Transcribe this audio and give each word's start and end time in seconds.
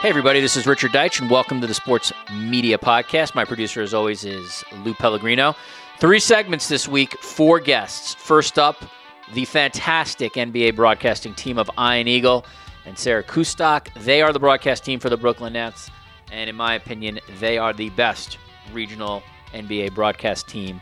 Hey, 0.00 0.08
everybody, 0.08 0.40
this 0.40 0.56
is 0.56 0.66
Richard 0.66 0.92
Deitsch, 0.92 1.20
and 1.20 1.30
welcome 1.30 1.60
to 1.60 1.66
the 1.66 1.74
Sports 1.74 2.10
Media 2.32 2.78
Podcast. 2.78 3.34
My 3.34 3.44
producer, 3.44 3.82
as 3.82 3.92
always, 3.92 4.24
is 4.24 4.64
Lou 4.82 4.94
Pellegrino. 4.94 5.54
Three 5.98 6.20
segments 6.20 6.68
this 6.68 6.88
week, 6.88 7.18
four 7.20 7.60
guests. 7.60 8.14
First 8.14 8.58
up, 8.58 8.82
the 9.34 9.44
fantastic 9.44 10.32
NBA 10.32 10.74
broadcasting 10.74 11.34
team 11.34 11.58
of 11.58 11.68
Ian 11.78 12.08
Eagle 12.08 12.46
and 12.86 12.98
Sarah 12.98 13.22
Kustok. 13.22 13.92
They 14.02 14.22
are 14.22 14.32
the 14.32 14.38
broadcast 14.38 14.86
team 14.86 15.00
for 15.00 15.10
the 15.10 15.18
Brooklyn 15.18 15.52
Nets, 15.52 15.90
and 16.32 16.48
in 16.48 16.56
my 16.56 16.76
opinion, 16.76 17.20
they 17.38 17.58
are 17.58 17.74
the 17.74 17.90
best 17.90 18.38
regional 18.72 19.22
NBA 19.52 19.94
broadcast 19.94 20.48
team 20.48 20.80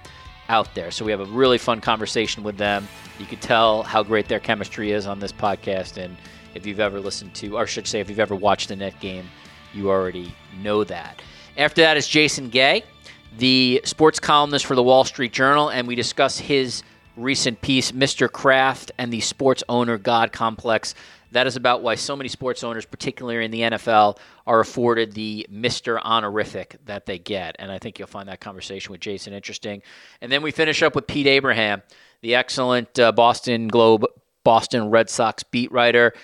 out 0.49 0.73
there. 0.77 0.93
So 0.93 1.05
we 1.05 1.11
have 1.11 1.21
a 1.21 1.25
really 1.25 1.59
fun 1.59 1.81
conversation 1.81 2.45
with 2.45 2.57
them. 2.57 2.87
You 3.19 3.27
could 3.27 3.41
tell 3.41 3.83
how 3.83 4.05
great 4.05 4.29
their 4.29 4.39
chemistry 4.39 4.93
is 4.93 5.09
on 5.09 5.19
this 5.19 5.33
podcast, 5.33 5.97
and 5.97 6.17
if 6.55 6.67
you've 6.67 6.81
ever 6.81 7.01
listened 7.01 7.35
to, 7.37 7.57
or 7.57 7.67
should 7.67 7.87
say, 7.87 8.01
if 8.01 8.09
you've 8.09 8.21
ever 8.21 8.35
watched 8.35 8.69
the 8.69 8.77
net 8.77 8.99
game, 9.01 9.29
you 9.73 9.91
already 9.91 10.35
know 10.61 10.85
that. 10.85 11.21
After 11.57 11.83
that 11.83 11.97
is 11.97 12.07
Jason 12.07 12.49
Gay, 12.49 12.85
the 13.37 13.81
sports 13.85 14.19
columnist 14.19 14.67
for 14.67 14.75
the 14.75 14.83
Wall 14.83 15.05
Street 15.05 15.33
Journal, 15.33 15.69
and 15.69 15.87
we 15.87 15.95
discuss 15.95 16.39
his 16.39 16.83
recent 17.17 17.61
piece, 17.61 17.93
Mr. 17.93 18.31
Kraft 18.31 18.93
and 18.99 19.13
the 19.13 19.21
Sports 19.21 19.63
Owner 19.69 19.99
God 19.99 20.33
Complex. 20.33 20.95
That 21.33 21.47
is 21.47 21.57
about 21.57 21.83
why 21.83 21.95
so 21.95 22.17
many 22.17 22.29
sports 22.29 22.65
owners, 22.65 22.87
particularly 22.87 23.45
in 23.45 23.51
the 23.51 23.61
NFL, 23.61 24.19
are 24.47 24.61
afforded 24.61 25.13
the 25.13 25.47
Mr. 25.53 26.01
Honorific 26.01 26.77
that 26.87 27.05
they 27.05 27.19
get. 27.19 27.57
And 27.59 27.71
I 27.71 27.79
think 27.79 27.99
you'll 27.99 28.09
find 28.09 28.29
that 28.29 28.41
conversation 28.41 28.93
with 28.93 29.01
Jason 29.01 29.35
interesting. 29.35 29.83
And 30.23 30.33
then 30.33 30.43
we 30.43 30.51
finish 30.51 30.83
up 30.83 30.95
with 30.95 31.07
Pete 31.07 31.27
Abraham, 31.27 31.83
the 32.23 32.35
excellent 32.35 32.99
uh, 32.99 33.13
Boston 33.13 33.69
Globe, 33.69 34.07
Boston 34.49 34.89
Red 34.89 35.11
Sox 35.11 35.43
beat 35.43 35.71
writer. 35.71 36.15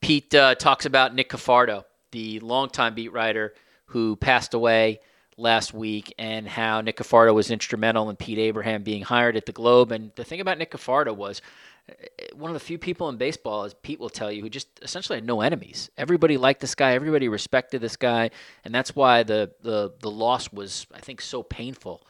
Pete 0.00 0.34
uh, 0.34 0.56
talks 0.56 0.84
about 0.84 1.14
Nick 1.14 1.30
Cafardo, 1.30 1.84
the 2.10 2.40
longtime 2.40 2.96
beat 2.96 3.12
writer 3.12 3.54
who 3.86 4.16
passed 4.16 4.52
away 4.52 4.98
last 5.36 5.72
week, 5.72 6.12
and 6.18 6.48
how 6.48 6.80
Nick 6.80 6.96
Cafardo 6.96 7.32
was 7.32 7.52
instrumental 7.52 8.10
in 8.10 8.16
Pete 8.16 8.38
Abraham 8.38 8.82
being 8.82 9.02
hired 9.02 9.36
at 9.36 9.46
the 9.46 9.52
Globe. 9.52 9.92
And 9.92 10.10
the 10.16 10.24
thing 10.24 10.40
about 10.40 10.58
Nick 10.58 10.72
Cafardo 10.72 11.14
was 11.14 11.40
uh, 11.88 11.92
one 12.34 12.50
of 12.50 12.54
the 12.54 12.66
few 12.66 12.78
people 12.78 13.08
in 13.10 13.16
baseball, 13.16 13.62
as 13.62 13.74
Pete 13.74 14.00
will 14.00 14.10
tell 14.10 14.32
you, 14.32 14.42
who 14.42 14.50
just 14.50 14.66
essentially 14.82 15.18
had 15.18 15.24
no 15.24 15.40
enemies. 15.40 15.88
Everybody 15.96 16.36
liked 16.36 16.60
this 16.60 16.74
guy. 16.74 16.94
Everybody 16.94 17.28
respected 17.28 17.80
this 17.80 17.94
guy, 17.94 18.30
and 18.64 18.74
that's 18.74 18.96
why 18.96 19.22
the 19.22 19.52
the 19.62 19.92
the 20.00 20.10
loss 20.10 20.52
was, 20.52 20.88
I 20.92 20.98
think, 20.98 21.20
so 21.20 21.44
painful 21.44 22.04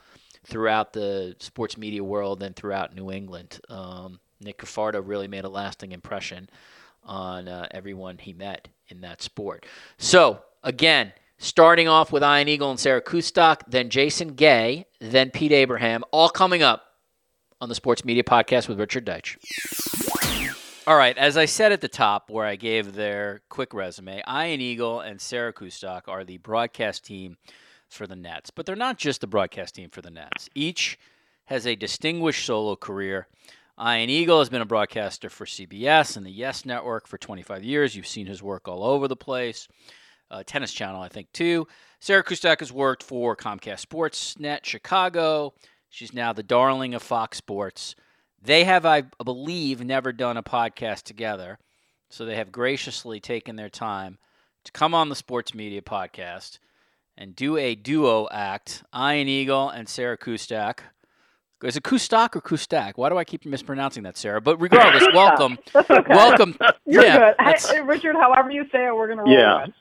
throughout 0.47 0.95
the 0.95 1.37
sports 1.41 1.77
media 1.77 2.03
world 2.03 2.43
and 2.43 2.57
throughout 2.57 2.95
New 2.95 3.11
England. 3.11 3.61
Um, 3.69 4.19
Nick 4.41 4.59
Cafardo 4.59 5.03
really 5.05 5.29
made 5.29 5.45
a 5.45 5.49
lasting 5.49 5.93
impression 5.93 6.49
on 7.05 7.49
uh, 7.49 7.67
everyone 7.71 8.19
he 8.19 8.33
met 8.33 8.69
in 8.89 9.01
that 9.01 9.23
sport. 9.23 9.67
So, 9.97 10.43
again, 10.63 11.13
starting 11.39 11.89
off 11.89 12.13
with 12.13 12.23
Ian 12.23 12.49
Eagle 12.49 12.71
and 12.71 12.81
Sarah 12.81 13.03
Kustok, 13.03 13.63
then 13.69 13.91
Jason 13.91 14.35
Gay, 14.35 14.87
then 15.01 15.31
Pete 15.31 15.53
Abraham, 15.53 16.05
all 16.11 16.29
coming 16.29 16.63
up 16.63 16.85
on 17.61 17.69
the 17.69 17.75
Sports 17.75 18.05
Media 18.05 18.23
Podcast 18.23 18.69
with 18.69 18.79
Richard 18.79 19.07
Deitsch. 19.07 19.37
All 20.87 20.97
right, 20.97 21.19
as 21.19 21.37
I 21.37 21.45
said 21.45 21.73
at 21.73 21.81
the 21.83 21.89
top, 21.89 22.31
where 22.31 22.47
I 22.47 22.57
gave 22.57 22.95
their 22.95 23.43
quick 23.51 23.75
resume, 23.75 24.23
Ian 24.27 24.61
Eagle 24.61 25.01
and 25.01 25.21
Sarah 25.21 25.53
Kustok 25.53 26.03
are 26.09 26.25
the 26.25 26.39
broadcast 26.39 27.05
team 27.05 27.37
for 27.89 28.07
the 28.07 28.17
Nets. 28.17 28.51
But 28.51 28.65
they're 28.65 28.77
not 28.77 28.97
just 28.97 29.21
the 29.21 29.27
broadcast 29.27 29.75
team 29.75 29.91
for 29.91 30.01
the 30.01 30.11
Nets. 30.11 30.49
Each 30.55 30.99
has 31.47 31.67
a 31.67 31.77
distinguished 31.77 32.45
solo 32.45 32.77
career 32.77 33.27
Ian 33.81 34.11
Eagle 34.11 34.41
has 34.41 34.49
been 34.49 34.61
a 34.61 34.67
broadcaster 34.67 35.31
for 35.31 35.45
CBS 35.45 36.17
and 36.17 36.27
the 36.27 36.33
Yes 36.33 36.65
Network 36.65 37.07
for 37.07 37.17
25 37.17 37.63
years. 37.63 37.95
You've 37.95 38.09
seen 38.09 38.27
his 38.27 38.43
work 38.43 38.67
all 38.67 38.83
over 38.83 39.07
the 39.07 39.15
place. 39.15 39.69
Uh, 40.33 40.43
Tennis 40.45 40.73
Channel, 40.73 41.01
I 41.01 41.09
think, 41.09 41.31
too. 41.33 41.69
Sarah 42.01 42.25
Kustak 42.25 42.59
has 42.59 42.73
worked 42.73 43.05
for 43.05 43.37
Comcast 43.37 43.87
Sportsnet 43.87 44.65
Chicago. 44.65 45.55
She's 45.91 46.13
now 46.13 46.33
the 46.33 46.43
darling 46.43 46.95
of 46.95 47.05
Fox 47.05 47.39
Sports. 47.39 47.95
They 48.43 48.65
have, 48.65 48.85
I 48.85 49.05
believe, 49.25 49.85
never 49.85 50.13
done 50.13 50.37
a 50.37 50.43
podcast 50.43 51.05
together. 51.05 51.59
So 52.11 52.25
they 52.25 52.35
have 52.35 52.51
graciously 52.51 53.21
taken 53.21 53.55
their 53.55 53.69
time 53.69 54.19
to 54.65 54.73
come 54.73 54.93
on 54.93 55.09
the 55.09 55.15
Sports 55.15 55.55
Media 55.55 55.83
Podcast 55.83 56.59
and 57.17 57.37
do 57.37 57.57
a 57.57 57.77
duo 57.77 58.29
act. 58.33 58.83
Ian 58.93 59.29
Eagle 59.29 59.69
and 59.71 59.89
Sarah 59.89 60.19
Kustok 60.19 60.81
is 61.63 61.77
it 61.77 61.83
Kustak 61.83 62.37
or 62.37 62.41
Kustak? 62.41 62.93
Why 62.97 63.09
do 63.09 63.19
I 63.19 63.25
keep 63.25 63.45
mispronouncing 63.45 64.05
that, 64.05 64.17
Sarah? 64.17 64.41
But 64.41 64.61
regardless, 64.61 65.07
welcome. 65.13 65.59
okay. 65.75 66.03
Welcome. 66.09 66.57
You're 66.87 67.05
yeah, 67.05 67.35
good. 67.39 67.57
Hey, 67.59 67.81
Richard, 67.81 68.17
however 68.17 68.51
you 68.51 68.65
say 68.71 68.87
it, 68.87 68.95
we're 68.95 69.07
going 69.07 69.19
to 69.19 69.25
roll 69.25 69.33
yeah. 69.33 69.67
with. 69.67 69.75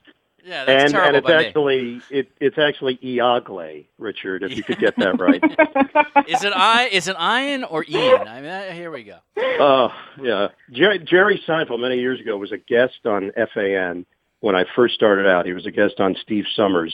Yeah, 0.44 0.64
that's 0.64 0.84
and, 0.84 0.92
terrible 0.94 1.08
and 1.08 1.18
it's 1.18 1.28
by 1.28 1.44
actually 1.44 2.02
it, 2.10 2.32
it's 2.40 2.58
actually 2.58 2.96
Iagle, 3.04 3.86
Richard, 3.98 4.44
if 4.44 4.56
you 4.56 4.64
could 4.64 4.80
get 4.80 4.96
that 4.96 5.20
right. 5.20 5.44
Is 6.28 6.42
it 6.46 6.54
I? 6.56 6.88
Is 6.88 7.10
it 7.10 7.18
Ian 7.20 7.66
or 7.66 7.84
Ian? 7.86 8.26
I 8.26 8.40
mean, 8.40 8.50
uh, 8.50 8.72
here 8.72 8.90
we 8.90 9.04
go. 9.04 9.18
Oh, 9.38 9.90
yeah. 10.22 10.48
Jerry, 10.72 11.00
Jerry 11.00 11.44
Seinfeld 11.46 11.82
many 11.82 12.00
years 12.00 12.22
ago 12.22 12.38
was 12.38 12.54
a 12.54 12.58
guest 12.58 13.06
on 13.06 13.34
FAN 13.54 14.06
when 14.40 14.56
I 14.56 14.64
first 14.74 14.96
started 14.96 15.28
out. 15.28 15.46
He 15.46 15.52
was 15.52 15.66
a 15.66 15.72
guest 15.72 16.00
on 16.00 16.16
Steve 16.22 16.46
Somers. 16.56 16.94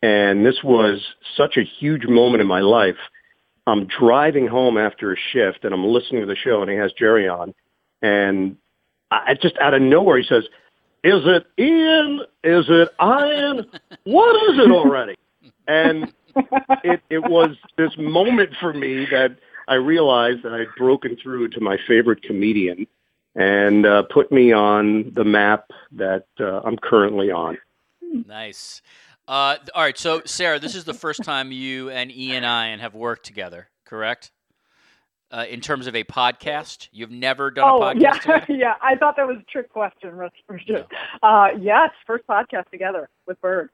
And 0.00 0.46
this 0.46 0.62
was 0.64 1.04
such 1.36 1.58
a 1.58 1.64
huge 1.64 2.06
moment 2.06 2.40
in 2.40 2.46
my 2.46 2.60
life. 2.60 2.96
I'm 3.66 3.86
driving 3.86 4.46
home 4.46 4.78
after 4.78 5.12
a 5.12 5.16
shift 5.32 5.64
and 5.64 5.74
I'm 5.74 5.84
listening 5.84 6.20
to 6.20 6.26
the 6.26 6.36
show 6.36 6.62
and 6.62 6.70
he 6.70 6.76
has 6.76 6.92
Jerry 6.92 7.28
on. 7.28 7.54
And 8.02 8.56
I 9.10 9.34
just 9.34 9.56
out 9.58 9.74
of 9.74 9.82
nowhere 9.82 10.18
he 10.18 10.26
says, 10.26 10.44
is 11.02 11.22
it 11.24 11.46
Ian? 11.58 12.20
Is 12.42 12.66
it 12.68 12.88
Ian? 13.00 13.66
What 14.04 14.50
is 14.50 14.58
it 14.58 14.70
already? 14.70 15.14
And 15.68 16.14
it, 16.84 17.02
it 17.10 17.24
was 17.24 17.56
this 17.76 17.90
moment 17.98 18.50
for 18.60 18.72
me 18.72 19.04
that 19.10 19.36
I 19.66 19.74
realized 19.74 20.44
that 20.44 20.52
I'd 20.52 20.72
broken 20.76 21.16
through 21.20 21.48
to 21.48 21.60
my 21.60 21.76
favorite 21.88 22.22
comedian 22.22 22.86
and 23.34 23.84
uh, 23.84 24.04
put 24.04 24.30
me 24.30 24.52
on 24.52 25.12
the 25.14 25.24
map 25.24 25.70
that 25.92 26.26
uh, 26.38 26.60
I'm 26.60 26.76
currently 26.76 27.32
on. 27.32 27.58
Nice. 28.00 28.80
Uh, 29.28 29.56
all 29.74 29.82
right, 29.82 29.98
so 29.98 30.22
Sarah, 30.24 30.58
this 30.58 30.74
is 30.74 30.84
the 30.84 30.94
first 30.94 31.24
time 31.24 31.50
you 31.50 31.90
and 31.90 32.12
Ian 32.12 32.44
and 32.44 32.70
Ian 32.70 32.80
have 32.80 32.94
worked 32.94 33.26
together, 33.26 33.68
correct? 33.84 34.30
Uh, 35.32 35.44
in 35.48 35.60
terms 35.60 35.88
of 35.88 35.96
a 35.96 36.04
podcast, 36.04 36.88
you've 36.92 37.10
never 37.10 37.50
done 37.50 37.68
oh, 37.68 37.82
a 37.82 37.94
podcast 37.94 38.00
yeah, 38.00 38.12
together. 38.12 38.46
yeah. 38.48 38.74
I 38.80 38.94
thought 38.94 39.16
that 39.16 39.26
was 39.26 39.38
a 39.38 39.50
trick 39.50 39.70
question, 39.70 40.14
Richard. 40.14 40.86
Uh, 41.22 41.48
yes, 41.60 41.90
first 42.06 42.24
podcast 42.28 42.70
together 42.70 43.08
with 43.26 43.40
Bird. 43.40 43.70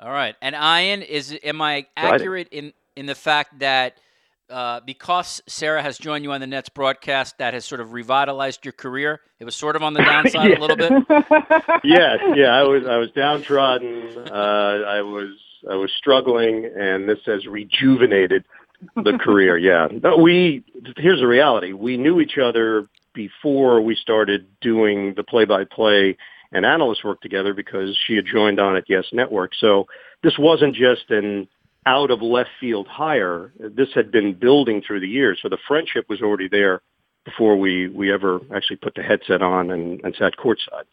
All 0.00 0.10
right, 0.10 0.34
and 0.42 0.56
Ian, 0.56 1.02
is 1.02 1.38
am 1.44 1.60
I 1.62 1.86
accurate 1.96 2.48
in 2.50 2.72
in 2.96 3.06
the 3.06 3.14
fact 3.14 3.60
that 3.60 3.98
uh, 4.50 4.80
because 4.84 5.42
Sarah 5.46 5.82
has 5.82 5.98
joined 5.98 6.24
you 6.24 6.32
on 6.32 6.40
the 6.40 6.46
Nets 6.46 6.68
broadcast, 6.68 7.38
that 7.38 7.54
has 7.54 7.64
sort 7.64 7.80
of 7.80 7.92
revitalized 7.92 8.64
your 8.64 8.72
career? 8.72 9.20
It 9.38 9.44
was 9.44 9.54
sort 9.54 9.76
of 9.76 9.82
on 9.82 9.94
the 9.94 10.02
downside 10.02 10.50
Yeah. 10.50 10.56
a 10.58 10.60
little 10.60 10.76
bit. 10.76 10.92
yes, 11.84 12.18
yeah, 12.34 12.54
I 12.54 12.62
was 12.64 12.84
I 12.86 12.96
was 12.96 13.10
downtrodden. 13.12 14.16
Uh, 14.30 14.34
I 14.34 15.02
was 15.02 15.30
I 15.70 15.74
was 15.76 15.90
struggling, 15.96 16.70
and 16.76 17.08
this 17.08 17.18
has 17.26 17.46
rejuvenated 17.46 18.44
the 18.96 19.18
career. 19.18 19.56
Yeah, 19.58 19.88
no, 20.02 20.16
we 20.18 20.64
here's 20.96 21.20
the 21.20 21.26
reality: 21.26 21.72
we 21.72 21.96
knew 21.96 22.20
each 22.20 22.38
other 22.38 22.88
before 23.12 23.80
we 23.80 23.94
started 23.96 24.46
doing 24.60 25.14
the 25.16 25.24
play-by-play 25.24 26.16
and 26.52 26.64
analyst 26.64 27.04
work 27.04 27.20
together 27.20 27.54
because 27.54 27.96
she 28.06 28.14
had 28.14 28.24
joined 28.24 28.60
on 28.60 28.76
at 28.76 28.84
Yes 28.88 29.04
Network. 29.12 29.52
So 29.58 29.86
this 30.22 30.38
wasn't 30.38 30.74
just 30.74 31.10
an 31.10 31.48
out 31.86 32.10
of 32.10 32.22
left 32.22 32.50
field 32.60 32.86
hire. 32.86 33.52
This 33.58 33.88
had 33.94 34.10
been 34.10 34.34
building 34.34 34.82
through 34.86 35.00
the 35.00 35.08
years, 35.08 35.38
so 35.42 35.48
the 35.48 35.58
friendship 35.66 36.06
was 36.08 36.20
already 36.22 36.48
there 36.48 36.82
before 37.24 37.56
we 37.56 37.88
we 37.88 38.12
ever 38.12 38.40
actually 38.54 38.76
put 38.76 38.94
the 38.94 39.02
headset 39.02 39.42
on 39.42 39.70
and, 39.70 40.00
and 40.04 40.14
sat 40.18 40.34
courtside. 40.36 40.84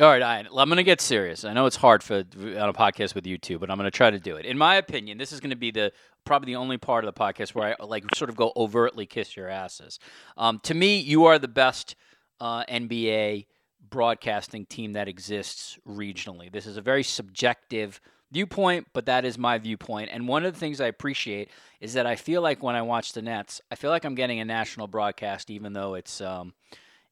All 0.00 0.06
right. 0.06 0.22
I'm 0.22 0.68
going 0.68 0.76
to 0.76 0.84
get 0.84 1.00
serious. 1.00 1.44
I 1.44 1.52
know 1.54 1.66
it's 1.66 1.74
hard 1.74 2.04
for 2.04 2.18
on 2.18 2.68
a 2.68 2.72
podcast 2.72 3.16
with 3.16 3.26
you 3.26 3.36
two, 3.36 3.58
but 3.58 3.68
I'm 3.68 3.76
going 3.76 3.90
to 3.90 3.96
try 3.96 4.10
to 4.10 4.20
do 4.20 4.36
it. 4.36 4.46
In 4.46 4.56
my 4.56 4.76
opinion, 4.76 5.18
this 5.18 5.32
is 5.32 5.40
going 5.40 5.50
to 5.50 5.56
be 5.56 5.72
the 5.72 5.92
probably 6.24 6.52
the 6.52 6.56
only 6.56 6.78
part 6.78 7.04
of 7.04 7.12
the 7.12 7.18
podcast 7.18 7.52
where 7.52 7.74
I 7.80 7.84
like 7.84 8.04
sort 8.14 8.30
of 8.30 8.36
go 8.36 8.52
overtly 8.54 9.06
kiss 9.06 9.36
your 9.36 9.48
asses. 9.48 9.98
Um, 10.36 10.60
to 10.64 10.74
me, 10.74 11.00
you 11.00 11.24
are 11.24 11.36
the 11.36 11.48
best 11.48 11.96
uh, 12.38 12.62
NBA 12.66 13.46
broadcasting 13.90 14.66
team 14.66 14.92
that 14.92 15.08
exists 15.08 15.78
regionally. 15.84 16.52
This 16.52 16.66
is 16.66 16.76
a 16.76 16.82
very 16.82 17.02
subjective 17.02 18.00
viewpoint, 18.30 18.88
but 18.92 19.06
that 19.06 19.24
is 19.24 19.38
my 19.38 19.58
viewpoint. 19.58 20.10
And 20.12 20.28
one 20.28 20.44
of 20.44 20.52
the 20.52 20.58
things 20.58 20.80
I 20.80 20.86
appreciate 20.86 21.50
is 21.80 21.94
that 21.94 22.06
I 22.06 22.16
feel 22.16 22.42
like 22.42 22.62
when 22.62 22.76
I 22.76 22.82
watch 22.82 23.12
the 23.12 23.22
Nets, 23.22 23.60
I 23.70 23.74
feel 23.74 23.90
like 23.90 24.04
I'm 24.04 24.14
getting 24.14 24.40
a 24.40 24.44
national 24.44 24.86
broadcast, 24.86 25.50
even 25.50 25.72
though 25.72 25.94
it's 25.94 26.20
um, 26.20 26.52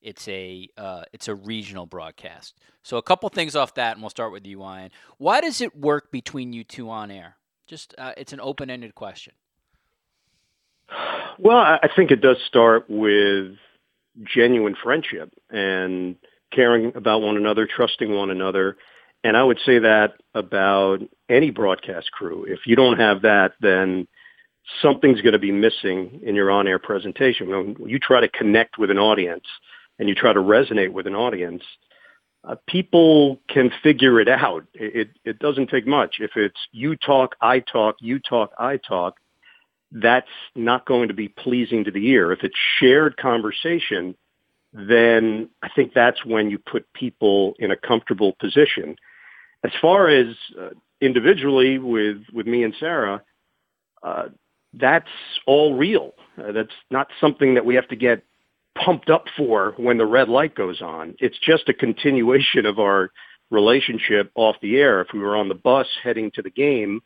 it's 0.03 0.29
a 0.29 0.69
uh, 0.77 1.05
it's 1.13 1.29
a 1.29 1.35
regional 1.35 1.87
broadcast. 1.87 2.59
So 2.83 2.97
a 2.97 3.03
couple 3.03 3.29
things 3.29 3.57
off 3.57 3.75
that, 3.75 3.93
and 3.93 4.03
we'll 4.03 4.11
start 4.11 4.33
with 4.33 4.47
you, 4.47 4.63
Ian. 4.63 4.91
Why 5.19 5.41
does 5.41 5.61
it 5.61 5.77
work 5.77 6.11
between 6.11 6.53
you 6.53 6.65
two 6.65 6.91
on 6.91 7.11
air? 7.11 7.37
Just 7.67 7.95
uh, 7.99 8.12
it's 8.17 8.33
an 8.33 8.41
open-ended 8.41 8.95
question. 8.95 9.33
Well, 11.39 11.57
I 11.57 11.79
I 11.83 11.89
think 11.95 12.11
it 12.11 12.21
does 12.21 12.37
start 12.47 12.87
with 12.89 13.57
genuine 14.25 14.77
friendship 14.83 15.33
and 15.51 16.17
caring 16.53 16.95
about 16.95 17.23
one 17.23 17.37
another, 17.37 17.67
trusting 17.67 18.11
one 18.11 18.31
another. 18.31 18.77
And 19.25 19.37
I 19.37 19.43
would 19.43 19.59
say 19.67 19.81
that 19.81 20.15
about 20.35 20.99
any 21.29 21.51
broadcast 21.51 22.13
crew. 22.13 22.45
If 22.45 22.61
you 22.67 22.77
don't 22.77 22.99
have 22.99 23.23
that, 23.23 23.53
then 23.61 24.07
something's 24.83 25.21
going 25.21 25.33
to 25.33 25.39
be 25.39 25.53
missing 25.53 26.21
in 26.23 26.35
your 26.35 26.51
on-air 26.51 26.79
presentation. 26.79 27.49
When 27.49 27.89
you 27.89 27.99
try 27.99 28.21
to 28.21 28.29
connect 28.29 28.79
with 28.79 28.91
an 28.91 28.99
audience 28.99 29.45
and 29.99 30.09
you 30.09 30.15
try 30.15 30.33
to 30.33 30.41
resonate 30.41 30.93
with 30.93 31.07
an 31.07 31.15
audience, 31.15 31.63
uh, 32.45 32.57
people 32.69 33.41
can 33.49 33.73
figure 33.83 34.21
it 34.21 34.29
out. 34.29 34.65
It, 34.75 35.11
it 35.25 35.39
doesn't 35.41 35.69
take 35.69 35.87
much. 35.87 36.17
If 36.21 36.33
it's 36.37 36.61
you 36.71 36.95
talk, 36.97 37.35
I 37.41 37.61
talk, 37.61 37.97
you 38.01 38.21
talk, 38.21 38.53
I 38.59 38.77
talk, 38.77 39.17
that's 39.91 40.29
not 40.55 40.87
going 40.87 41.09
to 41.09 41.15
be 41.15 41.29
pleasing 41.29 41.85
to 41.85 41.91
the 41.91 42.07
ear. 42.09 42.33
If 42.33 42.45
it's 42.45 42.59
shared 42.79 43.17
conversation, 43.17 44.15
then 44.76 45.49
I 45.62 45.69
think 45.75 45.94
that's 45.94 46.25
when 46.25 46.50
you 46.50 46.58
put 46.58 46.93
people 46.93 47.55
in 47.58 47.70
a 47.70 47.76
comfortable 47.76 48.37
position. 48.38 48.96
As 49.64 49.73
far 49.81 50.08
as 50.08 50.37
uh, 50.61 50.70
individually 51.00 51.78
with, 51.78 52.19
with 52.32 52.46
me 52.46 52.62
and 52.62 52.75
Sarah, 52.78 53.23
uh, 54.02 54.28
that's 54.75 55.08
all 55.46 55.75
real. 55.75 56.12
Uh, 56.38 56.52
that's 56.52 56.75
not 56.90 57.08
something 57.20 57.55
that 57.55 57.64
we 57.64 57.75
have 57.75 57.88
to 57.88 57.96
get 57.96 58.23
pumped 58.76 59.08
up 59.08 59.25
for 59.34 59.73
when 59.78 59.96
the 59.96 60.05
red 60.05 60.28
light 60.28 60.55
goes 60.55 60.82
on. 60.82 61.14
It's 61.19 61.38
just 61.38 61.70
a 61.70 61.75
continuation 61.75 62.67
of 62.67 62.78
our 62.78 63.11
relationship 63.50 64.31
off 64.34 64.56
the 64.61 64.76
air. 64.76 65.00
If 65.00 65.08
we 65.14 65.20
were 65.20 65.37
on 65.37 65.49
the 65.49 65.55
bus 65.55 65.87
heading 66.02 66.31
to 66.32 66.43
the 66.43 66.50
game, 66.50 67.00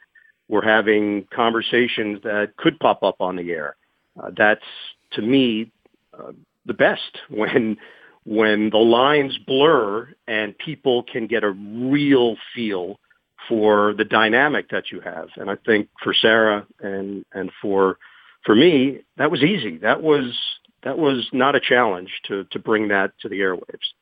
we're 0.48 0.64
having 0.64 1.28
conversations 1.32 2.20
that 2.24 2.54
could 2.56 2.80
pop 2.80 3.04
up 3.04 3.20
on 3.20 3.36
the 3.36 3.52
air. 3.52 3.76
Uh, 4.20 4.30
that's 4.36 4.64
to 5.12 5.22
me 5.22 5.70
uh, 6.18 6.32
the 6.66 6.74
best 6.74 7.18
when 7.28 7.76
when 8.24 8.70
the 8.70 8.78
lines 8.78 9.38
blur 9.38 10.08
and 10.28 10.56
people 10.58 11.02
can 11.02 11.26
get 11.26 11.42
a 11.42 11.50
real 11.50 12.36
feel 12.54 13.00
for 13.48 13.94
the 13.94 14.04
dynamic 14.04 14.68
that 14.70 14.92
you 14.92 15.00
have. 15.00 15.28
And 15.36 15.50
I 15.50 15.56
think 15.66 15.88
for 16.02 16.14
Sarah 16.14 16.66
and 16.80 17.24
and 17.32 17.50
for 17.60 17.98
for 18.44 18.54
me, 18.54 19.00
that 19.16 19.30
was 19.30 19.42
easy. 19.42 19.78
That 19.78 20.02
was 20.02 20.38
that 20.82 20.98
was 20.98 21.28
not 21.32 21.54
a 21.54 21.60
challenge 21.60 22.10
to 22.28 22.44
to 22.44 22.58
bring 22.58 22.88
that 22.88 23.12
to 23.20 23.28
the 23.28 23.40
airwaves. 23.40 23.94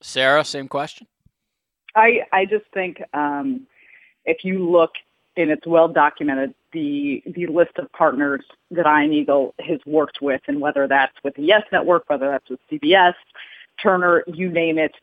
Sarah, 0.00 0.44
same 0.44 0.68
question. 0.68 1.06
I 1.94 2.20
I 2.32 2.44
just 2.44 2.64
think 2.72 3.02
um, 3.14 3.66
if 4.24 4.44
you 4.44 4.68
look 4.70 4.92
and 5.38 5.50
it's 5.50 5.66
well 5.66 5.88
documented 5.88 6.54
the 6.72 7.22
the 7.34 7.46
list 7.46 7.78
of 7.78 7.90
partners 7.92 8.44
that 8.72 8.86
Ian 8.86 9.12
Eagle 9.12 9.54
has 9.60 9.78
worked 9.86 10.18
with, 10.20 10.42
and 10.48 10.60
whether 10.60 10.86
that's 10.86 11.14
with 11.24 11.34
the 11.36 11.42
Yes 11.42 11.62
Network, 11.72 12.04
whether 12.08 12.28
that's 12.28 12.50
with 12.50 12.60
CBS, 12.70 13.14
Turner, 13.82 14.24
you 14.26 14.50
name 14.50 14.78
it, 14.78 14.94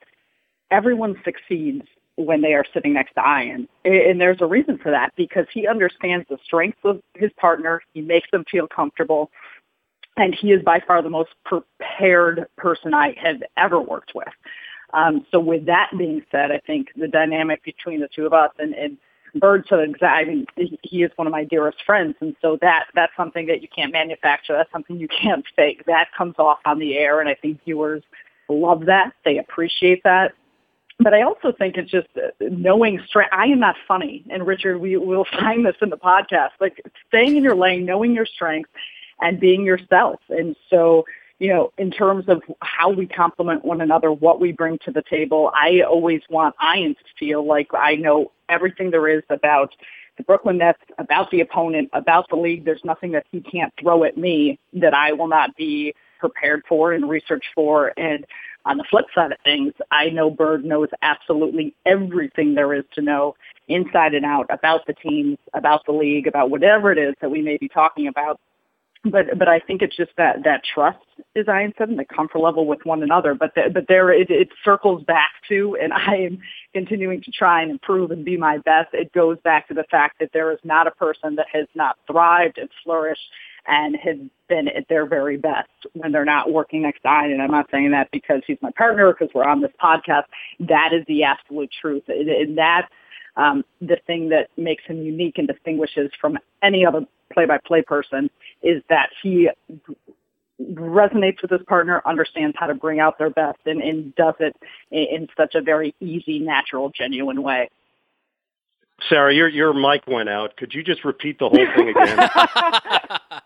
everyone 0.69 1.19
succeeds 1.23 1.87
when 2.17 2.41
they 2.41 2.53
are 2.53 2.65
sitting 2.73 2.93
next 2.93 3.13
to 3.13 3.21
Ian. 3.21 3.67
And 3.83 4.21
there's 4.21 4.41
a 4.41 4.45
reason 4.45 4.77
for 4.77 4.91
that 4.91 5.13
because 5.15 5.47
he 5.53 5.67
understands 5.67 6.25
the 6.29 6.37
strengths 6.45 6.79
of 6.83 7.01
his 7.15 7.31
partner. 7.33 7.81
He 7.93 8.01
makes 8.01 8.29
them 8.31 8.45
feel 8.49 8.67
comfortable 8.67 9.31
and 10.17 10.33
he 10.33 10.51
is 10.51 10.63
by 10.63 10.79
far 10.79 11.01
the 11.01 11.09
most 11.09 11.31
prepared 11.43 12.47
person 12.57 12.93
I 12.93 13.15
have 13.21 13.43
ever 13.57 13.81
worked 13.81 14.13
with. 14.15 14.29
Um, 14.93 15.25
so 15.29 15.39
with 15.39 15.65
that 15.65 15.91
being 15.97 16.23
said, 16.31 16.51
I 16.51 16.59
think 16.59 16.87
the 16.95 17.07
dynamic 17.07 17.63
between 17.63 17.99
the 17.99 18.07
two 18.07 18.25
of 18.25 18.31
us 18.33 18.51
and, 18.59 18.73
and 18.73 18.97
Bird 19.35 19.67
to 19.67 19.93
I 20.01 20.23
mean, 20.23 20.45
he 20.81 21.03
is 21.03 21.11
one 21.15 21.27
of 21.27 21.31
my 21.31 21.43
dearest 21.43 21.83
friends, 21.85 22.15
and 22.21 22.35
so 22.41 22.57
that 22.61 22.85
that's 22.93 23.11
something 23.17 23.47
that 23.47 23.61
you 23.61 23.67
can't 23.67 23.91
manufacture. 23.91 24.53
That's 24.53 24.71
something 24.71 24.97
you 24.97 25.07
can't 25.21 25.45
fake. 25.55 25.85
That 25.85 26.07
comes 26.17 26.35
off 26.37 26.59
on 26.65 26.79
the 26.79 26.97
air, 26.97 27.19
and 27.19 27.29
I 27.29 27.35
think 27.35 27.63
viewers 27.63 28.03
love 28.47 28.85
that. 28.85 29.13
They 29.23 29.37
appreciate 29.37 30.03
that. 30.03 30.33
But 30.99 31.13
I 31.13 31.23
also 31.23 31.51
think 31.51 31.75
it's 31.75 31.91
just 31.91 32.07
uh, 32.15 32.29
knowing 32.39 33.01
strength. 33.05 33.33
I 33.33 33.47
am 33.47 33.59
not 33.59 33.75
funny, 33.87 34.23
and 34.29 34.47
Richard, 34.47 34.79
we 34.79 34.95
will 34.95 35.25
find 35.39 35.65
this 35.65 35.75
in 35.81 35.89
the 35.89 35.97
podcast. 35.97 36.51
Like 36.59 36.81
staying 37.07 37.35
in 37.35 37.43
your 37.43 37.55
lane, 37.55 37.85
knowing 37.85 38.13
your 38.13 38.25
strengths, 38.25 38.71
and 39.21 39.39
being 39.39 39.65
yourself. 39.65 40.19
And 40.29 40.55
so, 40.69 41.05
you 41.39 41.49
know, 41.49 41.71
in 41.77 41.91
terms 41.91 42.25
of 42.27 42.41
how 42.61 42.89
we 42.89 43.05
complement 43.05 43.65
one 43.65 43.81
another, 43.81 44.11
what 44.11 44.39
we 44.39 44.51
bring 44.51 44.77
to 44.85 44.91
the 44.91 45.03
table, 45.09 45.51
I 45.53 45.81
always 45.81 46.21
want 46.29 46.55
Ian 46.63 46.95
to 46.95 47.03
feel 47.19 47.45
like 47.45 47.67
I 47.73 47.95
know 47.95 48.31
everything 48.47 48.91
there 48.91 49.07
is 49.09 49.23
about 49.29 49.73
the 50.17 50.23
Brooklyn 50.23 50.59
Nets, 50.59 50.79
about 50.97 51.29
the 51.31 51.41
opponent, 51.41 51.89
about 51.91 52.29
the 52.29 52.37
league. 52.37 52.63
There's 52.63 52.83
nothing 52.85 53.11
that 53.11 53.25
he 53.31 53.41
can't 53.41 53.73
throw 53.81 54.05
at 54.05 54.17
me 54.17 54.59
that 54.73 54.93
I 54.93 55.11
will 55.11 55.27
not 55.27 55.55
be 55.57 55.93
prepared 56.19 56.63
for 56.69 56.93
and 56.93 57.09
research 57.09 57.43
for. 57.53 57.91
And 57.97 58.25
on 58.63 58.77
the 58.77 58.85
flip 58.89 59.05
side 59.13 59.33
of 59.33 59.37
things, 59.43 59.73
I 59.91 60.09
know 60.09 60.29
Bird 60.29 60.63
knows 60.63 60.87
absolutely 61.01 61.75
everything 61.85 62.55
there 62.55 62.73
is 62.73 62.85
to 62.93 63.01
know 63.01 63.35
inside 63.67 64.13
and 64.13 64.25
out 64.25 64.45
about 64.49 64.85
the 64.87 64.93
teams, 64.93 65.37
about 65.53 65.85
the 65.85 65.91
league, 65.91 66.27
about 66.27 66.49
whatever 66.49 66.93
it 66.93 66.97
is 66.97 67.13
that 67.19 67.29
we 67.29 67.41
may 67.41 67.57
be 67.57 67.67
talking 67.67 68.07
about 68.07 68.39
but 69.05 69.37
but 69.37 69.47
I 69.47 69.59
think 69.59 69.81
it's 69.81 69.95
just 69.95 70.11
that 70.17 70.43
that 70.43 70.61
trust, 70.63 70.99
as 71.35 71.47
I 71.47 71.71
said, 71.77 71.89
and 71.89 71.99
the 71.99 72.05
comfort 72.05 72.39
level 72.39 72.65
with 72.65 72.79
one 72.83 73.03
another. 73.03 73.33
But 73.33 73.53
the, 73.55 73.69
but 73.73 73.85
there 73.87 74.11
it, 74.11 74.29
it 74.29 74.49
circles 74.63 75.03
back 75.03 75.31
to, 75.49 75.77
and 75.81 75.93
I 75.93 76.15
am 76.15 76.39
continuing 76.73 77.21
to 77.21 77.31
try 77.31 77.61
and 77.61 77.71
improve 77.71 78.11
and 78.11 78.25
be 78.25 78.37
my 78.37 78.57
best. 78.59 78.89
It 78.93 79.11
goes 79.13 79.37
back 79.43 79.67
to 79.67 79.73
the 79.73 79.85
fact 79.89 80.19
that 80.19 80.31
there 80.33 80.51
is 80.51 80.59
not 80.63 80.87
a 80.87 80.91
person 80.91 81.35
that 81.35 81.47
has 81.53 81.67
not 81.75 81.97
thrived 82.07 82.57
and 82.57 82.69
flourished 82.83 83.21
and 83.67 83.95
has 83.95 84.17
been 84.47 84.67
at 84.67 84.87
their 84.89 85.07
very 85.07 85.37
best 85.37 85.69
when 85.93 86.11
they're 86.11 86.25
not 86.25 86.51
working 86.51 86.83
next 86.83 87.01
to 87.01 87.07
Ian. 87.07 87.31
And 87.31 87.41
I'm 87.41 87.51
not 87.51 87.67
saying 87.71 87.91
that 87.91 88.09
because 88.11 88.41
he's 88.45 88.59
my 88.61 88.71
partner, 88.77 89.11
because 89.11 89.33
we're 89.33 89.47
on 89.47 89.61
this 89.61 89.71
podcast. 89.81 90.25
That 90.59 90.91
is 90.93 91.03
the 91.07 91.23
absolute 91.23 91.71
truth, 91.81 92.03
and 92.07 92.57
that's 92.57 92.87
um, 93.37 93.65
the 93.81 93.97
thing 94.07 94.29
that 94.29 94.49
makes 94.57 94.83
him 94.85 95.01
unique 95.01 95.37
and 95.37 95.47
distinguishes 95.47 96.11
from 96.19 96.37
any 96.61 96.85
other 96.85 97.05
play-by-play 97.33 97.81
person 97.81 98.29
is 98.65 98.83
that 98.89 99.09
he 99.21 99.49
resonates 100.61 101.41
with 101.41 101.51
his 101.51 101.61
partner, 101.67 102.01
understands 102.05 102.55
how 102.59 102.67
to 102.67 102.75
bring 102.75 102.99
out 102.99 103.17
their 103.17 103.29
best, 103.29 103.59
and, 103.65 103.81
and 103.81 104.15
does 104.15 104.35
it 104.39 104.55
in, 104.91 105.05
in 105.11 105.27
such 105.37 105.55
a 105.55 105.61
very 105.61 105.93
easy, 105.99 106.39
natural, 106.39 106.89
genuine 106.89 107.43
way. 107.43 107.69
Sarah, 109.09 109.33
your 109.33 109.49
your 109.49 109.73
mic 109.73 110.07
went 110.07 110.29
out. 110.29 110.55
Could 110.55 110.73
you 110.73 110.81
just 110.81 111.03
repeat 111.03 111.37
the 111.37 111.49
whole 111.49 111.67
thing 111.75 111.89
again? 111.89 112.19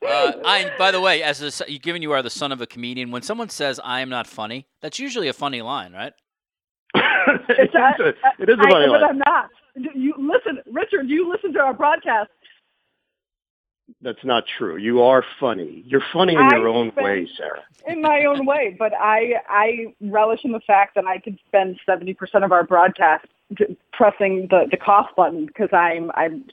uh, 0.06 0.32
I, 0.44 0.72
by 0.78 0.90
the 0.90 1.00
way, 1.00 1.22
as 1.22 1.60
a, 1.60 1.78
given 1.78 2.02
you 2.02 2.12
are 2.12 2.22
the 2.22 2.30
son 2.30 2.50
of 2.50 2.60
a 2.60 2.66
comedian, 2.66 3.12
when 3.12 3.22
someone 3.22 3.48
says 3.48 3.80
"I 3.82 4.00
am 4.00 4.08
not 4.08 4.26
funny," 4.26 4.66
that's 4.80 4.98
usually 4.98 5.28
a 5.28 5.32
funny 5.32 5.62
line, 5.62 5.92
right? 5.92 6.12
it, 6.94 7.70
is 7.70 7.74
a, 7.74 8.08
it 8.42 8.48
is 8.48 8.58
a 8.58 8.62
funny 8.68 8.84
I, 8.84 8.88
line. 8.88 9.00
But 9.00 9.04
I'm 9.04 9.18
not. 9.18 9.50
You 9.94 10.14
listen, 10.18 10.60
Richard. 10.72 11.08
You 11.08 11.30
listen 11.30 11.52
to 11.52 11.60
our 11.60 11.74
broadcast. 11.74 12.30
That's 14.02 14.24
not 14.24 14.44
true. 14.58 14.76
You 14.76 15.02
are 15.02 15.24
funny. 15.40 15.82
You're 15.86 16.04
funny 16.12 16.34
in 16.34 16.48
your 16.50 16.68
own 16.68 16.92
way, 16.96 17.28
Sarah. 17.36 17.62
In 17.86 18.02
my 18.02 18.24
own 18.24 18.46
way, 18.46 18.74
but 18.76 18.92
I 18.98 19.34
I 19.48 19.94
relish 20.00 20.40
in 20.42 20.50
the 20.50 20.60
fact 20.66 20.96
that 20.96 21.06
I 21.06 21.18
could 21.18 21.38
spend 21.46 21.78
seventy 21.86 22.14
percent 22.14 22.42
of 22.42 22.50
our 22.50 22.64
broadcast 22.64 23.26
pressing 23.92 24.48
the 24.50 24.66
the 24.70 24.76
cough 24.76 25.10
button 25.16 25.46
because 25.46 25.68
I'm 25.72 26.10
I'm 26.14 26.44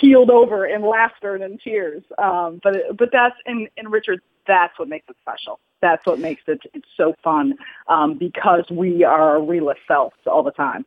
keeled 0.00 0.30
over 0.30 0.64
in 0.66 0.82
laughter 0.82 1.34
and 1.34 1.42
in 1.42 1.58
tears. 1.58 2.04
Um, 2.18 2.60
but 2.62 2.96
but 2.96 3.10
that's 3.12 3.34
and 3.46 3.68
and 3.76 3.90
Richard, 3.90 4.20
that's 4.46 4.78
what 4.78 4.88
makes 4.88 5.08
it 5.08 5.16
special. 5.20 5.58
That's 5.80 6.06
what 6.06 6.20
makes 6.20 6.42
it 6.46 6.60
it's 6.72 6.86
so 6.96 7.14
fun 7.24 7.54
um, 7.88 8.16
because 8.16 8.64
we 8.70 9.02
are 9.02 9.30
our 9.30 9.42
realest 9.42 9.80
selves 9.88 10.14
all 10.26 10.44
the 10.44 10.52
time. 10.52 10.86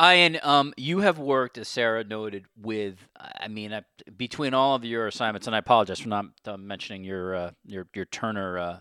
Ian, 0.00 0.38
um, 0.42 0.74
you 0.76 1.00
have 1.00 1.18
worked, 1.18 1.58
as 1.58 1.68
Sarah 1.68 2.04
noted, 2.04 2.46
with. 2.60 2.96
I 3.16 3.48
mean, 3.48 3.72
uh, 3.72 3.82
between 4.16 4.54
all 4.54 4.74
of 4.74 4.84
your 4.84 5.06
assignments, 5.06 5.46
and 5.46 5.54
I 5.54 5.60
apologize 5.60 6.00
for 6.00 6.08
not 6.08 6.26
uh, 6.44 6.56
mentioning 6.56 7.04
your 7.04 7.34
uh, 7.34 7.50
your 7.64 7.86
your 7.94 8.04
Turner 8.06 8.58
uh, 8.58 8.80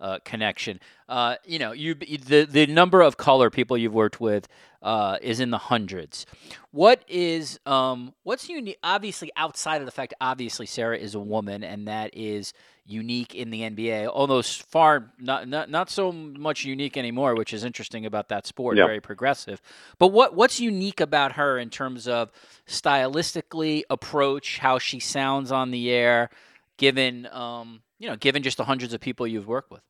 uh, 0.00 0.18
connection. 0.24 0.80
Uh, 1.08 1.36
you 1.44 1.58
know, 1.58 1.72
you 1.72 1.94
the 1.94 2.46
the 2.48 2.66
number 2.66 3.00
of 3.00 3.16
color 3.16 3.50
people 3.50 3.76
you've 3.76 3.94
worked 3.94 4.20
with 4.20 4.48
uh, 4.82 5.16
is 5.22 5.40
in 5.40 5.50
the 5.50 5.58
hundreds. 5.58 6.26
What 6.70 7.02
is 7.08 7.58
um, 7.66 8.14
what's 8.22 8.48
unique? 8.48 8.78
Obviously, 8.82 9.30
outside 9.36 9.80
of 9.80 9.86
the 9.86 9.92
fact, 9.92 10.14
obviously 10.20 10.66
Sarah 10.66 10.98
is 10.98 11.14
a 11.14 11.20
woman, 11.20 11.64
and 11.64 11.88
that 11.88 12.10
is 12.14 12.52
unique 12.86 13.34
in 13.34 13.50
the 13.50 13.62
NBA. 13.62 14.08
Although 14.08 14.42
far 14.42 15.12
not 15.18 15.48
not 15.48 15.70
not 15.70 15.88
so 15.88 16.12
much 16.12 16.64
unique 16.64 16.96
anymore, 16.96 17.34
which 17.34 17.54
is 17.54 17.64
interesting 17.64 18.04
about 18.04 18.28
that 18.28 18.46
sport. 18.46 18.76
Yep. 18.76 18.86
Very 18.86 19.00
progressive. 19.00 19.62
But 19.98 20.08
what 20.08 20.34
what's 20.34 20.60
unique 20.60 21.00
about 21.00 21.32
her 21.32 21.58
in 21.58 21.70
terms 21.70 22.06
of 22.06 22.30
stylistically 22.66 23.82
approach, 23.88 24.58
how 24.58 24.78
she 24.78 25.00
sounds 25.00 25.50
on 25.50 25.70
the 25.70 25.90
air, 25.90 26.28
given 26.76 27.26
um, 27.32 27.80
you 27.98 28.08
know, 28.08 28.16
given 28.16 28.42
just 28.42 28.56
the 28.56 28.64
hundreds 28.64 28.92
of 28.92 29.00
people 29.00 29.26
you've 29.26 29.46
worked 29.46 29.70
with? 29.70 29.82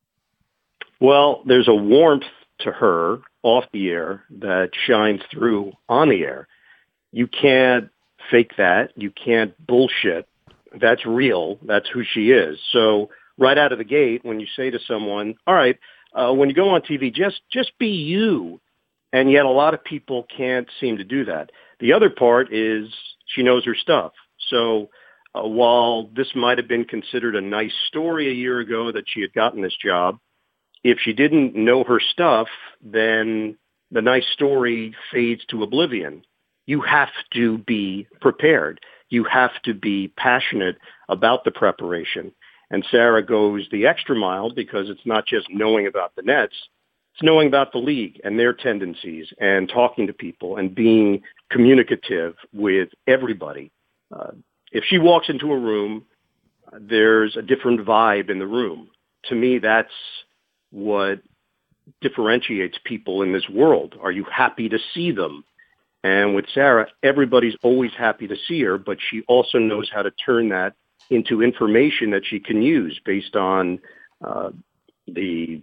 Well, 1.00 1.42
there's 1.46 1.68
a 1.68 1.74
warmth 1.74 2.24
to 2.60 2.70
her 2.72 3.18
off 3.42 3.64
the 3.72 3.88
air 3.90 4.24
that 4.30 4.70
shines 4.86 5.20
through 5.30 5.72
on 5.88 6.08
the 6.08 6.22
air. 6.22 6.46
You 7.12 7.26
can't 7.26 7.90
fake 8.30 8.52
that. 8.56 8.92
You 8.96 9.10
can't 9.10 9.54
bullshit. 9.66 10.28
That's 10.80 11.04
real. 11.04 11.58
That's 11.62 11.88
who 11.88 12.02
she 12.04 12.30
is. 12.30 12.58
So 12.72 13.10
right 13.38 13.58
out 13.58 13.72
of 13.72 13.78
the 13.78 13.84
gate, 13.84 14.24
when 14.24 14.40
you 14.40 14.46
say 14.56 14.70
to 14.70 14.78
someone, 14.86 15.34
all 15.46 15.54
right, 15.54 15.78
uh, 16.14 16.32
when 16.32 16.48
you 16.48 16.54
go 16.54 16.70
on 16.70 16.82
TV, 16.82 17.12
just, 17.12 17.40
just 17.52 17.72
be 17.78 17.88
you 17.88 18.60
And 19.12 19.30
yet 19.30 19.44
a 19.44 19.50
lot 19.50 19.74
of 19.74 19.84
people 19.84 20.26
can't 20.36 20.68
seem 20.80 20.96
to 20.98 21.04
do 21.04 21.24
that. 21.26 21.50
The 21.78 21.92
other 21.92 22.10
part 22.10 22.52
is 22.52 22.92
she 23.26 23.42
knows 23.44 23.64
her 23.64 23.76
stuff. 23.76 24.12
So 24.50 24.90
while 25.34 26.10
this 26.14 26.28
might 26.34 26.58
have 26.58 26.68
been 26.68 26.84
considered 26.84 27.36
a 27.36 27.40
nice 27.40 27.74
story 27.88 28.28
a 28.28 28.34
year 28.34 28.60
ago 28.60 28.92
that 28.92 29.04
she 29.06 29.20
had 29.20 29.32
gotten 29.32 29.62
this 29.62 29.76
job, 29.76 30.18
if 30.84 30.98
she 31.00 31.12
didn't 31.12 31.56
know 31.56 31.82
her 31.84 32.00
stuff, 32.00 32.48
then 32.82 33.56
the 33.90 34.02
nice 34.02 34.26
story 34.32 34.94
fades 35.12 35.44
to 35.46 35.62
oblivion. 35.62 36.22
You 36.66 36.82
have 36.82 37.10
to 37.34 37.58
be 37.58 38.06
prepared. 38.20 38.80
You 39.08 39.24
have 39.24 39.50
to 39.64 39.74
be 39.74 40.08
passionate 40.16 40.76
about 41.08 41.44
the 41.44 41.50
preparation. 41.50 42.32
And 42.70 42.84
Sarah 42.90 43.24
goes 43.24 43.66
the 43.70 43.86
extra 43.86 44.16
mile 44.16 44.52
because 44.52 44.88
it's 44.88 45.06
not 45.06 45.26
just 45.26 45.46
knowing 45.50 45.86
about 45.86 46.14
the 46.16 46.22
Nets, 46.22 46.54
it's 47.14 47.22
knowing 47.22 47.46
about 47.46 47.72
the 47.72 47.78
league 47.78 48.20
and 48.24 48.38
their 48.38 48.52
tendencies 48.52 49.32
and 49.38 49.68
talking 49.68 50.06
to 50.06 50.12
people 50.12 50.56
and 50.56 50.74
being 50.74 51.22
communicative 51.50 52.34
with 52.52 52.88
everybody. 53.06 53.70
Uh, 54.14 54.32
if 54.74 54.84
she 54.84 54.98
walks 54.98 55.28
into 55.28 55.52
a 55.52 55.58
room, 55.58 56.04
there's 56.78 57.36
a 57.36 57.42
different 57.42 57.80
vibe 57.86 58.28
in 58.28 58.40
the 58.40 58.46
room. 58.46 58.90
To 59.26 59.34
me, 59.34 59.58
that's 59.58 59.92
what 60.70 61.22
differentiates 62.00 62.76
people 62.84 63.22
in 63.22 63.32
this 63.32 63.48
world. 63.48 63.94
Are 64.02 64.10
you 64.10 64.24
happy 64.24 64.68
to 64.68 64.78
see 64.92 65.12
them? 65.12 65.44
And 66.02 66.34
with 66.34 66.46
Sarah, 66.52 66.88
everybody's 67.02 67.54
always 67.62 67.92
happy 67.96 68.26
to 68.26 68.36
see 68.48 68.62
her, 68.62 68.76
but 68.76 68.98
she 69.10 69.22
also 69.28 69.58
knows 69.58 69.88
how 69.94 70.02
to 70.02 70.10
turn 70.10 70.48
that 70.50 70.74
into 71.08 71.40
information 71.40 72.10
that 72.10 72.26
she 72.26 72.40
can 72.40 72.60
use 72.60 73.00
based 73.04 73.36
on 73.36 73.78
uh, 74.22 74.50
the 75.06 75.62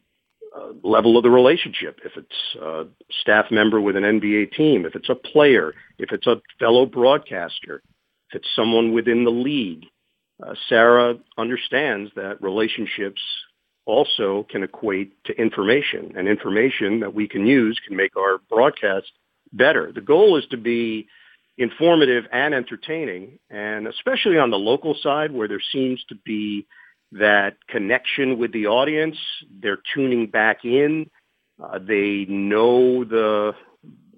uh, 0.56 0.72
level 0.84 1.18
of 1.18 1.24
the 1.24 1.30
relationship. 1.30 2.00
If 2.06 2.14
it's 2.16 2.62
a 2.62 2.86
staff 3.22 3.52
member 3.52 3.82
with 3.82 3.98
an 3.98 4.04
NBA 4.04 4.54
team, 4.54 4.86
if 4.86 4.96
it's 4.96 5.10
a 5.10 5.16
player, 5.16 5.74
if 6.00 6.12
it's 6.12 6.28
a 6.28 6.42
fellow 6.60 6.86
broadcaster, 6.86 7.84
if 8.32 8.36
it's 8.36 8.56
someone 8.56 8.94
within 8.94 9.24
the 9.24 9.32
league. 9.32 9.86
Uh, 10.42 10.56
Sarah 10.70 11.16
understands 11.38 12.12
that 12.16 12.42
relationships 12.42 13.22
also 13.86 14.46
can 14.50 14.64
equate 14.64 15.24
to 15.26 15.34
information, 15.34 16.14
and 16.16 16.28
information 16.28 17.02
that 17.02 17.14
we 17.14 17.28
can 17.28 17.46
use 17.46 17.80
can 17.86 17.96
make 17.96 18.16
our 18.16 18.40
broadcast 18.50 19.12
better. 19.54 19.92
The 19.94 20.02
goal 20.02 20.38
is 20.38 20.46
to 20.52 20.58
be 20.58 21.08
informative 21.58 22.26
and 22.32 22.54
entertaining, 22.54 23.40
and 23.50 23.88
especially 23.88 24.38
on 24.38 24.50
the 24.50 24.58
local 24.58 24.96
side 25.02 25.32
where 25.32 25.48
there 25.48 25.62
seems 25.72 26.04
to 26.10 26.16
be 26.16 26.66
that 27.12 27.58
connection 27.68 28.38
with 28.38 28.54
the 28.54 28.68
audience, 28.68 29.18
they're 29.62 29.82
tuning 29.94 30.28
back 30.28 30.64
in. 30.64 31.10
Uh, 31.62 31.78
they 31.78 32.26
know 32.30 33.04
the 33.04 33.54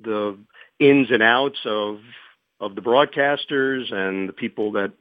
the 0.01 0.37
ins 0.79 1.09
and 1.09 1.23
outs 1.23 1.59
of 1.65 1.97
of 2.59 2.75
the 2.75 2.81
broadcasters 2.81 3.91
and 3.93 4.29
the 4.29 4.33
people 4.33 4.71
that 4.73 4.91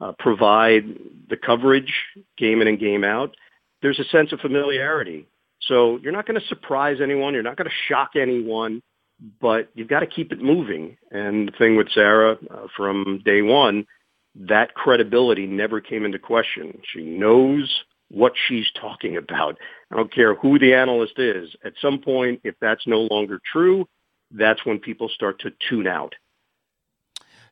uh, 0.00 0.12
provide 0.18 0.84
the 1.28 1.36
coverage 1.36 1.92
game 2.38 2.62
in 2.62 2.68
and 2.68 2.78
game 2.78 3.04
out 3.04 3.34
there's 3.82 3.98
a 3.98 4.04
sense 4.04 4.32
of 4.32 4.40
familiarity. 4.40 5.26
So 5.62 5.98
you're 5.98 6.12
not 6.12 6.26
going 6.26 6.40
to 6.40 6.46
surprise 6.46 6.98
anyone. 7.02 7.34
You're 7.34 7.42
not 7.42 7.56
going 7.56 7.68
to 7.68 7.76
shock 7.88 8.10
anyone, 8.16 8.82
but 9.40 9.70
you've 9.74 9.88
got 9.88 10.00
to 10.00 10.06
keep 10.06 10.32
it 10.32 10.42
moving. 10.42 10.96
And 11.10 11.48
the 11.48 11.52
thing 11.58 11.76
with 11.76 11.90
Sarah 11.92 12.36
uh, 12.50 12.66
from 12.76 13.22
day 13.24 13.42
one, 13.42 13.86
that 14.34 14.74
credibility 14.74 15.46
never 15.46 15.80
came 15.80 16.04
into 16.04 16.18
question. 16.18 16.80
She 16.92 17.02
knows 17.02 17.70
what 18.10 18.32
she's 18.48 18.66
talking 18.80 19.16
about. 19.16 19.56
I 19.90 19.96
don't 19.96 20.12
care 20.12 20.34
who 20.34 20.58
the 20.58 20.74
analyst 20.74 21.18
is. 21.18 21.50
At 21.64 21.74
some 21.80 21.98
point, 21.98 22.40
if 22.44 22.54
that's 22.60 22.86
no 22.86 23.06
longer 23.10 23.40
true, 23.52 23.86
that's 24.30 24.64
when 24.64 24.78
people 24.78 25.08
start 25.08 25.40
to 25.40 25.52
tune 25.68 25.86
out. 25.86 26.14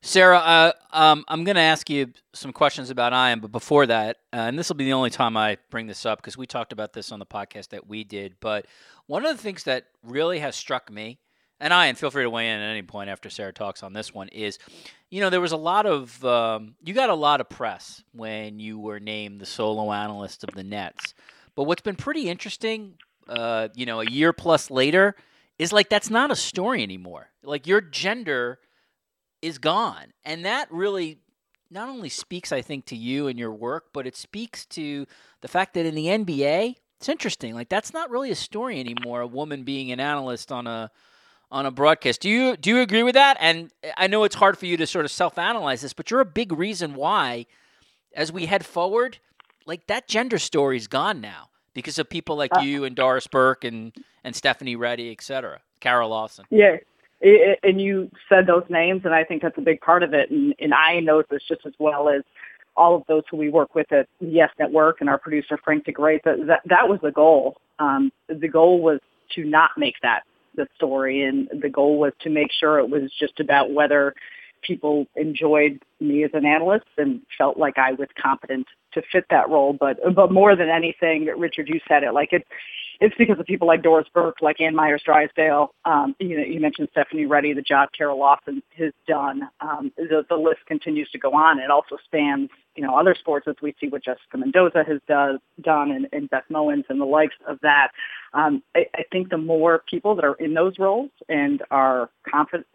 Sarah, 0.00 0.38
uh, 0.38 0.73
um, 0.93 1.25
I'm 1.26 1.43
going 1.43 1.57
to 1.57 1.61
ask 1.61 1.90
you 1.90 2.12
some 2.33 2.52
questions 2.52 2.90
about 2.90 3.12
Ian, 3.12 3.40
but 3.40 3.50
before 3.50 3.87
that, 3.87 4.19
uh, 4.33 4.37
and 4.37 4.59
this 4.59 4.69
will 4.69 4.76
be 4.76 4.85
the 4.85 4.93
only 4.93 5.11
time 5.11 5.37
I 5.37 5.59
bring 5.71 5.87
this 5.88 6.07
up 6.07 6.21
because 6.21 6.37
we 6.37 6.47
talked 6.47 6.73
about 6.73 6.93
this 6.93 7.11
on 7.11 7.19
the 7.19 7.26
podcast 7.26 7.71
that 7.71 7.88
we 7.88 8.05
did. 8.05 8.37
But 8.40 8.67
one 9.07 9.26
of 9.26 9.37
the 9.37 9.43
things 9.43 9.64
that 9.64 9.87
really 10.05 10.38
has 10.38 10.55
struck 10.55 10.90
me, 10.90 11.19
and 11.59 11.73
Ian, 11.73 11.97
feel 11.97 12.12
free 12.12 12.23
to 12.23 12.31
weigh 12.31 12.49
in 12.49 12.61
at 12.61 12.71
any 12.71 12.83
point 12.83 13.11
after 13.11 13.28
Sarah 13.28 13.52
talks 13.52 13.83
on 13.83 13.93
this 13.93 14.14
one, 14.14 14.28
is 14.28 14.59
you 15.11 15.21
know 15.21 15.31
there 15.31 15.40
was 15.40 15.52
a 15.52 15.57
lot 15.57 15.85
of 15.85 16.25
um, 16.25 16.76
you 16.85 16.95
got 16.95 17.11
a 17.11 17.14
lot 17.14 17.40
of 17.40 17.49
press 17.49 18.05
when 18.12 18.61
you 18.61 18.78
were 18.78 19.00
named 19.00 19.40
the 19.40 19.47
solo 19.47 19.93
analyst 19.93 20.45
of 20.45 20.55
the 20.55 20.62
Nets. 20.62 21.14
But 21.57 21.64
what's 21.64 21.83
been 21.83 21.97
pretty 21.97 22.28
interesting, 22.28 22.95
uh, 23.28 23.69
you 23.75 23.85
know, 23.85 24.00
a 24.00 24.09
year 24.09 24.33
plus 24.33 24.71
later, 24.71 25.17
is 25.59 25.73
like 25.73 25.88
that's 25.88 26.09
not 26.09 26.31
a 26.31 26.37
story 26.37 26.85
anymore. 26.85 27.31
Like 27.43 27.67
your 27.67 27.81
gender 27.81 28.61
is 29.42 29.59
gone. 29.59 30.12
And 30.25 30.45
that 30.45 30.71
really 30.71 31.18
not 31.71 31.88
only 31.88 32.09
speaks, 32.09 32.52
I 32.52 32.62
think, 32.62 32.87
to 32.87 32.97
you 32.97 33.26
and 33.26 33.38
your 33.38 33.52
work, 33.52 33.87
but 33.92 34.07
it 34.07 34.16
speaks 34.16 34.64
to 34.66 35.07
the 35.40 35.49
fact 35.49 35.75
that 35.75 35.87
in 35.87 35.95
the 35.95 36.07
NBA, 36.07 36.76
it's 36.97 37.09
interesting. 37.09 37.54
Like 37.54 37.68
that's 37.68 37.92
not 37.92 38.11
really 38.11 38.30
a 38.30 38.37
story 38.37 38.80
anymore. 38.80 39.21
A 39.21 39.26
woman 39.26 39.64
being 39.64 39.92
an 39.92 40.00
analyst 40.00 40.50
on 40.50 40.66
a 40.66 40.90
on 41.50 41.66
a 41.66 41.71
broadcast. 41.71 42.21
Do 42.21 42.28
you 42.28 42.57
do 42.57 42.71
you 42.71 42.80
agree 42.80 43.02
with 43.02 43.14
that? 43.14 43.37
And 43.40 43.71
I 43.97 44.07
know 44.07 44.25
it's 44.25 44.35
hard 44.35 44.59
for 44.59 44.66
you 44.66 44.76
to 44.76 44.87
sort 44.87 45.04
of 45.04 45.11
self-analyze 45.11 45.83
this, 45.83 45.92
but 45.92 46.11
you're 46.11 46.21
a 46.21 46.26
big 46.26 46.52
reason 46.52 46.95
why, 46.95 47.47
as 48.14 48.33
we 48.33 48.47
head 48.47 48.66
forward, 48.66 49.18
like 49.66 49.87
that 49.87 50.09
gender 50.09 50.38
story's 50.38 50.88
gone 50.88 51.21
now 51.21 51.50
because 51.75 51.99
of 51.99 52.09
people 52.09 52.37
like 52.37 52.54
uh, 52.57 52.61
you 52.61 52.85
and 52.85 52.97
Doris 52.97 53.26
Burke 53.26 53.64
and 53.64 53.92
and 54.25 54.35
Stephanie 54.35 54.76
Ready, 54.76 55.12
et 55.12 55.23
cetera, 55.23 55.61
Kara 55.80 56.07
Lawson. 56.07 56.45
Yeah, 56.50 56.78
it, 57.21 57.59
and 57.63 57.81
you 57.81 58.11
said 58.29 58.47
those 58.47 58.65
names, 58.69 59.03
and 59.05 59.15
I 59.15 59.25
think 59.25 59.43
that's 59.43 59.59
a 59.59 59.63
big 59.63 59.81
part 59.81 60.03
of 60.03 60.15
it. 60.15 60.31
And, 60.31 60.55
and 60.59 60.73
I 60.75 61.01
know 61.01 61.23
this 61.31 61.43
just 61.49 61.67
as 61.67 61.73
well 61.79 62.09
as 62.09 62.23
all 62.77 62.95
of 62.95 63.03
those 63.09 63.25
who 63.31 63.37
we 63.37 63.49
work 63.49 63.75
with 63.75 63.91
at 63.93 64.09
Yes 64.21 64.51
Network 64.59 65.01
and 65.01 65.11
our 65.11 65.19
producer 65.19 65.59
Frank 65.63 65.85
DiGraci. 65.85 66.23
That 66.25 66.47
that, 66.47 66.61
that 66.67 66.89
was 66.89 67.01
the 67.03 67.11
goal. 67.11 67.57
Um, 67.79 68.13
the 68.29 68.49
goal 68.49 68.81
was 68.81 69.01
to 69.35 69.45
not 69.45 69.71
make 69.77 69.97
that 70.03 70.23
the 70.55 70.67
story, 70.77 71.23
and 71.25 71.49
the 71.61 71.69
goal 71.69 71.99
was 71.99 72.13
to 72.21 72.31
make 72.31 72.51
sure 72.53 72.79
it 72.79 72.89
was 72.89 73.11
just 73.19 73.41
about 73.41 73.73
whether 73.73 74.15
people 74.63 75.07
enjoyed 75.17 75.81
me 76.01 76.25
as 76.25 76.31
an 76.35 76.45
analyst 76.45 76.87
and 76.97 77.21
felt 77.37 77.59
like 77.59 77.79
I 77.79 77.93
was 77.93 78.09
competent 78.21 78.67
to 78.93 79.03
fit 79.13 79.25
that 79.31 79.49
role. 79.49 79.73
But 79.73 79.99
but 80.15 80.33
more 80.33 80.57
than 80.57 80.69
anything, 80.69 81.27
Richard, 81.37 81.69
you 81.69 81.81
said 81.89 82.05
it. 82.05 82.13
Like 82.13 82.33
it, 82.33 82.47
it's 83.00 83.14
because 83.17 83.38
of 83.38 83.47
people 83.47 83.69
like 83.69 83.83
Doris 83.83 84.09
Burke, 84.12 84.38
like 84.40 84.61
Ann 84.61 84.75
Meyers 84.75 85.02
Drysdale. 85.05 85.73
Um, 85.85 86.17
you 86.19 86.37
know, 86.37 86.45
you 86.45 86.61
mentioned 86.61 86.88
Stephanie 86.90 87.26
Ready, 87.26 87.52
the 87.52 87.62
job 87.62 87.90
Kara 87.97 88.14
Lawson 88.14 88.62
has 88.76 88.93
done. 89.07 89.49
Um, 89.61 89.93
the, 89.97 90.25
the 90.28 90.37
list 90.37 90.61
continues 90.67 91.09
to 91.11 91.19
go 91.19 91.33
on. 91.33 91.61
It 91.61 91.71
also 91.71 91.97
spans, 92.05 92.50
you 92.75 92.83
know, 92.83 92.97
other 92.97 93.14
sports 93.19 93.47
as 93.49 93.55
we 93.62 93.75
see 93.81 93.88
what 93.88 94.05
Jessica 94.05 94.37
Mendoza 94.37 94.85
has 94.87 95.00
does, 95.07 95.38
done 95.61 95.93
and, 95.93 96.09
and 96.12 96.28
Beth 96.28 96.45
Mowins 96.50 96.85
and 96.88 97.00
the 97.00 97.05
likes 97.05 97.37
of 97.47 97.59
that. 97.62 97.93
Um, 98.35 98.62
I, 98.75 98.87
I 98.95 99.05
think 99.12 99.31
the 99.31 99.38
more 99.38 99.83
people 99.88 100.17
that 100.17 100.25
are 100.25 100.35
in 100.35 100.55
those 100.55 100.78
roles 100.78 101.11
and 101.28 101.62
are 101.71 102.11
confident 102.28 102.67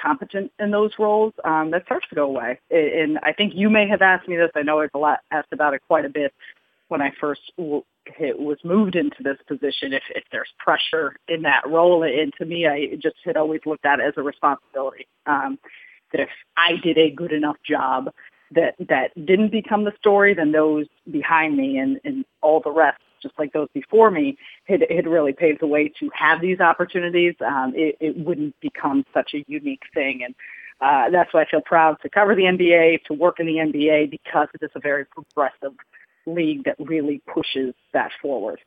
competent 0.00 0.52
in 0.60 0.70
those 0.70 0.92
roles, 1.00 1.32
um, 1.44 1.72
that 1.72 1.84
starts 1.84 2.06
to 2.08 2.14
go 2.14 2.24
away. 2.24 2.60
And 2.70 3.18
I 3.24 3.32
think 3.32 3.54
you 3.56 3.68
may 3.68 3.88
have 3.88 4.02
asked 4.02 4.28
me 4.28 4.36
this. 4.36 4.50
I 4.54 4.62
know 4.62 4.80
I've 4.80 5.18
asked 5.32 5.52
about 5.52 5.74
it 5.74 5.82
quite 5.88 6.04
a 6.04 6.08
bit 6.08 6.32
when 6.90 7.00
I 7.00 7.12
first 7.20 7.40
was 7.56 8.58
moved 8.64 8.96
into 8.96 9.22
this 9.22 9.38
position. 9.46 9.92
If, 9.92 10.02
if 10.10 10.24
there's 10.32 10.52
pressure 10.58 11.16
in 11.28 11.42
that 11.42 11.68
role, 11.68 12.02
and 12.02 12.32
to 12.38 12.44
me, 12.44 12.66
I 12.66 12.96
just 13.00 13.16
had 13.24 13.36
always 13.36 13.60
looked 13.64 13.86
at 13.86 14.00
it 14.00 14.06
as 14.06 14.14
a 14.16 14.22
responsibility. 14.22 15.06
Um, 15.26 15.58
that 16.12 16.22
if 16.22 16.28
I 16.56 16.72
did 16.82 16.98
a 16.98 17.10
good 17.10 17.32
enough 17.32 17.56
job 17.68 18.10
that 18.52 18.74
that 18.88 19.14
didn't 19.14 19.52
become 19.52 19.84
the 19.84 19.92
story, 19.98 20.34
then 20.34 20.52
those 20.52 20.86
behind 21.10 21.56
me 21.56 21.78
and, 21.78 22.00
and 22.04 22.24
all 22.42 22.60
the 22.60 22.70
rest, 22.70 23.00
just 23.22 23.38
like 23.38 23.52
those 23.52 23.68
before 23.72 24.10
me, 24.10 24.36
had, 24.64 24.84
had 24.90 25.06
really 25.06 25.32
paved 25.32 25.60
the 25.60 25.66
way 25.66 25.92
to 26.00 26.10
have 26.12 26.40
these 26.40 26.58
opportunities. 26.58 27.34
Um, 27.46 27.72
it, 27.76 27.96
it 28.00 28.16
wouldn't 28.16 28.58
become 28.60 29.04
such 29.14 29.34
a 29.34 29.44
unique 29.46 29.82
thing. 29.94 30.22
And 30.24 30.34
uh, 30.80 31.10
that's 31.10 31.32
why 31.32 31.42
I 31.42 31.46
feel 31.48 31.60
proud 31.60 31.98
to 32.02 32.08
cover 32.08 32.34
the 32.34 32.42
NBA, 32.42 33.04
to 33.04 33.14
work 33.14 33.38
in 33.38 33.46
the 33.46 33.56
NBA, 33.56 34.10
because 34.10 34.48
it 34.54 34.64
is 34.64 34.70
a 34.74 34.80
very 34.80 35.04
progressive 35.04 35.76
league 36.26 36.64
that 36.64 36.76
really 36.78 37.22
pushes 37.32 37.74
that 37.92 38.10
forward. 38.20 38.60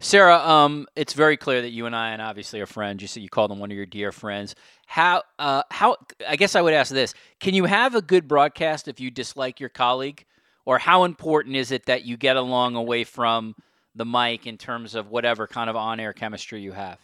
Sarah, 0.00 0.38
um, 0.38 0.86
it's 0.96 1.14
very 1.14 1.36
clear 1.36 1.62
that 1.62 1.70
you 1.70 1.86
and 1.86 1.96
I, 1.96 2.10
and 2.10 2.20
obviously 2.20 2.60
are 2.60 2.66
friends. 2.66 3.00
You 3.02 3.08
said 3.08 3.22
you 3.22 3.28
called 3.28 3.50
them 3.50 3.58
one 3.58 3.70
of 3.70 3.76
your 3.76 3.86
dear 3.86 4.12
friends. 4.12 4.54
How, 4.86 5.22
uh, 5.38 5.62
how? 5.70 5.96
I 6.28 6.36
guess 6.36 6.54
I 6.54 6.60
would 6.60 6.74
ask 6.74 6.92
this: 6.92 7.14
Can 7.40 7.54
you 7.54 7.64
have 7.64 7.94
a 7.94 8.02
good 8.02 8.28
broadcast 8.28 8.88
if 8.88 9.00
you 9.00 9.10
dislike 9.10 9.60
your 9.60 9.70
colleague, 9.70 10.24
or 10.64 10.78
how 10.78 11.04
important 11.04 11.56
is 11.56 11.70
it 11.70 11.86
that 11.86 12.04
you 12.04 12.16
get 12.16 12.36
along 12.36 12.76
away 12.76 13.04
from 13.04 13.54
the 13.94 14.04
mic 14.04 14.46
in 14.46 14.58
terms 14.58 14.94
of 14.94 15.10
whatever 15.10 15.46
kind 15.46 15.68
of 15.68 15.76
on-air 15.76 16.12
chemistry 16.12 16.60
you 16.60 16.72
have? 16.72 16.98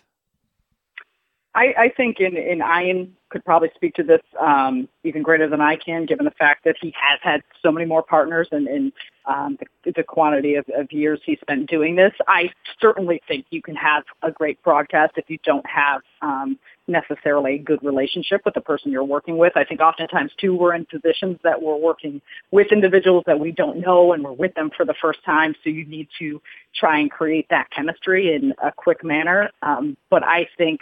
I, 1.54 1.74
I 1.76 1.88
think 1.96 2.20
in, 2.20 2.36
in 2.36 2.58
Ian 2.58 3.16
could 3.30 3.44
probably 3.44 3.70
speak 3.74 3.94
to 3.94 4.02
this 4.02 4.20
um, 4.38 4.88
even 5.02 5.22
greater 5.22 5.48
than 5.48 5.60
I 5.60 5.76
can, 5.76 6.06
given 6.06 6.24
the 6.24 6.30
fact 6.32 6.64
that 6.64 6.76
he 6.80 6.94
has 7.00 7.18
had 7.22 7.42
so 7.62 7.72
many 7.72 7.84
more 7.84 8.02
partners 8.02 8.48
and, 8.52 8.68
and 8.68 8.92
um, 9.28 9.58
the, 9.84 9.92
the 9.92 10.02
quantity 10.02 10.54
of, 10.54 10.64
of 10.74 10.90
years 10.90 11.20
he 11.24 11.36
spent 11.40 11.68
doing 11.68 11.94
this. 11.94 12.12
I 12.26 12.50
certainly 12.80 13.20
think 13.28 13.46
you 13.50 13.62
can 13.62 13.76
have 13.76 14.04
a 14.22 14.30
great 14.30 14.60
broadcast 14.62 15.12
if 15.16 15.28
you 15.28 15.38
don't 15.44 15.66
have 15.66 16.00
um, 16.22 16.58
necessarily 16.86 17.56
a 17.56 17.58
good 17.58 17.82
relationship 17.82 18.40
with 18.44 18.54
the 18.54 18.60
person 18.60 18.90
you're 18.90 19.04
working 19.04 19.36
with. 19.36 19.52
I 19.56 19.64
think 19.64 19.80
oftentimes 19.80 20.32
too 20.40 20.54
we're 20.54 20.74
in 20.74 20.86
positions 20.86 21.38
that 21.44 21.62
we're 21.62 21.76
working 21.76 22.22
with 22.50 22.72
individuals 22.72 23.24
that 23.26 23.38
we 23.38 23.52
don't 23.52 23.80
know 23.80 24.12
and 24.12 24.24
we're 24.24 24.32
with 24.32 24.54
them 24.54 24.70
for 24.74 24.86
the 24.86 24.94
first 25.00 25.22
time. 25.24 25.54
So 25.62 25.70
you 25.70 25.84
need 25.84 26.08
to 26.18 26.40
try 26.74 26.98
and 26.98 27.10
create 27.10 27.46
that 27.50 27.70
chemistry 27.70 28.34
in 28.34 28.54
a 28.62 28.72
quick 28.72 29.04
manner. 29.04 29.50
Um, 29.62 29.96
but 30.08 30.24
I 30.24 30.48
think 30.56 30.80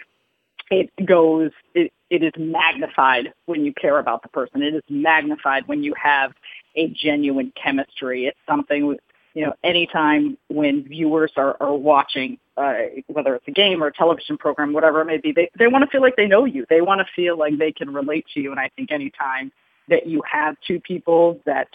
it 0.71 0.91
goes, 1.05 1.51
it, 1.75 1.93
it 2.11 2.23
is 2.23 2.33
magnified 2.37 3.33
when 3.47 3.65
you 3.65 3.73
care 3.73 3.99
about 3.99 4.23
the 4.23 4.29
person. 4.29 4.63
It 4.63 4.75
is 4.75 4.83
magnified 4.89 5.67
when 5.67 5.83
you 5.83 5.95
have 6.01 6.33
a 6.77 6.89
genuine 6.89 7.53
chemistry. 7.61 8.27
It's 8.27 8.39
something, 8.49 8.97
you 9.35 9.47
know, 9.47 9.55
anytime 9.65 10.37
when 10.49 10.85
viewers 10.85 11.33
are, 11.37 11.57
are 11.61 11.75
watching, 11.75 12.39
uh, 12.57 12.75
whether 13.09 13.35
it's 13.35 13.49
a 13.49 13.53
game 13.53 13.83
or 13.83 13.89
a 13.89 13.93
television 13.93 14.37
program, 14.39 14.73
whatever 14.73 15.01
it 15.01 15.07
may 15.07 15.19
be, 15.19 15.33
they, 15.33 15.51
they 15.59 15.67
want 15.67 15.85
to 15.85 15.91
feel 15.91 16.03
like 16.03 16.17
they 16.17 16.27
know 16.27 16.45
you. 16.45 16.67
They 16.69 16.81
want 16.81 17.01
to 17.01 17.07
feel 17.15 17.39
like 17.39 17.59
they 17.59 17.73
can 17.73 17.93
relate 17.93 18.27
to 18.35 18.41
you. 18.41 18.51
And 18.51 18.61
I 18.61 18.71
think 18.77 18.93
anytime 18.93 19.53
that 19.89 20.07
you 20.07 20.23
have 20.31 20.57
two 20.67 20.81
people 20.81 21.41
that 21.47 21.69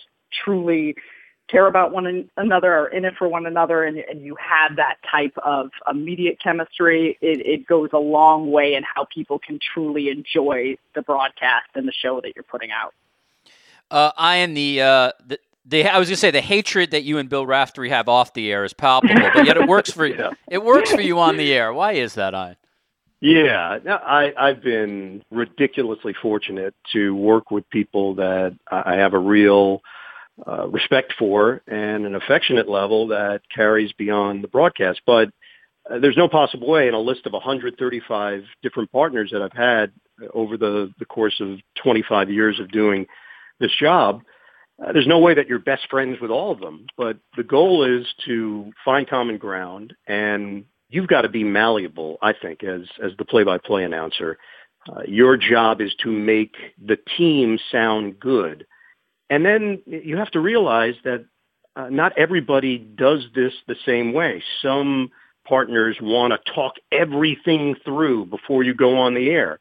truly 0.43 0.95
care 1.51 1.67
about 1.67 1.91
one 1.91 2.29
another 2.37 2.73
are 2.73 2.87
in 2.87 3.03
it 3.03 3.13
for 3.17 3.27
one 3.27 3.45
another 3.45 3.83
and, 3.83 3.97
and 3.97 4.21
you 4.21 4.35
have 4.35 4.77
that 4.77 4.95
type 5.09 5.33
of 5.43 5.69
immediate 5.89 6.39
chemistry, 6.41 7.17
it, 7.21 7.45
it 7.45 7.67
goes 7.67 7.89
a 7.93 7.99
long 7.99 8.51
way 8.51 8.73
in 8.75 8.83
how 8.83 9.05
people 9.13 9.37
can 9.37 9.59
truly 9.73 10.09
enjoy 10.09 10.75
the 10.95 11.01
broadcast 11.01 11.67
and 11.75 11.87
the 11.87 11.91
show 11.91 12.21
that 12.21 12.31
you're 12.35 12.43
putting 12.43 12.71
out. 12.71 12.93
Uh, 13.91 14.11
I 14.17 14.37
am 14.37 14.53
the, 14.53 14.81
uh, 14.81 15.11
the 15.27 15.39
the, 15.65 15.85
I 15.85 15.99
was 15.99 16.09
gonna 16.09 16.17
say 16.17 16.31
the 16.31 16.41
hatred 16.41 16.91
that 16.91 17.03
you 17.03 17.17
and 17.19 17.29
Bill 17.29 17.45
Raftery 17.45 17.89
have 17.89 18.09
off 18.09 18.33
the 18.33 18.51
air 18.51 18.65
is 18.65 18.73
palpable, 18.73 19.29
but 19.33 19.45
yet 19.45 19.57
it 19.57 19.67
works 19.67 19.91
for 19.91 20.05
yeah. 20.07 20.31
it 20.49 20.63
works 20.63 20.91
for 20.91 21.01
you 21.01 21.19
on 21.19 21.37
the 21.37 21.53
air. 21.53 21.71
Why 21.71 21.93
is 21.93 22.15
that, 22.15 22.33
I? 22.33 22.57
Yeah, 23.21 23.77
I, 23.85 24.33
I've 24.35 24.63
been 24.63 25.23
ridiculously 25.29 26.15
fortunate 26.19 26.73
to 26.93 27.15
work 27.15 27.51
with 27.51 27.69
people 27.69 28.15
that 28.15 28.57
I 28.71 28.95
have 28.95 29.13
a 29.13 29.19
real 29.19 29.83
uh, 30.47 30.67
respect 30.67 31.13
for 31.19 31.61
and 31.67 32.07
an 32.07 32.15
affectionate 32.15 32.67
level 32.67 33.09
that 33.09 33.41
carries 33.53 33.93
beyond 33.93 34.43
the 34.43 34.47
broadcast. 34.47 35.01
But 35.05 35.29
uh, 35.87 35.99
there's 35.99 36.17
no 36.17 36.27
possible 36.27 36.67
way 36.67 36.87
in 36.87 36.95
a 36.95 36.99
list 36.99 37.27
of 37.27 37.33
135 37.33 38.43
different 38.63 38.91
partners 38.91 39.29
that 39.31 39.43
I've 39.43 39.53
had 39.53 39.91
over 40.33 40.57
the, 40.57 40.91
the 40.97 41.05
course 41.05 41.39
of 41.39 41.59
25 41.83 42.31
years 42.31 42.59
of 42.59 42.71
doing 42.71 43.05
this 43.61 43.75
job. 43.79 44.23
Uh, 44.83 44.91
there's 44.91 45.07
no 45.07 45.19
way 45.19 45.33
that 45.33 45.47
you're 45.47 45.59
best 45.59 45.87
friends 45.89 46.17
with 46.19 46.31
all 46.31 46.51
of 46.51 46.59
them, 46.59 46.85
but 46.97 47.17
the 47.37 47.43
goal 47.43 47.83
is 47.83 48.05
to 48.25 48.71
find 48.83 49.07
common 49.07 49.37
ground 49.37 49.93
and 50.07 50.65
you've 50.89 51.07
got 51.07 51.21
to 51.21 51.29
be 51.29 51.43
malleable, 51.43 52.17
I 52.21 52.33
think, 52.33 52.63
as, 52.63 52.81
as 53.03 53.11
the 53.17 53.25
play-by-play 53.25 53.83
announcer. 53.83 54.37
Uh, 54.89 55.01
your 55.07 55.37
job 55.37 55.79
is 55.79 55.93
to 56.03 56.11
make 56.11 56.55
the 56.83 56.97
team 57.17 57.59
sound 57.71 58.19
good. 58.19 58.65
And 59.29 59.45
then 59.45 59.81
you 59.85 60.17
have 60.17 60.31
to 60.31 60.39
realize 60.39 60.95
that 61.03 61.25
uh, 61.75 61.89
not 61.89 62.17
everybody 62.17 62.77
does 62.77 63.23
this 63.33 63.53
the 63.67 63.75
same 63.85 64.11
way. 64.11 64.43
Some 64.61 65.11
partners 65.47 65.97
want 66.01 66.33
to 66.33 66.53
talk 66.53 66.73
everything 66.91 67.75
through 67.85 68.25
before 68.25 68.63
you 68.63 68.73
go 68.73 68.97
on 68.97 69.13
the 69.13 69.29
air. 69.29 69.59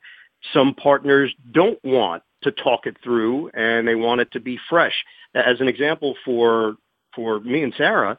Some 0.53 0.75
partners 0.75 1.33
don't 1.53 1.79
want 1.85 2.23
to 2.43 2.51
talk 2.51 2.87
it 2.87 2.97
through 3.03 3.51
and 3.51 3.87
they 3.87 3.95
want 3.95 4.21
it 4.21 4.33
to 4.33 4.41
be 4.41 4.59
fresh. 4.69 5.05
As 5.35 5.61
an 5.61 5.69
example 5.69 6.17
for 6.25 6.77
for 7.15 7.41
me 7.41 7.63
and 7.63 7.75
Sarah, 7.77 8.19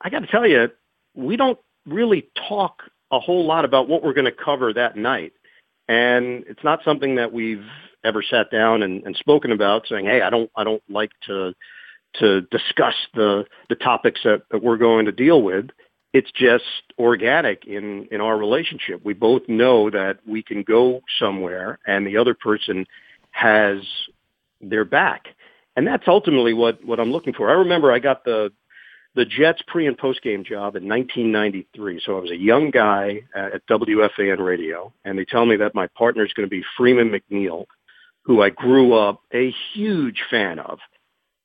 I 0.00 0.10
got 0.10 0.20
to 0.20 0.26
tell 0.26 0.46
you, 0.46 0.68
we 1.14 1.36
don't 1.36 1.58
really 1.86 2.28
talk 2.48 2.82
a 3.10 3.20
whole 3.20 3.46
lot 3.46 3.64
about 3.64 3.88
what 3.88 4.02
we're 4.02 4.12
going 4.12 4.24
to 4.26 4.32
cover 4.32 4.72
that 4.72 4.96
night. 4.96 5.32
And 5.88 6.44
it's 6.46 6.62
not 6.62 6.84
something 6.84 7.16
that 7.16 7.32
we've 7.32 7.64
ever 8.04 8.22
sat 8.22 8.50
down 8.50 8.82
and, 8.82 9.04
and 9.04 9.16
spoken 9.16 9.52
about 9.52 9.86
saying, 9.88 10.06
Hey, 10.06 10.22
I 10.22 10.30
don't, 10.30 10.50
I 10.56 10.64
don't 10.64 10.82
like 10.88 11.10
to, 11.26 11.54
to 12.20 12.42
discuss 12.42 12.94
the, 13.14 13.44
the 13.68 13.74
topics 13.74 14.20
that, 14.24 14.42
that 14.50 14.62
we're 14.62 14.76
going 14.76 15.06
to 15.06 15.12
deal 15.12 15.42
with. 15.42 15.66
It's 16.12 16.30
just 16.32 16.64
organic 16.98 17.66
in, 17.66 18.08
in 18.10 18.20
our 18.20 18.36
relationship. 18.36 19.00
We 19.04 19.14
both 19.14 19.42
know 19.48 19.90
that 19.90 20.18
we 20.26 20.42
can 20.42 20.62
go 20.62 21.02
somewhere 21.18 21.78
and 21.86 22.06
the 22.06 22.16
other 22.16 22.34
person 22.34 22.86
has 23.30 23.78
their 24.60 24.84
back. 24.84 25.28
And 25.76 25.86
that's 25.86 26.04
ultimately 26.06 26.52
what, 26.52 26.84
what 26.84 27.00
I'm 27.00 27.12
looking 27.12 27.32
for. 27.32 27.48
I 27.48 27.54
remember 27.54 27.92
I 27.92 27.98
got 27.98 28.24
the, 28.24 28.52
the 29.14 29.24
Jets 29.24 29.62
pre 29.66 29.86
and 29.86 29.96
post 29.96 30.22
game 30.22 30.44
job 30.44 30.76
in 30.76 30.88
1993. 30.88 32.02
So 32.04 32.16
I 32.16 32.20
was 32.20 32.30
a 32.30 32.36
young 32.36 32.70
guy 32.70 33.22
at 33.34 33.66
WFAN 33.66 34.38
radio, 34.38 34.92
and 35.04 35.18
they 35.18 35.24
tell 35.24 35.46
me 35.46 35.56
that 35.56 35.74
my 35.74 35.86
partner 35.88 36.24
is 36.24 36.32
going 36.32 36.46
to 36.46 36.50
be 36.50 36.64
Freeman 36.76 37.10
McNeil, 37.10 37.66
who 38.22 38.42
I 38.42 38.50
grew 38.50 38.94
up 38.94 39.22
a 39.32 39.54
huge 39.72 40.22
fan 40.30 40.58
of. 40.58 40.78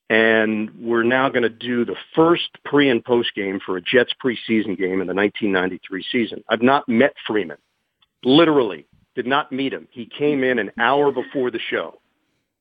And 0.07 0.69
we're 0.79 1.03
now 1.03 1.29
going 1.29 1.43
to 1.43 1.49
do 1.49 1.83
the 1.83 1.95
first 2.15 2.49
pre 2.63 2.89
and 2.89 3.03
post 3.03 3.33
game 3.35 3.59
for 3.65 3.77
a 3.77 3.81
Jets 3.81 4.13
preseason 4.23 4.77
game 4.77 5.01
in 5.01 5.07
the 5.07 5.15
1993 5.15 6.05
season. 6.11 6.43
I've 6.47 6.61
not 6.61 6.87
met 6.87 7.13
Freeman, 7.25 7.57
literally 8.23 8.85
did 9.15 9.25
not 9.25 9.51
meet 9.51 9.73
him. 9.73 9.87
He 9.91 10.05
came 10.05 10.43
in 10.43 10.59
an 10.59 10.71
hour 10.77 11.11
before 11.11 11.49
the 11.49 11.59
show. 11.69 11.99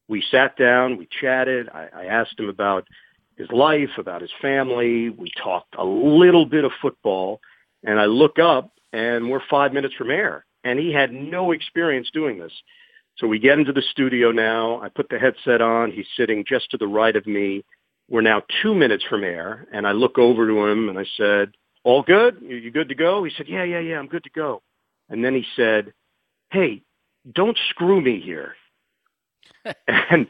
We 0.09 0.23
sat 0.31 0.57
down, 0.57 0.97
we 0.97 1.09
chatted. 1.21 1.69
I, 1.73 1.89
I 1.95 2.05
asked 2.07 2.39
him 2.39 2.49
about 2.49 2.87
his 3.37 3.49
life, 3.51 3.91
about 3.99 4.21
his 4.21 4.31
family. 4.41 5.11
We 5.11 5.31
talked 5.43 5.75
a 5.77 5.85
little 5.85 6.47
bit 6.47 6.65
of 6.65 6.73
football, 6.81 7.41
and 7.83 7.99
I 7.99 8.05
look 8.05 8.39
up, 8.39 8.71
and 8.93 9.31
we're 9.31 9.41
five 9.51 9.73
minutes 9.73 9.95
from 9.95 10.11
air, 10.11 10.45
and 10.63 10.79
he 10.79 10.93
had 10.93 11.13
no 11.13 11.53
experience 11.53 12.09
doing 12.13 12.39
this. 12.39 12.53
So 13.17 13.27
we 13.27 13.39
get 13.39 13.59
into 13.59 13.73
the 13.73 13.83
studio 13.93 14.31
now. 14.31 14.81
I 14.81 14.89
put 14.89 15.09
the 15.09 15.19
headset 15.19 15.61
on. 15.61 15.91
He's 15.91 16.07
sitting 16.17 16.45
just 16.47 16.71
to 16.71 16.79
the 16.79 16.87
right 16.87 17.15
of 17.15 17.27
me. 17.27 17.65
We're 18.09 18.21
now 18.21 18.43
two 18.63 18.75
minutes 18.75 19.05
from 19.09 19.25
air, 19.25 19.67
and 19.73 19.87
I 19.87 19.93
look 19.93 20.19
over 20.19 20.47
to 20.47 20.67
him 20.67 20.89
and 20.89 20.99
I 20.99 21.07
said, 21.17 21.53
"All 21.85 22.03
good? 22.03 22.39
You 22.43 22.71
good 22.71 22.89
to 22.89 22.95
go?" 22.95 23.25
He 23.25 23.33
said, 23.37 23.49
"Yeah, 23.49 23.65
yeah, 23.65 23.79
yeah, 23.79 23.99
I'm 23.99 24.09
good 24.09 24.25
to 24.25 24.31
go." 24.31 24.63
And 25.09 25.25
then 25.25 25.35
he 25.35 25.45
said, 25.57 25.93
"Hey, 26.55 26.83
don't 27.33 27.59
screw 27.71 28.01
me 28.01 28.21
here." 28.21 28.55
and 29.89 30.27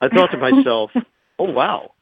I 0.00 0.08
thought 0.08 0.30
to 0.32 0.38
myself, 0.38 0.90
"Oh 1.38 1.50
wow, 1.50 1.92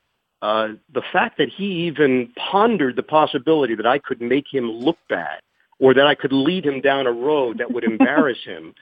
uh, 0.44 0.74
the 0.92 1.02
fact 1.10 1.38
that 1.38 1.48
he 1.48 1.87
even 1.87 2.30
pondered 2.37 2.96
the 2.96 3.02
possibility 3.02 3.74
that 3.74 3.87
I 3.87 3.98
could 3.98 4.20
make 4.20 4.44
him 4.52 4.70
look 4.70 4.98
bad 5.08 5.40
or 5.78 5.94
that 5.94 6.06
I 6.06 6.14
could 6.14 6.34
lead 6.34 6.66
him 6.66 6.82
down 6.82 7.06
a 7.06 7.12
road 7.12 7.56
that 7.58 7.72
would 7.72 7.82
embarrass 7.82 8.38
him, 8.44 8.74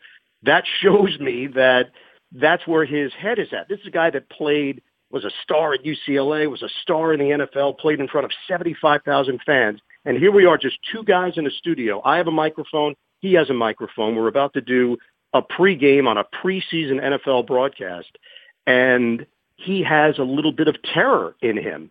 that 0.42 0.64
shows 0.80 1.20
me 1.20 1.46
that 1.54 1.92
that's 2.32 2.66
where 2.66 2.84
his 2.84 3.12
head 3.12 3.38
is 3.38 3.52
at. 3.52 3.68
This 3.68 3.78
is 3.78 3.86
a 3.86 3.90
guy 3.92 4.10
that 4.10 4.28
played, 4.28 4.82
was 5.12 5.24
a 5.24 5.30
star 5.44 5.72
at 5.72 5.84
UCLA, 5.84 6.50
was 6.50 6.62
a 6.62 6.68
star 6.82 7.12
in 7.12 7.20
the 7.20 7.46
NFL, 7.46 7.78
played 7.78 8.00
in 8.00 8.08
front 8.08 8.24
of 8.24 8.32
75,000 8.48 9.40
fans. 9.46 9.80
And 10.04 10.18
here 10.18 10.32
we 10.32 10.46
are, 10.46 10.58
just 10.58 10.78
two 10.90 11.04
guys 11.04 11.34
in 11.36 11.46
a 11.46 11.50
studio. 11.50 12.02
I 12.04 12.16
have 12.16 12.26
a 12.26 12.32
microphone. 12.32 12.96
He 13.22 13.34
has 13.34 13.48
a 13.48 13.54
microphone. 13.54 14.16
We're 14.16 14.28
about 14.28 14.52
to 14.54 14.60
do 14.60 14.98
a 15.32 15.40
pregame 15.40 16.06
on 16.06 16.18
a 16.18 16.24
preseason 16.24 17.00
NFL 17.00 17.46
broadcast. 17.46 18.18
And 18.66 19.24
he 19.56 19.82
has 19.84 20.18
a 20.18 20.24
little 20.24 20.52
bit 20.52 20.68
of 20.68 20.76
terror 20.82 21.34
in 21.40 21.56
him. 21.56 21.90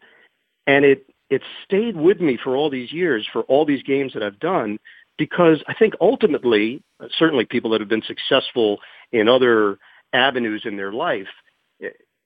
And 0.68 0.86
it, 0.86 1.10
it 1.30 1.42
stayed 1.66 1.96
with 1.96 2.20
me 2.20 2.38
for 2.42 2.56
all 2.56 2.70
these 2.70 2.92
years, 2.92 3.28
for 3.32 3.42
all 3.44 3.66
these 3.66 3.82
games 3.82 4.14
that 4.14 4.22
I've 4.22 4.40
done, 4.40 4.78
because 5.18 5.64
I 5.68 5.74
think 5.74 5.94
ultimately, 6.02 6.84
certainly 7.18 7.46
people 7.46 7.72
that 7.72 7.82
have 7.82 7.90
been 7.90 8.04
successful 8.04 8.80
in 9.12 9.28
other 9.28 9.80
avenues 10.14 10.64
in 10.66 10.76
their 10.78 10.92
life, 10.92 11.28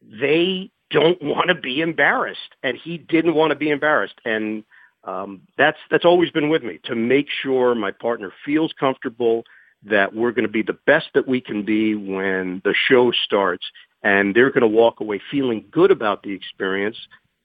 they 0.01 0.71
don't 0.89 1.21
want 1.21 1.49
to 1.49 1.55
be 1.55 1.81
embarrassed. 1.81 2.55
And 2.63 2.77
he 2.77 2.97
didn't 2.97 3.35
want 3.35 3.51
to 3.51 3.55
be 3.55 3.69
embarrassed. 3.69 4.19
And 4.25 4.63
um, 5.05 5.41
that's, 5.57 5.77
that's 5.89 6.05
always 6.05 6.31
been 6.31 6.49
with 6.49 6.63
me 6.63 6.79
to 6.85 6.95
make 6.95 7.27
sure 7.41 7.75
my 7.75 7.91
partner 7.91 8.33
feels 8.43 8.73
comfortable 8.79 9.43
that 9.83 10.15
we're 10.15 10.31
going 10.31 10.45
to 10.47 10.51
be 10.51 10.63
the 10.63 10.77
best 10.85 11.07
that 11.13 11.27
we 11.27 11.39
can 11.39 11.63
be 11.63 11.95
when 11.95 12.61
the 12.63 12.73
show 12.73 13.11
starts 13.11 13.65
and 14.03 14.35
they're 14.35 14.49
going 14.49 14.61
to 14.61 14.67
walk 14.67 14.99
away 14.99 15.21
feeling 15.31 15.65
good 15.71 15.91
about 15.91 16.23
the 16.23 16.31
experience 16.31 16.97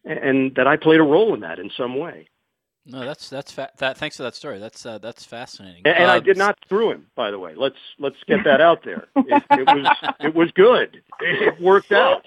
and 0.04 0.54
that 0.54 0.66
I 0.66 0.76
played 0.76 1.00
a 1.00 1.04
role 1.04 1.34
in 1.34 1.40
that 1.40 1.58
in 1.58 1.70
some 1.76 1.98
way. 1.98 2.28
No, 2.86 3.04
that's 3.04 3.28
that's 3.28 3.52
fa- 3.52 3.70
that. 3.76 3.98
Thanks 3.98 4.16
for 4.16 4.22
that 4.22 4.34
story. 4.34 4.58
That's 4.58 4.86
uh, 4.86 4.98
that's 4.98 5.24
fascinating. 5.24 5.82
And, 5.84 5.94
and 5.94 6.10
uh, 6.10 6.14
I 6.14 6.20
did 6.20 6.38
not 6.38 6.58
screw 6.64 6.90
him, 6.90 7.06
by 7.14 7.30
the 7.30 7.38
way. 7.38 7.54
Let's 7.54 7.76
let's 7.98 8.16
get 8.26 8.42
that 8.44 8.60
out 8.60 8.82
there. 8.84 9.06
It, 9.16 9.42
it 9.50 9.66
was 9.66 10.12
it 10.20 10.34
was 10.34 10.50
good. 10.52 11.02
It 11.20 11.60
worked 11.60 11.92
out. 11.92 12.26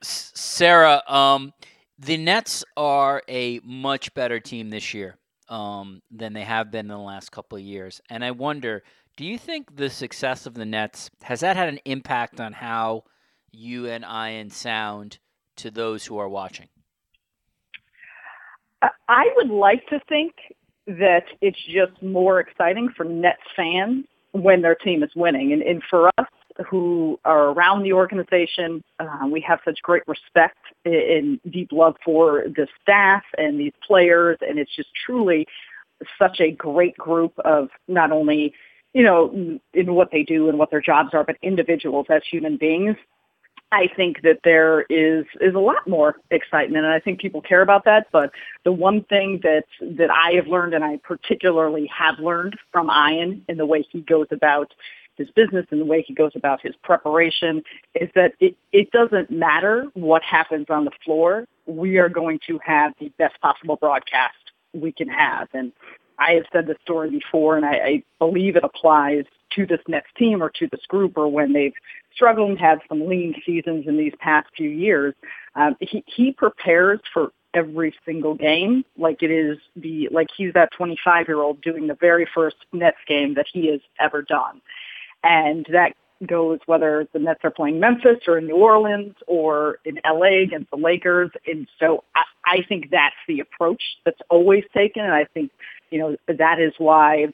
Sarah, 0.00 1.02
um, 1.08 1.52
the 1.98 2.16
Nets 2.16 2.64
are 2.76 3.22
a 3.28 3.60
much 3.64 4.14
better 4.14 4.40
team 4.40 4.70
this 4.70 4.94
year 4.94 5.16
um, 5.48 6.02
than 6.10 6.32
they 6.32 6.44
have 6.44 6.70
been 6.70 6.86
in 6.86 6.88
the 6.88 6.98
last 6.98 7.32
couple 7.32 7.58
of 7.58 7.64
years, 7.64 8.00
and 8.08 8.24
I 8.24 8.30
wonder 8.30 8.82
do 9.16 9.24
you 9.24 9.36
think 9.36 9.74
the 9.74 9.90
success 9.90 10.46
of 10.46 10.54
the 10.54 10.64
Nets 10.64 11.10
has 11.22 11.40
that 11.40 11.56
had 11.56 11.68
an 11.68 11.80
impact 11.84 12.40
on 12.40 12.52
how 12.52 13.02
you 13.50 13.88
and 13.88 14.04
Ian 14.04 14.48
sound 14.50 15.18
to 15.56 15.72
those 15.72 16.06
who 16.06 16.18
are 16.18 16.28
watching? 16.28 16.68
I 18.80 19.24
would 19.34 19.50
like 19.50 19.84
to 19.88 19.98
think 20.08 20.34
that 20.86 21.24
it's 21.40 21.58
just 21.66 22.00
more 22.00 22.38
exciting 22.38 22.90
for 22.96 23.04
Nets 23.04 23.42
fans 23.56 24.04
when 24.32 24.62
their 24.62 24.76
team 24.76 25.02
is 25.02 25.10
winning. 25.16 25.52
And, 25.52 25.62
and 25.62 25.82
for 25.90 26.08
us 26.18 26.28
who 26.66 27.18
are 27.24 27.50
around 27.50 27.82
the 27.82 27.92
organization, 27.92 28.82
uh, 28.98 29.26
we 29.30 29.40
have 29.40 29.60
such 29.64 29.80
great 29.82 30.02
respect 30.06 30.58
and 30.84 31.40
deep 31.50 31.70
love 31.72 31.96
for 32.04 32.44
the 32.46 32.66
staff 32.82 33.22
and 33.36 33.58
these 33.58 33.72
players. 33.86 34.38
And 34.40 34.58
it's 34.58 34.74
just 34.74 34.88
truly 35.06 35.46
such 36.18 36.40
a 36.40 36.50
great 36.50 36.96
group 36.96 37.32
of 37.44 37.68
not 37.86 38.12
only, 38.12 38.54
you 38.92 39.02
know, 39.02 39.58
in 39.72 39.94
what 39.94 40.10
they 40.10 40.22
do 40.22 40.48
and 40.48 40.58
what 40.58 40.70
their 40.70 40.80
jobs 40.80 41.10
are, 41.12 41.24
but 41.24 41.36
individuals 41.42 42.06
as 42.10 42.22
human 42.30 42.56
beings. 42.56 42.96
I 43.70 43.88
think 43.94 44.22
that 44.22 44.40
there 44.44 44.82
is 44.88 45.26
is 45.42 45.54
a 45.54 45.58
lot 45.58 45.86
more 45.86 46.16
excitement, 46.30 46.86
and 46.86 46.94
I 46.94 47.00
think 47.00 47.20
people 47.20 47.42
care 47.42 47.60
about 47.60 47.84
that. 47.84 48.06
But 48.10 48.30
the 48.64 48.72
one 48.72 49.04
thing 49.04 49.40
that 49.42 49.64
that 49.82 50.10
I 50.10 50.32
have 50.36 50.46
learned, 50.46 50.72
and 50.72 50.82
I 50.82 50.96
particularly 50.96 51.86
have 51.94 52.18
learned 52.18 52.56
from 52.72 52.90
Ian 52.90 53.44
in 53.46 53.58
the 53.58 53.66
way 53.66 53.86
he 53.90 54.00
goes 54.00 54.28
about 54.30 54.72
his 55.18 55.28
business 55.30 55.66
and 55.70 55.80
the 55.80 55.84
way 55.84 56.02
he 56.06 56.14
goes 56.14 56.32
about 56.34 56.62
his 56.62 56.74
preparation, 56.82 57.62
is 57.94 58.08
that 58.14 58.32
it, 58.40 58.56
it 58.72 58.90
doesn't 58.90 59.30
matter 59.30 59.86
what 59.94 60.22
happens 60.22 60.66
on 60.70 60.84
the 60.86 60.90
floor. 61.04 61.46
We 61.66 61.98
are 61.98 62.08
going 62.08 62.40
to 62.46 62.58
have 62.64 62.94
the 62.98 63.12
best 63.18 63.38
possible 63.42 63.76
broadcast 63.76 64.36
we 64.72 64.92
can 64.92 65.08
have, 65.08 65.48
and 65.52 65.72
I 66.18 66.32
have 66.32 66.44
said 66.52 66.66
this 66.66 66.76
story 66.82 67.10
before, 67.10 67.56
and 67.56 67.64
I, 67.64 67.72
I 67.72 68.02
believe 68.18 68.56
it 68.56 68.64
applies 68.64 69.24
to 69.54 69.66
this 69.66 69.80
next 69.86 70.14
team 70.16 70.42
or 70.42 70.50
to 70.50 70.68
this 70.70 70.84
group 70.88 71.16
or 71.16 71.28
when 71.28 71.52
they've 71.52 71.72
struggled 72.12 72.50
and 72.50 72.58
had 72.58 72.80
some 72.88 73.08
lean 73.08 73.34
seasons 73.46 73.86
in 73.86 73.96
these 73.96 74.12
past 74.18 74.48
few 74.56 74.68
years. 74.68 75.14
Um, 75.54 75.76
he, 75.80 76.04
he 76.06 76.32
prepares 76.32 77.00
for 77.12 77.32
every 77.54 77.94
single 78.04 78.34
game 78.34 78.84
like 78.98 79.22
it 79.22 79.30
is 79.30 79.56
the 79.74 80.08
like 80.12 80.28
he's 80.36 80.52
that 80.52 80.68
25 80.76 81.28
year 81.28 81.40
old 81.40 81.60
doing 81.62 81.86
the 81.86 81.94
very 81.94 82.28
first 82.34 82.56
Nets 82.72 82.98
game 83.06 83.34
that 83.34 83.46
he 83.50 83.70
has 83.70 83.80
ever 83.98 84.22
done, 84.22 84.60
and 85.22 85.66
that 85.72 85.94
goes 86.26 86.58
whether 86.66 87.06
the 87.12 87.18
Nets 87.18 87.40
are 87.44 87.50
playing 87.50 87.78
Memphis 87.78 88.18
or 88.26 88.38
in 88.38 88.46
New 88.46 88.56
Orleans 88.56 89.14
or 89.26 89.78
in 89.84 90.00
LA 90.04 90.42
against 90.42 90.70
the 90.70 90.76
Lakers. 90.76 91.30
And 91.46 91.68
so 91.78 92.04
I, 92.14 92.22
I 92.44 92.62
think 92.68 92.90
that's 92.90 93.14
the 93.26 93.40
approach 93.40 93.82
that's 94.04 94.20
always 94.28 94.64
taken. 94.74 95.04
And 95.04 95.14
I 95.14 95.24
think, 95.24 95.52
you 95.90 95.98
know, 95.98 96.16
that 96.26 96.60
is 96.60 96.72
why 96.78 97.28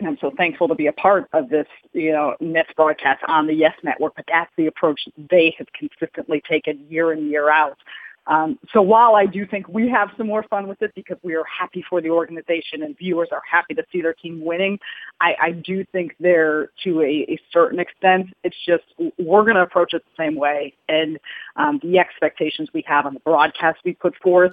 I'm 0.00 0.18
so 0.20 0.32
thankful 0.36 0.68
to 0.68 0.74
be 0.74 0.86
a 0.86 0.92
part 0.92 1.28
of 1.32 1.48
this, 1.48 1.66
you 1.92 2.12
know, 2.12 2.36
Nets 2.40 2.70
broadcast 2.76 3.22
on 3.26 3.46
the 3.46 3.54
Yes 3.54 3.74
Network. 3.82 4.14
But 4.14 4.26
that's 4.28 4.50
the 4.56 4.66
approach 4.66 5.00
they 5.30 5.54
have 5.58 5.68
consistently 5.72 6.42
taken 6.48 6.86
year 6.88 7.12
in, 7.12 7.28
year 7.28 7.50
out. 7.50 7.78
Um, 8.26 8.58
so 8.72 8.80
while 8.80 9.16
I 9.16 9.26
do 9.26 9.46
think 9.46 9.68
we 9.68 9.88
have 9.88 10.10
some 10.16 10.28
more 10.28 10.44
fun 10.44 10.68
with 10.68 10.80
it 10.80 10.92
because 10.94 11.18
we 11.22 11.34
are 11.34 11.44
happy 11.44 11.84
for 11.88 12.00
the 12.00 12.10
organization 12.10 12.82
and 12.82 12.96
viewers 12.96 13.28
are 13.32 13.42
happy 13.50 13.74
to 13.74 13.82
see 13.90 14.00
their 14.00 14.14
team 14.14 14.44
winning, 14.44 14.78
I, 15.20 15.34
I 15.40 15.50
do 15.50 15.84
think 15.90 16.14
there, 16.20 16.70
to 16.84 17.00
a, 17.00 17.26
a 17.28 17.38
certain 17.52 17.80
extent, 17.80 18.28
it's 18.44 18.56
just 18.64 18.84
we're 19.18 19.42
going 19.42 19.56
to 19.56 19.62
approach 19.62 19.92
it 19.92 20.02
the 20.04 20.22
same 20.22 20.36
way, 20.36 20.74
and 20.88 21.18
um, 21.56 21.80
the 21.82 21.98
expectations 21.98 22.68
we 22.72 22.84
have 22.86 23.06
on 23.06 23.14
the 23.14 23.20
broadcast 23.20 23.80
we 23.84 23.94
put 23.94 24.14
forth 24.22 24.52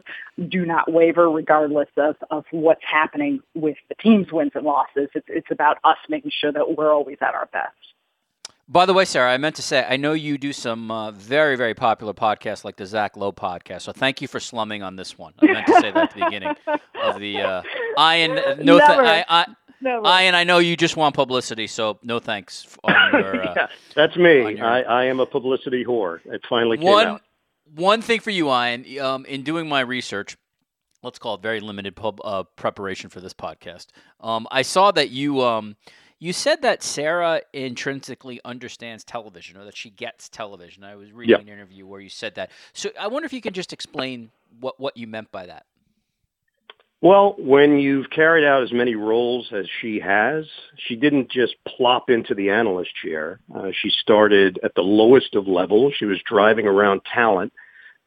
do 0.49 0.65
not 0.65 0.91
waver 0.91 1.29
regardless 1.29 1.89
of, 1.97 2.15
of 2.31 2.45
what's 2.51 2.83
happening 2.89 3.39
with 3.53 3.77
the 3.89 3.95
team's 3.95 4.31
wins 4.31 4.51
and 4.55 4.65
losses. 4.65 5.09
It's, 5.13 5.27
it's 5.29 5.51
about 5.51 5.77
us 5.83 5.97
making 6.09 6.31
sure 6.39 6.51
that 6.51 6.75
we're 6.75 6.91
always 6.91 7.17
at 7.21 7.35
our 7.35 7.47
best. 7.53 7.75
By 8.71 8.85
the 8.85 8.93
way, 8.93 9.03
Sarah, 9.03 9.33
I 9.33 9.37
meant 9.37 9.55
to 9.55 9.63
say, 9.63 9.83
I 9.89 9.97
know 9.97 10.13
you 10.13 10.37
do 10.37 10.53
some 10.53 10.91
uh, 10.91 11.09
very, 11.09 11.55
very 11.55 11.73
popular 11.73 12.13
podcasts 12.13 12.63
like 12.63 12.75
the 12.75 12.85
Zach 12.85 13.17
Lowe 13.17 13.31
podcast. 13.31 13.81
So 13.81 13.91
thank 13.91 14.21
you 14.21 14.27
for 14.27 14.39
slumming 14.39 14.83
on 14.83 14.95
this 14.95 15.17
one. 15.17 15.33
I 15.41 15.47
meant 15.47 15.65
to 15.65 15.73
say 15.81 15.91
that 15.91 15.97
at 15.97 16.13
the 16.13 16.23
beginning 16.23 16.55
of 17.03 17.19
the 17.19 17.37
uh, 17.37 17.63
Ian. 17.99 18.35
No, 18.63 18.77
th- 18.77 18.89
I, 18.89 19.25
I, 19.27 19.45
Never. 19.81 20.05
Ian, 20.05 20.35
I 20.35 20.43
know 20.43 20.59
you 20.59 20.77
just 20.77 20.97
want 20.97 21.15
publicity, 21.15 21.65
so 21.65 21.97
no 22.03 22.19
thanks 22.19 22.77
your. 22.87 23.41
Uh, 23.41 23.53
yeah, 23.55 23.67
that's 23.95 24.15
me. 24.17 24.57
Your... 24.57 24.65
I, 24.65 24.81
I 24.81 25.05
am 25.05 25.19
a 25.19 25.25
publicity 25.25 25.83
whore. 25.83 26.19
It 26.25 26.41
finally 26.47 26.77
came 26.77 26.85
one, 26.85 27.07
out. 27.07 27.21
One 27.73 28.03
thing 28.03 28.19
for 28.19 28.29
you, 28.29 28.53
Ian, 28.53 28.99
um, 28.99 29.25
in 29.25 29.41
doing 29.41 29.67
my 29.67 29.81
research, 29.81 30.37
let's 31.01 31.17
call 31.17 31.35
it 31.35 31.41
very 31.41 31.59
limited 31.59 31.95
pub, 31.95 32.19
uh, 32.23 32.43
preparation 32.55 33.09
for 33.09 33.19
this 33.19 33.33
podcast. 33.33 33.87
Um, 34.19 34.47
I 34.51 34.61
saw 34.61 34.91
that 34.91 35.09
you 35.09 35.41
um, 35.41 35.75
you 36.19 36.33
said 36.33 36.61
that 36.63 36.83
Sarah 36.83 37.41
intrinsically 37.53 38.41
understands 38.43 39.03
television 39.03 39.57
or 39.57 39.65
that 39.65 39.77
she 39.77 39.89
gets 39.89 40.27
television. 40.27 40.83
I 40.83 40.95
was 40.95 41.11
reading 41.11 41.39
an 41.39 41.47
interview 41.47 41.87
where 41.87 42.01
you 42.01 42.09
said 42.09 42.35
that. 42.35 42.51
So 42.73 42.89
I 42.99 43.07
wonder 43.07 43.25
if 43.25 43.33
you 43.33 43.41
can 43.41 43.53
just 43.53 43.71
explain 43.71 44.31
what, 44.59 44.79
what 44.79 44.97
you 44.97 45.07
meant 45.07 45.31
by 45.31 45.45
that. 45.45 45.65
Well, 47.01 47.35
when 47.39 47.79
you've 47.79 48.09
carried 48.09 48.45
out 48.45 48.61
as 48.61 48.73
many 48.73 48.95
roles 48.95 49.53
as 49.53 49.65
she 49.81 50.01
has, 50.01 50.45
she 50.75 50.97
didn't 50.97 51.31
just 51.31 51.55
plop 51.65 52.09
into 52.09 52.35
the 52.35 52.49
analyst 52.49 52.91
chair. 53.01 53.39
Uh, 53.55 53.69
she 53.71 53.89
started 53.89 54.59
at 54.63 54.75
the 54.75 54.81
lowest 54.81 55.35
of 55.35 55.47
levels. 55.47 55.93
She 55.97 56.03
was 56.03 56.19
driving 56.25 56.67
around 56.67 57.01
talent 57.05 57.53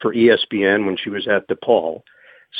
for 0.03 0.13
ESPN 0.13 0.85
when 0.85 0.99
she 1.03 1.09
was 1.09 1.27
at 1.27 1.49
DePaul. 1.49 2.03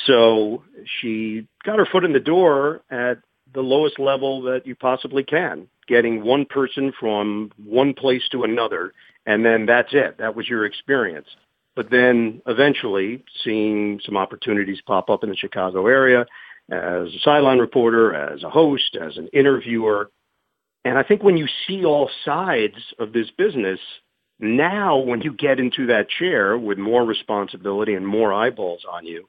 So 0.07 0.65
she 1.01 1.47
got 1.65 1.79
her 1.79 1.85
foot 1.85 2.05
in 2.05 2.15
the 2.15 2.21
door 2.21 2.81
at 2.91 3.19
the 3.55 3.61
lowest 3.61 3.99
level 3.99 4.43
that 4.43 4.67
you 4.67 4.75
possibly 4.75 5.23
can, 5.23 5.69
getting 5.87 6.25
one 6.25 6.45
person 6.45 6.93
from 6.99 7.51
one 7.63 7.95
place 7.95 8.23
to 8.33 8.45
another, 8.45 8.93
and 9.27 9.45
then 9.45 9.67
that's 9.67 9.91
it. 9.93 10.19
That 10.19 10.35
was 10.35 10.49
your 10.49 10.65
experience. 10.65 11.29
But 11.75 11.91
then 11.91 12.43
eventually 12.47 13.25
seeing 13.45 14.01
some 14.05 14.17
opportunities 14.17 14.81
pop 14.87 15.09
up 15.09 15.25
in 15.25 15.31
the 15.31 15.37
Chicago 15.37 15.87
area 15.87 16.27
as 16.71 17.09
a 17.09 17.19
sideline 17.23 17.59
reporter, 17.59 18.15
as 18.15 18.43
a 18.43 18.51
host, 18.51 18.97
as 19.01 19.17
an 19.17 19.29
interviewer. 19.33 20.11
And 20.85 20.99
I 20.99 21.03
think 21.03 21.23
when 21.23 21.37
you 21.37 21.47
see 21.67 21.85
all 21.85 22.11
sides 22.25 22.77
of 22.99 23.13
this 23.13 23.31
business, 23.39 23.81
now 24.39 24.99
when 24.99 25.23
you 25.23 25.33
get 25.33 25.61
into 25.61 25.87
that 25.87 26.09
chair 26.09 26.59
with 26.59 26.79
more 26.79 27.05
responsibility 27.05 27.95
and 27.95 28.07
more 28.07 28.33
eyeballs 28.33 28.83
on 28.91 29.07
you, 29.07 29.29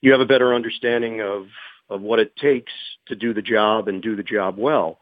you 0.00 0.12
have 0.12 0.20
a 0.20 0.26
better 0.26 0.54
understanding 0.54 1.20
of 1.20 1.46
of 1.90 2.00
what 2.00 2.18
it 2.18 2.36
takes 2.36 2.72
to 3.06 3.16
do 3.16 3.32
the 3.32 3.42
job 3.42 3.88
and 3.88 4.02
do 4.02 4.16
the 4.16 4.22
job 4.22 4.56
well, 4.58 4.98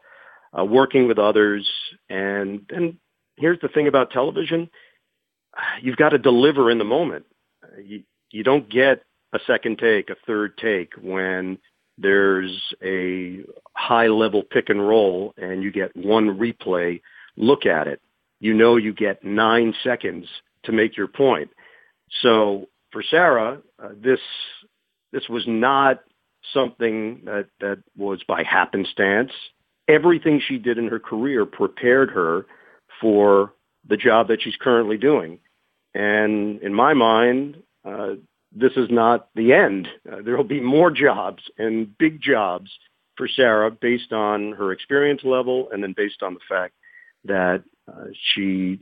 uh, 0.57 0.63
working 0.63 1.07
with 1.07 1.19
others. 1.19 1.67
And, 2.09 2.61
and 2.69 2.97
here's 3.37 3.59
the 3.61 3.67
thing 3.67 3.87
about 3.87 4.11
television. 4.11 4.69
You've 5.81 5.97
got 5.97 6.09
to 6.09 6.17
deliver 6.17 6.71
in 6.71 6.77
the 6.77 6.85
moment. 6.85 7.25
You, 7.83 8.03
you 8.31 8.43
don't 8.43 8.69
get 8.69 9.03
a 9.33 9.39
second 9.45 9.79
take, 9.79 10.09
a 10.09 10.15
third 10.25 10.57
take 10.57 10.93
when 11.01 11.57
there's 11.97 12.55
a 12.83 13.43
high 13.73 14.07
level 14.07 14.43
pick 14.43 14.69
and 14.69 14.87
roll 14.87 15.33
and 15.37 15.63
you 15.63 15.71
get 15.71 15.95
one 15.95 16.37
replay 16.37 17.01
look 17.37 17.65
at 17.65 17.87
it. 17.87 18.01
You 18.39 18.53
know 18.53 18.75
you 18.75 18.93
get 18.93 19.23
nine 19.23 19.73
seconds 19.83 20.27
to 20.63 20.71
make 20.71 20.97
your 20.97 21.07
point. 21.07 21.49
So 22.21 22.67
for 22.91 23.03
Sarah, 23.09 23.59
uh, 23.81 23.89
this 24.01 24.19
this 25.11 25.27
was 25.29 25.43
not 25.47 26.03
something 26.53 27.21
that, 27.25 27.47
that 27.59 27.79
was 27.95 28.21
by 28.27 28.43
happenstance. 28.43 29.31
Everything 29.87 30.41
she 30.45 30.57
did 30.57 30.77
in 30.77 30.87
her 30.87 30.99
career 30.99 31.45
prepared 31.45 32.11
her 32.11 32.45
for 32.99 33.53
the 33.87 33.97
job 33.97 34.27
that 34.27 34.41
she's 34.41 34.55
currently 34.59 34.97
doing. 34.97 35.39
And 35.93 36.61
in 36.61 36.73
my 36.73 36.93
mind, 36.93 37.63
uh, 37.85 38.15
this 38.55 38.73
is 38.75 38.89
not 38.89 39.29
the 39.35 39.53
end. 39.53 39.87
Uh, 40.11 40.21
there 40.23 40.35
will 40.35 40.43
be 40.43 40.59
more 40.59 40.91
jobs 40.91 41.43
and 41.57 41.97
big 41.97 42.21
jobs 42.21 42.69
for 43.15 43.27
Sarah 43.27 43.71
based 43.71 44.11
on 44.11 44.53
her 44.53 44.71
experience 44.71 45.21
level 45.23 45.69
and 45.71 45.83
then 45.83 45.93
based 45.95 46.21
on 46.21 46.33
the 46.33 46.39
fact 46.47 46.73
that 47.25 47.63
uh, 47.87 48.05
she 48.33 48.79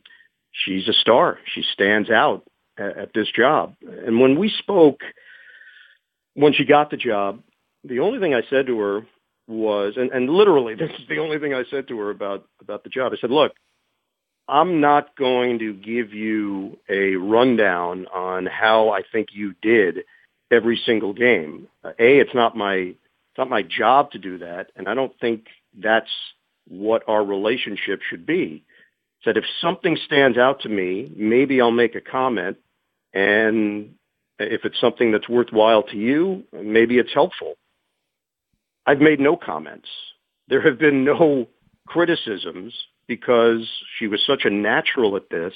she's 0.52 0.88
a 0.88 0.94
star. 0.94 1.40
She 1.54 1.64
stands 1.74 2.10
out 2.10 2.44
at, 2.78 2.98
at 2.98 3.14
this 3.14 3.28
job. 3.36 3.76
And 3.82 4.20
when 4.20 4.38
we 4.38 4.50
spoke 4.50 5.02
when 6.36 6.54
she 6.54 6.66
got 6.66 6.92
the 6.92 6.98
job, 6.98 7.42
the 7.88 8.00
only 8.00 8.20
thing 8.20 8.34
I 8.34 8.42
said 8.50 8.68
to 8.68 8.80
her 8.80 9.06
was, 9.48 9.94
and, 9.98 10.12
and 10.12 10.30
literally, 10.30 10.76
this 10.80 10.92
is 10.92 11.08
the 11.08 11.20
only 11.20 11.40
thing 11.40 11.54
I 11.54 11.64
said 11.70 11.88
to 11.90 12.00
her 12.00 12.10
about 12.10 12.48
about 12.62 12.84
the 12.84 12.90
job. 12.90 13.14
I 13.14 13.18
said, 13.20 13.32
"Look, 13.32 13.54
I'm 14.48 14.80
not 14.82 15.16
going 15.16 15.60
to 15.60 15.74
give 15.74 16.14
you 16.14 16.78
a 16.90 17.16
rundown 17.16 18.08
on 18.14 18.46
how 18.46 18.90
I 18.90 19.02
think 19.12 19.30
you 19.34 19.56
did 19.62 20.04
every 20.52 20.80
single 20.86 21.14
game. 21.14 21.68
Uh, 21.84 21.90
a, 22.00 22.20
it's 22.20 22.36
not 22.36 22.56
my 22.56 22.76
it's 22.76 23.38
not 23.38 23.50
my 23.50 23.64
job 23.64 24.12
to 24.12 24.20
do 24.20 24.38
that, 24.40 24.72
and 24.76 24.88
I 24.88 24.94
don't 24.94 25.18
think 25.20 25.48
that's 25.78 26.10
what 26.68 27.04
our 27.08 27.24
relationship 27.24 28.02
should 28.10 28.26
be. 28.26 28.64
Said 29.24 29.38
if 29.38 29.44
something 29.62 29.98
stands 30.06 30.38
out 30.38 30.62
to 30.62 30.70
me, 30.70 31.12
maybe 31.16 31.60
I'll 31.60 31.72
make 31.72 31.96
a 31.96 32.02
comment, 32.02 32.58
and 33.14 33.96
if 34.40 34.64
it's 34.64 34.80
something 34.80 35.12
that's 35.12 35.28
worthwhile 35.28 35.84
to 35.84 35.98
you, 35.98 36.44
maybe 36.54 36.98
it's 36.98 37.14
helpful. 37.14 37.56
I've 38.86 39.02
made 39.02 39.20
no 39.20 39.36
comments. 39.36 39.90
There 40.48 40.62
have 40.62 40.78
been 40.78 41.04
no 41.04 41.48
criticisms 41.88 42.74
because 43.08 43.68
she 43.98 44.08
was 44.08 44.22
such 44.26 44.46
a 44.46 44.50
natural 44.50 45.16
at 45.16 45.30
this 45.30 45.54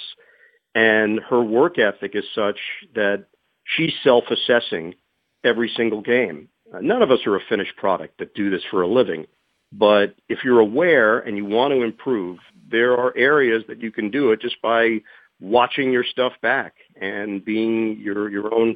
And 0.75 1.19
her 1.29 1.41
work 1.41 1.79
ethic 1.79 2.11
is 2.15 2.25
such 2.35 2.59
that 2.95 3.25
she's 3.65 3.93
self-assessing 4.03 4.95
every 5.43 5.71
single 5.75 6.01
game. 6.01 6.49
Uh, 6.73 6.79
none 6.81 7.01
of 7.01 7.11
us 7.11 7.19
are 7.25 7.35
a 7.35 7.41
finished 7.49 7.75
product 7.75 8.19
that 8.19 8.35
do 8.35 8.49
this 8.49 8.61
for 8.69 8.81
a 8.81 8.87
living. 8.87 9.25
But 9.71 10.15
if 10.27 10.43
you're 10.43 10.59
aware 10.59 11.19
and 11.19 11.37
you 11.37 11.45
want 11.45 11.73
to 11.73 11.81
improve, 11.81 12.39
there 12.69 12.93
are 12.93 13.15
areas 13.17 13.63
that 13.67 13.81
you 13.81 13.91
can 13.91 14.11
do 14.11 14.31
it 14.31 14.41
just 14.41 14.61
by 14.61 15.01
watching 15.39 15.91
your 15.91 16.03
stuff 16.03 16.33
back 16.41 16.75
and 16.99 17.43
being 17.43 17.99
your, 17.99 18.29
your 18.29 18.53
own 18.53 18.75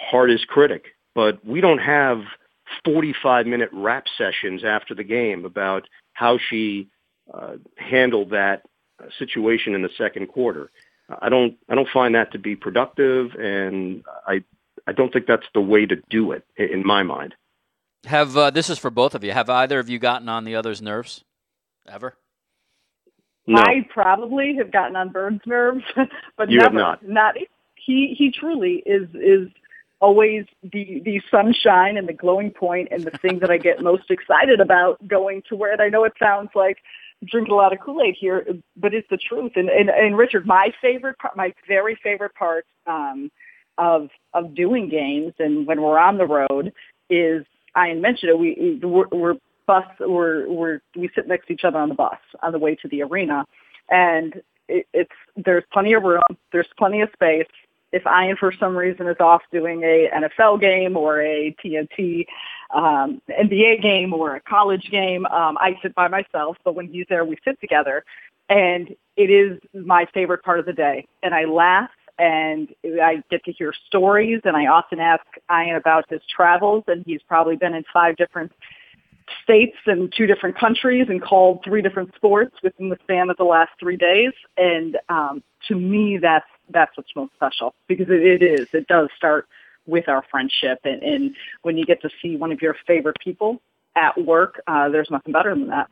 hardest 0.00 0.48
critic. 0.48 0.86
But 1.14 1.44
we 1.44 1.60
don't 1.60 1.78
have 1.78 2.20
45 2.84 3.46
minute 3.46 3.70
rap 3.72 4.04
sessions 4.16 4.64
after 4.64 4.94
the 4.94 5.04
game 5.04 5.44
about 5.44 5.88
how 6.12 6.38
she 6.50 6.88
uh, 7.32 7.56
handled 7.76 8.30
that 8.30 8.62
situation 9.18 9.74
in 9.74 9.82
the 9.82 9.90
second 9.96 10.28
quarter. 10.28 10.70
I 11.20 11.28
don't 11.28 11.56
I 11.68 11.74
don't 11.74 11.88
find 11.92 12.14
that 12.14 12.32
to 12.32 12.38
be 12.38 12.56
productive, 12.56 13.34
and 13.34 14.04
I 14.26 14.44
I 14.86 14.92
don't 14.92 15.12
think 15.12 15.26
that's 15.26 15.46
the 15.54 15.60
way 15.60 15.86
to 15.86 15.96
do 16.10 16.32
it 16.32 16.44
in 16.56 16.86
my 16.86 17.02
mind. 17.02 17.34
Have 18.04 18.36
uh, 18.36 18.50
this 18.50 18.70
is 18.70 18.78
for 18.78 18.90
both 18.90 19.14
of 19.14 19.22
you. 19.22 19.32
Have 19.32 19.50
either 19.50 19.78
of 19.78 19.88
you 19.88 19.98
gotten 19.98 20.28
on 20.28 20.44
the 20.44 20.56
other's 20.56 20.80
nerves 20.80 21.24
ever? 21.88 22.16
No. 23.46 23.60
I 23.60 23.86
probably 23.92 24.54
have 24.58 24.72
gotten 24.72 24.96
on 24.96 25.10
Bird's 25.10 25.40
nerves, 25.46 25.82
but 26.36 26.50
you 26.50 26.58
never. 26.58 26.70
Have 26.70 26.74
not. 26.74 27.08
Not 27.08 27.34
he. 27.74 28.14
He 28.16 28.32
truly 28.32 28.82
is 28.86 29.08
is 29.14 29.48
always 30.02 30.44
the 30.62 31.00
the 31.04 31.22
sunshine 31.30 31.96
and 31.96 32.08
the 32.08 32.12
glowing 32.12 32.50
point 32.50 32.88
and 32.90 33.04
the 33.04 33.12
thing 33.22 33.38
that 33.38 33.50
I 33.50 33.56
get 33.56 33.82
most 33.82 34.10
excited 34.10 34.60
about 34.60 35.06
going 35.06 35.42
to 35.48 35.56
where. 35.56 35.72
And 35.72 35.80
I 35.80 35.88
know 35.88 36.04
it 36.04 36.12
sounds 36.18 36.50
like 36.54 36.78
drinking 37.24 37.52
a 37.52 37.56
lot 37.56 37.72
of 37.72 37.78
Kool 37.80 38.02
Aid 38.02 38.16
here, 38.18 38.44
but 38.76 38.92
it's 38.92 39.08
the 39.08 39.16
truth. 39.16 39.52
And, 39.54 39.70
and 39.70 39.88
and 39.88 40.18
Richard, 40.18 40.44
my 40.46 40.72
favorite 40.82 41.18
part, 41.18 41.36
my 41.36 41.54
very 41.68 41.96
favorite 42.02 42.34
part 42.34 42.66
um, 42.86 43.30
of 43.78 44.10
of 44.34 44.54
doing 44.54 44.88
games 44.88 45.34
and 45.38 45.66
when 45.66 45.80
we're 45.80 45.98
on 45.98 46.18
the 46.18 46.26
road 46.26 46.72
is 47.08 47.46
I 47.74 47.94
mentioned 47.94 48.30
it. 48.30 48.38
We 48.38 48.80
we're, 48.82 49.06
we're 49.12 49.34
bus 49.66 49.84
we're 50.00 50.48
we're 50.48 50.80
we 50.96 51.08
sit 51.14 51.28
next 51.28 51.46
to 51.46 51.52
each 51.52 51.64
other 51.64 51.78
on 51.78 51.88
the 51.88 51.94
bus 51.94 52.18
on 52.42 52.52
the 52.52 52.58
way 52.58 52.74
to 52.74 52.88
the 52.88 53.02
arena, 53.02 53.46
and 53.88 54.42
it, 54.68 54.86
it's 54.92 55.12
there's 55.36 55.64
plenty 55.72 55.92
of 55.92 56.02
room, 56.02 56.22
there's 56.50 56.66
plenty 56.76 57.02
of 57.02 57.08
space. 57.12 57.46
If 57.92 58.04
Ian 58.06 58.36
for 58.36 58.52
some 58.52 58.76
reason 58.76 59.06
is 59.06 59.16
off 59.20 59.42
doing 59.52 59.82
a 59.82 60.08
NFL 60.14 60.60
game 60.60 60.96
or 60.96 61.20
a 61.20 61.54
TNT 61.62 62.26
um, 62.74 63.20
NBA 63.28 63.82
game 63.82 64.14
or 64.14 64.36
a 64.36 64.40
college 64.40 64.90
game, 64.90 65.26
um, 65.26 65.58
I 65.58 65.78
sit 65.82 65.94
by 65.94 66.08
myself. 66.08 66.56
But 66.64 66.74
when 66.74 66.88
he's 66.88 67.06
there, 67.08 67.24
we 67.24 67.36
sit 67.44 67.60
together, 67.60 68.04
and 68.48 68.94
it 69.16 69.30
is 69.30 69.58
my 69.74 70.06
favorite 70.14 70.42
part 70.42 70.58
of 70.58 70.66
the 70.66 70.72
day. 70.72 71.06
And 71.22 71.34
I 71.34 71.44
laugh 71.44 71.90
and 72.18 72.68
I 72.84 73.22
get 73.30 73.44
to 73.44 73.52
hear 73.52 73.72
stories 73.86 74.40
and 74.44 74.56
I 74.56 74.66
often 74.66 75.00
ask 75.00 75.24
Ian 75.50 75.76
about 75.76 76.08
his 76.08 76.20
travels 76.34 76.84
and 76.86 77.04
he's 77.06 77.22
probably 77.26 77.56
been 77.56 77.74
in 77.74 77.84
five 77.92 78.16
different 78.16 78.52
states 79.42 79.76
and 79.86 80.12
two 80.16 80.26
different 80.26 80.58
countries 80.58 81.06
and 81.08 81.22
called 81.22 81.60
three 81.64 81.82
different 81.82 82.14
sports 82.14 82.56
within 82.62 82.88
the 82.88 82.96
span 83.02 83.30
of 83.30 83.36
the 83.36 83.44
last 83.44 83.70
three 83.78 83.96
days. 83.96 84.32
And 84.56 84.98
um, 85.08 85.42
to 85.68 85.76
me, 85.76 86.18
that's 86.18 86.46
that's 86.70 86.96
what's 86.96 87.10
most 87.14 87.32
special 87.34 87.74
because 87.88 88.08
it, 88.08 88.22
it 88.22 88.42
is. 88.42 88.68
It 88.72 88.86
does 88.86 89.08
start 89.16 89.46
with 89.86 90.08
our 90.08 90.24
friendship, 90.30 90.78
and, 90.84 91.02
and 91.02 91.34
when 91.62 91.76
you 91.76 91.84
get 91.84 92.00
to 92.02 92.10
see 92.22 92.36
one 92.36 92.52
of 92.52 92.62
your 92.62 92.76
favorite 92.86 93.16
people 93.22 93.60
at 93.96 94.16
work, 94.24 94.62
uh, 94.66 94.88
there's 94.88 95.10
nothing 95.10 95.32
better 95.32 95.54
than 95.54 95.68
that. 95.68 95.88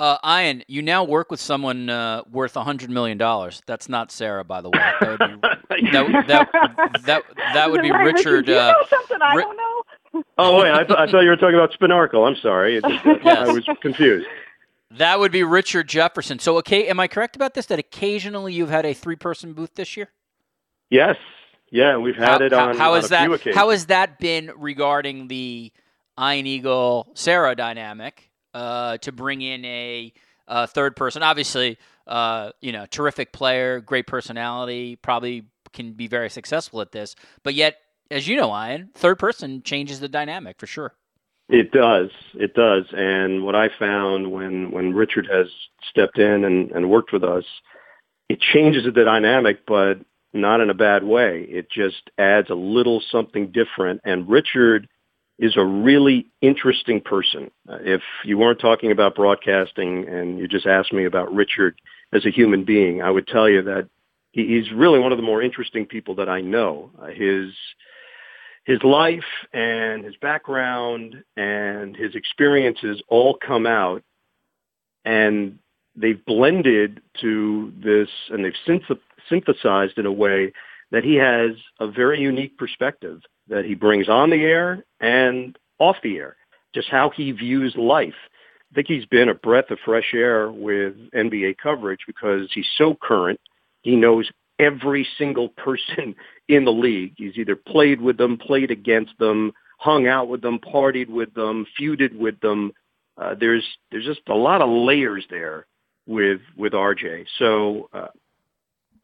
Uh, 0.00 0.16
Ian, 0.24 0.62
you 0.66 0.80
now 0.80 1.04
work 1.04 1.30
with 1.30 1.40
someone 1.40 1.90
uh, 1.90 2.22
worth 2.32 2.56
a 2.56 2.64
hundred 2.64 2.88
million 2.88 3.18
dollars. 3.18 3.60
That's 3.66 3.86
not 3.86 4.10
Sarah, 4.10 4.44
by 4.44 4.62
the 4.62 4.70
way. 4.70 4.78
That 4.78 5.10
would 5.10 5.42
be, 5.82 5.90
that, 5.92 6.26
that, 6.26 7.02
that, 7.04 7.22
that 7.52 7.70
would 7.70 7.82
be 7.82 7.90
Richard. 7.90 8.48
You 8.48 8.54
know 8.54 8.74
something 8.88 9.18
I 9.20 9.34
don't 9.36 9.56
know? 9.58 9.82
oh 10.38 10.60
wait, 10.62 10.72
I, 10.72 10.84
th- 10.84 10.98
I, 10.98 11.10
thought 11.10 11.20
you 11.20 11.30
were 11.30 11.36
talking 11.36 11.54
about 11.54 11.72
Spinarco. 11.72 12.26
I'm 12.26 12.36
sorry, 12.36 12.80
just, 12.80 13.06
uh, 13.06 13.18
yes. 13.24 13.48
I 13.48 13.52
was 13.52 13.64
confused. 13.82 14.26
That 14.92 15.20
would 15.20 15.30
be 15.30 15.44
Richard 15.44 15.88
Jefferson. 15.88 16.40
So, 16.40 16.58
okay, 16.58 16.88
am 16.88 16.98
I 16.98 17.06
correct 17.06 17.36
about 17.36 17.54
this? 17.54 17.66
That 17.66 17.78
occasionally 17.78 18.52
you've 18.52 18.70
had 18.70 18.84
a 18.84 18.92
three-person 18.92 19.52
booth 19.52 19.74
this 19.76 19.96
year? 19.96 20.10
Yes. 20.88 21.16
Yeah, 21.70 21.96
we've 21.98 22.16
had 22.16 22.40
how, 22.40 22.46
it 22.46 22.52
on. 22.52 22.76
How, 22.76 22.94
on 22.94 23.00
has 23.00 23.10
that? 23.10 23.54
How 23.54 23.70
has 23.70 23.86
that 23.86 24.18
been 24.18 24.50
regarding 24.56 25.28
the 25.28 25.72
Ian 26.18 26.46
Eagle 26.46 27.08
Sarah 27.14 27.54
dynamic 27.54 28.30
uh, 28.52 28.98
to 28.98 29.12
bring 29.12 29.40
in 29.42 29.64
a, 29.64 30.12
a 30.48 30.66
third 30.66 30.96
person? 30.96 31.22
Obviously, 31.22 31.78
uh, 32.08 32.50
you 32.60 32.72
know, 32.72 32.86
terrific 32.86 33.32
player, 33.32 33.80
great 33.80 34.08
personality, 34.08 34.96
probably 34.96 35.44
can 35.72 35.92
be 35.92 36.08
very 36.08 36.28
successful 36.28 36.80
at 36.80 36.90
this, 36.90 37.14
but 37.44 37.54
yet 37.54 37.76
as 38.10 38.26
you 38.26 38.36
know, 38.36 38.50
Ian, 38.50 38.90
third 38.94 39.18
person 39.18 39.62
changes 39.62 40.00
the 40.00 40.08
dynamic 40.08 40.58
for 40.58 40.66
sure. 40.66 40.94
It 41.48 41.72
does. 41.72 42.10
It 42.34 42.54
does. 42.54 42.84
And 42.92 43.44
what 43.44 43.56
I 43.56 43.68
found 43.78 44.30
when, 44.30 44.70
when 44.70 44.94
Richard 44.94 45.26
has 45.30 45.48
stepped 45.88 46.18
in 46.18 46.44
and, 46.44 46.70
and 46.70 46.88
worked 46.88 47.12
with 47.12 47.24
us, 47.24 47.44
it 48.28 48.40
changes 48.40 48.84
the 48.84 49.04
dynamic, 49.04 49.66
but 49.66 49.94
not 50.32 50.60
in 50.60 50.70
a 50.70 50.74
bad 50.74 51.02
way. 51.02 51.42
It 51.48 51.68
just 51.70 52.10
adds 52.18 52.50
a 52.50 52.54
little 52.54 53.02
something 53.10 53.50
different. 53.50 54.00
And 54.04 54.28
Richard 54.28 54.88
is 55.40 55.56
a 55.56 55.64
really 55.64 56.26
interesting 56.40 57.00
person. 57.00 57.50
If 57.68 58.02
you 58.24 58.38
weren't 58.38 58.60
talking 58.60 58.92
about 58.92 59.16
broadcasting 59.16 60.06
and 60.06 60.38
you 60.38 60.46
just 60.46 60.66
asked 60.66 60.92
me 60.92 61.04
about 61.04 61.34
Richard 61.34 61.80
as 62.12 62.24
a 62.26 62.30
human 62.30 62.64
being, 62.64 63.02
I 63.02 63.10
would 63.10 63.26
tell 63.26 63.48
you 63.48 63.62
that 63.62 63.88
he's 64.32 64.70
really 64.70 65.00
one 65.00 65.10
of 65.10 65.18
the 65.18 65.24
more 65.24 65.42
interesting 65.42 65.86
people 65.86 66.14
that 66.16 66.28
I 66.28 66.40
know. 66.40 66.90
His 67.12 67.52
his 68.64 68.82
life 68.82 69.24
and 69.52 70.04
his 70.04 70.16
background 70.16 71.22
and 71.36 71.96
his 71.96 72.14
experiences 72.14 73.02
all 73.08 73.36
come 73.44 73.66
out 73.66 74.02
and 75.04 75.58
they've 75.96 76.24
blended 76.24 77.00
to 77.20 77.72
this 77.82 78.08
and 78.30 78.44
they've 78.44 78.78
synthesized 79.28 79.98
in 79.98 80.06
a 80.06 80.12
way 80.12 80.52
that 80.90 81.04
he 81.04 81.14
has 81.14 81.52
a 81.78 81.90
very 81.90 82.20
unique 82.20 82.56
perspective 82.58 83.20
that 83.48 83.64
he 83.64 83.74
brings 83.74 84.08
on 84.08 84.30
the 84.30 84.42
air 84.44 84.84
and 85.00 85.58
off 85.78 85.96
the 86.02 86.18
air, 86.18 86.36
just 86.74 86.88
how 86.88 87.10
he 87.10 87.32
views 87.32 87.74
life. 87.76 88.14
I 88.70 88.74
think 88.74 88.86
he's 88.86 89.06
been 89.06 89.28
a 89.28 89.34
breath 89.34 89.70
of 89.70 89.78
fresh 89.84 90.12
air 90.14 90.50
with 90.50 90.94
NBA 91.12 91.56
coverage 91.58 92.00
because 92.06 92.48
he's 92.52 92.68
so 92.76 92.96
current. 93.00 93.40
He 93.82 93.96
knows 93.96 94.30
every 94.60 95.06
single 95.18 95.48
person 95.48 96.14
in 96.48 96.64
the 96.64 96.72
league. 96.72 97.14
He's 97.16 97.36
either 97.36 97.56
played 97.56 98.00
with 98.00 98.18
them, 98.18 98.36
played 98.36 98.70
against 98.70 99.18
them, 99.18 99.52
hung 99.78 100.06
out 100.06 100.28
with 100.28 100.42
them, 100.42 100.58
partied 100.58 101.08
with 101.08 101.32
them, 101.34 101.66
feuded 101.80 102.16
with 102.16 102.38
them. 102.40 102.72
Uh, 103.16 103.34
there's 103.38 103.66
there's 103.90 104.06
just 104.06 104.20
a 104.28 104.34
lot 104.34 104.62
of 104.62 104.68
layers 104.68 105.24
there 105.30 105.66
with 106.06 106.40
with 106.56 106.72
RJ. 106.72 107.26
So 107.38 107.88
uh, 107.92 108.08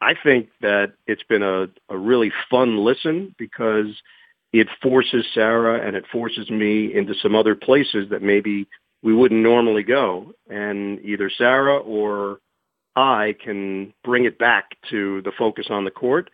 I 0.00 0.14
think 0.22 0.48
that 0.60 0.92
it's 1.06 1.22
been 1.24 1.42
a, 1.42 1.68
a 1.88 1.96
really 1.96 2.32
fun 2.50 2.84
listen 2.84 3.34
because 3.38 3.88
it 4.52 4.68
forces 4.82 5.26
Sarah 5.34 5.86
and 5.86 5.96
it 5.96 6.04
forces 6.12 6.50
me 6.50 6.94
into 6.94 7.14
some 7.22 7.34
other 7.34 7.54
places 7.54 8.08
that 8.10 8.22
maybe 8.22 8.66
we 9.02 9.14
wouldn't 9.14 9.42
normally 9.42 9.82
go. 9.82 10.32
And 10.48 11.00
either 11.04 11.30
Sarah 11.30 11.78
or 11.78 12.40
I 12.96 13.37
can 13.42 13.92
bring 14.02 14.24
it 14.24 14.38
back 14.38 14.76
to 14.90 15.22
the 15.22 15.32
focus 15.37 15.66
on 15.70 15.85
the 15.85 15.90
court. 15.90 16.30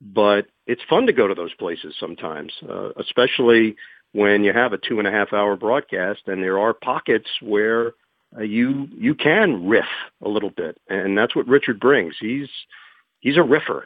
But 0.00 0.46
it's 0.66 0.82
fun 0.88 1.06
to 1.06 1.12
go 1.12 1.28
to 1.28 1.34
those 1.34 1.54
places 1.54 1.94
sometimes, 1.98 2.52
uh, 2.68 2.90
especially 2.96 3.76
when 4.12 4.44
you 4.44 4.52
have 4.52 4.72
a 4.72 4.78
two 4.78 4.98
and 4.98 5.08
a 5.08 5.10
half 5.10 5.32
hour 5.32 5.56
broadcast 5.56 6.22
and 6.26 6.42
there 6.42 6.58
are 6.58 6.74
pockets 6.74 7.28
where 7.40 7.94
uh, 8.36 8.42
you 8.42 8.88
you 8.96 9.14
can 9.14 9.68
riff 9.68 9.84
a 10.22 10.28
little 10.28 10.50
bit, 10.50 10.80
and 10.88 11.16
that's 11.16 11.36
what 11.36 11.46
Richard 11.46 11.78
brings. 11.78 12.14
He's 12.18 12.48
he's 13.20 13.36
a 13.36 13.40
riffer. 13.40 13.84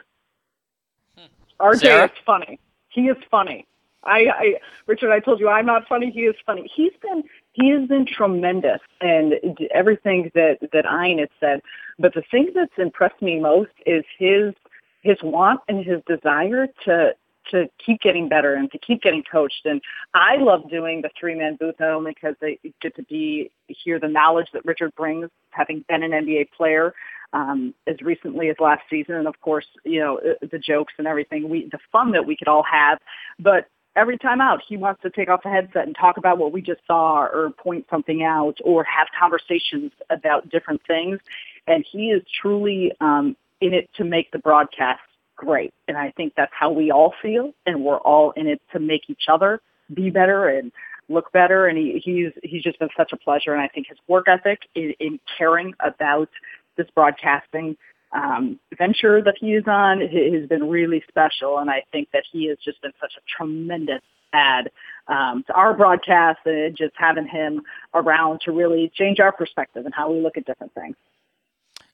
RJ 1.59 1.79
Sarah? 1.79 2.05
is 2.05 2.11
funny. 2.25 2.59
He 2.89 3.09
is 3.09 3.17
funny. 3.29 3.65
I, 4.03 4.27
I 4.29 4.53
Richard, 4.85 5.11
I 5.11 5.19
told 5.19 5.39
you 5.39 5.49
I'm 5.49 5.65
not 5.65 5.87
funny. 5.87 6.11
He 6.11 6.21
is 6.21 6.35
funny. 6.45 6.69
He's 6.73 6.93
been 7.01 7.23
he 7.57 7.69
has 7.69 7.87
been 7.87 8.05
tremendous 8.05 8.81
and 9.01 9.33
everything 9.73 10.31
that 10.35 10.59
that 10.71 10.85
Ian 10.85 11.19
has 11.19 11.29
said. 11.39 11.61
But 11.97 12.13
the 12.13 12.23
thing 12.29 12.51
that's 12.53 12.77
impressed 12.77 13.21
me 13.21 13.39
most 13.39 13.71
is 13.85 14.03
his 14.17 14.53
his 15.01 15.17
want 15.23 15.61
and 15.67 15.83
his 15.83 16.01
desire 16.07 16.67
to 16.85 17.13
to 17.51 17.69
keep 17.83 18.01
getting 18.01 18.27
better 18.27 18.55
and 18.55 18.69
to 18.71 18.77
keep 18.77 19.01
getting 19.01 19.23
coached. 19.23 19.65
And 19.65 19.81
I 20.13 20.35
love 20.35 20.69
doing 20.69 21.01
the 21.01 21.09
three 21.19 21.33
man 21.33 21.55
booth 21.59 21.75
not 21.79 21.91
only 21.91 22.11
because 22.11 22.35
they 22.41 22.59
get 22.81 22.95
to 22.97 23.03
be 23.03 23.51
hear 23.67 23.99
the 23.99 24.07
knowledge 24.07 24.47
that 24.53 24.65
Richard 24.65 24.93
brings, 24.95 25.29
having 25.51 25.83
been 25.87 26.03
an 26.03 26.11
NBA 26.11 26.51
player 26.55 26.93
um, 27.33 27.73
as 27.87 27.95
recently 28.01 28.49
as 28.49 28.55
last 28.59 28.83
season, 28.89 29.15
and 29.15 29.27
of 29.27 29.39
course, 29.41 29.65
you 29.83 29.99
know 29.99 30.19
the 30.41 30.59
jokes 30.59 30.93
and 30.97 31.07
everything, 31.07 31.49
we 31.49 31.67
the 31.71 31.79
fun 31.91 32.11
that 32.11 32.25
we 32.25 32.37
could 32.37 32.47
all 32.47 32.63
have. 32.63 32.99
But 33.39 33.67
every 33.97 34.17
time 34.17 34.39
out, 34.39 34.61
he 34.65 34.77
wants 34.77 35.01
to 35.01 35.09
take 35.09 35.27
off 35.27 35.43
the 35.43 35.49
headset 35.49 35.87
and 35.87 35.95
talk 35.95 36.17
about 36.17 36.37
what 36.37 36.51
we 36.53 36.61
just 36.61 36.81
saw 36.85 37.23
or 37.23 37.49
point 37.49 37.85
something 37.89 38.23
out 38.23 38.57
or 38.63 38.83
have 38.83 39.07
conversations 39.19 39.91
about 40.09 40.49
different 40.49 40.81
things. 40.87 41.19
And 41.65 41.83
he 41.91 42.11
is 42.11 42.21
truly 42.41 42.93
um, 43.01 43.35
in 43.59 43.73
it 43.73 43.89
to 43.97 44.03
make 44.03 44.31
the 44.31 44.39
broadcast 44.39 45.01
great. 45.35 45.73
And 45.87 45.97
I 45.97 46.11
think 46.11 46.33
that's 46.37 46.53
how 46.57 46.71
we 46.71 46.91
all 46.91 47.13
feel, 47.21 47.53
and 47.65 47.83
we're 47.83 47.97
all 47.97 48.31
in 48.31 48.47
it 48.47 48.61
to 48.71 48.79
make 48.79 49.09
each 49.09 49.25
other 49.27 49.61
be 49.93 50.09
better 50.09 50.47
and 50.47 50.71
look 51.09 51.31
better. 51.31 51.67
And 51.67 51.77
he, 51.77 52.01
he's 52.03 52.31
he's 52.43 52.63
just 52.63 52.79
been 52.79 52.89
such 52.95 53.11
a 53.13 53.17
pleasure. 53.17 53.53
And 53.53 53.61
I 53.61 53.67
think 53.67 53.87
his 53.87 53.97
work 54.07 54.27
ethic 54.27 54.61
in, 54.75 54.93
in 54.99 55.19
caring 55.37 55.73
about 55.79 56.29
this 56.75 56.87
broadcasting 56.93 57.77
um, 58.11 58.59
venture 58.77 59.21
that 59.21 59.35
he 59.39 59.53
is 59.53 59.65
on 59.67 60.01
has 60.01 60.47
been 60.47 60.69
really 60.69 61.03
special. 61.07 61.57
And 61.59 61.69
I 61.69 61.83
think 61.91 62.09
that 62.13 62.23
he 62.31 62.47
has 62.47 62.57
just 62.63 62.81
been 62.81 62.93
such 62.99 63.13
a 63.17 63.21
tremendous 63.37 64.01
add 64.33 64.69
um, 65.07 65.43
to 65.47 65.53
our 65.53 65.73
broadcast 65.73 66.39
and 66.45 66.75
just 66.75 66.93
having 66.95 67.27
him 67.27 67.61
around 67.93 68.41
to 68.45 68.51
really 68.51 68.91
change 68.95 69.19
our 69.19 69.31
perspective 69.31 69.85
and 69.85 69.93
how 69.93 70.11
we 70.11 70.21
look 70.21 70.37
at 70.37 70.45
different 70.45 70.73
things. 70.73 70.95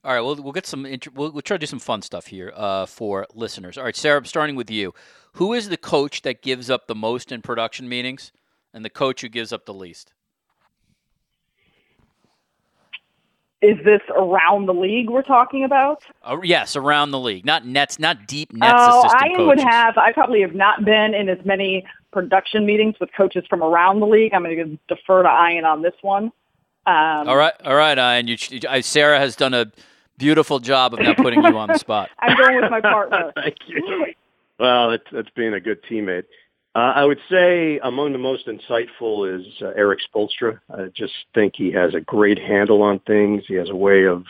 All 0.06 0.14
right, 0.14 0.20
we'll 0.20 0.36
we'll 0.36 0.52
get 0.52 0.66
some. 0.66 0.84
We'll, 1.14 1.32
we'll 1.32 1.42
try 1.42 1.56
to 1.56 1.60
do 1.60 1.66
some 1.66 1.80
fun 1.80 2.02
stuff 2.02 2.28
here 2.28 2.52
uh, 2.58 2.86
for 2.86 3.26
listeners. 3.34 3.78
All 3.78 3.86
right, 3.86 3.96
Sarah, 3.96 4.18
I'm 4.18 4.26
starting 4.26 4.58
with 4.58 4.70
you. 4.70 4.94
Who 5.34 5.54
is 5.54 5.70
the 5.70 5.78
coach 5.78 6.24
that 6.24 6.42
gives 6.42 6.70
up 6.70 6.88
the 6.88 6.96
most 6.96 7.32
in 7.32 7.42
production 7.42 7.88
meetings, 7.88 8.34
and 8.74 8.84
the 8.84 8.90
coach 8.90 9.22
who 9.22 9.30
gives 9.30 9.54
up 9.54 9.66
the 9.66 9.74
least? 9.74 10.12
Is 13.64 13.78
this 13.86 14.02
around 14.14 14.66
the 14.66 14.74
league 14.74 15.10
we're 15.10 15.22
talking 15.22 15.64
about? 15.64 16.04
Uh, 16.24 16.38
yes, 16.44 16.76
around 16.76 17.12
the 17.12 17.20
league, 17.20 17.46
not 17.46 17.66
nets, 17.66 17.98
not 17.98 18.28
deep 18.28 18.52
nets. 18.52 18.74
Oh, 18.76 19.10
I 19.10 19.30
coaches. 19.30 19.48
would 19.48 19.60
have. 19.62 19.98
I 19.98 20.12
probably 20.12 20.42
have 20.42 20.54
not 20.54 20.84
been 20.84 21.14
in 21.14 21.30
as 21.30 21.38
many 21.46 21.86
production 22.12 22.66
meetings 22.66 22.96
with 23.00 23.10
coaches 23.16 23.46
from 23.50 23.64
around 23.64 24.02
the 24.02 24.06
league. 24.06 24.34
I'm 24.34 24.44
going 24.44 24.58
to 24.58 24.94
defer 24.94 25.24
to 25.24 25.30
Ian 25.30 25.64
on 25.64 25.82
this 25.82 25.94
one. 26.02 26.26
Um, 26.86 27.30
all 27.30 27.38
right, 27.38 27.54
all 27.64 27.76
right, 27.76 27.98
Ian. 27.98 28.28
You, 28.28 28.38
Sarah 28.82 29.18
has 29.18 29.38
done 29.38 29.54
a 29.54 29.72
beautiful 30.18 30.60
job 30.60 30.94
of 30.94 31.00
not 31.00 31.16
putting 31.16 31.42
you 31.42 31.58
on 31.58 31.70
the 31.70 31.78
spot. 31.80 32.10
I'm 32.20 32.36
going 32.38 32.62
with 32.62 32.70
my 32.70 32.82
partner. 32.82 33.32
Thank 33.36 33.56
you. 33.68 34.08
Well, 34.60 34.92
that's, 34.92 35.04
that's 35.12 35.30
being 35.38 35.54
a 35.54 35.62
good 35.62 35.82
teammate. 35.90 36.26
Uh, 36.76 36.94
I 36.96 37.06
would 37.06 37.20
say 37.30 37.80
among 37.84 38.14
the 38.14 38.18
most 38.18 38.48
insightful 38.48 39.40
is 39.40 39.46
uh, 39.62 39.68
Erik 39.76 40.00
Spoelstra. 40.12 40.60
I 40.72 40.88
just 40.96 41.14
think 41.36 41.54
he 41.56 41.72
has 41.72 41.94
a 41.94 42.02
great 42.02 42.40
handle 42.40 42.82
on 42.82 43.00
things. 43.00 43.44
He 43.48 43.54
has 43.56 43.70
a 43.70 43.76
way 43.76 44.06
of 44.06 44.24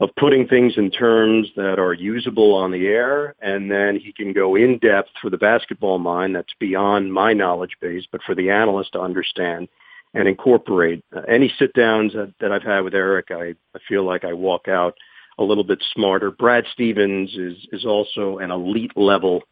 of 0.00 0.10
putting 0.16 0.46
things 0.46 0.74
in 0.76 0.92
terms 0.92 1.48
that 1.56 1.80
are 1.80 1.92
usable 1.92 2.54
on 2.54 2.70
the 2.70 2.86
air, 2.86 3.34
and 3.40 3.68
then 3.68 3.96
he 3.96 4.12
can 4.12 4.32
go 4.32 4.54
in 4.54 4.78
depth 4.78 5.10
for 5.20 5.28
the 5.28 5.36
basketball 5.36 5.98
mind 5.98 6.36
that's 6.36 6.54
beyond 6.60 7.12
my 7.12 7.32
knowledge 7.32 7.76
base, 7.80 8.04
but 8.12 8.22
for 8.22 8.36
the 8.36 8.48
analyst 8.48 8.92
to 8.92 9.00
understand 9.00 9.66
and 10.14 10.28
incorporate. 10.28 11.04
Uh, 11.14 11.22
any 11.28 11.52
sit 11.58 11.72
downs 11.72 12.12
that, 12.12 12.32
that 12.40 12.52
I've 12.52 12.62
had 12.62 12.82
with 12.82 12.94
Eric, 12.94 13.32
I, 13.32 13.56
I 13.74 13.80
feel 13.88 14.04
like 14.04 14.24
I 14.24 14.32
walk 14.32 14.68
out 14.68 14.94
a 15.36 15.42
little 15.42 15.64
bit 15.64 15.82
smarter. 15.92 16.30
Brad 16.30 16.64
Stevens 16.72 17.34
is 17.36 17.56
is 17.72 17.84
also 17.84 18.38
an 18.38 18.52
elite 18.52 18.96
level 18.96 19.42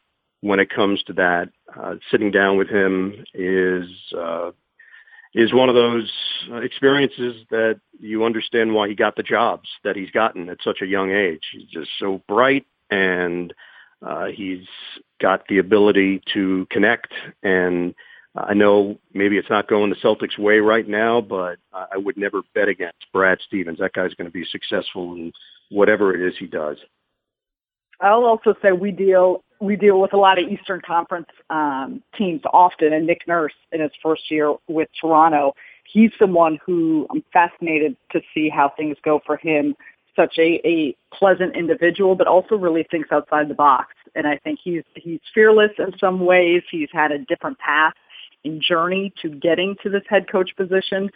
when 0.41 0.61
it 0.61 0.71
comes 0.71 1.03
to 1.05 1.13
that. 1.15 1.49
Uh, 1.75 1.97
sitting 2.11 2.31
down 2.31 2.57
with 2.57 2.69
him 2.69 3.25
is 3.35 3.89
uh, 4.17 4.51
is 5.35 5.53
one 5.53 5.69
of 5.69 5.75
those 5.75 6.11
experiences 6.63 7.45
that 7.51 7.81
you 8.01 8.25
understand 8.25 8.73
why 8.73 8.89
he 8.89 8.95
got 8.95 9.17
the 9.17 9.23
jobs 9.23 9.69
that 9.85 9.97
he's 9.97 10.11
gotten 10.11 10.49
at 10.49 10.59
such 10.65 10.79
a 10.83 10.87
young 10.87 11.11
age. 11.11 11.43
He's 11.53 11.69
just 11.69 11.91
so 11.99 12.23
bright 12.27 12.67
and 12.91 13.53
uh, 14.07 14.27
he's 14.27 14.67
got 15.21 15.47
the 15.49 15.59
ability 15.59 16.23
to 16.33 16.67
connect 16.71 17.13
and 17.43 17.95
I 18.37 18.55
know 18.55 18.99
maybe 19.15 19.39
it's 19.39 19.49
not 19.49 19.69
going 19.69 19.91
the 19.91 19.97
Celtics 19.97 20.39
way 20.39 20.59
right 20.59 20.87
now, 20.87 21.21
but 21.23 21.59
I 21.73 21.97
would 21.97 22.19
never 22.19 22.43
bet 22.55 22.69
against 22.69 23.07
Brad 23.13 23.39
Stevens. 23.47 23.79
That 23.79 23.95
guy's 23.95 24.13
going 24.15 24.27
to 24.27 24.33
be 24.33 24.45
successful 24.45 25.15
in 25.15 25.33
whatever 25.71 26.15
it 26.15 26.27
is 26.27 26.35
he 26.39 26.47
does. 26.47 26.77
I'll 28.01 28.25
also 28.25 28.55
say 28.61 28.73
we 28.73 28.91
deal 28.91 29.43
we 29.61 29.77
deal 29.77 30.01
with 30.01 30.13
a 30.13 30.17
lot 30.17 30.39
of 30.39 30.49
Eastern 30.49 30.81
Conference 30.87 31.29
um, 31.51 32.03
teams 32.17 32.43
often, 32.53 32.93
and 32.93 33.07
Nick 33.07 33.27
Nurse 33.27 33.55
in 33.73 33.81
his 33.81 33.93
first 34.03 34.31
year 34.31 34.55
with 34.69 34.89
Toronto, 35.01 35.55
he's 35.85 36.11
someone 36.19 36.59
who 36.65 37.07
I'm 37.11 37.25
fascinated 37.33 37.97
to 38.13 38.21
see 38.35 38.49
how 38.49 38.73
things 38.77 38.97
go 39.05 39.21
for 39.25 39.37
him. 39.37 39.75
Such 40.15 40.39
a, 40.39 40.61
a 40.67 40.97
pleasant 41.13 41.57
individual, 41.57 42.15
but 42.15 42.27
also 42.27 42.55
really 42.57 42.87
thinks 42.91 43.11
outside 43.13 43.49
the 43.49 43.55
box. 43.55 43.95
And 44.15 44.27
I 44.27 44.39
think 44.39 44.59
he's 44.63 44.83
he's 44.95 45.21
fearless 45.35 45.73
in 45.79 45.93
some 45.99 46.25
ways. 46.25 46.63
He's 46.71 46.89
had 46.93 47.13
a 47.13 47.19
different 47.19 47.59
path 47.59 47.93
and 48.45 48.63
journey 48.63 49.13
to 49.23 49.29
getting 49.29 49.77
to 49.83 49.91
this 49.91 50.05
head 50.09 50.31
coach 50.31 50.51
position. 50.57 51.11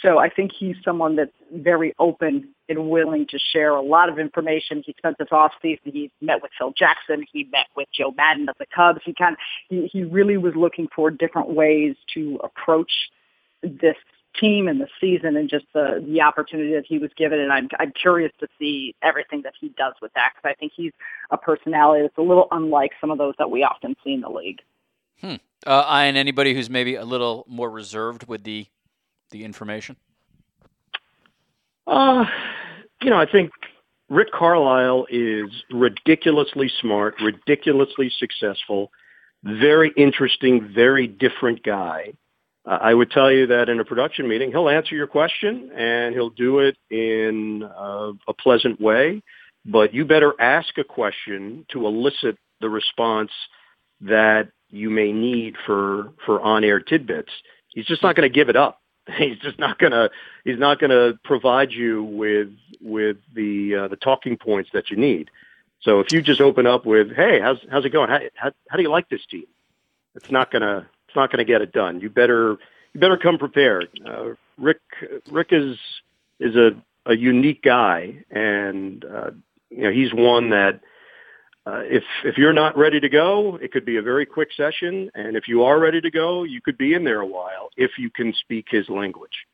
So 0.00 0.18
I 0.18 0.30
think 0.30 0.52
he's 0.58 0.76
someone 0.84 1.16
that's 1.16 1.30
very 1.52 1.94
open 1.98 2.48
and 2.68 2.88
willing 2.88 3.26
to 3.28 3.38
share 3.38 3.70
a 3.70 3.82
lot 3.82 4.08
of 4.08 4.18
information. 4.18 4.82
He 4.84 4.94
spent 4.96 5.18
this 5.18 5.28
off 5.30 5.52
season. 5.60 5.92
He 5.92 6.10
met 6.20 6.40
with 6.40 6.50
Phil 6.58 6.72
Jackson. 6.76 7.24
He 7.30 7.44
met 7.52 7.66
with 7.76 7.88
Joe 7.92 8.12
Maddon 8.16 8.48
of 8.48 8.56
the 8.58 8.66
Cubs. 8.74 9.00
He 9.04 9.12
kind 9.12 9.34
of, 9.34 9.38
he, 9.68 9.86
he 9.92 10.02
really 10.04 10.38
was 10.38 10.54
looking 10.56 10.88
for 10.94 11.10
different 11.10 11.50
ways 11.50 11.94
to 12.14 12.40
approach 12.42 12.90
this 13.62 13.96
team 14.40 14.66
and 14.66 14.80
the 14.80 14.88
season 14.98 15.36
and 15.36 15.50
just 15.50 15.66
the, 15.74 16.02
the 16.08 16.22
opportunity 16.22 16.72
that 16.74 16.86
he 16.88 16.98
was 16.98 17.10
given. 17.16 17.38
And 17.38 17.52
I'm, 17.52 17.68
I'm 17.78 17.92
curious 17.92 18.32
to 18.40 18.48
see 18.58 18.94
everything 19.02 19.42
that 19.42 19.52
he 19.60 19.68
does 19.76 19.92
with 20.00 20.12
that 20.14 20.32
because 20.34 20.50
I 20.50 20.54
think 20.58 20.72
he's 20.74 20.92
a 21.30 21.36
personality 21.36 22.02
that's 22.02 22.16
a 22.16 22.22
little 22.22 22.48
unlike 22.50 22.92
some 23.00 23.10
of 23.10 23.18
those 23.18 23.34
that 23.38 23.50
we 23.50 23.62
often 23.62 23.94
see 24.02 24.14
in 24.14 24.22
the 24.22 24.30
league. 24.30 24.60
Hmm. 25.20 25.34
Uh, 25.66 25.86
and 25.90 26.16
anybody 26.16 26.54
who's 26.54 26.70
maybe 26.70 26.94
a 26.94 27.04
little 27.04 27.44
more 27.46 27.70
reserved 27.70 28.26
with 28.26 28.42
the 28.42 28.66
the 29.32 29.44
information? 29.44 29.96
Uh, 31.86 32.24
you 33.02 33.10
know, 33.10 33.16
I 33.16 33.26
think 33.30 33.50
Rick 34.08 34.30
Carlisle 34.32 35.06
is 35.10 35.50
ridiculously 35.70 36.70
smart, 36.80 37.14
ridiculously 37.20 38.12
successful, 38.18 38.90
very 39.42 39.92
interesting, 39.96 40.70
very 40.74 41.06
different 41.06 41.62
guy. 41.64 42.12
Uh, 42.64 42.78
I 42.80 42.94
would 42.94 43.10
tell 43.10 43.32
you 43.32 43.46
that 43.48 43.68
in 43.68 43.80
a 43.80 43.84
production 43.84 44.28
meeting, 44.28 44.50
he'll 44.50 44.68
answer 44.68 44.94
your 44.94 45.08
question 45.08 45.70
and 45.76 46.14
he'll 46.14 46.30
do 46.30 46.60
it 46.60 46.76
in 46.90 47.64
uh, 47.64 48.12
a 48.28 48.34
pleasant 48.34 48.80
way. 48.80 49.22
But 49.64 49.94
you 49.94 50.04
better 50.04 50.34
ask 50.40 50.76
a 50.78 50.84
question 50.84 51.64
to 51.72 51.86
elicit 51.86 52.36
the 52.60 52.68
response 52.68 53.30
that 54.02 54.48
you 54.70 54.90
may 54.90 55.12
need 55.12 55.56
for 55.66 56.12
for 56.26 56.40
on-air 56.40 56.80
tidbits. 56.80 57.30
He's 57.68 57.86
just 57.86 58.02
not 58.02 58.16
going 58.16 58.28
to 58.28 58.34
give 58.34 58.48
it 58.48 58.56
up. 58.56 58.81
He's 59.18 59.38
just 59.38 59.58
not 59.58 59.78
to 59.92 60.10
he's 60.44 60.58
not 60.58 60.78
to 60.90 61.18
provide 61.24 61.72
you 61.72 62.04
with 62.04 62.50
with 62.80 63.16
the 63.34 63.74
uh, 63.74 63.88
the 63.88 63.96
talking 63.96 64.36
points 64.36 64.70
that 64.74 64.90
you 64.90 64.96
need. 64.96 65.30
So 65.80 65.98
if 65.98 66.12
you 66.12 66.22
just 66.22 66.40
open 66.40 66.66
up 66.66 66.86
with, 66.86 67.12
"Hey, 67.14 67.40
how's 67.40 67.58
how's 67.70 67.84
it 67.84 67.90
going? 67.90 68.10
How 68.10 68.20
how, 68.36 68.52
how 68.68 68.76
do 68.76 68.82
you 68.82 68.90
like 68.90 69.08
this 69.08 69.26
team?" 69.28 69.46
It's 70.14 70.30
not 70.30 70.52
gonna 70.52 70.86
it's 71.08 71.16
not 71.16 71.32
gonna 71.32 71.44
get 71.44 71.62
it 71.62 71.72
done. 71.72 72.00
You 72.00 72.10
better 72.10 72.58
you 72.92 73.00
better 73.00 73.16
come 73.16 73.38
prepared. 73.38 73.88
Uh, 74.06 74.34
Rick 74.56 74.80
Rick 75.28 75.48
is 75.50 75.76
is 76.38 76.54
a 76.54 76.70
a 77.04 77.16
unique 77.16 77.62
guy, 77.62 78.24
and 78.30 79.04
uh, 79.04 79.30
you 79.70 79.82
know 79.82 79.90
he's 79.90 80.14
one 80.14 80.50
that 80.50 80.80
uh, 81.64 81.82
if 81.84 82.02
if 82.24 82.36
you're 82.36 82.52
not 82.52 82.76
ready 82.76 82.98
to 82.98 83.08
go, 83.08 83.56
it 83.62 83.72
could 83.72 83.84
be 83.84 83.96
a 83.96 84.02
very 84.02 84.26
quick 84.26 84.48
session, 84.56 85.10
and 85.14 85.36
if 85.36 85.46
you 85.46 85.62
are 85.62 85.78
ready 85.78 86.00
to 86.00 86.10
go, 86.10 86.42
you 86.42 86.60
could 86.60 86.76
be 86.76 86.94
in 86.94 87.04
there 87.04 87.20
a 87.20 87.26
while 87.26 87.68
if 87.76 87.92
you 87.98 88.10
can 88.10 88.32
speak 88.34 88.66
his 88.68 88.88
language. 88.88 89.46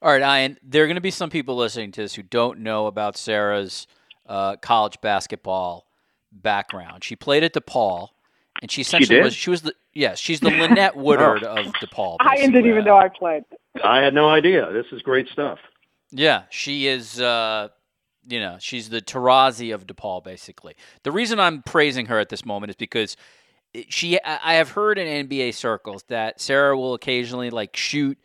All 0.00 0.10
right, 0.10 0.42
Ian. 0.42 0.58
There 0.62 0.82
are 0.82 0.86
going 0.86 0.96
to 0.96 1.02
be 1.02 1.10
some 1.10 1.30
people 1.30 1.54
listening 1.54 1.92
to 1.92 2.02
this 2.02 2.14
who 2.14 2.22
don't 2.22 2.60
know 2.60 2.86
about 2.86 3.16
Sarah's 3.16 3.86
uh, 4.26 4.56
college 4.56 5.00
basketball 5.02 5.86
background. 6.32 7.04
She 7.04 7.14
played 7.14 7.44
at 7.44 7.52
DePaul, 7.52 8.08
and 8.62 8.70
she 8.70 8.80
essentially 8.80 9.18
she 9.18 9.22
was 9.22 9.34
she 9.34 9.50
was 9.50 9.62
the 9.62 9.74
yes 9.92 10.18
she's 10.18 10.40
the 10.40 10.50
Lynette 10.50 10.96
Woodard 10.96 11.44
of 11.44 11.66
DePaul. 11.74 12.16
I 12.20 12.36
didn't 12.36 12.66
even 12.66 12.84
know 12.84 12.96
I 12.96 13.08
played. 13.08 13.44
I 13.84 13.98
had 13.98 14.14
no 14.14 14.30
idea. 14.30 14.72
This 14.72 14.86
is 14.92 15.02
great 15.02 15.28
stuff. 15.28 15.58
Yeah, 16.10 16.44
she 16.48 16.86
is. 16.86 17.20
Uh, 17.20 17.68
you 18.28 18.40
know, 18.40 18.56
she's 18.60 18.88
the 18.88 19.00
Taurasi 19.00 19.74
of 19.74 19.86
DePaul, 19.86 20.22
basically. 20.22 20.74
The 21.02 21.12
reason 21.12 21.40
I'm 21.40 21.62
praising 21.62 22.06
her 22.06 22.18
at 22.18 22.28
this 22.28 22.44
moment 22.44 22.70
is 22.70 22.76
because 22.76 23.16
she. 23.88 24.20
I 24.22 24.54
have 24.54 24.70
heard 24.70 24.98
in 24.98 25.28
NBA 25.28 25.54
circles 25.54 26.04
that 26.08 26.40
Sarah 26.40 26.76
will 26.76 26.94
occasionally 26.94 27.50
like 27.50 27.76
shoot 27.76 28.18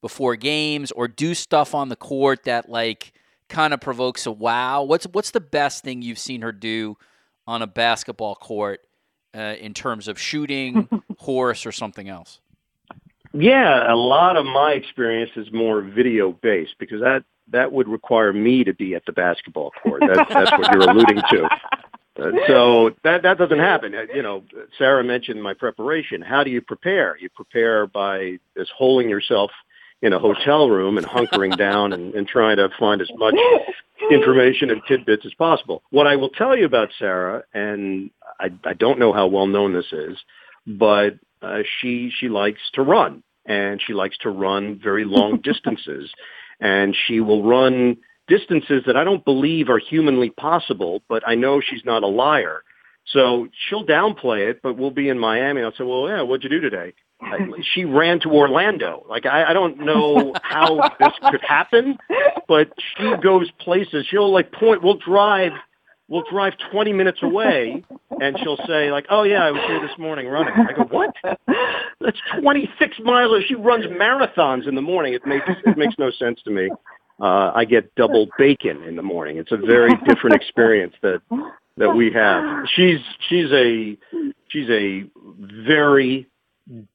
before 0.00 0.36
games 0.36 0.92
or 0.92 1.08
do 1.08 1.34
stuff 1.34 1.74
on 1.74 1.88
the 1.88 1.96
court 1.96 2.44
that 2.44 2.68
like 2.68 3.12
kind 3.48 3.72
of 3.74 3.80
provokes 3.80 4.26
a 4.26 4.32
wow. 4.32 4.82
What's 4.82 5.06
what's 5.12 5.30
the 5.30 5.40
best 5.40 5.84
thing 5.84 6.02
you've 6.02 6.18
seen 6.18 6.42
her 6.42 6.52
do 6.52 6.96
on 7.46 7.62
a 7.62 7.66
basketball 7.66 8.34
court 8.34 8.80
uh, 9.34 9.54
in 9.58 9.74
terms 9.74 10.08
of 10.08 10.18
shooting, 10.18 10.88
horse, 11.18 11.66
or 11.66 11.72
something 11.72 12.08
else? 12.08 12.40
Yeah, 13.32 13.92
a 13.92 13.96
lot 13.96 14.36
of 14.36 14.46
my 14.46 14.72
experience 14.72 15.30
is 15.36 15.52
more 15.52 15.82
video 15.82 16.32
based 16.32 16.74
because 16.78 17.00
that 17.00 17.24
that 17.52 17.72
would 17.72 17.88
require 17.88 18.32
me 18.32 18.64
to 18.64 18.74
be 18.74 18.94
at 18.94 19.04
the 19.06 19.12
basketball 19.12 19.72
court. 19.82 20.02
That's, 20.06 20.32
that's 20.32 20.52
what 20.52 20.72
you're 20.72 20.90
alluding 20.90 21.22
to. 21.30 21.48
Uh, 22.20 22.32
so 22.48 22.90
that 23.04 23.22
that 23.22 23.38
doesn't 23.38 23.60
happen. 23.60 23.94
Uh, 23.94 24.02
you 24.12 24.22
know, 24.22 24.42
Sarah 24.76 25.04
mentioned 25.04 25.42
my 25.42 25.54
preparation. 25.54 26.20
How 26.20 26.42
do 26.42 26.50
you 26.50 26.60
prepare? 26.60 27.16
You 27.20 27.28
prepare 27.30 27.86
by 27.86 28.38
just 28.56 28.72
holding 28.76 29.08
yourself 29.08 29.52
in 30.02 30.12
a 30.12 30.18
hotel 30.18 30.68
room 30.68 30.98
and 30.98 31.06
hunkering 31.06 31.56
down 31.56 31.92
and, 31.92 32.14
and 32.14 32.26
trying 32.26 32.56
to 32.56 32.68
find 32.78 33.00
as 33.00 33.10
much 33.16 33.34
information 34.10 34.70
and 34.70 34.80
tidbits 34.86 35.26
as 35.26 35.34
possible. 35.34 35.82
What 35.90 36.06
I 36.06 36.16
will 36.16 36.28
tell 36.30 36.56
you 36.56 36.64
about 36.64 36.90
Sarah, 36.98 37.44
and 37.54 38.10
I, 38.40 38.50
I 38.64 38.74
don't 38.74 38.98
know 38.98 39.12
how 39.12 39.26
well 39.26 39.46
known 39.46 39.72
this 39.72 39.92
is, 39.92 40.18
but 40.66 41.18
uh, 41.42 41.62
she 41.80 42.10
she 42.18 42.28
likes 42.28 42.60
to 42.74 42.82
run 42.82 43.22
and 43.46 43.80
she 43.84 43.94
likes 43.94 44.18
to 44.18 44.30
run 44.30 44.78
very 44.82 45.04
long 45.04 45.40
distances, 45.42 46.10
and 46.60 46.96
she 47.06 47.20
will 47.20 47.42
run 47.42 47.96
distances 48.26 48.82
that 48.86 48.96
I 48.96 49.04
don't 49.04 49.24
believe 49.24 49.68
are 49.68 49.78
humanly 49.78 50.30
possible. 50.30 51.02
But 51.08 51.22
I 51.26 51.34
know 51.34 51.60
she's 51.60 51.84
not 51.84 52.02
a 52.02 52.06
liar, 52.08 52.62
so 53.06 53.48
she'll 53.68 53.86
downplay 53.86 54.50
it. 54.50 54.60
But 54.62 54.76
we'll 54.76 54.90
be 54.90 55.08
in 55.08 55.18
Miami. 55.18 55.62
I'll 55.62 55.72
say, 55.72 55.84
"Well, 55.84 56.08
yeah, 56.08 56.22
what'd 56.22 56.44
you 56.44 56.50
do 56.50 56.60
today?" 56.60 56.94
she 57.74 57.84
ran 57.84 58.20
to 58.20 58.30
Orlando. 58.30 59.04
Like 59.08 59.26
I, 59.26 59.50
I 59.50 59.52
don't 59.52 59.78
know 59.78 60.34
how 60.42 60.88
this 61.00 61.12
could 61.30 61.40
happen, 61.42 61.98
but 62.46 62.68
she 62.96 63.12
goes 63.22 63.50
places. 63.58 64.06
She'll 64.08 64.32
like 64.32 64.52
point. 64.52 64.82
We'll 64.82 64.98
drive. 64.98 65.52
We'll 66.08 66.24
drive 66.30 66.54
20 66.72 66.92
minutes 66.94 67.18
away, 67.22 67.84
and 68.20 68.38
she'll 68.42 68.58
say 68.66 68.90
like, 68.90 69.06
"Oh 69.10 69.24
yeah, 69.24 69.44
I 69.44 69.50
was 69.50 69.60
here 69.66 69.80
this 69.86 69.96
morning 69.98 70.26
running." 70.26 70.54
I 70.56 70.72
go, 70.72 70.84
"What? 70.84 71.14
That's 72.00 72.18
26 72.40 72.98
miles." 73.04 73.44
She 73.46 73.54
runs 73.54 73.84
marathons 73.86 74.66
in 74.66 74.74
the 74.74 74.82
morning. 74.82 75.12
It 75.12 75.26
makes 75.26 75.44
it 75.66 75.76
makes 75.76 75.94
no 75.98 76.10
sense 76.10 76.40
to 76.44 76.50
me. 76.50 76.70
Uh, 77.20 77.52
I 77.54 77.64
get 77.64 77.94
double 77.94 78.28
bacon 78.38 78.84
in 78.84 78.96
the 78.96 79.02
morning. 79.02 79.36
It's 79.36 79.52
a 79.52 79.56
very 79.56 79.94
different 80.06 80.36
experience 80.36 80.94
that 81.02 81.20
that 81.76 81.94
we 81.94 82.10
have. 82.12 82.66
She's 82.74 83.00
she's 83.28 83.52
a 83.52 83.98
she's 84.48 84.70
a 84.70 85.04
very 85.66 86.26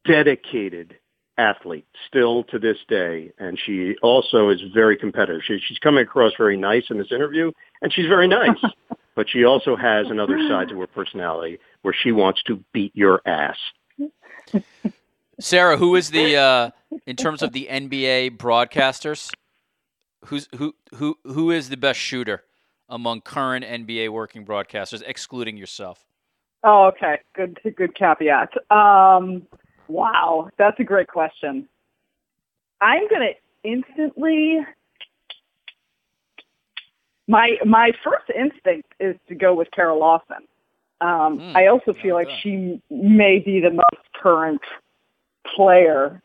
dedicated 0.06 0.96
athlete 1.38 1.88
still 2.08 2.44
to 2.46 2.60
this 2.60 2.78
day. 2.88 3.32
And 3.40 3.60
she 3.66 3.96
also 4.02 4.50
is 4.50 4.62
very 4.74 4.96
competitive. 4.98 5.42
She, 5.46 5.60
she's 5.68 5.80
coming 5.80 6.04
across 6.04 6.34
very 6.38 6.58
nice 6.58 6.84
in 6.90 6.98
this 7.00 7.12
interview 7.12 7.52
and 7.82 7.92
she's 7.94 8.08
very 8.08 8.28
nice, 8.28 8.58
but 9.16 9.30
she 9.30 9.44
also 9.44 9.76
has 9.76 10.08
another 10.10 10.38
side 10.48 10.70
to 10.70 10.80
her 10.80 10.88
personality 10.88 11.60
where 11.82 11.94
she 11.94 12.12
wants 12.12 12.42
to 12.44 12.64
beat 12.74 12.96
your 12.96 13.22
ass. 13.26 13.58
Sarah, 15.40 15.78
who 15.78 15.96
is 15.96 16.12
the, 16.12 16.36
uh, 16.36 16.70
in 17.06 17.16
terms 17.16 17.42
of 17.42 17.52
the 17.52 17.68
NBA 17.70 18.38
broadcasters, 18.38 19.32
who's, 20.26 20.48
who, 20.56 20.76
who, 20.96 21.18
who 21.24 21.52
is 21.52 21.70
the 21.70 21.78
best 21.78 22.00
shooter 22.00 22.44
among 22.90 23.22
current 23.22 23.66
NBA 23.66 24.10
working 24.10 24.46
broadcasters, 24.46 25.02
excluding 25.06 25.58
yourself? 25.58 26.06
Oh, 26.64 26.86
okay. 26.88 27.20
Good, 27.36 27.60
good 27.76 27.96
caveat. 27.96 28.50
Um, 28.72 29.48
Wow, 29.88 30.50
that's 30.58 30.80
a 30.80 30.84
great 30.84 31.08
question. 31.08 31.68
I'm 32.82 33.08
going 33.10 33.34
to 33.34 33.70
instantly 33.70 34.60
my 37.28 37.58
my 37.66 37.92
first 38.04 38.26
instinct 38.30 38.94
is 39.00 39.16
to 39.28 39.36
go 39.36 39.54
with 39.54 39.70
Kara 39.72 39.96
Lawson. 39.96 40.48
Um, 41.02 41.40
mm, 41.40 41.56
I 41.56 41.68
also 41.68 41.94
feel 41.94 42.16
like 42.16 42.30
she 42.42 42.82
may 42.90 43.40
be 43.40 43.60
the 43.60 43.72
most 43.72 44.08
current 44.22 44.62
player 45.56 46.22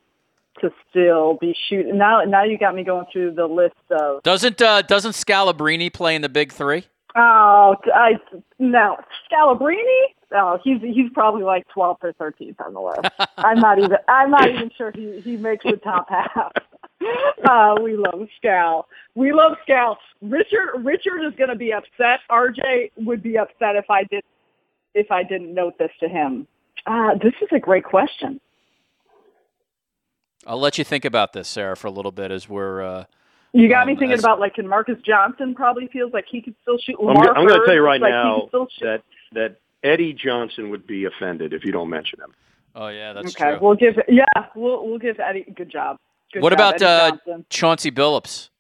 to 0.60 0.70
still 0.88 1.38
be 1.40 1.54
shooting. 1.68 1.98
Now, 1.98 2.22
now 2.22 2.44
you 2.44 2.58
got 2.58 2.74
me 2.74 2.84
going 2.84 3.06
through 3.12 3.34
the 3.34 3.46
list 3.46 3.74
of. 3.90 4.22
Doesn't 4.22 4.60
uh, 4.60 4.82
doesn't 4.82 5.12
Scalabrine 5.12 5.92
play 5.92 6.14
in 6.14 6.22
the 6.22 6.28
Big 6.28 6.52
Three? 6.52 6.84
Oh, 7.16 7.76
I 7.94 8.12
no 8.58 8.96
Scalabrine. 9.30 10.04
Oh, 10.34 10.58
he's 10.62 10.80
he's 10.80 11.10
probably 11.14 11.42
like 11.42 11.64
12th 11.74 11.98
or 12.02 12.12
13th 12.12 12.56
on 12.64 12.74
the 12.74 12.80
list. 12.80 13.00
I'm 13.38 13.58
not 13.60 13.78
even 13.78 13.96
I'm 14.08 14.30
not 14.30 14.48
even 14.48 14.70
sure 14.76 14.92
he 14.94 15.20
he 15.20 15.36
makes 15.36 15.64
the 15.64 15.76
top 15.76 16.08
half. 16.08 16.52
Uh, 17.00 17.76
we 17.82 17.96
love 17.96 18.28
Scal. 18.42 18.84
We 19.14 19.32
love 19.32 19.52
Scal. 19.68 19.96
Richard 20.22 20.84
Richard 20.84 21.26
is 21.26 21.34
going 21.36 21.50
to 21.50 21.56
be 21.56 21.72
upset. 21.72 22.20
RJ 22.30 22.92
would 22.96 23.22
be 23.22 23.38
upset 23.38 23.76
if 23.76 23.90
I 23.90 24.04
did 24.04 24.24
if 24.94 25.10
I 25.10 25.22
didn't 25.22 25.54
note 25.54 25.78
this 25.78 25.90
to 26.00 26.08
him. 26.08 26.46
Uh, 26.86 27.14
this 27.22 27.34
is 27.42 27.48
a 27.52 27.58
great 27.58 27.84
question. 27.84 28.40
I'll 30.46 30.60
let 30.60 30.78
you 30.78 30.84
think 30.84 31.04
about 31.04 31.32
this, 31.32 31.48
Sarah, 31.48 31.76
for 31.76 31.88
a 31.88 31.90
little 31.90 32.12
bit 32.12 32.30
as 32.30 32.48
we're. 32.48 32.82
Uh, 32.82 33.04
you 33.52 33.68
got 33.68 33.82
um, 33.82 33.88
me 33.88 33.94
thinking 33.94 34.12
as, 34.12 34.20
about 34.20 34.40
like, 34.40 34.54
can 34.54 34.66
Marcus 34.66 34.96
Johnson 35.04 35.54
probably 35.54 35.88
feels 35.88 36.12
like 36.12 36.24
he 36.30 36.40
could 36.40 36.54
still 36.62 36.78
shoot. 36.78 37.00
Lamar 37.00 37.30
I'm, 37.30 37.38
I'm 37.38 37.46
going 37.46 37.60
to 37.60 37.66
tell 37.66 37.74
you 37.74 37.82
right 37.82 38.00
like 38.00 38.10
now 38.10 38.48
that 38.80 39.02
that 39.32 39.56
Eddie 39.82 40.12
Johnson 40.12 40.70
would 40.70 40.86
be 40.86 41.04
offended 41.04 41.52
if 41.52 41.64
you 41.64 41.72
don't 41.72 41.90
mention 41.90 42.20
him. 42.20 42.34
Oh 42.74 42.88
yeah, 42.88 43.12
that's 43.12 43.34
okay. 43.34 43.52
true. 43.52 43.58
We'll 43.60 43.76
give 43.76 43.94
yeah, 44.08 44.24
we'll 44.54 44.86
we'll 44.86 44.98
give 44.98 45.18
Eddie 45.20 45.52
good 45.56 45.70
job. 45.70 45.98
Good 46.32 46.42
what 46.42 46.56
job, 46.56 46.76
about 46.76 46.82
uh, 46.82 47.38
Chauncey 47.50 47.90
Billups? 47.90 48.50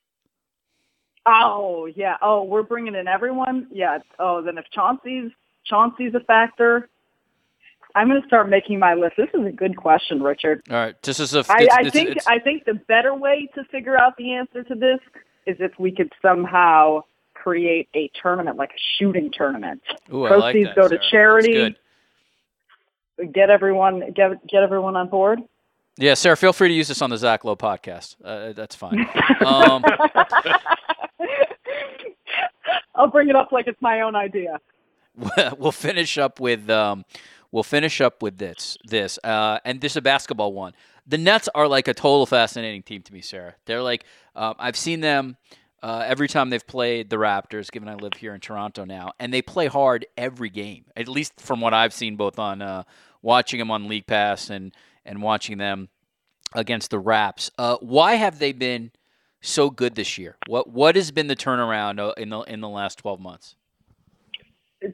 Oh 1.26 1.86
yeah. 1.94 2.16
Oh, 2.22 2.44
we're 2.44 2.62
bringing 2.62 2.94
in 2.94 3.06
everyone. 3.06 3.66
Yeah. 3.70 3.98
Oh, 4.18 4.42
then 4.42 4.56
if 4.56 4.64
Chauncey's 4.72 5.30
Chauncey's 5.64 6.14
a 6.14 6.20
factor, 6.20 6.88
I'm 7.94 8.08
going 8.08 8.20
to 8.20 8.26
start 8.26 8.48
making 8.48 8.78
my 8.78 8.94
list. 8.94 9.14
This 9.16 9.28
is 9.34 9.46
a 9.46 9.52
good 9.52 9.76
question, 9.76 10.22
Richard. 10.22 10.62
All 10.70 10.76
right. 10.76 11.02
This 11.02 11.20
is 11.20 11.34
a. 11.34 11.44
I, 11.48 11.58
it's, 11.60 11.74
I 11.74 11.80
it's, 11.82 11.90
think 11.90 12.08
it's, 12.10 12.26
I 12.26 12.38
think 12.38 12.64
the 12.64 12.74
better 12.74 13.14
way 13.14 13.50
to 13.54 13.64
figure 13.64 13.98
out 14.00 14.16
the 14.16 14.32
answer 14.32 14.62
to 14.62 14.74
this 14.74 15.00
is 15.46 15.56
if 15.60 15.72
we 15.78 15.92
could 15.92 16.12
somehow 16.22 17.02
create 17.34 17.88
a 17.94 18.10
tournament, 18.20 18.56
like 18.56 18.70
a 18.70 18.80
shooting 18.98 19.30
tournament. 19.32 19.82
Ooh, 20.12 20.26
Proceeds 20.26 20.66
like 20.66 20.74
that, 20.74 20.76
go 20.76 20.88
Sarah. 20.88 21.00
to 21.00 21.10
charity. 21.10 21.76
Get 23.32 23.50
everyone 23.50 24.12
get 24.12 24.46
get 24.46 24.62
everyone 24.62 24.96
on 24.96 25.08
board. 25.08 25.40
Yeah, 25.98 26.14
Sarah, 26.14 26.36
feel 26.36 26.52
free 26.52 26.68
to 26.68 26.74
use 26.74 26.86
this 26.86 27.02
on 27.02 27.10
the 27.10 27.18
Zach 27.18 27.42
Lowe 27.44 27.56
podcast. 27.56 28.14
Uh, 28.24 28.52
that's 28.52 28.76
fine. 28.76 29.04
Um, 29.44 29.84
I'll 32.94 33.08
bring 33.10 33.28
it 33.28 33.34
up 33.36 33.50
like 33.50 33.66
it's 33.66 33.82
my 33.82 34.00
own 34.02 34.14
idea. 34.14 34.60
We'll 35.58 35.72
finish 35.72 36.16
up 36.16 36.38
with 36.38 36.70
um, 36.70 37.04
we'll 37.50 37.64
finish 37.64 38.00
up 38.00 38.22
with 38.22 38.38
this 38.38 38.78
this 38.84 39.18
uh, 39.24 39.58
and 39.64 39.80
this 39.80 39.94
is 39.94 39.96
a 39.96 40.02
basketball 40.02 40.52
one. 40.52 40.74
The 41.08 41.18
Nets 41.18 41.48
are 41.56 41.66
like 41.66 41.88
a 41.88 41.94
total 41.94 42.24
fascinating 42.24 42.84
team 42.84 43.02
to 43.02 43.12
me, 43.12 43.20
Sarah. 43.20 43.56
They're 43.64 43.82
like 43.82 44.04
um, 44.36 44.54
I've 44.60 44.76
seen 44.76 45.00
them 45.00 45.36
uh, 45.82 46.04
every 46.06 46.28
time 46.28 46.50
they've 46.50 46.64
played 46.64 47.10
the 47.10 47.16
Raptors, 47.16 47.68
given 47.72 47.88
I 47.88 47.94
live 47.94 48.14
here 48.14 48.32
in 48.32 48.40
Toronto 48.40 48.84
now, 48.84 49.12
and 49.18 49.34
they 49.34 49.42
play 49.42 49.66
hard 49.66 50.06
every 50.16 50.50
game. 50.50 50.84
At 50.96 51.08
least 51.08 51.40
from 51.40 51.60
what 51.60 51.74
I've 51.74 51.92
seen, 51.92 52.14
both 52.14 52.38
on 52.38 52.62
uh, 52.62 52.84
watching 53.20 53.58
them 53.58 53.72
on 53.72 53.88
League 53.88 54.06
Pass 54.06 54.50
and 54.50 54.72
and 55.08 55.22
watching 55.22 55.58
them 55.58 55.88
against 56.54 56.90
the 56.90 56.98
Raps. 56.98 57.50
Uh, 57.58 57.76
why 57.80 58.14
have 58.14 58.38
they 58.38 58.52
been 58.52 58.92
so 59.40 59.70
good 59.70 59.94
this 59.94 60.18
year? 60.18 60.36
What 60.46 60.68
what 60.70 60.94
has 60.94 61.10
been 61.10 61.26
the 61.26 61.36
turnaround 61.36 61.98
uh, 61.98 62.12
in 62.16 62.28
the 62.28 62.40
in 62.42 62.60
the 62.60 62.68
last 62.68 62.98
twelve 62.98 63.20
months? 63.20 63.56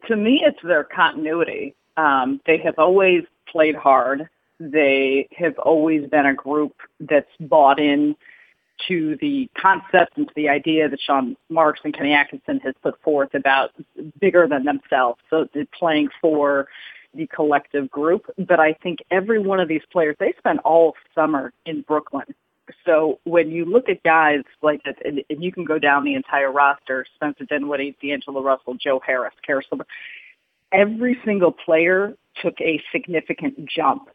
To 0.08 0.16
me, 0.16 0.42
it's 0.44 0.58
their 0.62 0.84
continuity. 0.84 1.74
Um, 1.96 2.40
they 2.46 2.58
have 2.58 2.78
always 2.78 3.24
played 3.50 3.74
hard. 3.74 4.28
They 4.58 5.28
have 5.36 5.58
always 5.58 6.08
been 6.08 6.26
a 6.26 6.34
group 6.34 6.74
that's 7.00 7.30
bought 7.38 7.78
in 7.78 8.16
to 8.88 9.16
the 9.20 9.48
concept 9.60 10.16
and 10.16 10.26
to 10.26 10.34
the 10.34 10.48
idea 10.48 10.88
that 10.88 10.98
Sean 11.00 11.36
Marks 11.48 11.80
and 11.84 11.94
Kenny 11.94 12.12
Atkinson 12.12 12.60
has 12.60 12.74
put 12.82 13.00
forth 13.02 13.34
about 13.34 13.70
bigger 14.20 14.48
than 14.48 14.64
themselves. 14.64 15.20
So 15.30 15.48
playing 15.78 16.08
for 16.20 16.68
the 17.14 17.26
collective 17.28 17.90
group. 17.90 18.26
But 18.38 18.60
I 18.60 18.74
think 18.74 19.00
every 19.10 19.38
one 19.38 19.60
of 19.60 19.68
these 19.68 19.82
players, 19.92 20.16
they 20.18 20.34
spent 20.38 20.60
all 20.64 20.94
summer 21.14 21.52
in 21.66 21.82
Brooklyn. 21.82 22.26
So 22.86 23.20
when 23.24 23.50
you 23.50 23.64
look 23.64 23.88
at 23.88 24.02
guys 24.02 24.42
like 24.62 24.82
that, 24.84 24.96
and, 25.04 25.22
you 25.28 25.52
can 25.52 25.64
go 25.64 25.78
down 25.78 26.04
the 26.04 26.14
entire 26.14 26.50
roster, 26.50 27.04
Spencer 27.14 27.44
Dinwiddie, 27.44 27.96
D'Angelo 28.02 28.42
Russell, 28.42 28.74
Joe 28.74 29.00
Harris, 29.04 29.34
Caris 29.46 29.66
every 30.72 31.18
single 31.24 31.52
player 31.52 32.14
took 32.42 32.60
a 32.60 32.82
significant 32.90 33.66
jump 33.66 34.08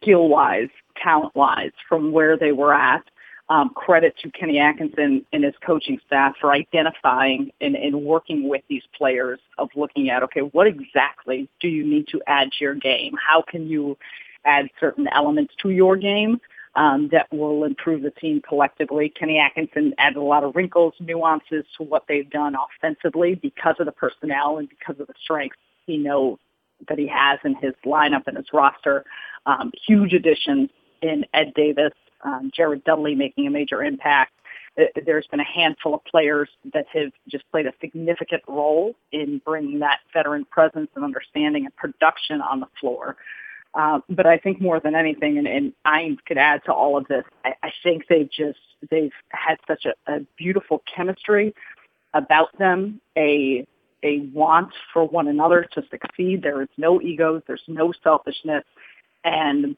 skill-wise, 0.00 0.68
talent-wise 1.02 1.72
from 1.88 2.12
where 2.12 2.38
they 2.38 2.52
were 2.52 2.74
at 2.74 3.02
um, 3.48 3.70
credit 3.70 4.16
to 4.22 4.30
Kenny 4.30 4.58
Atkinson 4.58 5.24
and 5.32 5.44
his 5.44 5.54
coaching 5.64 5.98
staff 6.06 6.34
for 6.40 6.52
identifying 6.52 7.52
and, 7.60 7.76
and 7.76 8.02
working 8.02 8.48
with 8.48 8.62
these 8.68 8.82
players 8.96 9.38
of 9.58 9.68
looking 9.76 10.10
at, 10.10 10.22
okay, 10.24 10.40
what 10.40 10.66
exactly 10.66 11.48
do 11.60 11.68
you 11.68 11.84
need 11.84 12.08
to 12.08 12.20
add 12.26 12.50
to 12.52 12.64
your 12.64 12.74
game? 12.74 13.14
How 13.24 13.42
can 13.42 13.68
you 13.68 13.96
add 14.44 14.68
certain 14.80 15.06
elements 15.08 15.54
to 15.62 15.70
your 15.70 15.96
game 15.96 16.40
um, 16.74 17.08
that 17.12 17.32
will 17.32 17.62
improve 17.64 18.02
the 18.02 18.10
team 18.10 18.42
collectively? 18.46 19.08
Kenny 19.08 19.38
Atkinson 19.38 19.94
added 19.98 20.16
a 20.16 20.22
lot 20.22 20.42
of 20.42 20.56
wrinkles, 20.56 20.94
nuances 20.98 21.64
to 21.76 21.84
what 21.84 22.04
they've 22.08 22.28
done 22.28 22.56
offensively 22.56 23.36
because 23.36 23.76
of 23.78 23.86
the 23.86 23.92
personnel 23.92 24.58
and 24.58 24.68
because 24.68 24.98
of 25.00 25.06
the 25.06 25.14
strengths 25.22 25.58
he 25.86 25.96
knows 25.96 26.38
that 26.88 26.98
he 26.98 27.06
has 27.06 27.38
in 27.44 27.54
his 27.54 27.74
lineup 27.84 28.26
and 28.26 28.36
his 28.36 28.46
roster. 28.52 29.04
Um, 29.46 29.70
huge 29.86 30.12
additions 30.12 30.68
in 31.00 31.24
Ed 31.32 31.52
Davis 31.54 31.92
um, 32.26 32.50
Jared 32.54 32.84
Dudley 32.84 33.14
making 33.14 33.46
a 33.46 33.50
major 33.50 33.82
impact. 33.82 34.32
There's 35.06 35.26
been 35.28 35.40
a 35.40 35.44
handful 35.44 35.94
of 35.94 36.04
players 36.04 36.50
that 36.74 36.84
have 36.92 37.12
just 37.28 37.44
played 37.50 37.66
a 37.66 37.72
significant 37.80 38.42
role 38.46 38.94
in 39.10 39.40
bringing 39.44 39.78
that 39.78 40.00
veteran 40.12 40.44
presence 40.44 40.90
and 40.94 41.02
understanding 41.02 41.64
and 41.64 41.74
production 41.76 42.42
on 42.42 42.60
the 42.60 42.66
floor. 42.78 43.16
Uh, 43.74 44.00
but 44.10 44.26
I 44.26 44.38
think 44.38 44.60
more 44.60 44.80
than 44.80 44.94
anything, 44.94 45.38
and, 45.38 45.46
and 45.46 45.72
I 45.84 46.16
could 46.26 46.38
add 46.38 46.62
to 46.64 46.72
all 46.72 46.98
of 46.98 47.06
this, 47.08 47.24
I, 47.44 47.54
I 47.62 47.70
think 47.82 48.04
they've 48.08 48.30
just 48.30 48.58
they've 48.90 49.12
had 49.30 49.56
such 49.66 49.86
a, 49.86 50.12
a 50.12 50.20
beautiful 50.36 50.82
chemistry 50.94 51.54
about 52.12 52.56
them, 52.58 53.00
a 53.16 53.66
a 54.02 54.20
want 54.32 54.72
for 54.92 55.06
one 55.06 55.28
another 55.28 55.66
to 55.72 55.82
succeed. 55.90 56.42
There 56.42 56.62
is 56.62 56.68
no 56.76 57.00
egos, 57.00 57.42
there's 57.46 57.62
no 57.66 57.92
selfishness, 58.02 58.64
and 59.24 59.76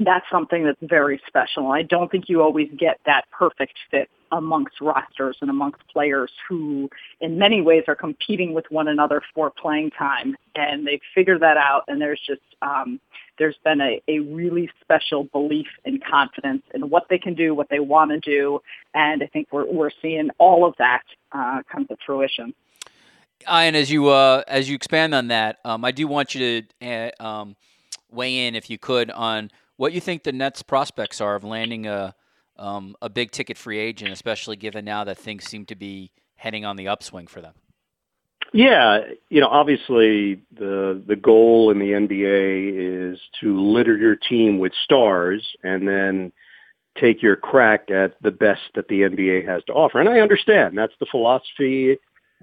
that's 0.00 0.24
something 0.30 0.64
that's 0.64 0.78
very 0.82 1.20
special. 1.26 1.70
I 1.70 1.82
don't 1.82 2.10
think 2.10 2.28
you 2.28 2.42
always 2.42 2.68
get 2.76 2.98
that 3.06 3.24
perfect 3.30 3.74
fit 3.90 4.08
amongst 4.32 4.80
rosters 4.80 5.36
and 5.40 5.50
amongst 5.50 5.80
players 5.92 6.30
who 6.48 6.88
in 7.20 7.38
many 7.38 7.60
ways 7.60 7.84
are 7.88 7.96
competing 7.96 8.54
with 8.54 8.64
one 8.70 8.88
another 8.88 9.20
for 9.34 9.50
playing 9.50 9.90
time 9.90 10.36
and 10.54 10.86
they've 10.86 11.00
figured 11.14 11.42
that 11.42 11.56
out 11.56 11.82
and 11.88 12.00
there's 12.00 12.20
just 12.26 12.40
um 12.62 13.00
there's 13.38 13.56
been 13.64 13.80
a, 13.80 14.00
a 14.06 14.20
really 14.20 14.70
special 14.80 15.24
belief 15.24 15.66
and 15.84 16.04
confidence 16.04 16.62
in 16.74 16.90
what 16.90 17.06
they 17.08 17.18
can 17.18 17.34
do, 17.34 17.54
what 17.54 17.70
they 17.70 17.80
want 17.80 18.10
to 18.10 18.20
do, 18.20 18.60
and 18.94 19.22
I 19.22 19.26
think 19.26 19.48
we're 19.50 19.64
we're 19.64 19.90
seeing 20.02 20.28
all 20.38 20.66
of 20.66 20.74
that 20.78 21.02
uh, 21.32 21.62
come 21.72 21.86
to 21.86 21.96
fruition. 22.04 22.52
Ian, 23.50 23.74
as 23.74 23.90
you 23.90 24.08
uh, 24.08 24.42
as 24.46 24.68
you 24.68 24.74
expand 24.74 25.14
on 25.14 25.28
that, 25.28 25.58
um, 25.64 25.86
I 25.86 25.90
do 25.90 26.06
want 26.06 26.34
you 26.34 26.60
to 26.60 26.86
uh, 26.86 27.24
um, 27.24 27.56
weigh 28.12 28.46
in, 28.46 28.54
if 28.54 28.68
you 28.68 28.78
could, 28.78 29.10
on 29.10 29.50
what 29.80 29.94
you 29.94 30.00
think 30.00 30.24
the 30.24 30.32
Nets' 30.32 30.62
prospects 30.62 31.22
are 31.22 31.34
of 31.34 31.42
landing 31.42 31.86
a 31.86 32.14
um, 32.58 32.94
a 33.00 33.08
big 33.08 33.30
ticket 33.30 33.56
free 33.56 33.78
agent, 33.78 34.12
especially 34.12 34.56
given 34.56 34.84
now 34.84 35.04
that 35.04 35.16
things 35.16 35.44
seem 35.44 35.64
to 35.64 35.74
be 35.74 36.12
heading 36.36 36.66
on 36.66 36.76
the 36.76 36.86
upswing 36.86 37.26
for 37.26 37.40
them. 37.40 37.54
Yeah, 38.52 38.98
you 39.30 39.40
know, 39.40 39.48
obviously 39.48 40.42
the 40.52 41.02
the 41.06 41.16
goal 41.16 41.70
in 41.70 41.78
the 41.78 41.92
NBA 41.92 43.12
is 43.12 43.18
to 43.40 43.58
litter 43.58 43.96
your 43.96 44.16
team 44.16 44.58
with 44.58 44.72
stars 44.84 45.56
and 45.62 45.88
then 45.88 46.30
take 47.00 47.22
your 47.22 47.36
crack 47.36 47.90
at 47.90 48.20
the 48.20 48.30
best 48.30 48.60
that 48.74 48.88
the 48.88 49.00
NBA 49.00 49.48
has 49.48 49.64
to 49.64 49.72
offer. 49.72 49.98
And 49.98 50.10
I 50.10 50.20
understand 50.20 50.76
that's 50.76 50.92
the 51.00 51.06
philosophy. 51.10 51.96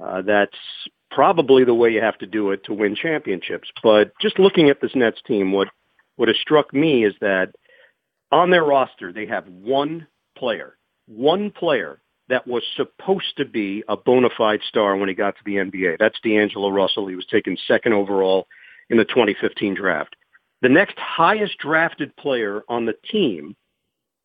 Uh, 0.04 0.24
that's 0.24 0.58
probably 1.12 1.64
the 1.64 1.76
way 1.76 1.92
you 1.92 2.02
have 2.02 2.18
to 2.18 2.26
do 2.26 2.50
it 2.50 2.64
to 2.64 2.74
win 2.74 2.96
championships. 2.96 3.70
But 3.84 4.14
just 4.20 4.40
looking 4.40 4.72
at 4.72 4.82
this 4.82 4.96
Nets 4.96 5.22
team, 5.28 5.52
what 5.52 5.68
what 6.18 6.28
has 6.28 6.38
struck 6.38 6.74
me 6.74 7.06
is 7.06 7.14
that 7.22 7.54
on 8.32 8.52
their 8.52 8.64
roster 8.64 9.14
they 9.14 9.26
have 9.26 9.48
one 9.48 10.06
player, 10.38 10.78
one 11.08 11.50
player 11.52 12.02
that 12.30 12.46
was 12.46 12.64
supposed 12.76 13.38
to 13.38 13.46
be 13.46 13.84
a 13.88 13.96
bona 13.96 14.30
fide 14.38 14.62
star 14.68 14.98
when 14.98 15.08
he 15.08 15.16
got 15.16 15.36
to 15.38 15.44
the 15.46 15.56
NBA. 15.56 15.98
That's 15.98 16.20
D'Angelo 16.22 16.70
Russell. 16.70 17.08
He 17.08 17.16
was 17.16 17.26
taken 17.26 17.58
second 17.68 17.94
overall 17.94 18.48
in 18.90 18.98
the 18.98 19.06
2015 19.06 19.76
draft. 19.76 20.16
The 20.62 20.70
next 20.70 20.98
highest 20.98 21.58
drafted 21.60 22.16
player 22.18 22.64
on 22.68 22.86
the 22.86 22.96
team 23.10 23.56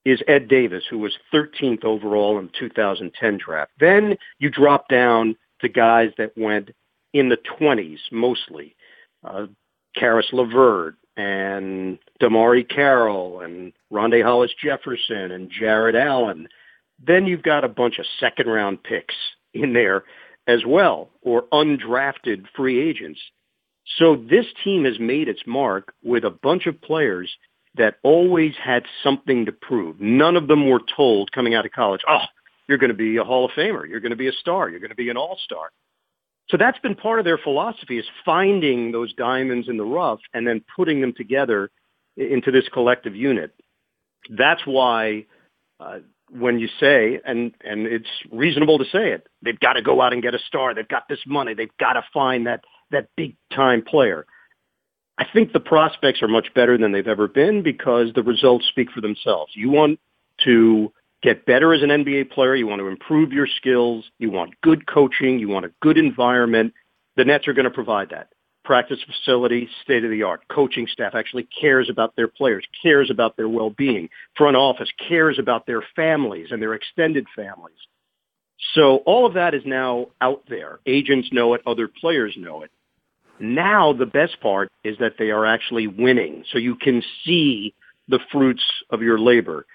is 0.04 0.20
Ed 0.26 0.48
Davis, 0.48 0.82
who 0.90 0.98
was 0.98 1.16
13th 1.32 1.84
overall 1.84 2.38
in 2.38 2.46
the 2.46 2.58
2010 2.58 3.38
draft. 3.38 3.70
Then 3.78 4.16
you 4.38 4.50
drop 4.50 4.88
down 4.88 5.36
to 5.60 5.68
guys 5.68 6.10
that 6.18 6.32
went 6.36 6.70
in 7.12 7.28
the 7.28 7.38
20s 7.60 7.98
mostly. 8.10 8.74
Uh, 9.22 9.46
Caris 9.94 10.26
LeVert 10.32 10.96
and 11.16 11.98
DeMarre 12.20 12.68
Carroll 12.68 13.40
and 13.40 13.72
Rondae 13.92 14.22
Hollis 14.24 14.52
Jefferson 14.62 15.30
and 15.30 15.50
Jarrett 15.50 15.94
Allen– 15.94 16.48
then 17.04 17.26
you've 17.26 17.42
got 17.42 17.64
a 17.64 17.68
bunch 17.68 17.98
of 17.98 18.06
second 18.20 18.48
round 18.48 18.82
picks 18.82 19.14
in 19.54 19.72
there 19.72 20.04
as 20.46 20.64
well, 20.66 21.10
or 21.22 21.44
undrafted 21.52 22.44
free 22.56 22.80
agents. 22.88 23.20
So 23.98 24.16
this 24.16 24.46
team 24.64 24.84
has 24.84 24.98
made 24.98 25.28
its 25.28 25.42
mark 25.46 25.92
with 26.02 26.24
a 26.24 26.30
bunch 26.30 26.66
of 26.66 26.80
players 26.80 27.30
that 27.76 27.96
always 28.02 28.54
had 28.62 28.84
something 29.02 29.46
to 29.46 29.52
prove. 29.52 30.00
None 30.00 30.36
of 30.36 30.46
them 30.46 30.68
were 30.68 30.80
told 30.96 31.32
coming 31.32 31.54
out 31.54 31.66
of 31.66 31.72
college, 31.72 32.02
oh, 32.08 32.24
you're 32.68 32.78
going 32.78 32.88
to 32.90 32.94
be 32.94 33.16
a 33.16 33.24
Hall 33.24 33.44
of 33.44 33.50
Famer. 33.52 33.88
You're 33.88 34.00
going 34.00 34.10
to 34.10 34.16
be 34.16 34.28
a 34.28 34.32
star. 34.32 34.68
You're 34.68 34.80
going 34.80 34.90
to 34.90 34.96
be 34.96 35.10
an 35.10 35.16
all-star. 35.16 35.70
So 36.52 36.58
that's 36.58 36.78
been 36.80 36.94
part 36.94 37.18
of 37.18 37.24
their 37.24 37.38
philosophy 37.38 37.98
is 37.98 38.04
finding 38.26 38.92
those 38.92 39.14
diamonds 39.14 39.70
in 39.70 39.78
the 39.78 39.84
rough 39.84 40.20
and 40.34 40.46
then 40.46 40.62
putting 40.76 41.00
them 41.00 41.14
together 41.16 41.70
into 42.18 42.50
this 42.50 42.68
collective 42.70 43.16
unit. 43.16 43.54
That's 44.28 44.60
why 44.66 45.24
uh, 45.80 46.00
when 46.30 46.58
you 46.58 46.68
say, 46.78 47.20
and, 47.24 47.52
and 47.64 47.86
it's 47.86 48.10
reasonable 48.30 48.76
to 48.78 48.84
say 48.84 49.12
it, 49.12 49.26
they've 49.40 49.58
got 49.58 49.74
to 49.74 49.82
go 49.82 50.02
out 50.02 50.12
and 50.12 50.22
get 50.22 50.34
a 50.34 50.38
star. 50.46 50.74
They've 50.74 50.86
got 50.86 51.08
this 51.08 51.20
money. 51.26 51.54
They've 51.54 51.76
got 51.80 51.94
to 51.94 52.04
find 52.12 52.46
that, 52.46 52.64
that 52.90 53.08
big 53.16 53.34
time 53.50 53.82
player. 53.82 54.26
I 55.16 55.24
think 55.32 55.54
the 55.54 55.60
prospects 55.60 56.20
are 56.20 56.28
much 56.28 56.52
better 56.54 56.76
than 56.76 56.92
they've 56.92 57.08
ever 57.08 57.28
been 57.28 57.62
because 57.62 58.08
the 58.14 58.22
results 58.22 58.66
speak 58.68 58.90
for 58.90 59.00
themselves. 59.00 59.52
You 59.54 59.70
want 59.70 60.00
to 60.44 60.92
get 61.22 61.46
better 61.46 61.72
as 61.72 61.82
an 61.82 61.88
NBA 61.88 62.30
player. 62.30 62.54
You 62.54 62.66
want 62.66 62.80
to 62.80 62.88
improve 62.88 63.32
your 63.32 63.46
skills. 63.46 64.04
You 64.18 64.30
want 64.30 64.60
good 64.62 64.86
coaching. 64.86 65.38
You 65.38 65.48
want 65.48 65.66
a 65.66 65.72
good 65.80 65.98
environment. 65.98 66.74
The 67.16 67.24
Nets 67.24 67.46
are 67.48 67.52
going 67.52 67.64
to 67.64 67.70
provide 67.70 68.10
that 68.10 68.28
practice 68.64 68.98
facility, 69.04 69.68
state 69.82 70.04
of 70.04 70.10
the 70.10 70.22
art. 70.22 70.42
Coaching 70.48 70.86
staff 70.86 71.14
actually 71.14 71.48
cares 71.60 71.90
about 71.90 72.14
their 72.16 72.28
players, 72.28 72.64
cares 72.82 73.10
about 73.10 73.36
their 73.36 73.48
well-being. 73.48 74.08
Front 74.36 74.56
office 74.56 74.90
cares 75.08 75.38
about 75.38 75.66
their 75.66 75.82
families 75.96 76.48
and 76.50 76.62
their 76.62 76.74
extended 76.74 77.26
families. 77.34 77.76
So 78.74 78.98
all 78.98 79.26
of 79.26 79.34
that 79.34 79.54
is 79.54 79.62
now 79.66 80.08
out 80.20 80.42
there. 80.48 80.78
Agents 80.86 81.28
know 81.32 81.54
it, 81.54 81.62
other 81.66 81.88
players 81.88 82.34
know 82.36 82.62
it. 82.62 82.70
Now 83.40 83.92
the 83.92 84.06
best 84.06 84.40
part 84.40 84.70
is 84.84 84.96
that 84.98 85.14
they 85.18 85.30
are 85.30 85.44
actually 85.44 85.88
winning. 85.88 86.44
So 86.52 86.58
you 86.58 86.76
can 86.76 87.02
see 87.24 87.74
the 88.08 88.20
fruits 88.30 88.62
of 88.90 89.02
your 89.02 89.18
labor. 89.18 89.66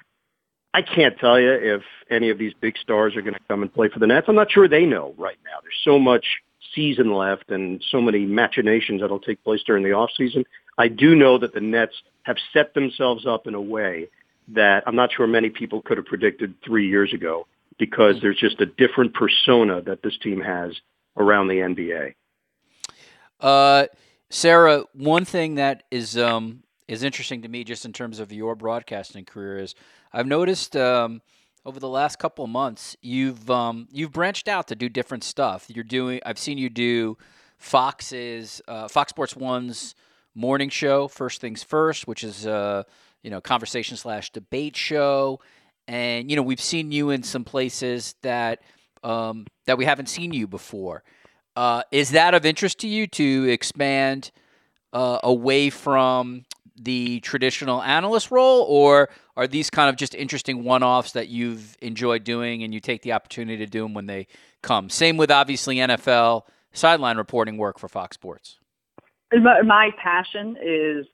I 0.78 0.84
can't 0.84 1.18
tell 1.18 1.40
you 1.40 1.54
if 1.54 1.82
any 2.08 2.30
of 2.30 2.38
these 2.38 2.54
big 2.54 2.78
stars 2.78 3.16
are 3.16 3.24
going 3.24 3.34
to 3.34 3.40
come 3.48 3.64
and 3.64 3.74
play 3.74 3.90
for 3.90 3.98
the 3.98 4.06
Nets. 4.06 4.28
I'm 4.30 4.36
not 4.36 4.52
sure 4.52 4.68
they 4.68 4.86
know 4.86 5.16
right 5.18 5.40
now. 5.44 5.58
There's 5.64 5.82
so 5.84 5.98
much 5.98 6.24
season 6.76 7.16
left 7.16 7.50
and 7.50 7.84
so 7.90 8.00
many 8.00 8.28
machinations 8.28 9.02
that'll 9.02 9.20
take 9.20 9.44
place 9.44 9.62
during 9.66 9.84
the 9.84 9.94
off 9.94 10.12
season. 10.16 10.46
I 10.78 10.88
do 10.88 11.16
know 11.16 11.40
that 11.40 11.56
the 11.56 11.62
Nets 11.62 11.96
have 12.28 12.38
set 12.54 12.76
themselves 12.76 13.26
up 13.26 13.48
in 13.48 13.56
a 13.56 13.62
way 13.62 14.10
that 14.50 14.84
I'm 14.86 14.96
not 14.96 15.12
sure 15.12 15.26
many 15.26 15.50
people 15.50 15.82
could 15.82 15.98
have 15.98 16.06
predicted 16.06 16.54
three 16.64 16.88
years 16.88 17.12
ago 17.12 17.48
because 17.80 18.22
there's 18.22 18.38
just 18.38 18.62
a 18.62 18.68
different 18.68 19.16
persona 19.16 19.82
that 19.82 20.04
this 20.04 20.16
team 20.20 20.40
has 20.42 20.76
around 21.18 21.48
the 21.48 21.56
NBA. 21.56 22.14
Uh, 23.42 23.88
Sarah, 24.30 24.84
one 24.94 25.26
thing 25.26 25.56
that 25.56 25.86
is 25.90 26.20
um, 26.20 26.62
is 26.88 27.04
interesting 27.04 27.42
to 27.42 27.48
me, 27.48 27.64
just 27.64 27.86
in 27.86 27.94
terms 27.94 28.20
of 28.20 28.32
your 28.32 28.56
broadcasting 28.56 29.26
career, 29.26 29.60
is 29.60 29.76
I've 30.14 30.28
noticed 30.28 30.76
um, 30.76 31.22
over 31.66 31.80
the 31.80 31.90
last 31.90 32.18
couple 32.18 32.46
of 32.46 32.50
months, 32.50 32.96
you've 33.02 33.50
um, 33.52 33.88
you've 33.92 34.14
branched 34.14 34.48
out 34.48 34.68
to 34.70 34.76
do 34.76 34.88
different 34.88 35.24
stuff. 35.24 35.66
You're 35.68 35.84
doing. 35.84 36.22
I've 36.26 36.40
seen 36.40 36.58
you 36.58 36.70
do 36.70 37.18
Fox's 37.58 38.62
uh, 38.68 38.88
Fox 38.88 39.10
Sports 39.10 39.36
One's 39.36 39.96
morning 40.34 40.70
show, 40.70 41.08
First 41.08 41.42
Things 41.42 41.64
First, 41.64 42.08
which 42.08 42.24
is 42.24 42.46
a 42.46 42.86
you 43.22 43.30
know 43.30 43.42
conversation 43.42 43.98
slash 43.98 44.32
debate 44.32 44.78
show, 44.78 45.42
and 45.88 46.30
you 46.30 46.38
know 46.38 46.44
we've 46.44 46.62
seen 46.62 46.92
you 46.92 47.10
in 47.10 47.24
some 47.24 47.44
places 47.44 48.16
that 48.22 48.62
um, 49.04 49.46
that 49.66 49.78
we 49.78 49.84
haven't 49.84 50.08
seen 50.08 50.34
you 50.34 50.48
before. 50.48 51.04
Uh, 51.58 51.82
is 51.92 52.12
that 52.12 52.34
of 52.34 52.46
interest 52.46 52.80
to 52.80 52.88
you 52.88 53.08
to 53.08 53.50
expand 53.50 54.32
uh, 54.94 55.20
away 55.24 55.70
from 55.70 56.46
the 56.78 57.20
traditional 57.22 57.82
analyst 57.82 58.32
role, 58.32 58.66
or 58.70 59.10
are 59.36 59.48
these 59.48 59.70
kind 59.70 59.90
of 59.90 59.96
just 59.96 60.14
interesting 60.16 60.64
one-offs 60.64 61.12
that 61.14 61.28
you've 61.28 61.78
enjoyed 61.82 62.24
doing 62.24 62.64
and 62.64 62.74
you 62.74 62.80
take 62.80 63.02
the 63.02 63.14
opportunity 63.14 63.58
to 63.58 63.66
do 63.66 63.84
them 63.84 63.94
when 63.94 64.06
they 64.06 64.28
come? 64.62 64.90
Same 64.90 65.18
with 65.18 65.32
obviously 65.32 65.78
NFL 65.78 66.44
sideline 66.74 67.18
reporting 67.18 67.58
work 67.58 67.80
for 67.80 67.88
Fox 67.88 68.16
Sports. 68.16 68.58
My 69.34 69.92
passion 69.98 70.58
is 70.62 71.06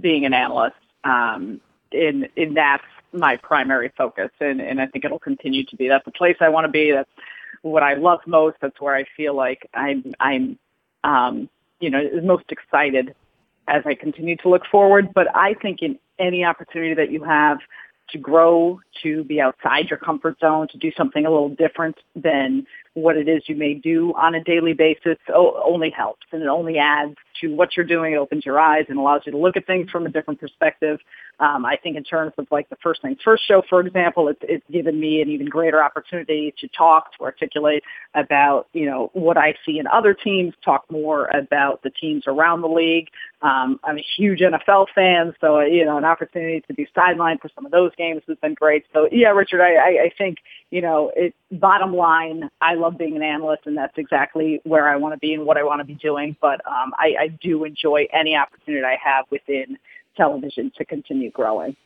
being 0.00 0.24
an 0.24 0.32
analyst, 0.32 0.76
um, 1.04 1.60
and, 1.92 2.28
and 2.36 2.56
that's 2.56 2.84
my 3.12 3.36
primary 3.36 3.90
focus, 3.96 4.30
and, 4.40 4.60
and 4.60 4.80
I 4.80 4.86
think 4.86 5.04
it'll 5.04 5.18
continue 5.18 5.64
to 5.66 5.76
be. 5.76 5.88
That's 5.88 6.04
the 6.04 6.10
place 6.10 6.36
I 6.40 6.48
want 6.48 6.66
to 6.66 6.70
be. 6.70 6.92
That's 6.92 7.10
what 7.62 7.82
I 7.82 7.94
love 7.94 8.20
most. 8.26 8.56
That's 8.60 8.80
where 8.80 8.94
I 8.94 9.04
feel 9.16 9.34
like 9.34 9.68
I'm, 9.74 10.14
I'm, 10.20 10.58
um, 11.04 11.48
you 11.80 11.90
know, 11.90 12.02
most 12.22 12.44
excited 12.50 13.14
as 13.68 13.82
I 13.86 13.94
continue 13.94 14.36
to 14.36 14.48
look 14.48 14.62
forward. 14.70 15.12
But 15.14 15.26
I 15.34 15.54
think 15.54 15.82
in 15.82 15.98
any 16.18 16.44
opportunity 16.44 16.94
that 16.94 17.10
you 17.10 17.22
have 17.24 17.58
to 18.10 18.18
grow, 18.18 18.80
to 19.02 19.22
be 19.24 19.40
outside 19.40 19.90
your 19.90 19.98
comfort 19.98 20.38
zone, 20.40 20.66
to 20.68 20.78
do 20.78 20.90
something 20.96 21.26
a 21.26 21.30
little 21.30 21.50
different 21.50 21.96
than 22.16 22.66
what 22.94 23.16
it 23.16 23.28
is 23.28 23.42
you 23.46 23.54
may 23.54 23.74
do 23.74 24.14
on 24.14 24.34
a 24.34 24.42
daily 24.42 24.72
basis 24.72 25.18
only 25.34 25.90
helps 25.90 26.26
and 26.32 26.42
it 26.42 26.48
only 26.48 26.78
adds 26.78 27.14
to 27.40 27.54
what 27.54 27.76
you're 27.76 27.86
doing. 27.86 28.12
It 28.14 28.16
opens 28.16 28.44
your 28.44 28.58
eyes 28.58 28.86
and 28.88 28.98
allows 28.98 29.22
you 29.26 29.32
to 29.32 29.38
look 29.38 29.56
at 29.56 29.66
things 29.66 29.90
from 29.90 30.06
a 30.06 30.08
different 30.08 30.40
perspective. 30.40 30.98
Um, 31.40 31.64
I 31.64 31.76
think 31.76 31.96
in 31.96 32.02
terms 32.02 32.32
of 32.36 32.48
like 32.50 32.68
the 32.68 32.76
First 32.82 33.02
Things 33.02 33.18
First 33.24 33.46
show, 33.46 33.62
for 33.68 33.80
example, 33.80 34.28
it's, 34.28 34.40
it's 34.42 34.64
given 34.70 34.98
me 34.98 35.22
an 35.22 35.28
even 35.28 35.46
greater 35.46 35.82
opportunity 35.82 36.52
to 36.60 36.68
talk, 36.68 37.16
to 37.16 37.24
articulate 37.24 37.84
about, 38.14 38.66
you 38.72 38.86
know, 38.86 39.10
what 39.12 39.36
I 39.36 39.54
see 39.64 39.78
in 39.78 39.86
other 39.86 40.14
teams, 40.14 40.54
talk 40.64 40.84
more 40.90 41.26
about 41.26 41.82
the 41.82 41.90
teams 41.90 42.24
around 42.26 42.62
the 42.62 42.68
league. 42.68 43.08
Um, 43.40 43.78
I'm 43.84 43.98
a 43.98 44.04
huge 44.16 44.40
NFL 44.40 44.86
fan, 44.94 45.32
so, 45.40 45.60
you 45.60 45.84
know, 45.84 45.96
an 45.96 46.04
opportunity 46.04 46.60
to 46.66 46.74
be 46.74 46.88
sidelined 46.96 47.40
for 47.40 47.48
some 47.54 47.64
of 47.64 47.70
those 47.70 47.92
games 47.96 48.22
has 48.26 48.36
been 48.38 48.54
great. 48.54 48.84
So, 48.92 49.08
yeah, 49.12 49.28
Richard, 49.28 49.60
I, 49.60 49.74
I, 49.74 50.04
I 50.06 50.10
think, 50.18 50.38
you 50.70 50.82
know, 50.82 51.12
it, 51.14 51.34
bottom 51.52 51.94
line, 51.94 52.50
I 52.60 52.74
love 52.74 52.98
being 52.98 53.14
an 53.14 53.22
analyst, 53.22 53.62
and 53.66 53.76
that's 53.76 53.96
exactly 53.96 54.60
where 54.64 54.88
I 54.88 54.96
want 54.96 55.14
to 55.14 55.18
be 55.18 55.34
and 55.34 55.46
what 55.46 55.56
I 55.56 55.62
want 55.62 55.80
to 55.80 55.84
be 55.84 55.94
doing. 55.94 56.36
But 56.40 56.66
um, 56.66 56.92
I, 56.98 57.14
I 57.20 57.27
do 57.28 57.64
enjoy 57.64 58.06
any 58.12 58.36
opportunity 58.36 58.84
I 58.84 58.96
have 59.02 59.26
within 59.30 59.78
television 60.16 60.72
to 60.76 60.84
continue 60.84 61.30
growing. 61.30 61.76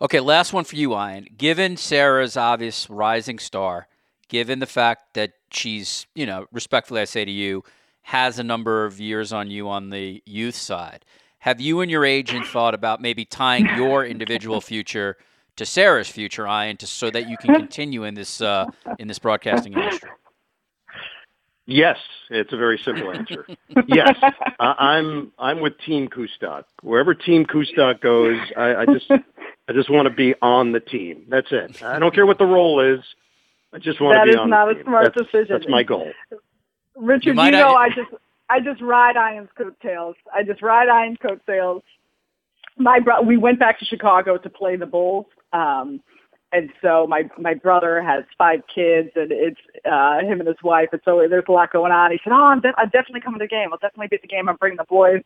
Okay, 0.00 0.20
last 0.20 0.52
one 0.52 0.64
for 0.64 0.76
you, 0.76 0.94
Ian. 0.94 1.28
Given 1.36 1.76
Sarah's 1.76 2.36
obvious 2.36 2.90
rising 2.90 3.38
star, 3.38 3.86
given 4.28 4.58
the 4.58 4.66
fact 4.66 5.14
that 5.14 5.32
she's, 5.50 6.06
you 6.14 6.26
know, 6.26 6.46
respectfully, 6.52 7.00
I 7.00 7.04
say 7.04 7.24
to 7.24 7.30
you, 7.30 7.62
has 8.02 8.38
a 8.38 8.44
number 8.44 8.84
of 8.84 8.98
years 8.98 9.32
on 9.32 9.50
you 9.50 9.68
on 9.68 9.90
the 9.90 10.22
youth 10.26 10.56
side, 10.56 11.04
have 11.38 11.60
you 11.60 11.80
and 11.80 11.90
your 11.90 12.04
agent 12.04 12.46
thought 12.46 12.74
about 12.74 13.00
maybe 13.00 13.24
tying 13.24 13.66
your 13.76 14.04
individual 14.04 14.60
future 14.60 15.16
to 15.56 15.66
Sarah's 15.66 16.08
future, 16.08 16.46
Ian, 16.46 16.76
to, 16.78 16.86
so 16.86 17.10
that 17.10 17.28
you 17.28 17.36
can 17.36 17.54
continue 17.54 18.04
in 18.04 18.14
this 18.14 18.40
uh, 18.40 18.66
in 18.98 19.08
this 19.08 19.18
broadcasting 19.18 19.72
industry? 19.72 20.10
Yes, 21.66 21.96
it's 22.28 22.52
a 22.52 22.56
very 22.56 22.78
simple 22.78 23.12
answer. 23.12 23.46
yes, 23.86 24.18
uh, 24.22 24.74
I'm 24.78 25.32
I'm 25.38 25.60
with 25.60 25.78
Team 25.86 26.08
Kustok. 26.08 26.64
Wherever 26.82 27.14
Team 27.14 27.46
Kustok 27.46 28.00
goes, 28.00 28.38
I, 28.56 28.74
I 28.76 28.86
just 28.86 29.10
I 29.10 29.72
just 29.72 29.88
want 29.88 30.08
to 30.08 30.14
be 30.14 30.34
on 30.42 30.72
the 30.72 30.80
team. 30.80 31.24
That's 31.28 31.48
it. 31.52 31.82
I 31.82 31.98
don't 31.98 32.14
care 32.14 32.26
what 32.26 32.38
the 32.38 32.46
role 32.46 32.80
is. 32.80 33.00
I 33.72 33.78
just 33.78 34.00
want 34.00 34.14
that 34.16 34.24
to 34.24 34.32
be 34.32 34.36
on. 34.36 34.50
That 34.50 34.68
is 34.70 34.76
not 34.76 34.80
a 34.80 34.84
smart 34.84 35.14
that's, 35.14 35.30
decision. 35.30 35.56
That's 35.56 35.68
my 35.68 35.82
goal. 35.84 36.10
Richard, 36.96 37.36
you, 37.36 37.42
you 37.42 37.50
know, 37.52 37.74
I 37.74 37.88
just 37.88 38.10
I 38.50 38.60
just 38.60 38.80
ride 38.82 39.16
Ian's 39.16 39.48
coattails. 39.56 40.16
I 40.34 40.42
just 40.42 40.62
ride 40.62 40.88
Ian's 40.88 41.18
coattails. 41.18 41.82
My 42.76 42.98
bro- 42.98 43.22
we 43.22 43.36
went 43.36 43.58
back 43.58 43.78
to 43.78 43.84
Chicago 43.84 44.36
to 44.36 44.50
play 44.50 44.76
the 44.76 44.86
Bulls. 44.86 45.26
Um, 45.52 46.00
and 46.52 46.70
so 46.80 47.06
my 47.08 47.28
my 47.38 47.54
brother 47.54 48.02
has 48.02 48.24
five 48.36 48.60
kids 48.72 49.10
and 49.16 49.32
it's 49.32 49.60
uh 49.84 50.20
him 50.20 50.40
and 50.40 50.48
his 50.48 50.62
wife. 50.62 50.88
And 50.92 51.00
so 51.04 51.26
there's 51.28 51.44
a 51.48 51.52
lot 51.52 51.72
going 51.72 51.92
on. 51.92 52.10
He 52.10 52.20
said 52.22 52.32
oh 52.32 52.44
i'm, 52.44 52.60
de- 52.60 52.74
I'm 52.78 52.90
definitely 52.90 53.20
coming 53.20 53.40
to 53.40 53.44
the 53.44 53.48
game. 53.48 53.68
I'll 53.72 53.78
definitely 53.78 54.08
be 54.08 54.16
at 54.16 54.22
the 54.22 54.28
game. 54.28 54.48
I'm 54.48 54.56
bringing 54.56 54.78
the 54.78 54.84
boys. 54.84 55.22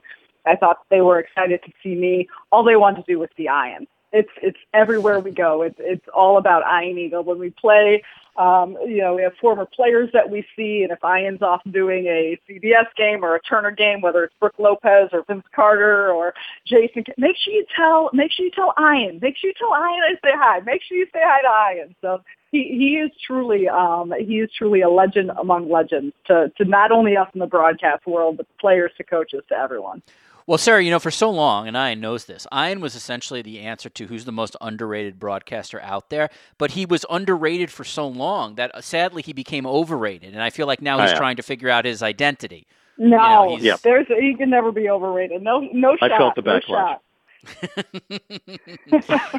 I 0.47 0.55
thought 0.57 0.79
they 0.91 1.01
were 1.01 1.19
excited 1.19 1.61
to 1.65 1.73
see 1.83 1.97
me. 1.97 2.29
All 2.53 2.63
they 2.63 2.77
wanted 2.77 3.05
to 3.05 3.13
do 3.13 3.19
was 3.19 3.29
see 3.37 3.49
ian 3.49 3.87
it's 4.17 4.31
it's 4.43 4.59
everywhere 4.73 5.21
we 5.21 5.31
go 5.31 5.63
it's 5.63 5.77
it's 5.79 6.07
all 6.15 6.39
about 6.39 6.63
ian 6.83 6.99
eagle 6.99 7.23
when 7.23 7.39
we 7.39 7.51
play 7.51 8.03
um, 8.39 8.77
you 8.87 8.99
know, 8.99 9.15
we 9.15 9.23
have 9.23 9.33
former 9.41 9.65
players 9.65 10.11
that 10.13 10.31
we 10.31 10.45
see, 10.57 10.83
and 10.83 10.93
if 10.93 10.99
Ian's 11.03 11.41
off 11.41 11.63
doing 11.71 12.07
a 12.07 12.39
CBS 12.49 12.87
game 12.97 13.25
or 13.25 13.35
a 13.35 13.41
Turner 13.41 13.71
game, 13.71 14.03
whether 14.03 14.25
it's 14.25 14.35
Brook 14.39 14.55
Lopez 14.59 15.09
or 15.13 15.25
Vince 15.27 15.47
Carter 15.55 16.13
or 16.13 16.35
Jason, 16.67 17.05
make 17.17 17.37
sure 17.37 17.55
you 17.55 17.65
tell, 17.75 18.11
make 18.13 18.33
sure 18.33 18.45
you 18.45 18.51
tell 18.51 18.75
Ian, 18.79 19.21
make 19.23 19.37
sure 19.39 19.49
you 19.49 19.55
tell 19.59 19.69
Ian 19.69 20.03
I 20.03 20.15
say 20.23 20.33
hi, 20.35 20.61
make 20.61 20.83
sure 20.83 20.99
you 20.99 21.07
say 21.13 21.21
hi 21.23 21.41
to 21.41 21.79
Ian. 21.79 21.95
So 22.03 22.21
he 22.53 22.77
he 22.79 22.97
is 22.97 23.11
truly 23.27 23.69
um, 23.69 24.13
he 24.19 24.41
is 24.41 24.51
truly 24.57 24.83
a 24.83 24.91
legend 24.91 25.31
among 25.39 25.71
legends 25.71 26.15
to 26.27 26.53
to 26.59 26.65
not 26.65 26.93
only 26.93 27.17
us 27.17 27.29
in 27.33 27.41
the 27.41 27.47
broadcast 27.47 28.07
world, 28.07 28.37
but 28.37 28.47
players 28.59 28.93
to 28.99 29.05
coaches 29.05 29.45
to 29.49 29.57
everyone. 29.57 30.03
Well, 30.47 30.59
Sarah, 30.59 30.83
you 30.83 30.93
know, 30.93 31.01
for 31.01 31.11
so 31.11 31.29
long, 31.29 31.67
and 31.67 31.77
Ian 31.77 32.01
knows 32.01 32.27
this, 32.27 32.47
Ian 32.55 32.81
was 32.81 32.95
essentially 32.95 33.43
the 33.43 33.61
answer 33.61 33.89
to 33.91 34.07
who's 34.07 34.25
the 34.25 34.33
most 34.33 34.57
underrated 34.61 35.19
broadcaster 35.19 35.81
out 35.81 36.09
there. 36.09 36.31
But 36.57 36.73
he 36.73 36.87
was 36.87 37.05
underrated 37.11 37.71
for 37.71 37.83
so 37.83 38.07
long 38.07 38.55
that 38.55 38.73
uh, 38.75 38.81
sadly 38.81 39.23
he 39.23 39.33
became 39.33 39.67
overrated. 39.67 40.35
And 40.35 40.43
I 40.43 40.51
feel 40.51 40.69
like 40.69 40.81
now 40.81 41.01
he's 41.01 41.13
oh, 41.13 41.17
trying 41.17 41.37
to 41.37 41.43
figure 41.43 41.69
out 41.69 41.85
his 41.85 42.01
identity. 42.01 42.69
No, 42.97 43.57
you 43.59 43.71
know, 43.71 43.77
there's 43.83 44.07
he 44.07 44.35
can 44.37 44.49
never 44.49 44.73
be 44.73 44.89
overrated. 44.89 45.43
No, 45.43 45.61
no 45.73 45.97
shot. 45.97 46.13
I 46.13 46.17
felt 46.17 46.35
the 46.37 46.43
backlash. 46.43 46.99
No 46.99 47.01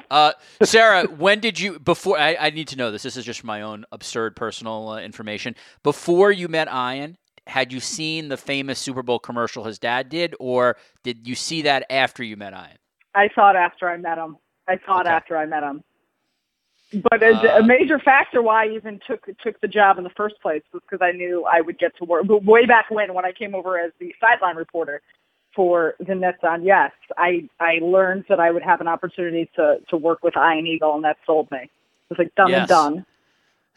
uh, 0.11 0.33
Sarah, 0.63 1.05
when 1.05 1.39
did 1.39 1.59
you 1.59 1.79
before? 1.79 2.19
I, 2.19 2.37
I, 2.39 2.49
need 2.51 2.67
to 2.69 2.77
know 2.77 2.91
this. 2.91 3.03
This 3.03 3.17
is 3.17 3.25
just 3.25 3.43
my 3.43 3.61
own 3.61 3.85
absurd 3.91 4.35
personal 4.35 4.89
uh, 4.89 4.99
information. 4.99 5.55
Before 5.83 6.31
you 6.31 6.47
met 6.47 6.67
Ian, 6.67 7.17
had 7.47 7.71
you 7.71 7.79
seen 7.79 8.29
the 8.29 8.37
famous 8.37 8.79
Super 8.79 9.03
Bowl 9.03 9.19
commercial 9.19 9.63
his 9.63 9.79
dad 9.79 10.09
did, 10.09 10.35
or 10.39 10.77
did 11.03 11.27
you 11.27 11.35
see 11.35 11.61
that 11.63 11.85
after 11.89 12.23
you 12.23 12.37
met 12.37 12.53
Ian? 12.53 12.77
I 13.15 13.29
saw 13.33 13.49
it 13.51 13.55
after 13.55 13.89
I 13.89 13.97
met 13.97 14.17
him. 14.17 14.37
I 14.67 14.79
saw 14.85 14.99
okay. 14.99 15.09
it 15.09 15.11
after 15.11 15.37
I 15.37 15.45
met 15.45 15.63
him. 15.63 15.83
But 16.93 17.21
a, 17.21 17.33
uh, 17.33 17.59
a 17.59 17.63
major 17.63 17.99
factor 17.99 18.41
why 18.41 18.65
I 18.65 18.69
even 18.69 18.99
took 19.05 19.25
took 19.39 19.59
the 19.59 19.67
job 19.67 19.97
in 19.97 20.03
the 20.03 20.09
first 20.11 20.39
place 20.41 20.61
was 20.71 20.81
because 20.89 21.03
I 21.03 21.11
knew 21.11 21.45
I 21.45 21.59
would 21.59 21.77
get 21.77 21.97
to 21.97 22.05
work. 22.05 22.27
But 22.27 22.45
way 22.45 22.65
back 22.65 22.89
when, 22.89 23.13
when 23.13 23.25
I 23.25 23.33
came 23.33 23.55
over 23.55 23.77
as 23.77 23.91
the 23.99 24.13
sideline 24.21 24.55
reporter 24.55 25.01
for 25.53 25.95
the 25.99 26.15
Nets 26.15 26.37
on 26.43 26.63
Yes, 26.63 26.91
I 27.17 27.49
I 27.59 27.79
learned 27.81 28.25
that 28.29 28.39
I 28.39 28.51
would 28.51 28.63
have 28.63 28.79
an 28.79 28.87
opportunity 28.87 29.49
to 29.55 29.79
to 29.89 29.97
work 29.97 30.23
with 30.23 30.35
Ian 30.37 30.65
Eagle, 30.65 30.95
and 30.95 31.03
that 31.03 31.17
sold 31.25 31.51
me. 31.51 31.63
It 31.63 31.69
was 32.09 32.19
like 32.19 32.33
done 32.35 32.51
yes. 32.51 32.59
and 32.59 32.67
done. 32.69 33.05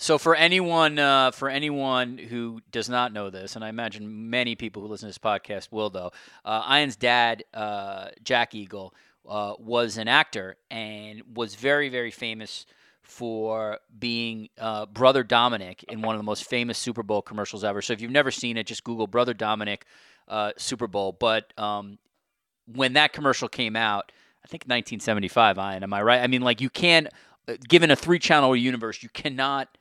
So 0.01 0.17
for 0.17 0.35
anyone 0.35 0.99
uh, 0.99 1.31
for 1.31 1.51
anyone 1.51 2.17
who 2.17 2.63
does 2.73 2.89
not 2.89 3.13
know 3.13 3.29
this, 3.29 3.55
and 3.55 3.63
I 3.63 3.69
imagine 3.69 4.31
many 4.31 4.55
people 4.55 4.81
who 4.81 4.89
listen 4.89 5.07
to 5.07 5.11
this 5.11 5.19
podcast 5.19 5.71
will, 5.71 5.91
though, 5.91 6.11
uh, 6.43 6.67
Ian's 6.75 6.97
dad, 6.97 7.45
uh, 7.53 8.09
Jack 8.25 8.55
Eagle, 8.55 8.95
uh, 9.29 9.57
was 9.59 9.99
an 9.99 10.09
actor 10.09 10.57
and 10.71 11.21
was 11.35 11.55
very 11.55 11.91
very 11.91 12.11
famous 12.11 12.65
for 13.03 13.79
being 13.99 14.49
uh, 14.57 14.87
Brother 14.87 15.23
Dominic 15.23 15.85
in 15.91 16.01
one 16.01 16.15
of 16.15 16.19
the 16.19 16.25
most 16.25 16.49
famous 16.49 16.79
Super 16.79 17.03
Bowl 17.03 17.21
commercials 17.21 17.63
ever. 17.63 17.83
So 17.83 17.93
if 17.93 18.01
you've 18.01 18.11
never 18.11 18.31
seen 18.31 18.57
it, 18.57 18.67
just 18.67 18.85
Google 18.85 19.07
Brother 19.07 19.35
Dominic 19.35 19.85
uh, 20.29 20.53
Super 20.57 20.87
Bowl. 20.87 21.13
But 21.13 21.53
um, 21.59 21.99
when 22.65 22.95
that 22.95 23.13
commercial 23.13 23.51
came 23.51 23.77
out, 23.77 24.13
I 24.43 24.49
think 24.49 24.63
1975, 24.63 25.59
Ian, 25.59 25.83
am 25.83 25.93
I 25.93 26.01
right? 26.01 26.23
I 26.23 26.27
mean, 26.27 26.41
like 26.41 26.63
you 26.63 26.71
can't, 26.71 27.09
given 27.69 27.91
a 27.91 27.97
three-channel 27.97 28.57
universe, 28.57 29.03
you 29.03 29.11
cannot 29.11 29.77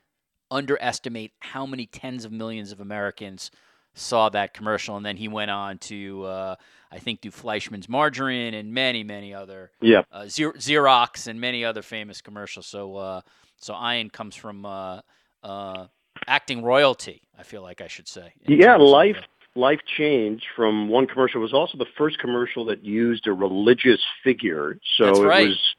underestimate 0.50 1.32
how 1.40 1.66
many 1.66 1.86
tens 1.86 2.24
of 2.24 2.32
millions 2.32 2.72
of 2.72 2.80
Americans 2.80 3.50
saw 3.94 4.28
that 4.30 4.54
commercial. 4.54 4.96
And 4.96 5.04
then 5.04 5.16
he 5.16 5.28
went 5.28 5.50
on 5.50 5.78
to, 5.78 6.24
uh, 6.24 6.56
I 6.90 6.98
think, 6.98 7.20
do 7.20 7.30
Fleischmann's 7.30 7.88
Margarine 7.88 8.54
and 8.54 8.72
many, 8.72 9.04
many 9.04 9.34
other, 9.34 9.70
yeah, 9.80 10.02
uh, 10.12 10.22
Xerox 10.22 11.26
and 11.26 11.40
many 11.40 11.64
other 11.64 11.82
famous 11.82 12.20
commercials. 12.20 12.66
So, 12.66 12.96
uh, 12.96 13.20
so 13.56 13.74
Ian 13.74 14.10
comes 14.10 14.34
from 14.36 14.64
uh, 14.64 15.00
uh, 15.42 15.86
acting 16.26 16.62
royalty. 16.62 17.22
I 17.38 17.42
feel 17.42 17.62
like 17.62 17.80
I 17.80 17.88
should 17.88 18.08
say. 18.08 18.32
Yeah, 18.46 18.76
life. 18.76 19.16
Life 19.56 19.80
change 19.84 20.44
from 20.54 20.88
one 20.88 21.08
commercial 21.08 21.40
it 21.40 21.42
was 21.42 21.52
also 21.52 21.76
the 21.76 21.90
first 21.98 22.20
commercial 22.20 22.64
that 22.66 22.84
used 22.84 23.26
a 23.26 23.32
religious 23.32 24.00
figure. 24.22 24.78
So 24.96 25.24
right. 25.24 25.42
it 25.42 25.48
was 25.48 25.74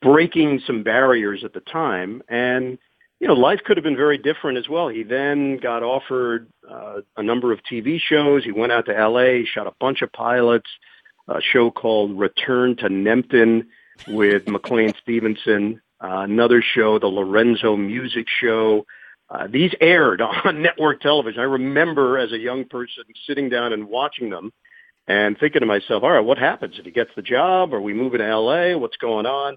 breaking 0.00 0.60
some 0.64 0.84
barriers 0.84 1.42
at 1.42 1.52
the 1.52 1.60
time. 1.60 2.22
And 2.28 2.78
you 3.20 3.26
know, 3.26 3.34
life 3.34 3.60
could 3.64 3.76
have 3.76 3.84
been 3.84 3.96
very 3.96 4.18
different 4.18 4.58
as 4.58 4.68
well. 4.68 4.88
He 4.88 5.02
then 5.02 5.56
got 5.56 5.82
offered 5.82 6.48
uh, 6.68 7.00
a 7.16 7.22
number 7.22 7.52
of 7.52 7.60
TV 7.70 7.98
shows. 8.00 8.44
He 8.44 8.52
went 8.52 8.72
out 8.72 8.86
to 8.86 8.96
L.A., 8.96 9.44
shot 9.44 9.66
a 9.66 9.74
bunch 9.80 10.02
of 10.02 10.12
pilots, 10.12 10.70
a 11.26 11.40
show 11.40 11.70
called 11.70 12.18
Return 12.18 12.76
to 12.76 12.88
Nempton 12.88 13.68
with 14.06 14.46
McLean 14.46 14.94
Stevenson, 15.02 15.80
uh, 16.00 16.20
another 16.20 16.62
show, 16.62 16.98
the 16.98 17.08
Lorenzo 17.08 17.76
Music 17.76 18.26
Show. 18.40 18.86
Uh, 19.28 19.48
these 19.50 19.72
aired 19.80 20.20
on 20.44 20.62
network 20.62 21.00
television. 21.00 21.40
I 21.40 21.44
remember 21.44 22.18
as 22.18 22.32
a 22.32 22.38
young 22.38 22.66
person 22.66 23.04
sitting 23.26 23.48
down 23.48 23.72
and 23.72 23.88
watching 23.88 24.30
them 24.30 24.52
and 25.08 25.36
thinking 25.38 25.60
to 25.60 25.66
myself, 25.66 26.04
all 26.04 26.12
right, 26.12 26.24
what 26.24 26.38
happens 26.38 26.76
if 26.78 26.84
he 26.84 26.92
gets 26.92 27.10
the 27.16 27.22
job? 27.22 27.74
Are 27.74 27.80
we 27.80 27.94
moving 27.94 28.18
to 28.18 28.26
L.A.? 28.26 28.76
What's 28.76 28.96
going 28.96 29.26
on? 29.26 29.56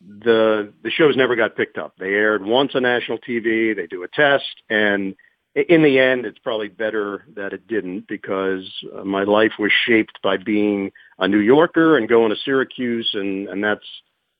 The 0.00 0.72
the 0.82 0.90
shows 0.90 1.16
never 1.16 1.36
got 1.36 1.56
picked 1.56 1.78
up. 1.78 1.94
They 1.98 2.14
aired 2.14 2.44
once 2.44 2.72
on 2.74 2.82
national 2.82 3.18
TV. 3.18 3.74
They 3.76 3.86
do 3.86 4.02
a 4.02 4.08
test, 4.08 4.62
and 4.68 5.14
in 5.54 5.82
the 5.82 5.98
end, 5.98 6.26
it's 6.26 6.38
probably 6.38 6.68
better 6.68 7.24
that 7.34 7.52
it 7.52 7.66
didn't 7.66 8.06
because 8.08 8.70
uh, 8.96 9.04
my 9.04 9.24
life 9.24 9.52
was 9.58 9.72
shaped 9.86 10.20
by 10.22 10.36
being 10.36 10.92
a 11.18 11.26
New 11.26 11.40
Yorker 11.40 11.96
and 11.96 12.08
going 12.08 12.30
to 12.30 12.36
Syracuse, 12.44 13.10
and 13.14 13.48
and 13.48 13.62
that's 13.62 13.84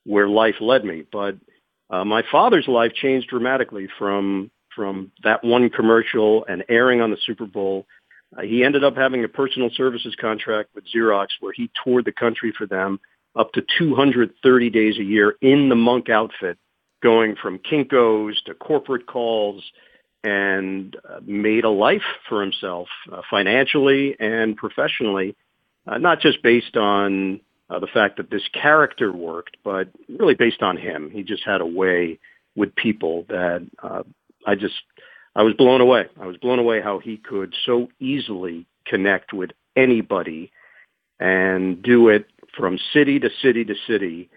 where 0.05 0.29
life 0.29 0.57
led 0.61 0.85
me. 0.85 1.05
But 1.11 1.37
uh, 1.91 2.05
my 2.05 2.23
father's 2.31 2.69
life 2.69 2.93
changed 2.95 3.29
dramatically 3.29 3.89
from 3.99 4.51
from 4.75 5.11
that 5.25 5.45
one 5.45 5.69
commercial 5.69 6.45
and 6.47 6.65
airing 6.69 7.01
on 7.01 7.11
the 7.11 7.19
Super 7.27 7.47
Bowl. 7.47 7.87
Uh, 8.37 8.43
he 8.43 8.63
ended 8.63 8.85
up 8.85 8.97
having 8.97 9.25
a 9.25 9.29
personal 9.29 9.69
services 9.75 10.15
contract 10.21 10.71
with 10.75 10.85
Xerox 10.95 11.27
where 11.41 11.53
he 11.53 11.69
toured 11.83 12.05
the 12.05 12.13
country 12.13 12.55
for 12.57 12.67
them 12.67 13.01
up 13.37 13.53
to 13.53 13.63
230 13.79 14.71
days 14.71 14.99
a 14.99 15.05
year 15.05 15.37
in 15.41 15.69
the 15.69 15.77
monk 15.77 16.09
outfit, 16.09 16.59
going 17.03 17.37
from 17.37 17.59
Kinko's 17.59 18.41
to 18.43 18.55
corporate 18.55 19.07
calls 19.07 19.63
and 20.23 20.97
uh, 21.09 21.21
made 21.25 21.65
a 21.65 21.71
life 21.71 22.03
for 22.29 22.43
himself 22.43 22.89
uh, 23.11 23.23
financially 23.31 24.17
and 24.21 24.57
professionally, 24.57 25.35
uh, 25.87 25.99
not 25.99 26.21
just 26.21 26.43
based 26.43 26.77
on 26.77 27.41
uh, 27.71 27.79
the 27.79 27.87
fact 27.87 28.17
that 28.19 28.31
this 28.31 28.47
character 28.53 29.13
worked, 29.13 29.57
but 29.65 29.89
really 30.19 30.35
based 30.35 30.63
on 30.63 30.77
him. 30.77 31.11
He 31.11 31.23
just 31.23 31.45
had 31.45 31.61
a 31.61 31.67
way 31.67 32.19
with 32.57 32.75
people 32.75 33.25
that 33.29 33.67
uh, 33.83 34.03
I 34.47 34.57
just 34.57 34.75
I 35.35 35.43
was 35.43 35.55
blown 35.55 35.81
away. 35.81 36.07
I 36.21 36.27
was 36.27 36.37
blown 36.37 36.59
away 36.59 36.81
how 36.81 36.99
he 36.99 37.17
could 37.17 37.55
so 37.65 37.89
easily 38.01 38.67
connect 38.85 39.33
with 39.33 39.51
anybody 39.77 40.51
and 41.21 41.83
do 41.83 42.09
it 42.09 42.27
from 42.57 42.79
city 42.93 43.19
to 43.21 43.31
city 43.43 43.65
to 43.65 43.75
city 43.87 44.31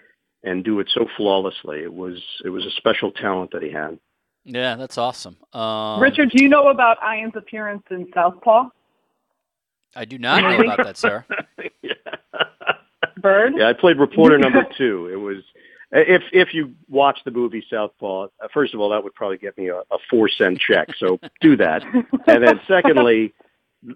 and 0.43 0.63
do 0.63 0.79
it 0.79 0.89
so 0.93 1.07
flawlessly. 1.17 1.79
It 1.81 1.93
was 1.93 2.21
it 2.43 2.49
was 2.49 2.65
a 2.65 2.71
special 2.71 3.11
talent 3.11 3.51
that 3.51 3.63
he 3.63 3.71
had. 3.71 3.99
Yeah, 4.45 4.75
that's 4.75 4.97
awesome. 4.97 5.37
Um, 5.53 6.01
Richard, 6.01 6.31
do 6.31 6.43
you 6.43 6.49
know 6.49 6.67
about 6.67 6.97
Ian's 7.01 7.35
appearance 7.35 7.83
in 7.89 8.07
Southpaw? 8.13 8.69
I 9.95 10.05
do 10.05 10.17
not 10.17 10.43
know 10.43 10.59
about 10.59 10.83
that, 10.83 10.97
sir. 10.97 11.25
yeah. 11.81 11.93
Bird? 13.17 13.53
Yeah, 13.55 13.69
I 13.69 13.73
played 13.73 13.97
reporter 13.99 14.37
number 14.37 14.65
two. 14.77 15.09
It 15.11 15.15
was 15.15 15.43
if 15.91 16.23
if 16.33 16.53
you 16.53 16.73
watch 16.89 17.19
the 17.23 17.31
movie 17.31 17.63
Southpaw, 17.69 18.27
uh, 18.43 18.47
first 18.53 18.73
of 18.73 18.79
all, 18.79 18.89
that 18.89 19.03
would 19.03 19.13
probably 19.13 19.37
get 19.37 19.57
me 19.57 19.69
a, 19.69 19.77
a 19.77 19.97
four 20.09 20.27
cent 20.27 20.59
check. 20.59 20.89
So 20.97 21.19
do 21.39 21.55
that, 21.57 21.83
and 22.27 22.43
then 22.43 22.59
secondly, 22.67 23.33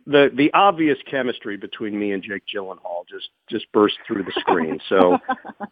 the 0.05 0.29
the 0.33 0.51
obvious 0.53 0.97
chemistry 1.09 1.57
between 1.57 1.97
me 1.97 2.11
and 2.11 2.21
Jake 2.23 2.43
Gyllenhaal 2.53 3.07
just 3.09 3.29
just 3.49 3.71
burst 3.71 3.97
through 4.05 4.23
the 4.23 4.33
screen. 4.39 4.79
So 4.89 5.17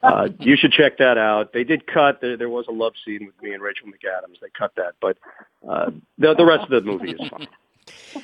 uh, 0.04 0.28
you 0.40 0.58
should 0.58 0.72
check 0.72 0.98
that 0.98 1.18
out. 1.18 1.54
They 1.54 1.64
did 1.64 1.88
cut. 1.88 2.20
There, 2.22 2.36
there 2.36 2.50
was 2.50 2.66
a 2.68 2.72
love 2.72 2.94
scene 3.06 3.26
with 3.26 3.42
me 3.42 3.54
and 3.54 3.62
Rachel 3.64 3.88
McAdams. 3.88 4.40
They 4.42 4.50
cut 4.58 4.72
that, 4.76 4.94
but 5.00 5.18
uh, 5.68 5.92
the 6.18 6.34
the 6.36 6.46
rest 6.46 6.64
of 6.64 6.70
the 6.70 6.82
movie 6.82 7.12
is 7.12 7.30
fine. 7.30 7.48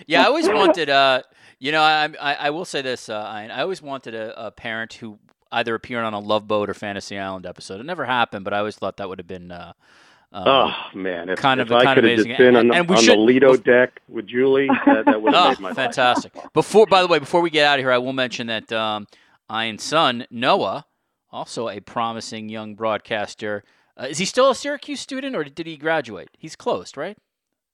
Yeah, 0.05 0.23
I 0.23 0.25
always 0.25 0.47
wanted. 0.49 0.89
Uh, 0.89 1.21
you 1.59 1.71
know, 1.71 1.81
I, 1.81 2.09
I, 2.19 2.33
I 2.33 2.49
will 2.49 2.65
say 2.65 2.81
this, 2.81 3.07
uh, 3.07 3.15
I, 3.15 3.45
I 3.45 3.61
always 3.61 3.81
wanted 3.81 4.15
a, 4.15 4.47
a 4.47 4.51
parent 4.51 4.93
who 4.93 5.19
either 5.51 5.75
appeared 5.75 6.03
on 6.03 6.13
a 6.13 6.19
Love 6.19 6.47
Boat 6.47 6.69
or 6.69 6.73
Fantasy 6.73 7.17
Island 7.17 7.45
episode. 7.45 7.79
It 7.79 7.85
never 7.85 8.05
happened, 8.05 8.43
but 8.43 8.53
I 8.53 8.57
always 8.59 8.75
thought 8.75 8.97
that 8.97 9.07
would 9.07 9.19
have 9.19 9.27
been. 9.27 9.51
Uh, 9.51 9.73
um, 10.33 10.43
oh 10.47 10.73
man! 10.93 11.29
If, 11.29 11.39
kind 11.39 11.59
if 11.59 11.67
of 11.67 11.73
I 11.73 11.83
kind 11.83 11.97
could 11.97 12.05
of 12.05 12.09
have 12.11 12.17
just 12.19 12.27
amazing. 12.27 12.45
been 12.45 12.55
on, 12.55 12.61
And- 12.61 12.71
the, 12.71 12.75
and 12.75 12.89
we 12.89 12.95
on 12.95 13.03
should- 13.03 13.13
the 13.17 13.21
Lido 13.21 13.55
deck 13.57 14.01
with 14.07 14.27
Julie, 14.27 14.67
that, 14.85 15.05
that 15.05 15.21
would 15.21 15.33
have 15.33 15.45
Oh, 15.45 15.49
made 15.49 15.59
my 15.59 15.69
life. 15.69 15.75
fantastic! 15.75 16.33
Before, 16.53 16.85
by 16.85 17.01
the 17.01 17.07
way, 17.07 17.19
before 17.19 17.41
we 17.41 17.49
get 17.49 17.65
out 17.65 17.79
of 17.79 17.83
here, 17.83 17.91
I 17.91 17.97
will 17.97 18.13
mention 18.13 18.47
that 18.47 18.71
um, 18.71 19.07
Ian's 19.51 19.83
son 19.83 20.25
Noah, 20.31 20.85
also 21.31 21.67
a 21.69 21.79
promising 21.81 22.49
young 22.49 22.75
broadcaster, 22.75 23.63
uh, 23.99 24.07
is 24.09 24.17
he 24.19 24.25
still 24.25 24.49
a 24.49 24.55
Syracuse 24.55 24.99
student 25.01 25.35
or 25.35 25.43
did 25.43 25.67
he 25.67 25.75
graduate? 25.77 26.29
He's 26.37 26.55
closed, 26.55 26.95
right? 26.97 27.17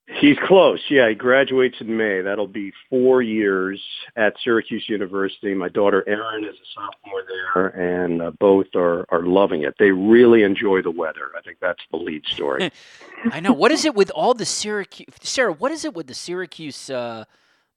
He's 0.07 0.37
close. 0.47 0.79
Yeah, 0.89 1.09
he 1.09 1.15
graduates 1.15 1.75
in 1.81 1.97
May. 1.97 2.21
That'll 2.21 2.47
be 2.47 2.71
four 2.89 3.21
years 3.21 3.81
at 4.15 4.35
Syracuse 4.41 4.87
University. 4.87 5.53
My 5.53 5.67
daughter 5.67 6.07
Erin 6.07 6.45
is 6.45 6.55
a 6.55 6.67
sophomore 6.73 7.23
there, 7.27 7.67
and 7.67 8.21
uh, 8.21 8.31
both 8.39 8.67
are 8.73 9.05
are 9.09 9.23
loving 9.23 9.63
it. 9.63 9.75
They 9.77 9.91
really 9.91 10.43
enjoy 10.43 10.81
the 10.81 10.91
weather. 10.91 11.31
I 11.37 11.41
think 11.41 11.57
that's 11.59 11.83
the 11.91 11.97
lead 11.97 12.25
story. 12.25 12.71
I 13.31 13.41
know. 13.41 13.51
What 13.51 13.71
is 13.71 13.83
it 13.83 13.95
with 13.95 14.09
all 14.11 14.33
the 14.33 14.45
Syracuse, 14.45 15.07
Sarah? 15.21 15.51
What 15.51 15.73
is 15.73 15.83
it 15.83 15.93
with 15.93 16.07
the 16.07 16.13
Syracuse 16.13 16.89
uh, 16.89 17.25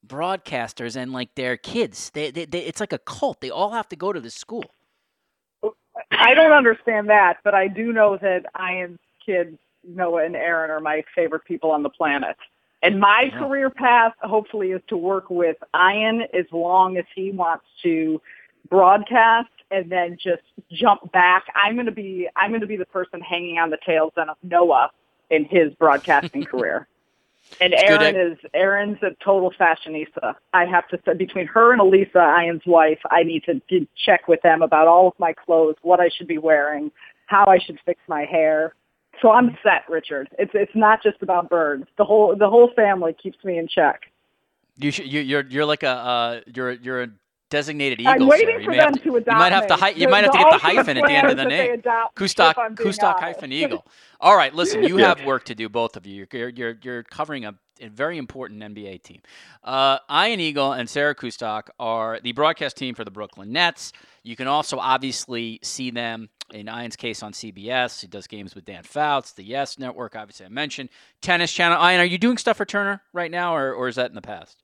broadcasters 0.07 0.95
and 0.95 1.12
like 1.12 1.35
their 1.35 1.57
kids? 1.57 2.11
They, 2.11 2.31
they, 2.31 2.45
they, 2.45 2.61
it's 2.61 2.78
like 2.78 2.93
a 2.93 2.99
cult. 2.99 3.41
They 3.41 3.51
all 3.51 3.72
have 3.72 3.89
to 3.89 3.97
go 3.97 4.12
to 4.12 4.20
the 4.20 4.31
school. 4.31 4.64
I 6.12 6.35
don't 6.35 6.53
understand 6.53 7.09
that, 7.09 7.39
but 7.45 7.55
I 7.55 7.68
do 7.68 7.93
know 7.93 8.18
that 8.18 8.47
Ian's 8.59 8.99
kids, 9.24 9.59
Noah 9.85 10.24
and 10.24 10.37
Aaron, 10.37 10.70
are 10.70 10.81
my 10.81 11.03
favorite 11.14 11.45
people 11.45 11.70
on 11.70 11.83
the 11.83 11.91
planet. 11.91 12.37
And 12.83 12.99
my 12.99 13.31
Yeah. 13.33 13.39
career 13.39 13.70
path, 13.70 14.14
hopefully, 14.22 14.72
is 14.72 14.83
to 14.89 14.97
work 14.97 15.28
with 15.31 15.57
Ian 15.74 16.22
as 16.33 16.47
long 16.53 16.97
as 16.97 17.05
he 17.14 17.31
wants 17.31 17.66
to 17.83 18.20
broadcast 18.68 19.51
and 19.70 19.91
then 19.91 20.16
just 20.22 20.43
jump 20.70 21.11
back. 21.12 21.45
I'm 21.55 21.74
going 21.74 21.87
to 21.87 21.93
be 21.93 22.28
I'm 22.37 22.51
going 22.51 22.61
to 22.61 22.66
be 22.66 22.76
the 22.76 22.87
person 22.87 23.20
hanging 23.20 23.59
on 23.59 23.70
the 23.70 23.78
tails 23.85 24.12
then 24.16 24.28
of 24.28 24.37
Noah 24.43 24.91
in 25.31 25.45
his 25.45 25.74
broadcasting 25.74 26.45
career. 26.51 26.87
And 27.61 27.74
It's 27.74 27.83
good 27.83 28.01
Aaron 28.03 28.33
is 28.33 28.39
Aaron's 28.55 29.03
a 29.03 29.11
total 29.22 29.53
fashionista. 29.53 30.35
I 30.55 30.64
have 30.64 30.89
to 30.89 30.99
say 31.05 31.14
between 31.14 31.47
her 31.49 31.72
and 31.72 31.81
Elisa, 31.81 32.18
Ian's 32.41 32.64
wife, 32.64 32.99
I 33.11 33.22
need 33.22 33.45
to 33.45 33.61
d- 33.68 33.89
check 34.07 34.28
with 34.28 34.41
them 34.43 34.62
about 34.62 34.89
all 34.89 35.09
of 35.09 35.14
my 35.18 35.35
clothes, 35.35 35.76
what 35.83 36.01
I 36.01 36.09
should 36.09 36.26
be 36.26 36.39
wearing, 36.39 36.91
how 37.26 37.45
I 37.47 37.59
should 37.59 37.78
fix 37.85 38.01
my 38.09 38.24
hair. 38.24 38.74
So 39.23 39.31
I'm 39.31 39.57
set, 39.62 39.83
Richard. 39.89 40.29
It's 40.39 40.53
it's 40.55 40.75
not 40.75 41.03
just 41.03 41.23
about 41.23 41.51
birds. 41.51 41.85
The 41.99 42.05
whole 42.05 42.35
the 42.37 42.49
whole 42.49 42.71
family 42.75 43.14
keeps 43.21 43.43
me 43.45 43.59
in 43.59 43.68
check. 43.68 44.03
You 44.79 44.91
should. 44.91 45.12
You, 45.12 45.21
you're 45.21 45.45
you're 45.47 45.64
like 45.66 45.83
a 45.83 45.89
uh, 45.89 46.41
you're 46.55 46.73
you're 46.73 47.03
a 47.03 47.09
designated 47.51 48.01
eagle. 48.01 48.12
I'm 48.12 48.29
waiting. 48.29 48.61
You 48.61 48.64
for 48.64 48.75
them 48.75 48.93
to, 48.95 48.99
to 49.01 49.05
You 49.11 49.21
might 49.27 49.53
have 49.53 49.66
to. 49.66 49.75
Hy- 49.77 49.91
you 49.91 50.07
The- 50.07 50.11
might 50.11 50.25
have 50.25 50.33
to 50.33 50.39
get 50.39 50.51
the 50.53 50.59
hyphen 50.59 50.97
at 50.97 51.05
the 51.05 51.12
end 51.12 51.29
of 51.31 51.37
the 51.37 51.43
plan 51.45 51.53
is 51.53 51.59
that 51.59 51.62
they 51.64 51.68
name. 51.71 51.79
adopt, 51.81 52.16
Kustok 52.16 52.51
if 52.53 52.59
I'm 52.59 52.75
being 52.75 52.89
Kustok 52.89 53.18
hyphen 53.21 53.53
eagle. 53.53 53.85
All 54.21 54.37
right, 54.37 54.55
listen. 54.55 54.83
You 54.91 54.99
Yeah. 54.99 55.09
have 55.09 55.25
work 55.27 55.45
to 55.47 55.55
do, 55.55 55.68
both 55.68 55.97
of 55.97 56.07
you. 56.07 56.27
You're 56.33 56.49
you're 56.49 56.75
you're 56.83 57.03
covering 57.03 57.45
a, 57.45 57.55
a 57.81 57.89
very 57.89 58.16
important 58.16 58.62
NBA 58.62 59.03
team. 59.03 59.21
Uh, 59.64 59.99
Ian 60.11 60.41
Eagle 60.41 60.73
and 60.73 60.89
Sarah 60.89 61.14
Kustok 61.14 61.68
are 61.79 62.21
the 62.23 62.33
broadcast 62.33 62.77
team 62.77 62.95
for 62.95 63.05
the 63.05 63.11
Brooklyn 63.11 63.53
Nets. 63.53 63.93
You 64.23 64.37
can 64.37 64.47
also 64.47 64.79
obviously 64.79 65.59
see 65.62 65.91
them 65.91 66.29
in 66.53 66.68
Ian's 66.68 66.96
case 66.96 67.22
on 67.22 67.32
CBS. 67.32 68.01
He 68.01 68.07
does 68.07 68.26
games 68.26 68.55
with 68.55 68.64
Dan 68.64 68.82
Fouts, 68.82 69.32
the 69.32 69.44
Yes 69.44 69.78
Network. 69.78 70.16
Obviously, 70.16 70.46
I 70.46 70.48
mentioned 70.48 70.90
Tennis 71.20 71.53
Channel. 71.53 71.78
Ian, 71.78 72.01
are 72.01 72.05
you 72.05 72.18
doing 72.18 72.38
stuff 72.38 72.57
for 72.57 72.64
Turner 72.64 73.03
right 73.12 73.30
now, 73.30 73.55
or 73.55 73.72
or 73.72 73.88
is 73.88 73.96
that 73.96 74.11
in 74.11 74.14
the 74.14 74.22
past? 74.22 74.62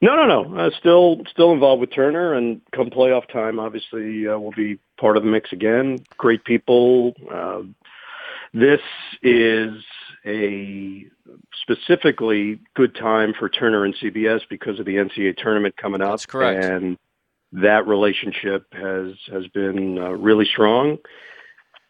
No, 0.00 0.16
no, 0.16 0.26
no. 0.26 0.58
Uh, 0.58 0.70
still, 0.78 1.22
still 1.30 1.52
involved 1.52 1.80
with 1.80 1.92
Turner, 1.92 2.34
and 2.34 2.60
come 2.72 2.90
playoff 2.90 3.30
time, 3.32 3.60
obviously, 3.60 4.26
uh, 4.26 4.38
we'll 4.38 4.52
be 4.52 4.78
part 4.98 5.16
of 5.16 5.22
the 5.22 5.28
mix 5.28 5.52
again. 5.52 5.98
Great 6.18 6.44
people. 6.44 7.14
Uh, 7.32 7.62
this 8.52 8.80
is 9.22 9.72
a 10.26 11.06
specifically 11.54 12.58
good 12.74 12.94
time 12.94 13.32
for 13.38 13.48
Turner 13.48 13.84
and 13.84 13.94
CBS 13.94 14.40
because 14.48 14.78
of 14.78 14.86
the 14.86 14.96
NCAA 14.96 15.36
tournament 15.36 15.76
coming 15.76 16.02
up. 16.02 16.10
That's 16.10 16.26
correct. 16.26 16.64
And 16.64 16.98
that 17.52 17.86
relationship 17.86 18.66
has 18.72 19.14
has 19.30 19.46
been 19.48 19.98
uh, 19.98 20.10
really 20.10 20.44
strong. 20.46 20.98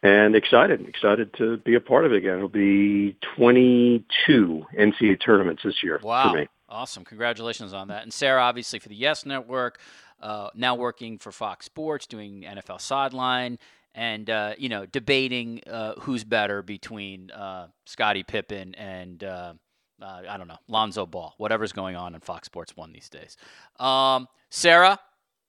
And 0.05 0.35
excited, 0.35 0.85
excited 0.85 1.33
to 1.37 1.55
be 1.57 1.75
a 1.75 1.79
part 1.79 2.03
of 2.05 2.11
it 2.11 2.17
again. 2.17 2.35
It'll 2.35 2.49
be 2.49 3.15
22 3.37 4.65
NCAA 4.77 5.21
tournaments 5.23 5.63
this 5.63 5.81
year 5.81 5.99
Wow. 6.03 6.31
for 6.31 6.37
me. 6.39 6.47
Awesome. 6.67 7.05
Congratulations 7.05 7.73
on 7.73 7.87
that. 7.87 8.03
And 8.03 8.11
Sarah, 8.13 8.41
obviously, 8.41 8.79
for 8.79 8.89
the 8.89 8.95
Yes 8.95 9.25
Network, 9.25 9.79
uh, 10.21 10.49
now 10.55 10.75
working 10.75 11.17
for 11.19 11.31
Fox 11.31 11.65
Sports, 11.65 12.05
doing 12.07 12.41
NFL 12.43 12.81
Sideline, 12.81 13.59
and, 13.95 14.29
uh, 14.29 14.55
you 14.57 14.67
know, 14.69 14.85
debating 14.85 15.61
uh, 15.67 15.93
who's 15.99 16.23
better 16.25 16.61
between 16.61 17.31
uh, 17.31 17.67
Scottie 17.85 18.23
Pippen 18.23 18.75
and, 18.75 19.23
uh, 19.23 19.53
uh, 20.01 20.21
I 20.27 20.35
don't 20.37 20.47
know, 20.49 20.57
Lonzo 20.67 21.05
Ball, 21.05 21.33
whatever's 21.37 21.71
going 21.71 21.95
on 21.95 22.13
in 22.15 22.19
Fox 22.21 22.47
Sports 22.47 22.75
1 22.75 22.91
these 22.91 23.07
days. 23.07 23.37
Um, 23.79 24.27
Sarah, 24.49 24.99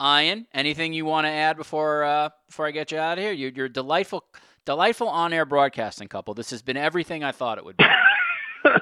Ian, 0.02 0.46
anything 0.52 0.92
you 0.92 1.04
want 1.04 1.26
to 1.26 1.30
add 1.30 1.56
before 1.56 2.04
uh, 2.04 2.28
before 2.46 2.66
I 2.66 2.70
get 2.70 2.90
you 2.92 2.98
out 2.98 3.18
of 3.18 3.24
here? 3.24 3.32
You're, 3.32 3.50
you're 3.50 3.66
a 3.66 3.72
delightful, 3.72 4.24
delightful 4.64 5.08
on-air 5.08 5.44
broadcasting 5.44 6.08
couple. 6.08 6.34
This 6.34 6.50
has 6.50 6.62
been 6.62 6.76
everything 6.76 7.22
I 7.22 7.32
thought 7.32 7.58
it 7.58 7.64
would 7.64 7.76
be. 7.76 7.84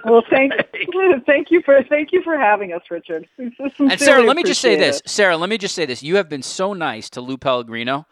Well, 0.05 0.23
thank 0.31 0.53
thank 1.27 1.51
you 1.51 1.61
for 1.65 1.83
thank 1.89 2.13
you 2.13 2.23
for 2.23 2.39
having 2.39 2.73
us, 2.73 2.83
Richard. 2.91 3.29
And 3.39 4.01
Sarah, 4.01 4.23
let 4.23 4.37
me 4.37 4.45
just 4.45 4.61
say 4.61 4.77
this. 4.77 5.03
Sarah, 5.07 5.37
let 5.37 5.49
me 5.49 5.59
just 5.59 5.75
say 5.75 5.87
this. 5.87 6.03
You 6.03 6.17
have 6.17 6.29
been 6.29 6.43
so 6.43 6.73
nice 6.73 7.11
to 7.11 7.21
Lou 7.21 7.37
Pellegrino, 7.37 8.07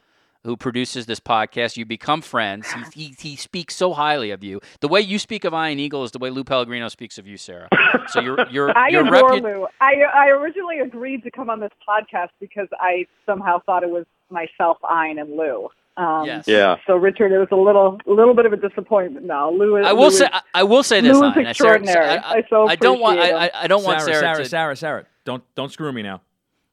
who 0.45 0.57
produces 0.57 1.07
this 1.07 1.21
podcast. 1.21 1.77
You 1.77 1.85
become 1.85 2.23
friends. 2.23 2.67
He, 2.95 3.07
he, 3.07 3.15
he 3.19 3.37
speaks 3.37 3.77
so 3.77 3.93
highly 3.93 4.31
of 4.31 4.43
you. 4.43 4.61
The 4.81 4.89
way 4.89 5.01
you 5.01 5.19
speak 5.19 5.45
of 5.45 5.53
Ian 5.53 5.79
Eagle 5.79 6.05
is 6.05 6.13
the 6.13 6.19
way 6.19 6.31
Lou 6.31 6.45
Pellegrino 6.45 6.89
speaks 6.89 7.19
of 7.19 7.27
you, 7.27 7.37
Sarah. 7.37 7.69
So 8.09 8.21
you're 8.21 8.47
you're 8.51 8.71
I 8.79 8.89
your 8.89 9.07
adore 9.07 9.31
repu- 9.33 9.43
Lou. 9.43 9.67
I 9.81 9.95
I 10.15 10.29
originally 10.29 10.79
agreed 10.79 11.23
to 11.25 11.31
come 11.31 11.51
on 11.51 11.61
this 11.61 11.71
podcast 11.89 12.31
because 12.41 12.69
I 12.81 13.07
somehow 13.27 13.61
thought 13.67 13.83
it 13.83 13.91
was 13.91 14.07
myself, 14.31 14.79
Ian, 14.85 15.19
and 15.19 15.37
Lou. 15.37 15.69
Um, 15.97 16.25
Yes. 16.25 16.45
Yeah. 16.47 16.77
So 16.87 16.95
Richard, 16.95 17.33
it 17.33 17.39
was 17.39 17.49
a 17.53 17.57
little 17.57 17.99
a 18.07 18.11
little 18.11 18.35
bit 18.35 18.47
of 18.47 18.53
a 18.53 18.57
disappointment. 18.57 19.27
Now, 19.27 19.51
Lou. 19.51 19.77
is- 19.77 19.87
I 19.87 19.93
will 19.93 20.05
Lou 20.05 20.11
say 20.11 20.25
is- 20.27 20.31
I, 20.33 20.41
I 20.55 20.63
will 20.63 20.83
say 20.83 21.01
this. 21.03 21.17
Lou 21.19 21.19
is 21.19 21.23
Ian. 21.25 21.33
Sarah- 21.35 21.49
extraordinary. 21.51 22.07
I, 22.19 22.33
I 22.37 22.43
so 22.49 22.67
I 22.69 22.77
don't 22.77 23.01
want 23.01 23.19
I, 23.19 23.47
I, 23.47 23.51
I 23.55 23.67
don't 23.67 23.85
want 23.85 24.01
Sarah, 24.01 24.13
Sarah, 24.15 24.21
Sarah, 24.35 24.45
to 24.45 24.49
Sarah, 24.49 24.77
Sarah, 24.77 25.07
don't 25.27 25.43
don't 25.55 25.71
screw 25.71 25.93
me 25.93 26.03
now. 26.03 26.23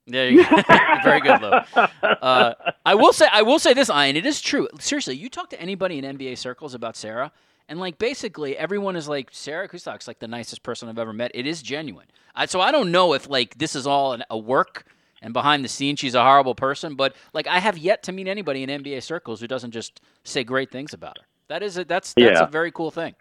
There 0.07 0.29
you 0.29 0.43
go. 0.45 0.55
Very 1.03 1.19
good, 1.21 1.41
Lou. 1.41 1.49
Uh, 1.49 2.53
I 2.85 2.95
will 2.95 3.11
say, 3.13 3.27
I 3.31 3.41
will 3.41 3.59
say 3.59 3.73
this, 3.73 3.89
Ian. 3.89 4.15
It 4.15 4.25
is 4.25 4.41
true. 4.41 4.67
Seriously, 4.79 5.15
you 5.15 5.29
talk 5.29 5.49
to 5.51 5.61
anybody 5.61 5.97
in 5.99 6.17
NBA 6.17 6.37
circles 6.37 6.73
about 6.73 6.95
Sarah, 6.95 7.31
and 7.67 7.79
like 7.79 7.97
basically 7.97 8.57
everyone 8.57 8.95
is 8.95 9.07
like 9.09 9.29
Sarah 9.31 9.67
Kustok's 9.67 10.07
like 10.07 10.19
the 10.19 10.27
nicest 10.27 10.63
person 10.63 10.87
I've 10.89 10.97
ever 10.97 11.13
met. 11.13 11.31
It 11.35 11.45
is 11.45 11.61
genuine. 11.61 12.07
I, 12.35 12.45
so 12.45 12.61
I 12.61 12.71
don't 12.71 12.91
know 12.91 13.13
if 13.13 13.29
like 13.29 13.57
this 13.57 13.75
is 13.75 13.85
all 13.85 14.13
an, 14.13 14.23
a 14.29 14.37
work 14.37 14.85
and 15.21 15.33
behind 15.33 15.65
the 15.65 15.69
scenes 15.69 15.99
she's 15.99 16.15
a 16.15 16.23
horrible 16.23 16.55
person, 16.55 16.95
but 16.95 17.15
like 17.33 17.47
I 17.47 17.59
have 17.59 17.77
yet 17.77 18.03
to 18.03 18.11
meet 18.11 18.27
anybody 18.27 18.63
in 18.63 18.69
NBA 18.69 19.03
circles 19.03 19.41
who 19.41 19.47
doesn't 19.47 19.71
just 19.71 19.99
say 20.23 20.43
great 20.43 20.71
things 20.71 20.93
about 20.93 21.17
her. 21.17 21.25
That 21.49 21.63
is 21.63 21.77
a, 21.77 21.83
that's 21.83 22.13
that's 22.13 22.39
Yeah. 22.39 22.43
a 22.45 22.49
very 22.49 22.71
cool 22.71 22.91
thing. 22.91 23.15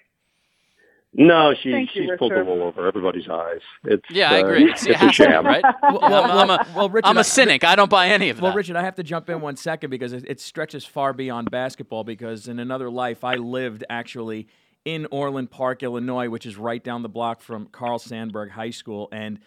No, 1.18 1.54
she, 1.54 1.72
Thank 1.72 1.94
you, 1.96 2.02
she's 2.02 2.18
pulled 2.18 2.32
the 2.32 2.44
wool 2.44 2.62
over 2.62 2.86
everybody's 2.86 3.26
eyes. 3.28 3.60
It's, 3.84 4.04
Yeah, 4.10 4.30
I 4.32 4.42
uh, 4.42 4.44
agree. 4.46 4.70
It's, 4.70 4.84
It's 4.84 4.90
a 4.94 4.98
has 4.98 5.16
to 5.16 5.22
be, 5.24 5.30
sham. 5.32 5.46
right? 5.46 5.64
Well, 5.82 6.04
I'm, 6.04 6.30
I'm 6.30 6.50
a, 6.50 6.66
well, 6.76 6.90
Richard, 6.90 7.08
I'm 7.08 7.16
I- 7.16 7.22
a 7.22 7.24
cynic. 7.24 7.64
I 7.64 7.74
don't 7.74 7.88
buy 7.90 8.08
any 8.08 8.28
of 8.28 8.36
that. 8.36 8.42
Well. 8.42 8.52
Richard, 8.54 8.76
I 8.76 8.82
have 8.82 8.96
to 8.96 9.02
jump 9.02 9.30
in 9.30 9.40
one 9.40 9.56
second 9.56 9.88
because 9.88 10.12
it, 10.12 10.24
it 10.28 10.40
stretches 10.40 10.84
far 10.84 11.14
beyond 11.14 11.50
basketball. 11.50 12.04
Because 12.04 12.48
in 12.48 12.58
another 12.58 12.90
life, 12.90 13.24
I 13.24 13.36
lived 13.36 13.82
actually 13.88 14.46
in 14.84 15.06
Orland 15.10 15.50
Park, 15.50 15.82
Illinois, 15.82 16.28
which 16.28 16.44
is 16.44 16.56
right 16.58 16.84
down 16.84 17.02
the 17.02 17.08
block 17.08 17.40
from 17.40 17.66
Carl 17.66 17.98
Sandburg 17.98 18.50
High 18.50 18.70
School, 18.70 19.08
and 19.10 19.38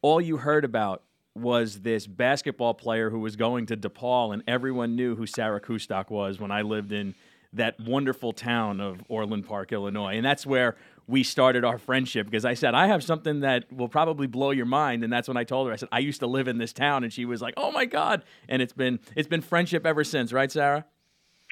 all 0.00 0.20
you 0.20 0.38
heard 0.38 0.64
about 0.64 1.02
was 1.36 1.80
this 1.82 2.06
basketball 2.06 2.74
player 2.74 3.10
who 3.10 3.20
was 3.20 3.36
going 3.36 3.66
to 3.66 3.76
DePaul, 3.76 4.32
and 4.32 4.42
everyone 4.48 4.96
knew 4.96 5.14
who 5.14 5.26
Sarah 5.26 5.60
Kustok 5.60 6.10
was 6.10 6.40
when 6.40 6.50
I 6.50 6.62
lived 6.62 6.90
in 6.90 7.14
that 7.52 7.78
wonderful 7.80 8.32
town 8.32 8.80
of 8.80 9.02
Orland 9.08 9.46
Park, 9.46 9.72
Illinois, 9.72 10.16
and 10.16 10.24
that's 10.24 10.44
where 10.44 10.76
we 11.08 11.22
started 11.24 11.64
our 11.64 11.78
friendship 11.78 12.26
because 12.26 12.44
I 12.44 12.54
said, 12.54 12.74
I 12.74 12.86
have 12.86 13.02
something 13.02 13.40
that 13.40 13.64
will 13.72 13.88
probably 13.88 14.26
blow 14.28 14.50
your 14.50 14.66
mind. 14.66 15.02
And 15.02 15.12
that's 15.12 15.26
when 15.26 15.36
I 15.38 15.42
told 15.44 15.66
her, 15.66 15.72
I 15.72 15.76
said, 15.76 15.88
I 15.90 15.98
used 16.00 16.20
to 16.20 16.26
live 16.26 16.46
in 16.48 16.58
this 16.58 16.72
town. 16.72 17.02
And 17.02 17.10
she 17.12 17.24
was 17.24 17.40
like, 17.42 17.54
oh 17.56 17.72
my 17.72 17.86
God. 17.86 18.22
And 18.48 18.60
it's 18.62 18.74
been, 18.74 19.00
it's 19.16 19.26
been 19.26 19.40
friendship 19.40 19.86
ever 19.86 20.04
since, 20.04 20.32
right, 20.32 20.52
Sarah? 20.52 20.84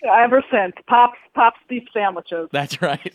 Ever 0.05 0.45
since 0.53 0.75
pops 0.87 1.17
pops 1.35 1.59
beef 1.69 1.85
sandwiches. 1.93 2.51
That's 2.53 2.81
right. 2.83 3.15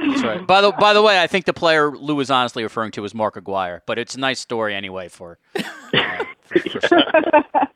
That's 0.00 0.22
right. 0.22 0.46
By 0.46 0.60
the 0.60 0.70
by 0.70 0.92
the 0.94 1.02
way, 1.02 1.20
I 1.20 1.26
think 1.26 1.44
the 1.44 1.52
player 1.52 1.90
Lou 1.90 2.14
was 2.14 2.30
honestly 2.30 2.62
referring 2.62 2.92
to 2.92 3.02
was 3.02 3.12
Mark 3.12 3.36
Aguirre, 3.36 3.82
but 3.84 3.98
it's 3.98 4.14
a 4.14 4.20
nice 4.20 4.38
story 4.38 4.74
anyway 4.74 5.08
for. 5.08 5.38
uh, 5.92 6.24
for- 6.42 6.60
for 6.70 6.80
Sarah. 6.86 7.44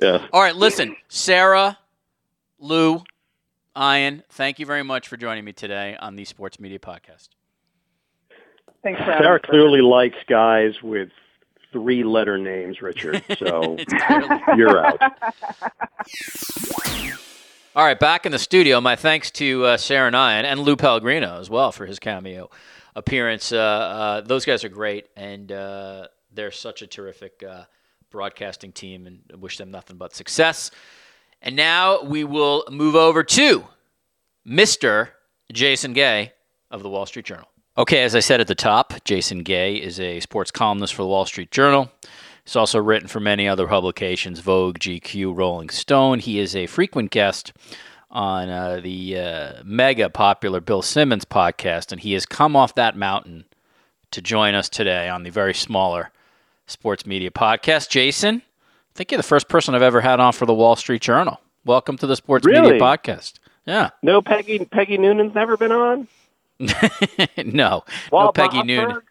Yeah. 0.00 0.26
All 0.32 0.40
right, 0.40 0.56
listen, 0.56 0.96
Sarah, 1.08 1.78
Lou, 2.58 3.04
Ian, 3.78 4.24
thank 4.30 4.58
you 4.58 4.66
very 4.66 4.82
much 4.82 5.06
for 5.06 5.16
joining 5.16 5.44
me 5.44 5.52
today 5.52 5.96
on 6.00 6.16
the 6.16 6.24
Sports 6.24 6.58
Media 6.58 6.80
Podcast. 6.80 7.28
Thanks 8.82 8.98
for 9.00 9.04
having 9.06 9.22
Sarah 9.22 9.40
me. 9.42 9.48
clearly 9.48 9.80
likes 9.80 10.16
guys 10.28 10.82
with 10.82 11.10
three-letter 11.72 12.38
names, 12.38 12.82
Richard. 12.82 13.22
So 13.38 13.76
you're 14.56 14.84
out. 14.84 15.00
All 17.74 17.84
right, 17.84 17.98
back 17.98 18.26
in 18.26 18.32
the 18.32 18.38
studio. 18.38 18.80
My 18.82 18.96
thanks 18.96 19.30
to 19.32 19.64
uh, 19.64 19.76
Sarah 19.78 20.10
Ian 20.10 20.44
and 20.44 20.60
Lou 20.60 20.76
Pellegrino 20.76 21.40
as 21.40 21.48
well 21.48 21.72
for 21.72 21.86
his 21.86 21.98
cameo 21.98 22.50
appearance. 22.94 23.50
Uh, 23.50 23.56
uh, 23.56 24.20
those 24.20 24.44
guys 24.44 24.62
are 24.64 24.68
great, 24.68 25.06
and 25.16 25.50
uh, 25.50 26.08
they're 26.32 26.50
such 26.50 26.82
a 26.82 26.86
terrific 26.86 27.42
uh, 27.42 27.64
broadcasting 28.10 28.72
team, 28.72 29.06
and 29.06 29.20
I 29.32 29.36
wish 29.36 29.56
them 29.56 29.70
nothing 29.70 29.96
but 29.96 30.14
success. 30.14 30.70
And 31.40 31.56
now 31.56 32.02
we 32.02 32.24
will 32.24 32.64
move 32.70 32.94
over 32.94 33.24
to 33.24 33.64
Mr. 34.46 35.08
Jason 35.50 35.94
Gay 35.94 36.32
of 36.70 36.82
the 36.82 36.90
Wall 36.90 37.06
Street 37.06 37.24
Journal. 37.24 37.48
Okay, 37.78 38.02
as 38.02 38.14
I 38.14 38.20
said 38.20 38.42
at 38.42 38.48
the 38.48 38.54
top, 38.54 38.92
Jason 39.02 39.38
Gay 39.38 39.76
is 39.76 39.98
a 39.98 40.20
sports 40.20 40.50
columnist 40.50 40.92
for 40.92 41.00
the 41.02 41.08
Wall 41.08 41.24
Street 41.24 41.50
Journal. 41.50 41.90
He's 42.44 42.54
also 42.54 42.78
written 42.78 43.08
for 43.08 43.18
many 43.18 43.48
other 43.48 43.66
publications 43.66 44.40
Vogue, 44.40 44.78
GQ, 44.78 45.34
Rolling 45.34 45.70
Stone. 45.70 46.18
He 46.18 46.38
is 46.38 46.54
a 46.54 46.66
frequent 46.66 47.10
guest 47.10 47.54
on 48.10 48.50
uh, 48.50 48.80
the 48.82 49.18
uh, 49.18 49.52
mega 49.64 50.10
popular 50.10 50.60
Bill 50.60 50.82
Simmons 50.82 51.24
podcast, 51.24 51.92
and 51.92 52.00
he 52.02 52.12
has 52.12 52.26
come 52.26 52.56
off 52.56 52.74
that 52.74 52.94
mountain 52.94 53.46
to 54.10 54.20
join 54.20 54.54
us 54.54 54.68
today 54.68 55.08
on 55.08 55.22
the 55.22 55.30
very 55.30 55.54
smaller 55.54 56.10
sports 56.66 57.06
media 57.06 57.30
podcast. 57.30 57.88
Jason, 57.88 58.42
I 58.44 58.92
think 58.94 59.10
you're 59.10 59.16
the 59.16 59.22
first 59.22 59.48
person 59.48 59.74
I've 59.74 59.80
ever 59.80 60.02
had 60.02 60.20
on 60.20 60.34
for 60.34 60.44
the 60.44 60.52
Wall 60.52 60.76
Street 60.76 61.00
Journal. 61.00 61.40
Welcome 61.64 61.96
to 61.98 62.06
the 62.06 62.16
Sports 62.16 62.44
Media 62.44 62.78
Podcast. 62.78 63.38
Yeah. 63.64 63.90
No, 64.02 64.20
Peggy 64.20 64.66
Peggy 64.66 64.98
Noonan's 64.98 65.34
never 65.34 65.56
been 65.56 65.72
on. 65.72 66.06
No, 66.58 67.84
no 68.12 68.32
Peggy 68.32 68.62
Noon. 68.62 68.90
Mossberg? 68.90 69.02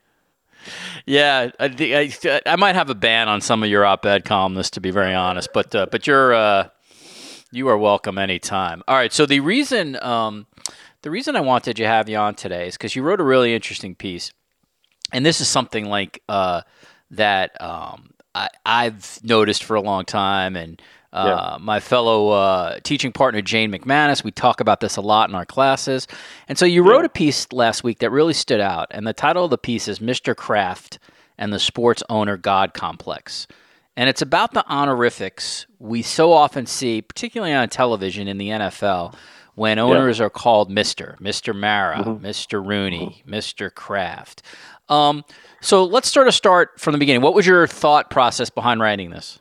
Yeah, 1.06 1.50
I, 1.60 2.12
I, 2.26 2.42
I 2.46 2.56
might 2.56 2.76
have 2.76 2.90
a 2.90 2.96
ban 2.96 3.28
on 3.28 3.42
some 3.42 3.64
of 3.64 3.70
your 3.70 3.86
op-ed 3.86 4.26
columnists, 4.26 4.72
to 4.72 4.82
be 4.82 4.92
very 4.92 5.14
honest. 5.14 5.50
But 5.54 5.74
uh, 5.74 5.88
but 5.92 6.06
you're 6.06 6.34
uh, 6.34 6.70
you 7.52 7.68
are 7.68 7.78
welcome 7.78 8.18
anytime. 8.18 8.84
All 8.88 8.96
right. 8.96 9.12
So 9.12 9.26
the 9.26 9.40
reason 9.40 10.02
um, 10.04 10.46
the 11.02 11.10
reason 11.10 11.36
I 11.36 11.42
wanted 11.42 11.76
to 11.78 11.88
have 11.88 12.08
you 12.08 12.18
on 12.18 12.36
today 12.36 12.68
is 12.68 12.76
because 12.76 12.96
you 12.96 13.02
wrote 13.02 13.20
a 13.20 13.24
really 13.24 13.56
interesting 13.56 13.96
piece, 13.96 14.32
and 15.12 15.26
this 15.26 15.42
is 15.42 15.48
something 15.48 15.86
like 15.86 16.22
uh, 16.30 16.62
that 17.10 17.60
um, 17.60 18.12
I, 18.36 18.50
I've 18.66 19.20
noticed 19.24 19.64
for 19.64 19.76
a 19.76 19.82
long 19.82 20.06
time, 20.06 20.56
and. 20.56 20.82
Uh, 21.14 21.58
My 21.60 21.80
fellow 21.80 22.30
uh, 22.30 22.80
teaching 22.84 23.12
partner 23.12 23.42
Jane 23.42 23.72
McManus, 23.72 24.24
we 24.24 24.32
talk 24.32 24.62
about 24.62 24.80
this 24.80 24.96
a 24.98 25.02
lot 25.02 25.30
in 25.30 25.36
our 25.36 25.46
classes. 25.46 26.08
And 26.48 26.58
so 26.58 26.66
you 26.66 26.84
wrote 26.84 27.04
a 27.06 27.10
piece 27.10 27.52
last 27.52 27.84
week 27.84 28.00
that 28.00 28.12
really 28.12 28.34
stood 28.34 28.62
out. 28.62 28.88
And 28.92 29.06
the 29.06 29.14
title 29.14 29.44
of 29.44 29.50
the 29.52 29.58
piece 29.58 29.88
is 29.88 30.00
Mr. 30.00 30.36
Kraft 30.36 31.00
and 31.38 31.52
the 31.52 31.60
Sports 31.60 32.02
Owner 32.10 32.38
God 32.38 32.74
Complex. 32.74 33.48
And 33.98 34.08
it's 34.08 34.22
about 34.22 34.54
the 34.54 34.66
honorifics 34.70 35.68
we 35.80 36.02
so 36.02 36.32
often 36.32 36.66
see, 36.66 37.02
particularly 37.02 37.54
on 37.54 37.68
television 37.68 38.30
in 38.30 38.38
the 38.38 38.48
NFL, 38.50 39.14
when 39.56 39.80
owners 39.80 40.22
are 40.22 40.30
called 40.30 40.72
Mr. 40.72 41.20
Mr. 41.20 41.54
Mara, 41.54 41.98
Mr. 42.06 42.66
Rooney, 42.66 43.22
Mr. 43.28 43.74
Kraft. 43.74 44.44
Um, 44.88 45.26
so 45.60 45.84
let's 45.84 46.10
sort 46.10 46.30
of 46.30 46.34
start 46.34 46.80
from 46.80 46.94
the 46.94 46.98
beginning. 47.00 47.22
What 47.22 47.34
was 47.34 47.46
your 47.46 47.68
thought 47.68 48.10
process 48.10 48.50
behind 48.50 48.80
writing 48.80 49.10
this? 49.10 49.41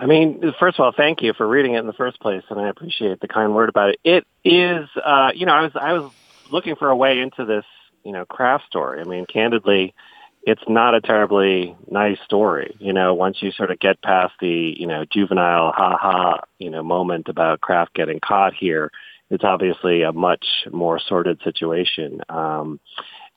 I 0.00 0.06
mean, 0.06 0.40
first 0.58 0.78
of 0.78 0.84
all, 0.84 0.92
thank 0.96 1.20
you 1.20 1.34
for 1.34 1.46
reading 1.46 1.74
it 1.74 1.80
in 1.80 1.86
the 1.86 1.92
first 1.92 2.18
place, 2.20 2.42
and 2.48 2.58
I 2.58 2.70
appreciate 2.70 3.20
the 3.20 3.28
kind 3.28 3.54
word 3.54 3.68
about 3.68 3.90
it. 3.90 4.00
It 4.02 4.26
is, 4.42 4.88
uh, 4.96 5.32
you 5.34 5.44
know, 5.44 5.52
I 5.52 5.62
was 5.62 5.72
I 5.74 5.92
was 5.92 6.10
looking 6.50 6.74
for 6.74 6.88
a 6.88 6.96
way 6.96 7.20
into 7.20 7.44
this, 7.44 7.66
you 8.02 8.12
know, 8.12 8.24
Kraft 8.24 8.64
story. 8.66 9.02
I 9.02 9.04
mean, 9.04 9.26
candidly, 9.26 9.94
it's 10.42 10.62
not 10.66 10.94
a 10.94 11.02
terribly 11.02 11.76
nice 11.90 12.16
story. 12.24 12.74
You 12.78 12.94
know, 12.94 13.12
once 13.12 13.42
you 13.42 13.52
sort 13.52 13.70
of 13.70 13.78
get 13.78 14.00
past 14.00 14.32
the, 14.40 14.74
you 14.78 14.86
know, 14.86 15.04
juvenile 15.04 15.70
ha 15.72 15.98
ha, 16.00 16.40
you 16.58 16.70
know, 16.70 16.82
moment 16.82 17.28
about 17.28 17.60
Kraft 17.60 17.92
getting 17.92 18.20
caught 18.20 18.54
here, 18.54 18.90
it's 19.28 19.44
obviously 19.44 20.00
a 20.00 20.12
much 20.12 20.46
more 20.72 20.98
sordid 20.98 21.42
situation. 21.44 22.22
Um, 22.30 22.80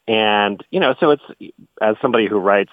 and 0.07 0.64
you 0.70 0.80
know, 0.80 0.95
so 0.99 1.11
it's 1.11 1.24
as 1.82 1.97
somebody 2.01 2.28
who 2.28 2.38
writes 2.38 2.72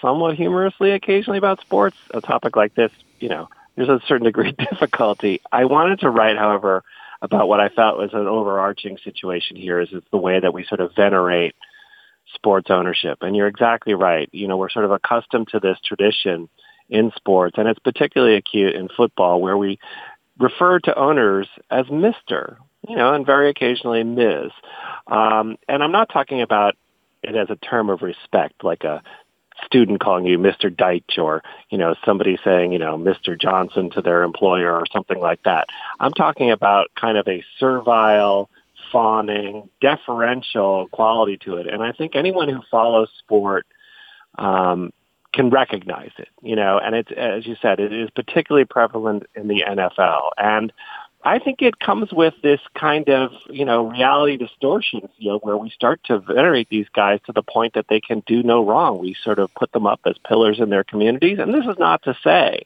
somewhat 0.00 0.36
humorously 0.36 0.92
occasionally 0.92 1.38
about 1.38 1.60
sports, 1.60 1.96
a 2.12 2.20
topic 2.20 2.56
like 2.56 2.74
this, 2.74 2.92
you 3.20 3.28
know, 3.28 3.48
there's 3.76 3.88
a 3.88 4.00
certain 4.06 4.24
degree 4.24 4.50
of 4.50 4.56
difficulty. 4.70 5.40
I 5.52 5.64
wanted 5.64 6.00
to 6.00 6.10
write, 6.10 6.36
however, 6.36 6.84
about 7.22 7.48
what 7.48 7.60
I 7.60 7.68
felt 7.68 7.98
was 7.98 8.12
an 8.12 8.26
overarching 8.26 8.98
situation 9.02 9.56
here 9.56 9.80
is, 9.80 9.92
is 9.92 10.02
the 10.10 10.18
way 10.18 10.38
that 10.40 10.52
we 10.52 10.64
sort 10.64 10.80
of 10.80 10.94
venerate 10.94 11.54
sports 12.34 12.70
ownership. 12.70 13.18
And 13.22 13.34
you're 13.34 13.48
exactly 13.48 13.94
right. 13.94 14.28
You 14.32 14.48
know, 14.48 14.56
we're 14.56 14.70
sort 14.70 14.84
of 14.84 14.90
accustomed 14.90 15.48
to 15.48 15.60
this 15.60 15.78
tradition 15.84 16.48
in 16.88 17.12
sports, 17.16 17.56
and 17.58 17.68
it's 17.68 17.78
particularly 17.80 18.36
acute 18.36 18.74
in 18.74 18.88
football 18.96 19.40
where 19.40 19.56
we 19.56 19.78
refer 20.38 20.78
to 20.80 20.98
owners 20.98 21.48
as 21.70 21.86
Mr., 21.86 22.56
you 22.88 22.96
know, 22.96 23.12
and 23.12 23.26
very 23.26 23.50
occasionally 23.50 24.04
Ms. 24.04 24.52
Um, 25.06 25.56
and 25.68 25.82
I'm 25.82 25.92
not 25.92 26.08
talking 26.10 26.40
about 26.40 26.76
it 27.22 27.34
as 27.34 27.50
a 27.50 27.56
term 27.56 27.90
of 27.90 28.02
respect, 28.02 28.64
like 28.64 28.84
a 28.84 29.02
student 29.68 30.00
calling 30.00 30.24
you 30.24 30.38
Mr. 30.38 30.74
Deitch 30.74 31.18
or, 31.18 31.42
you 31.68 31.76
know, 31.76 31.94
somebody 32.04 32.38
saying, 32.42 32.72
you 32.72 32.78
know, 32.78 32.96
Mr. 32.96 33.38
Johnson 33.38 33.90
to 33.90 34.00
their 34.00 34.22
employer 34.22 34.72
or 34.72 34.84
something 34.90 35.20
like 35.20 35.42
that. 35.42 35.68
I'm 36.00 36.12
talking 36.12 36.50
about 36.50 36.88
kind 36.98 37.18
of 37.18 37.28
a 37.28 37.44
servile, 37.60 38.48
fawning, 38.90 39.68
deferential 39.82 40.88
quality 40.88 41.36
to 41.44 41.56
it. 41.56 41.66
And 41.66 41.82
I 41.82 41.92
think 41.92 42.16
anyone 42.16 42.48
who 42.48 42.62
follows 42.70 43.10
sport 43.18 43.66
um, 44.38 44.90
can 45.34 45.50
recognize 45.50 46.12
it, 46.16 46.28
you 46.40 46.56
know, 46.56 46.80
and 46.82 46.94
it's, 46.94 47.10
as 47.14 47.46
you 47.46 47.56
said, 47.60 47.78
it 47.78 47.92
is 47.92 48.08
particularly 48.10 48.64
prevalent 48.64 49.24
in 49.34 49.48
the 49.48 49.62
NFL. 49.68 50.30
And 50.38 50.72
I 51.28 51.38
think 51.38 51.60
it 51.60 51.78
comes 51.78 52.10
with 52.10 52.32
this 52.42 52.60
kind 52.74 53.10
of, 53.10 53.32
you 53.50 53.66
know, 53.66 53.90
reality 53.90 54.38
distortion 54.38 55.10
feel 55.18 55.38
where 55.40 55.58
we 55.58 55.68
start 55.68 56.00
to 56.04 56.20
venerate 56.20 56.68
these 56.70 56.88
guys 56.94 57.20
to 57.26 57.32
the 57.32 57.42
point 57.42 57.74
that 57.74 57.84
they 57.90 58.00
can 58.00 58.22
do 58.26 58.42
no 58.42 58.64
wrong. 58.64 58.98
We 58.98 59.14
sort 59.22 59.38
of 59.38 59.52
put 59.54 59.70
them 59.72 59.86
up 59.86 60.00
as 60.06 60.16
pillars 60.26 60.58
in 60.58 60.70
their 60.70 60.84
communities. 60.84 61.38
And 61.38 61.52
this 61.52 61.66
is 61.66 61.78
not 61.78 62.02
to 62.04 62.16
say 62.24 62.64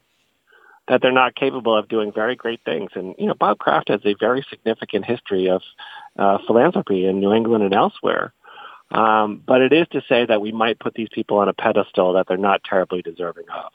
that 0.87 1.03
they're 1.03 1.11
not 1.11 1.35
capable 1.35 1.77
of 1.77 1.89
doing 1.89 2.13
very 2.13 2.37
great 2.37 2.61
things. 2.65 2.93
And, 2.95 3.17
you 3.19 3.27
know, 3.27 3.35
Bob 3.35 3.59
Kraft 3.59 3.89
has 3.89 4.01
a 4.05 4.15
very 4.21 4.47
significant 4.49 5.07
history 5.07 5.51
of 5.51 5.63
uh, 6.17 6.39
philanthropy 6.47 7.05
in 7.05 7.19
New 7.19 7.33
England 7.33 7.65
and 7.65 7.75
elsewhere. 7.75 8.33
Um, 8.93 9.43
but 9.45 9.61
it 9.61 9.73
is 9.73 9.89
to 9.89 10.03
say 10.09 10.25
that 10.25 10.41
we 10.41 10.53
might 10.53 10.79
put 10.79 10.95
these 10.95 11.09
people 11.11 11.39
on 11.39 11.49
a 11.49 11.53
pedestal 11.53 12.13
that 12.13 12.29
they're 12.29 12.37
not 12.37 12.63
terribly 12.63 13.03
deserving 13.03 13.47
of. 13.53 13.73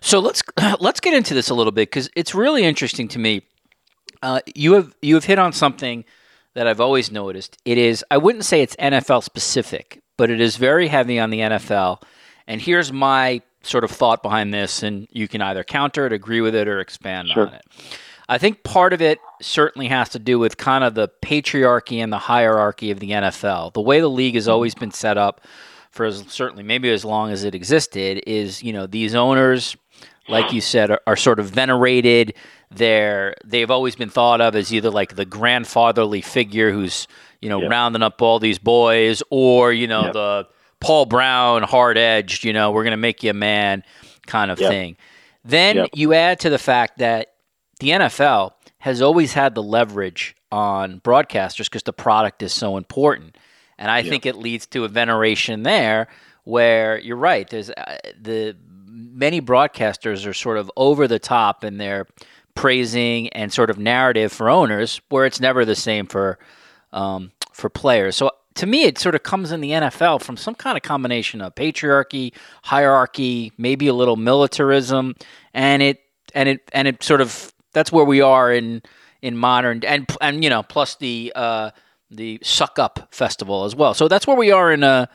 So 0.00 0.18
let's 0.18 0.42
let's 0.80 0.98
get 0.98 1.14
into 1.14 1.34
this 1.34 1.50
a 1.50 1.54
little 1.54 1.72
bit 1.72 1.88
because 1.88 2.10
it's 2.16 2.34
really 2.34 2.64
interesting 2.64 3.06
to 3.08 3.20
me. 3.20 3.42
Uh, 4.26 4.40
you 4.56 4.72
have 4.72 4.92
you 5.02 5.14
have 5.14 5.24
hit 5.24 5.38
on 5.38 5.52
something 5.52 6.04
that 6.54 6.66
I've 6.66 6.80
always 6.80 7.12
noticed. 7.12 7.58
It 7.64 7.78
is 7.78 8.04
I 8.10 8.16
wouldn't 8.16 8.44
say 8.44 8.60
it's 8.60 8.74
NFL 8.76 9.22
specific, 9.22 10.02
but 10.16 10.30
it 10.30 10.40
is 10.40 10.56
very 10.56 10.88
heavy 10.88 11.20
on 11.20 11.30
the 11.30 11.38
NFL. 11.38 12.02
And 12.48 12.60
here's 12.60 12.92
my 12.92 13.40
sort 13.62 13.84
of 13.84 13.90
thought 13.92 14.22
behind 14.24 14.52
this, 14.52 14.82
and 14.82 15.06
you 15.12 15.28
can 15.28 15.42
either 15.42 15.62
counter 15.62 16.06
it, 16.06 16.12
agree 16.12 16.40
with 16.40 16.54
it, 16.56 16.66
or 16.66 16.80
expand 16.80 17.28
Sure. 17.28 17.46
on 17.46 17.54
it. 17.54 17.62
I 18.28 18.38
think 18.38 18.64
part 18.64 18.92
of 18.92 19.00
it 19.00 19.18
certainly 19.40 19.86
has 19.88 20.08
to 20.08 20.18
do 20.18 20.40
with 20.40 20.56
kind 20.56 20.82
of 20.82 20.94
the 20.94 21.08
patriarchy 21.22 22.02
and 22.02 22.12
the 22.12 22.18
hierarchy 22.18 22.90
of 22.90 22.98
the 22.98 23.10
NFL. 23.12 23.72
The 23.74 23.80
way 23.80 24.00
the 24.00 24.10
league 24.10 24.34
has 24.34 24.48
always 24.48 24.74
been 24.74 24.90
set 24.90 25.16
up 25.16 25.40
for 25.92 26.04
as, 26.04 26.24
certainly 26.26 26.64
maybe 26.64 26.90
as 26.90 27.04
long 27.04 27.30
as 27.30 27.44
it 27.44 27.54
existed 27.54 28.22
is, 28.26 28.60
you 28.62 28.72
know, 28.72 28.86
these 28.86 29.14
owners, 29.14 29.76
like 30.28 30.52
you 30.52 30.60
said, 30.60 30.90
are, 30.90 31.00
are 31.06 31.16
sort 31.16 31.38
of 31.38 31.46
venerated. 31.46 32.34
They're 32.70 33.34
they've 33.44 33.70
always 33.70 33.96
been 33.96 34.10
thought 34.10 34.40
of 34.40 34.56
as 34.56 34.72
either 34.72 34.90
like 34.90 35.16
the 35.16 35.24
grandfatherly 35.24 36.20
figure 36.20 36.72
who's 36.72 37.06
you 37.40 37.48
know 37.48 37.66
rounding 37.68 38.02
up 38.02 38.20
all 38.22 38.38
these 38.38 38.58
boys, 38.58 39.22
or 39.30 39.72
you 39.72 39.86
know 39.86 40.12
the 40.12 40.48
Paul 40.80 41.06
Brown 41.06 41.62
hard 41.62 41.98
edged, 41.98 42.44
you 42.44 42.52
know, 42.52 42.70
we're 42.70 42.84
going 42.84 42.92
to 42.92 42.96
make 42.96 43.22
you 43.22 43.30
a 43.30 43.34
man 43.34 43.82
kind 44.26 44.50
of 44.50 44.58
thing. 44.58 44.96
Then 45.44 45.86
you 45.94 46.12
add 46.12 46.40
to 46.40 46.50
the 46.50 46.58
fact 46.58 46.98
that 46.98 47.34
the 47.80 47.90
NFL 47.90 48.52
has 48.78 49.00
always 49.00 49.32
had 49.32 49.54
the 49.54 49.62
leverage 49.62 50.36
on 50.52 51.00
broadcasters 51.00 51.64
because 51.64 51.84
the 51.84 51.92
product 51.92 52.42
is 52.42 52.52
so 52.52 52.76
important. 52.76 53.36
And 53.78 53.90
I 53.90 54.02
think 54.02 54.26
it 54.26 54.36
leads 54.36 54.66
to 54.68 54.84
a 54.84 54.88
veneration 54.88 55.62
there 55.62 56.08
where 56.44 56.98
you're 56.98 57.16
right. 57.16 57.48
There's 57.48 57.70
uh, 57.70 57.98
the 58.20 58.56
many 58.96 59.40
broadcasters 59.40 60.26
are 60.26 60.32
sort 60.32 60.56
of 60.56 60.70
over 60.76 61.06
the 61.06 61.18
top 61.18 61.62
in 61.62 61.76
their 61.76 62.06
praising 62.54 63.28
and 63.30 63.52
sort 63.52 63.68
of 63.68 63.78
narrative 63.78 64.32
for 64.32 64.48
owners, 64.48 65.00
where 65.10 65.26
it's 65.26 65.40
never 65.40 65.64
the 65.64 65.74
same 65.74 66.06
for 66.06 66.38
um, 66.92 67.30
for 67.52 67.68
players. 67.68 68.16
So 68.16 68.30
to 68.54 68.66
me, 68.66 68.84
it 68.84 68.98
sort 68.98 69.14
of 69.14 69.22
comes 69.22 69.52
in 69.52 69.60
the 69.60 69.70
NFL 69.70 70.22
from 70.22 70.36
some 70.36 70.54
kind 70.54 70.76
of 70.76 70.82
combination 70.82 71.42
of 71.42 71.54
patriarchy, 71.54 72.32
hierarchy, 72.62 73.52
maybe 73.58 73.86
a 73.86 73.94
little 73.94 74.16
militarism, 74.16 75.14
and 75.52 75.82
it 75.82 76.00
and 76.34 76.48
it 76.48 76.62
and 76.72 76.88
it 76.88 77.02
sort 77.02 77.20
of 77.20 77.52
that's 77.72 77.92
where 77.92 78.04
we 78.04 78.22
are 78.22 78.50
in 78.50 78.82
in 79.20 79.36
modern 79.36 79.84
and 79.84 80.10
and 80.20 80.42
you 80.42 80.48
know 80.48 80.62
plus 80.62 80.96
the 80.96 81.32
uh, 81.36 81.70
the 82.10 82.38
suck 82.42 82.78
up 82.78 83.08
festival 83.10 83.64
as 83.64 83.76
well. 83.76 83.92
So 83.92 84.08
that's 84.08 84.26
where 84.26 84.36
we 84.36 84.50
are 84.50 84.72
in 84.72 84.82
uh 84.82 85.06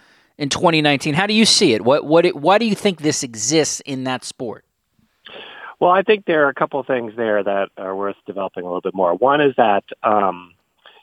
in 0.41 0.49
2019. 0.49 1.13
How 1.13 1.27
do 1.27 1.35
you 1.35 1.45
see 1.45 1.73
it? 1.73 1.83
What 1.85 2.03
what 2.03 2.25
why 2.29 2.57
do 2.57 2.65
you 2.65 2.75
think 2.75 2.99
this 2.99 3.23
exists 3.23 3.79
in 3.81 4.05
that 4.05 4.25
sport? 4.25 4.65
Well, 5.79 5.91
I 5.91 6.01
think 6.01 6.25
there 6.25 6.45
are 6.45 6.49
a 6.49 6.53
couple 6.53 6.79
of 6.79 6.87
things 6.87 7.13
there 7.15 7.43
that 7.43 7.69
are 7.77 7.95
worth 7.95 8.15
developing 8.25 8.63
a 8.63 8.67
little 8.67 8.81
bit 8.81 8.95
more. 8.95 9.15
One 9.15 9.39
is 9.39 9.53
that 9.57 9.83
um, 10.03 10.53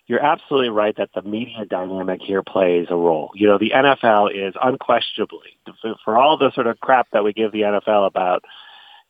you're 0.07 0.23
absolutely 0.23 0.71
right 0.71 0.97
that 0.97 1.11
the 1.15 1.23
media 1.23 1.65
dynamic 1.69 2.21
here 2.21 2.43
plays 2.43 2.87
a 2.91 2.97
role. 2.97 3.31
You 3.35 3.47
know, 3.47 3.59
the 3.59 3.71
NFL 3.71 4.31
is 4.35 4.55
unquestionably, 4.61 5.59
for 6.05 6.17
all 6.17 6.37
the 6.37 6.53
sort 6.53 6.67
of 6.67 6.81
crap 6.81 7.09
that 7.13 7.25
we 7.25 7.33
give 7.33 7.53
the 7.53 7.63
NFL 7.63 8.07
about, 8.07 8.45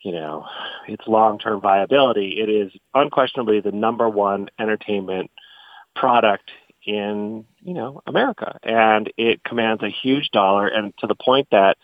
you 0.03 0.13
know, 0.13 0.47
its 0.87 1.07
long-term 1.07 1.61
viability, 1.61 2.41
it 2.41 2.49
is 2.49 2.73
unquestionably 2.95 3.61
the 3.61 3.73
number 3.73 4.09
one 4.09 4.49
entertainment 4.59 5.31
product 5.95 6.51
in, 6.89 7.45
you 7.61 7.75
know, 7.75 8.03
America. 8.07 8.59
And 8.63 9.13
it 9.19 9.45
commands 9.45 9.83
a 9.83 9.91
huge 9.91 10.31
dollar 10.31 10.67
and 10.67 10.95
to 10.99 11.07
the 11.07 11.15
point 11.15 11.49
that 11.51 11.77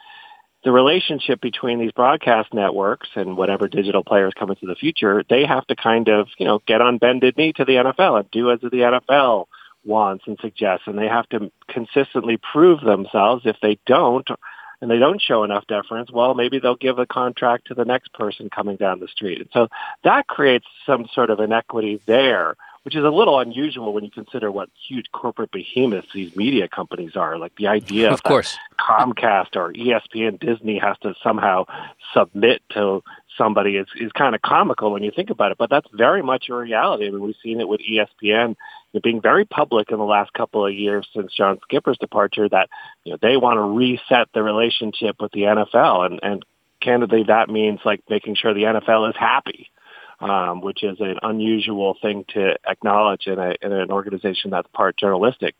the 0.64 0.72
relationship 0.72 1.42
between 1.42 1.78
these 1.78 1.92
broadcast 1.92 2.55
networks 2.55 3.09
and 3.14 3.36
whatever 3.36 3.68
digital 3.68 4.02
players 4.02 4.32
come 4.38 4.48
into 4.48 4.64
the 4.64 4.74
future, 4.74 5.22
they 5.28 5.44
have 5.44 5.66
to 5.66 5.76
kind 5.76 6.09
of, 6.09 6.28
you 6.38 6.46
know, 6.46 6.62
get 6.66 6.80
on 6.80 6.96
bended 6.96 7.36
knee 7.36 7.52
to 7.52 7.66
the 7.66 7.72
NFL 7.72 8.18
and 8.18 8.30
do 8.30 8.50
as 8.50 8.61
the 8.61 8.70
NFL 8.70 9.44
wants 9.84 10.24
and 10.26 10.38
suggests. 10.40 10.86
And 10.86 10.96
they 10.96 11.07
have 11.07 11.28
to 11.28 11.52
consistently 11.68 12.38
prove 12.38 12.80
themselves. 12.80 13.42
If 13.44 13.57
they 13.61 13.78
don't, 13.84 14.26
and 14.80 14.90
they 14.90 14.98
don't 14.98 15.20
show 15.20 15.44
enough 15.44 15.66
deference, 15.66 16.11
well, 16.11 16.32
maybe 16.32 16.61
they'll 16.61 16.76
give 16.76 16.98
a 16.98 17.05
contract 17.05 17.66
to 17.66 17.74
the 17.74 17.84
next 17.84 18.14
person 18.14 18.48
coming 18.48 18.76
down 18.76 19.00
the 19.00 19.09
street. 19.09 19.40
And 19.40 19.50
so 19.52 19.68
that 20.02 20.26
creates 20.28 20.66
some 20.86 21.07
sort 21.12 21.28
of 21.28 21.40
inequity 21.40 22.00
there 22.07 22.57
which 22.85 22.95
is 22.95 23.05
a 23.05 23.09
little 23.09 23.41
unusual 23.41 23.93
when 23.93 24.05
you 24.05 24.11
consider 24.11 24.53
what 24.53 24.68
huge 24.89 25.11
corporate 25.11 25.51
behemoths 25.51 26.09
these 26.12 26.37
media 26.37 26.68
companies 26.68 27.16
are. 27.16 27.39
Like 27.39 27.57
the 27.57 27.66
idea 27.66 28.12
of 28.12 28.22
course 28.22 28.57
Comcast 28.78 29.57
or 29.57 29.72
ESPN, 29.72 30.39
Disney 30.39 30.78
has 30.78 30.97
to 30.99 31.14
somehow 31.22 31.64
submit 32.12 32.62
to 32.70 33.03
somebody 33.39 33.76
is 33.76 33.89
is 33.97 34.12
kind 34.12 34.35
of 34.35 34.43
comical 34.43 34.93
when 34.93 35.03
you 35.03 35.11
think 35.11 35.30
about 35.30 35.51
it. 35.51 35.59
But 35.59 35.70
that's 35.70 35.89
very 35.93 36.22
much 36.22 36.49
a 36.51 36.55
reality. 36.55 37.07
I 37.07 37.11
mean, 37.11 37.22
we've 37.22 37.35
seen 37.43 37.61
it 37.61 37.68
with 37.68 37.80
ESPN 37.80 38.55
being 39.03 39.20
very 39.20 39.45
public 39.45 39.91
in 39.91 39.99
the 39.99 40.05
last 40.05 40.32
couple 40.35 40.64
of 40.64 40.72
years 40.72 41.07
since 41.14 41.32
John 41.35 41.59
Skipper's 41.62 41.99
departure 41.99 42.49
that 42.49 42.68
you 43.05 43.12
know 43.12 43.18
they 43.20 43.37
want 43.37 43.57
to 43.57 43.62
reset 43.62 44.28
the 44.35 44.43
relationship 44.43 45.16
with 45.20 45.32
the 45.32 45.43
NFL 45.43 46.07
and 46.07 46.20
and 46.22 46.45
candidly 46.80 47.24
that 47.28 47.49
means 47.49 47.80
like 47.85 48.03
making 48.11 48.35
sure 48.35 48.53
the 48.53 48.64
NFL 48.64 49.09
is 49.09 49.16
happy 49.18 49.70
um, 50.25 50.62
which 50.62 50.83
is 50.83 50.97
an 51.01 51.18
unusual 51.22 51.97
thing 52.01 52.25
to 52.31 52.57
acknowledge 52.66 53.27
in, 53.27 53.39
a, 53.39 53.55
in 53.61 53.72
an 53.72 53.91
organization 53.91 54.51
that's 54.51 54.68
part 54.72 54.97
journalistic. 54.97 55.55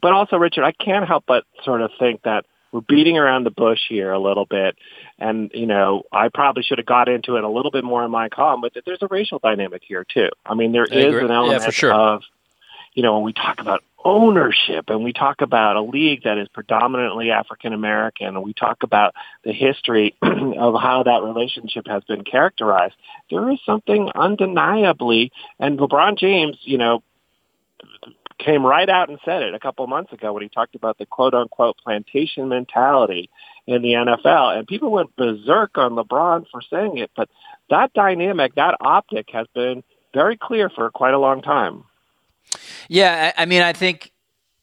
But 0.00 0.12
also, 0.12 0.36
Richard, 0.36 0.64
I 0.64 0.72
can't 0.72 1.06
help 1.06 1.24
but 1.26 1.44
sort 1.64 1.82
of 1.82 1.90
think 1.98 2.22
that 2.22 2.46
we're 2.70 2.80
beating 2.80 3.18
around 3.18 3.44
the 3.44 3.50
bush 3.50 3.80
here 3.88 4.12
a 4.12 4.18
little 4.18 4.46
bit. 4.46 4.76
And, 5.18 5.50
you 5.52 5.66
know, 5.66 6.04
I 6.12 6.28
probably 6.32 6.62
should 6.62 6.78
have 6.78 6.86
got 6.86 7.08
into 7.08 7.36
it 7.36 7.44
a 7.44 7.48
little 7.48 7.70
bit 7.70 7.84
more 7.84 8.04
in 8.04 8.10
my 8.10 8.28
column, 8.28 8.60
but 8.60 8.72
there's 8.86 9.02
a 9.02 9.08
racial 9.08 9.40
dynamic 9.40 9.82
here, 9.86 10.04
too. 10.04 10.28
I 10.46 10.54
mean, 10.54 10.72
there 10.72 10.86
I 10.90 10.94
is 10.94 11.06
agree. 11.06 11.24
an 11.24 11.30
element 11.30 11.62
yeah, 11.62 11.70
sure. 11.70 11.92
of, 11.92 12.22
you 12.94 13.02
know, 13.02 13.14
when 13.14 13.24
we 13.24 13.32
talk 13.32 13.60
about 13.60 13.82
ownership 14.04 14.84
and 14.88 15.02
we 15.02 15.12
talk 15.12 15.40
about 15.40 15.76
a 15.76 15.82
league 15.82 16.24
that 16.24 16.38
is 16.38 16.46
predominantly 16.48 17.30
African 17.30 17.72
American 17.72 18.28
and 18.28 18.42
we 18.42 18.52
talk 18.52 18.82
about 18.82 19.14
the 19.44 19.52
history 19.52 20.14
of 20.22 20.74
how 20.80 21.02
that 21.04 21.22
relationship 21.22 21.86
has 21.86 22.04
been 22.04 22.22
characterized, 22.22 22.94
there 23.30 23.50
is 23.50 23.58
something 23.64 24.10
undeniably, 24.14 25.32
and 25.58 25.78
LeBron 25.78 26.18
James, 26.18 26.56
you 26.62 26.78
know, 26.78 27.02
came 28.38 28.64
right 28.64 28.88
out 28.88 29.08
and 29.08 29.18
said 29.24 29.42
it 29.42 29.54
a 29.54 29.60
couple 29.60 29.86
months 29.86 30.12
ago 30.12 30.32
when 30.32 30.42
he 30.42 30.48
talked 30.48 30.74
about 30.74 30.98
the 30.98 31.06
quote 31.06 31.34
unquote 31.34 31.76
plantation 31.78 32.48
mentality 32.48 33.30
in 33.66 33.80
the 33.80 33.92
NFL. 33.92 34.58
And 34.58 34.66
people 34.66 34.90
went 34.90 35.16
berserk 35.16 35.78
on 35.78 35.92
LeBron 35.92 36.46
for 36.50 36.60
saying 36.68 36.98
it, 36.98 37.10
but 37.16 37.28
that 37.70 37.92
dynamic, 37.94 38.54
that 38.56 38.76
optic 38.80 39.30
has 39.32 39.46
been 39.54 39.82
very 40.12 40.36
clear 40.36 40.68
for 40.68 40.90
quite 40.90 41.14
a 41.14 41.18
long 41.18 41.42
time. 41.42 41.84
Yeah, 42.88 43.32
I, 43.36 43.42
I 43.42 43.46
mean, 43.46 43.62
I 43.62 43.72
think 43.72 44.12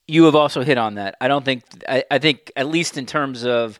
you 0.07 0.25
have 0.25 0.35
also 0.35 0.61
hit 0.63 0.77
on 0.77 0.95
that. 0.95 1.15
I 1.21 1.27
don't 1.27 1.45
think 1.45 1.63
I, 1.87 2.03
I, 2.11 2.19
think 2.19 2.51
at 2.55 2.67
least 2.67 2.97
in 2.97 3.05
terms 3.05 3.45
of 3.45 3.79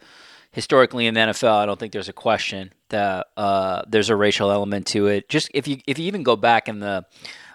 historically 0.51 1.07
in 1.07 1.13
the 1.13 1.19
NFL, 1.19 1.53
I 1.53 1.65
don't 1.65 1.79
think 1.79 1.91
there's 1.93 2.09
a 2.09 2.13
question 2.13 2.71
that 2.89 3.27
uh, 3.37 3.83
there's 3.87 4.09
a 4.09 4.15
racial 4.15 4.51
element 4.51 4.87
to 4.87 5.07
it. 5.07 5.29
Just 5.29 5.49
if 5.53 5.67
you 5.67 5.79
if 5.87 5.99
you 5.99 6.05
even 6.05 6.23
go 6.23 6.35
back 6.35 6.69
in 6.69 6.79
the 6.79 7.05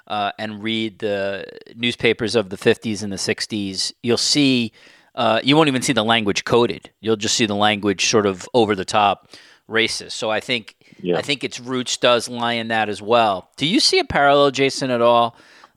uh, 0.07 0.33
and 0.39 0.63
read 0.63 0.99
the 0.99 1.47
newspapers 1.75 2.37
of 2.37 2.51
the 2.51 2.57
50s 2.57 3.03
and 3.03 3.13
the 3.13 3.17
60s, 3.17 3.93
you'll 4.03 4.17
see 4.17 4.73
uh, 5.15 5.41
you 5.43 5.57
won't 5.57 5.69
even 5.69 5.83
see 5.83 5.93
the 5.93 6.05
language 6.05 6.45
coded. 6.45 6.91
You'll 7.01 7.17
just 7.17 7.35
see 7.35 7.47
the 7.47 7.57
language 7.57 8.07
sort 8.07 8.27
of 8.27 8.47
over 8.53 8.75
the 8.75 8.85
top 8.85 9.31
racist. 9.69 10.13
So 10.13 10.31
I 10.31 10.41
think 10.41 10.77
yeah. 11.01 11.17
I 11.17 11.23
think 11.23 11.45
its 11.45 11.61
roots 11.61 11.97
does 11.97 12.29
lie 12.29 12.55
in 12.55 12.69
that 12.69 12.89
as 12.89 13.01
well. 13.01 13.51
Do 13.57 13.67
you 13.67 13.81
see 13.81 13.99
a 13.99 14.05
parallel, 14.05 14.51
Jason, 14.51 14.91
at 14.91 15.01
all? 15.01 15.37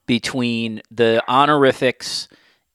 Between 0.09 0.81
the 0.89 1.23
honorifics, 1.27 2.27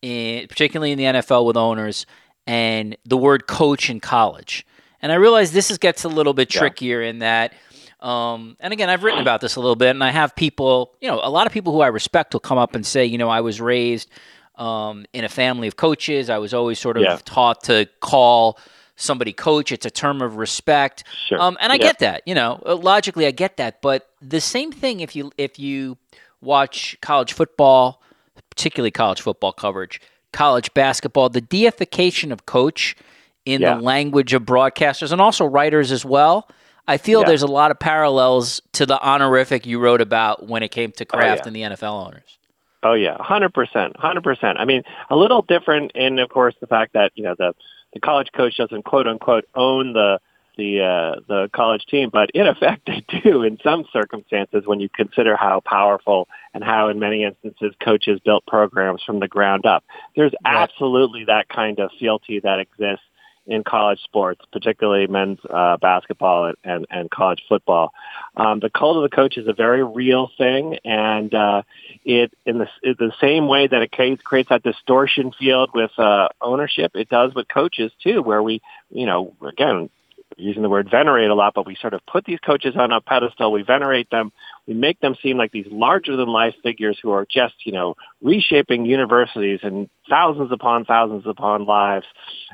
in, 0.02 0.46
particularly 0.46 0.92
in 0.92 0.98
the 0.98 1.04
NFL 1.04 1.44
with 1.44 1.56
owners, 1.56 2.06
and 2.46 2.96
the 3.04 3.16
word 3.16 3.48
coach 3.48 3.90
in 3.90 3.98
college. 3.98 4.64
And 5.02 5.10
I 5.10 5.16
realize 5.16 5.50
this 5.50 5.68
is, 5.68 5.78
gets 5.78 6.04
a 6.04 6.08
little 6.08 6.32
bit 6.32 6.48
trickier 6.48 7.02
yeah. 7.02 7.10
in 7.10 7.18
that. 7.18 7.54
Um, 7.98 8.56
and 8.60 8.72
again, 8.72 8.88
I've 8.88 9.02
written 9.02 9.20
about 9.20 9.40
this 9.40 9.56
a 9.56 9.60
little 9.60 9.74
bit, 9.74 9.90
and 9.90 10.04
I 10.04 10.12
have 10.12 10.36
people, 10.36 10.94
you 11.00 11.08
know, 11.08 11.18
a 11.24 11.28
lot 11.28 11.48
of 11.48 11.52
people 11.52 11.72
who 11.72 11.80
I 11.80 11.88
respect 11.88 12.34
will 12.34 12.40
come 12.40 12.56
up 12.56 12.76
and 12.76 12.86
say, 12.86 13.04
you 13.04 13.18
know, 13.18 13.28
I 13.28 13.40
was 13.40 13.60
raised 13.60 14.08
um, 14.54 15.04
in 15.12 15.24
a 15.24 15.28
family 15.28 15.66
of 15.66 15.74
coaches. 15.74 16.30
I 16.30 16.38
was 16.38 16.54
always 16.54 16.78
sort 16.78 16.96
of 16.96 17.02
yeah. 17.02 17.18
taught 17.24 17.64
to 17.64 17.88
call 18.00 18.60
somebody 18.94 19.32
coach. 19.32 19.72
It's 19.72 19.86
a 19.86 19.90
term 19.90 20.22
of 20.22 20.36
respect. 20.36 21.02
Sure. 21.26 21.40
Um, 21.40 21.56
and 21.60 21.72
I 21.72 21.74
yeah. 21.74 21.82
get 21.82 21.98
that, 21.98 22.22
you 22.26 22.34
know, 22.36 22.62
logically 22.64 23.26
I 23.26 23.32
get 23.32 23.56
that. 23.56 23.82
But 23.82 24.08
the 24.22 24.40
same 24.40 24.70
thing 24.70 25.00
if 25.00 25.16
you 25.16 25.32
if 25.36 25.58
you 25.58 25.98
watch 26.44 26.96
college 27.00 27.32
football, 27.32 28.02
particularly 28.50 28.90
college 28.90 29.20
football 29.20 29.52
coverage, 29.52 30.00
college 30.32 30.72
basketball, 30.74 31.28
the 31.28 31.40
deification 31.40 32.32
of 32.32 32.46
coach 32.46 32.96
in 33.44 33.60
yeah. 33.60 33.74
the 33.74 33.80
language 33.80 34.32
of 34.32 34.42
broadcasters 34.42 35.12
and 35.12 35.20
also 35.20 35.44
writers 35.44 35.92
as 35.92 36.04
well. 36.04 36.48
I 36.86 36.98
feel 36.98 37.20
yeah. 37.20 37.28
there's 37.28 37.42
a 37.42 37.46
lot 37.46 37.70
of 37.70 37.78
parallels 37.78 38.60
to 38.72 38.84
the 38.84 39.00
honorific 39.02 39.64
you 39.64 39.78
wrote 39.78 40.00
about 40.00 40.46
when 40.46 40.62
it 40.62 40.70
came 40.70 40.92
to 40.92 41.04
Kraft 41.04 41.24
oh, 41.24 41.28
yeah. 41.28 41.46
and 41.46 41.56
the 41.56 41.76
NFL 41.76 42.06
owners. 42.06 42.38
Oh 42.82 42.92
yeah, 42.92 43.16
hundred 43.18 43.54
percent, 43.54 43.96
hundred 43.96 44.22
percent. 44.22 44.58
I 44.58 44.66
mean, 44.66 44.82
a 45.08 45.16
little 45.16 45.40
different 45.40 45.92
in, 45.94 46.18
of 46.18 46.28
course, 46.28 46.54
the 46.60 46.66
fact 46.66 46.92
that 46.92 47.12
you 47.14 47.24
know 47.24 47.34
the 47.38 47.54
the 47.94 48.00
college 48.00 48.28
coach 48.36 48.58
doesn't 48.58 48.84
quote 48.84 49.06
unquote 49.06 49.46
own 49.54 49.94
the 49.94 50.20
the 50.56 50.80
uh, 50.80 51.20
the 51.28 51.50
college 51.52 51.84
team, 51.86 52.10
but 52.12 52.30
in 52.30 52.46
effect 52.46 52.86
they 52.86 53.04
do 53.22 53.42
in 53.42 53.58
some 53.62 53.84
circumstances 53.92 54.62
when 54.66 54.80
you 54.80 54.88
consider 54.88 55.36
how 55.36 55.60
powerful 55.60 56.28
and 56.52 56.62
how 56.62 56.88
in 56.88 56.98
many 56.98 57.24
instances 57.24 57.74
coaches 57.82 58.20
built 58.24 58.44
programs 58.46 59.02
from 59.02 59.20
the 59.20 59.28
ground 59.28 59.66
up. 59.66 59.84
There's 60.16 60.34
absolutely 60.44 61.24
that 61.26 61.48
kind 61.48 61.78
of 61.78 61.90
fealty 61.98 62.40
that 62.40 62.58
exists 62.60 63.04
in 63.46 63.62
college 63.62 64.00
sports, 64.02 64.40
particularly 64.52 65.06
men's 65.06 65.38
uh, 65.50 65.76
basketball 65.76 66.46
and, 66.46 66.56
and, 66.64 66.86
and 66.90 67.10
college 67.10 67.42
football. 67.48 67.92
Um, 68.36 68.60
the 68.60 68.70
cult 68.70 68.96
of 68.96 69.02
the 69.02 69.14
coach 69.14 69.36
is 69.36 69.46
a 69.48 69.52
very 69.52 69.84
real 69.84 70.30
thing, 70.38 70.78
and 70.84 71.32
uh, 71.34 71.62
it 72.04 72.32
in 72.46 72.58
the, 72.58 72.68
in 72.82 72.94
the 72.98 73.12
same 73.20 73.46
way 73.46 73.66
that 73.66 73.82
it 73.82 73.92
creates, 73.92 74.22
creates 74.22 74.48
that 74.48 74.62
distortion 74.62 75.32
field 75.38 75.70
with 75.74 75.90
uh, 75.98 76.28
ownership, 76.40 76.92
it 76.94 77.08
does 77.08 77.34
with 77.34 77.46
coaches 77.48 77.92
too, 78.02 78.22
where 78.22 78.42
we, 78.42 78.62
you 78.90 79.06
know, 79.06 79.34
again, 79.46 79.90
using 80.36 80.62
the 80.62 80.68
word 80.68 80.88
venerate 80.90 81.30
a 81.30 81.34
lot, 81.34 81.54
but 81.54 81.66
we 81.66 81.76
sort 81.80 81.94
of 81.94 82.00
put 82.06 82.24
these 82.24 82.38
coaches 82.40 82.74
on 82.76 82.92
a 82.92 83.00
pedestal. 83.00 83.52
We 83.52 83.62
venerate 83.62 84.10
them. 84.10 84.32
We 84.66 84.74
make 84.74 85.00
them 85.00 85.16
seem 85.22 85.36
like 85.36 85.52
these 85.52 85.66
larger 85.70 86.16
than 86.16 86.28
life 86.28 86.54
figures 86.62 86.98
who 87.02 87.10
are 87.10 87.26
just, 87.30 87.54
you 87.64 87.72
know, 87.72 87.94
reshaping 88.22 88.86
universities 88.86 89.60
and 89.62 89.88
thousands 90.08 90.52
upon 90.52 90.84
thousands 90.84 91.24
upon 91.26 91.66
lives. 91.66 92.06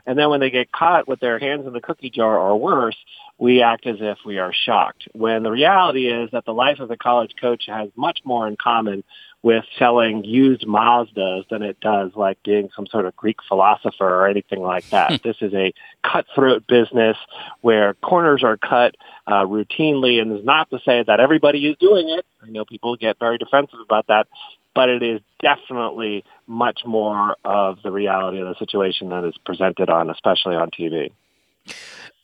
And 0.07 0.19
then 0.19 0.31
when 0.31 0.41
they 0.41 0.51
get 0.51 0.73
caught 0.73 1.09
with 1.09 1.21
their 1.21 1.39
hands 1.39 1.67
in 1.67 1.73
the 1.73 1.81
cookie 1.81 2.11
jar 2.11 2.39
or 2.39 2.59
worse, 2.59 2.97
we 3.39 3.63
act 3.63 3.87
as 3.87 3.97
if 4.01 4.19
we 4.25 4.39
are 4.39 4.53
shocked. 4.53 5.09
When 5.13 5.43
the 5.43 5.51
reality 5.51 6.09
is 6.09 6.31
that 6.33 6.45
the 6.45 6.53
life 6.53 6.79
of 6.79 6.89
the 6.89 6.97
college 6.97 7.33
coach 7.41 7.65
has 7.69 7.89
much 7.97 8.21
more 8.25 8.47
in 8.47 8.57
common 8.57 9.03
with 9.43 9.65
selling 9.79 10.23
used 10.25 10.67
Mazdas 10.67 11.49
than 11.49 11.63
it 11.63 11.81
does 11.81 12.13
like 12.15 12.43
being 12.43 12.69
some 12.77 12.87
sort 12.87 13.07
of 13.07 13.17
Greek 13.17 13.39
philosopher 13.49 14.07
or 14.07 14.27
anything 14.29 14.61
like 14.61 14.89
that. 14.91 15.11
Hmm. 15.11 15.17
this 15.25 15.37
is 15.41 15.55
a 15.55 15.73
cutthroat 16.05 16.67
business 16.67 17.17
where 17.63 17.95
corners 17.95 18.45
are 18.45 18.57
cut 18.57 18.97
uh, 19.27 19.45
routinely, 19.45 20.21
and 20.21 20.33
it's 20.33 20.45
not 20.45 20.69
to 20.71 20.79
say 20.85 21.03
that 21.07 21.21
everybody 21.21 21.67
is 21.67 21.77
doing 21.79 22.09
it. 22.11 22.27
I 22.43 22.51
know 22.51 22.65
people 22.65 22.97
get 22.97 23.19
very 23.19 23.39
defensive 23.39 23.81
about 23.81 24.09
that, 24.09 24.27
but 24.75 24.89
it 24.89 25.03
is 25.03 25.21
definitely 25.41 26.25
much 26.47 26.81
more 26.85 27.37
of 27.45 27.79
the 27.83 27.91
reality 27.91 28.41
of 28.41 28.49
the 28.49 28.57
situation 28.59 29.09
that 29.09 29.25
is 29.25 29.35
presented 29.45 29.89
on, 29.89 30.11
especially 30.11 30.55
on 30.55 30.71
TV. 30.71 31.13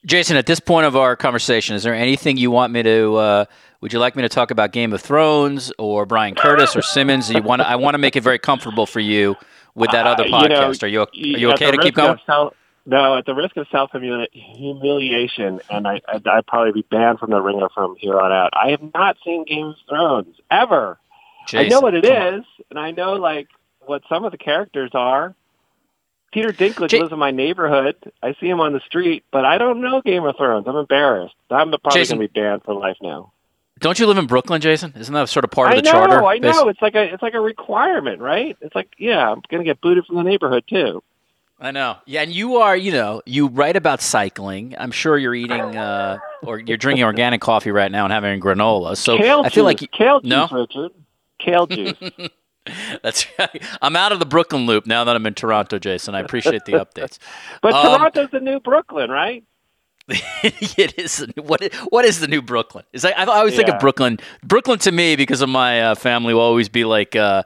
Jason, 0.04 0.36
at 0.36 0.46
this 0.46 0.60
point 0.60 0.86
of 0.86 0.96
our 0.96 1.16
conversation, 1.16 1.74
is 1.74 1.82
there 1.82 1.94
anything 1.94 2.36
you 2.36 2.50
want 2.50 2.72
me 2.72 2.82
to? 2.82 3.16
Uh, 3.16 3.44
would 3.80 3.92
you 3.92 3.98
like 3.98 4.16
me 4.16 4.22
to 4.22 4.28
talk 4.28 4.50
about 4.50 4.72
Game 4.72 4.92
of 4.92 5.00
Thrones 5.00 5.72
or 5.78 6.06
Bryan 6.06 6.34
Curtis 6.34 6.74
or 6.76 6.82
Simmons? 6.82 7.30
You 7.30 7.42
want? 7.42 7.62
I 7.62 7.76
want 7.76 7.94
to 7.94 7.98
make 7.98 8.16
it 8.16 8.22
very 8.22 8.38
comfortable 8.38 8.86
for 8.86 9.00
you 9.00 9.36
with 9.74 9.90
that 9.90 10.06
other 10.06 10.24
podcast. 10.24 10.82
Uh, 10.82 10.86
you 10.86 10.96
know, 10.96 11.04
are 11.04 11.10
you 11.22 11.34
are 11.36 11.38
you 11.38 11.50
okay 11.52 11.70
to 11.70 11.78
keep 11.78 11.94
going? 11.94 12.18
Self, 12.26 12.54
no, 12.86 13.18
at 13.18 13.26
the 13.26 13.34
risk 13.34 13.56
of 13.56 13.66
self 13.70 13.90
humiliation, 14.32 15.60
and 15.68 15.88
I, 15.88 16.00
I'd, 16.08 16.26
I'd, 16.26 16.46
probably 16.46 16.72
be 16.72 16.86
banned 16.88 17.18
from 17.18 17.30
the 17.30 17.40
ringer 17.40 17.68
from 17.74 17.96
here 17.98 18.18
on 18.18 18.32
out. 18.32 18.50
I 18.54 18.70
have 18.70 18.82
not 18.94 19.16
seen 19.24 19.44
Game 19.44 19.66
of 19.66 19.74
Thrones 19.88 20.36
ever. 20.50 20.98
I 21.52 21.68
know 21.68 21.80
what 21.80 21.94
it 21.94 22.04
is, 22.04 22.44
and 22.70 22.78
I 22.78 22.92
know 22.92 23.14
like 23.14 23.48
what 23.84 24.02
some 24.08 24.24
of 24.24 24.32
the 24.32 24.38
characters 24.38 24.90
are. 24.94 25.34
Peter 26.32 26.52
Dinklage 26.52 26.90
J- 26.90 27.00
lives 27.00 27.12
in 27.12 27.18
my 27.18 27.30
neighborhood. 27.30 27.96
I 28.22 28.34
see 28.40 28.48
him 28.48 28.60
on 28.60 28.72
the 28.72 28.80
street, 28.80 29.24
but 29.32 29.44
I 29.44 29.58
don't 29.58 29.80
know 29.80 30.00
Game 30.00 30.24
of 30.24 30.36
Thrones. 30.36 30.66
I'm 30.68 30.76
embarrassed. 30.76 31.34
I'm 31.50 31.70
probably 31.70 32.04
going 32.04 32.20
to 32.20 32.28
be 32.28 32.40
banned 32.40 32.62
for 32.64 32.74
life 32.74 32.96
now. 33.00 33.32
Don't 33.80 33.98
you 33.98 34.06
live 34.06 34.16
in 34.16 34.26
Brooklyn, 34.26 34.60
Jason? 34.60 34.94
Isn't 34.96 35.12
that 35.12 35.28
sort 35.28 35.44
of 35.44 35.50
part 35.50 35.70
of 35.70 35.76
the 35.76 35.82
know, 35.82 35.92
charter? 35.92 36.24
I 36.24 36.38
know. 36.38 36.68
It's 36.68 36.80
like 36.80 36.94
a 36.94 37.12
it's 37.12 37.22
like 37.22 37.34
a 37.34 37.40
requirement, 37.40 38.20
right? 38.20 38.56
It's 38.60 38.74
like 38.74 38.88
yeah, 38.98 39.30
I'm 39.30 39.42
going 39.48 39.62
to 39.62 39.64
get 39.64 39.80
booted 39.80 40.06
from 40.06 40.16
the 40.16 40.22
neighborhood 40.22 40.64
too. 40.66 41.02
I 41.58 41.70
know. 41.70 41.96
Yeah, 42.04 42.22
and 42.22 42.32
you 42.32 42.56
are, 42.56 42.76
you 42.76 42.92
know, 42.92 43.22
you 43.24 43.48
write 43.48 43.76
about 43.76 44.02
cycling. 44.02 44.74
I'm 44.78 44.90
sure 44.90 45.16
you're 45.16 45.34
eating 45.34 45.76
uh, 45.76 46.18
or 46.42 46.58
you're 46.58 46.76
drinking 46.76 47.04
organic 47.04 47.40
coffee 47.40 47.70
right 47.70 47.90
now 47.90 48.04
and 48.04 48.12
having 48.12 48.40
granola. 48.40 48.96
So 48.96 49.16
kale 49.16 49.40
I 49.40 49.48
feel 49.48 49.68
juice. 49.68 49.82
like 49.82 49.90
kale 49.92 50.20
juice, 50.20 50.28
no? 50.28 50.48
Richard. 50.50 50.92
Kale 51.38 51.66
juice. 51.68 51.94
That's 53.02 53.26
right. 53.38 53.62
I'm 53.80 53.96
out 53.96 54.12
of 54.12 54.18
the 54.18 54.26
Brooklyn 54.26 54.66
loop 54.66 54.86
now 54.86 55.04
that 55.04 55.16
I'm 55.16 55.24
in 55.26 55.34
Toronto, 55.34 55.78
Jason. 55.78 56.14
I 56.14 56.20
appreciate 56.20 56.64
the 56.64 56.72
updates. 56.84 57.18
but 57.62 57.72
um, 57.72 57.98
Toronto's 57.98 58.30
the 58.30 58.40
new 58.40 58.60
Brooklyn, 58.60 59.10
right? 59.10 59.44
it 60.42 60.98
is. 60.98 61.26
What 61.36 61.74
what 61.88 62.04
is 62.04 62.20
the 62.20 62.28
new 62.28 62.40
Brooklyn? 62.40 62.84
Is 62.92 63.04
I, 63.04 63.10
I 63.10 63.24
always 63.24 63.54
yeah. 63.54 63.58
think 63.58 63.70
of 63.70 63.80
Brooklyn. 63.80 64.18
Brooklyn 64.44 64.78
to 64.80 64.92
me, 64.92 65.16
because 65.16 65.42
of 65.42 65.48
my 65.48 65.82
uh, 65.82 65.94
family, 65.96 66.32
will 66.32 66.42
always 66.42 66.68
be 66.68 66.84
like 66.84 67.16
uh, 67.16 67.42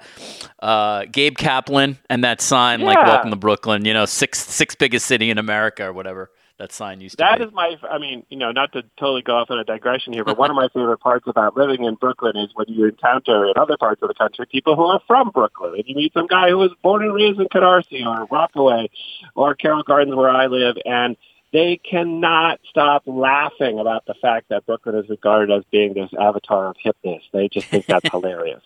uh, 0.58 1.06
Gabe 1.10 1.38
Kaplan 1.38 1.98
and 2.10 2.22
that 2.22 2.42
sign, 2.42 2.80
yeah. 2.80 2.86
like 2.86 3.06
"Welcome 3.06 3.30
to 3.30 3.36
Brooklyn." 3.36 3.86
You 3.86 3.94
know, 3.94 4.04
sixth 4.04 4.50
six 4.50 4.74
biggest 4.74 5.06
city 5.06 5.30
in 5.30 5.38
America 5.38 5.86
or 5.86 5.94
whatever 5.94 6.30
that 6.60 6.72
sign 6.72 7.00
used 7.00 7.16
to 7.16 7.24
That 7.24 7.38
be. 7.38 7.44
is 7.44 7.52
my, 7.52 7.74
I 7.90 7.98
mean, 7.98 8.24
you 8.28 8.36
know, 8.36 8.52
not 8.52 8.72
to 8.72 8.82
totally 8.98 9.22
go 9.22 9.36
off 9.36 9.50
on 9.50 9.58
a 9.58 9.64
digression 9.64 10.12
here, 10.12 10.24
but 10.24 10.36
one 10.36 10.50
of 10.50 10.56
my 10.56 10.68
favorite 10.68 10.98
parts 10.98 11.26
about 11.26 11.56
living 11.56 11.84
in 11.84 11.94
Brooklyn 11.94 12.36
is 12.36 12.50
when 12.54 12.66
you 12.68 12.84
encounter 12.86 13.46
in 13.46 13.54
other 13.56 13.78
parts 13.78 14.02
of 14.02 14.08
the 14.08 14.14
country 14.14 14.44
people 14.46 14.76
who 14.76 14.84
are 14.84 15.00
from 15.06 15.30
Brooklyn. 15.30 15.74
And 15.76 15.84
you 15.86 15.96
meet 15.96 16.12
some 16.12 16.26
guy 16.26 16.50
who 16.50 16.58
was 16.58 16.70
born 16.82 17.02
and 17.02 17.14
raised 17.14 17.40
in 17.40 17.46
Canarsie 17.46 18.04
or 18.06 18.26
Rockaway 18.30 18.90
or 19.34 19.54
Carroll 19.54 19.82
Gardens 19.82 20.14
where 20.14 20.28
I 20.28 20.46
live, 20.46 20.76
and 20.84 21.16
they 21.52 21.78
cannot 21.78 22.60
stop 22.68 23.02
laughing 23.06 23.78
about 23.78 24.06
the 24.06 24.14
fact 24.14 24.48
that 24.50 24.66
Brooklyn 24.66 24.96
is 24.96 25.08
regarded 25.08 25.54
as 25.54 25.64
being 25.70 25.94
this 25.94 26.10
avatar 26.18 26.68
of 26.68 26.76
hipness. 26.84 27.22
They 27.32 27.48
just 27.48 27.66
think 27.66 27.86
that's 27.86 28.08
hilarious. 28.12 28.62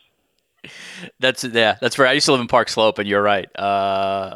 That's 1.21 1.45
yeah, 1.45 1.77
that's 1.81 1.99
right. 1.99 2.09
I 2.09 2.13
used 2.13 2.27
to 2.27 2.33
live 2.33 2.41
in 2.41 2.47
Park 2.47 2.71
Slope, 2.71 2.99
and 2.99 3.07
you're 3.07 3.23
right. 3.23 3.49
Uh, 3.59 3.63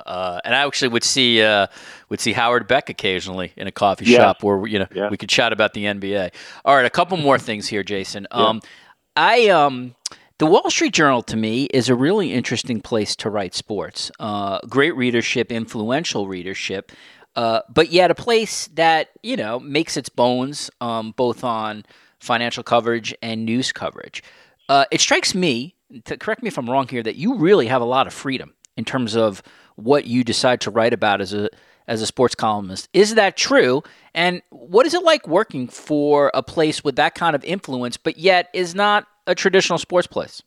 uh, 0.04 0.40
and 0.44 0.54
I 0.54 0.66
actually 0.66 0.88
would 0.88 1.04
see 1.04 1.42
uh, 1.42 1.68
would 2.10 2.20
see 2.20 2.32
Howard 2.32 2.66
Beck 2.68 2.90
occasionally 2.90 3.52
in 3.56 3.66
a 3.66 3.72
coffee 3.72 4.04
yeah. 4.04 4.18
shop 4.18 4.42
where 4.42 4.66
you 4.66 4.78
know 4.78 4.86
yeah. 4.94 5.08
we 5.08 5.16
could 5.16 5.30
chat 5.30 5.52
about 5.52 5.72
the 5.72 5.84
NBA. 5.84 6.32
All 6.64 6.76
right, 6.76 6.84
a 6.84 6.90
couple 6.90 7.16
more 7.16 7.38
things 7.38 7.66
here, 7.66 7.82
Jason. 7.82 8.26
Um, 8.30 8.60
yeah. 8.62 8.70
I 9.16 9.48
um, 9.48 9.94
the 10.38 10.46
Wall 10.46 10.70
Street 10.70 10.92
Journal 10.92 11.22
to 11.24 11.36
me 11.36 11.64
is 11.64 11.88
a 11.88 11.96
really 11.96 12.32
interesting 12.32 12.80
place 12.80 13.16
to 13.16 13.30
write 13.30 13.54
sports. 13.54 14.10
Uh, 14.20 14.60
great 14.68 14.94
readership, 14.96 15.50
influential 15.50 16.28
readership, 16.28 16.92
uh, 17.38 17.60
but 17.72 17.92
yet 17.92 18.10
a 18.10 18.16
place 18.16 18.66
that 18.74 19.10
you 19.22 19.36
know 19.36 19.60
makes 19.60 19.96
its 19.96 20.08
bones 20.08 20.70
um, 20.80 21.12
both 21.12 21.44
on 21.44 21.84
financial 22.18 22.64
coverage 22.64 23.14
and 23.22 23.44
news 23.44 23.70
coverage. 23.70 24.24
Uh, 24.68 24.86
it 24.90 25.00
strikes 25.00 25.36
me 25.36 25.76
to 26.04 26.16
correct 26.16 26.42
me 26.42 26.48
if 26.48 26.58
I'm 26.58 26.68
wrong 26.68 26.88
here, 26.88 27.02
that 27.04 27.14
you 27.14 27.36
really 27.36 27.68
have 27.68 27.80
a 27.80 27.84
lot 27.84 28.08
of 28.08 28.12
freedom 28.12 28.54
in 28.76 28.84
terms 28.84 29.14
of 29.14 29.40
what 29.76 30.04
you 30.04 30.24
decide 30.24 30.60
to 30.62 30.72
write 30.72 30.92
about 30.92 31.20
as 31.20 31.32
a 31.32 31.48
as 31.86 32.02
a 32.02 32.06
sports 32.06 32.34
columnist. 32.34 32.88
Is 32.92 33.14
that 33.14 33.36
true? 33.36 33.84
And 34.14 34.42
what 34.50 34.84
is 34.84 34.92
it 34.92 35.04
like 35.04 35.28
working 35.28 35.68
for 35.68 36.32
a 36.34 36.42
place 36.42 36.82
with 36.82 36.96
that 36.96 37.14
kind 37.14 37.36
of 37.36 37.44
influence, 37.44 37.96
but 37.96 38.18
yet 38.18 38.48
is 38.52 38.74
not 38.74 39.06
a 39.28 39.36
traditional 39.36 39.78
sports 39.78 40.08
place? 40.08 40.42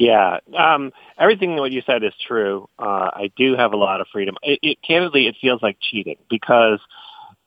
Yeah, 0.00 0.38
um, 0.58 0.92
everything 1.18 1.56
what 1.56 1.72
you 1.72 1.82
said 1.86 2.02
is 2.04 2.14
true. 2.26 2.68
Uh, 2.78 3.10
I 3.14 3.30
do 3.36 3.54
have 3.54 3.74
a 3.74 3.76
lot 3.76 4.00
of 4.00 4.06
freedom. 4.10 4.36
It, 4.42 4.58
it, 4.62 4.78
candidly, 4.82 5.26
it 5.26 5.36
feels 5.42 5.62
like 5.62 5.76
cheating 5.78 6.16
because 6.30 6.80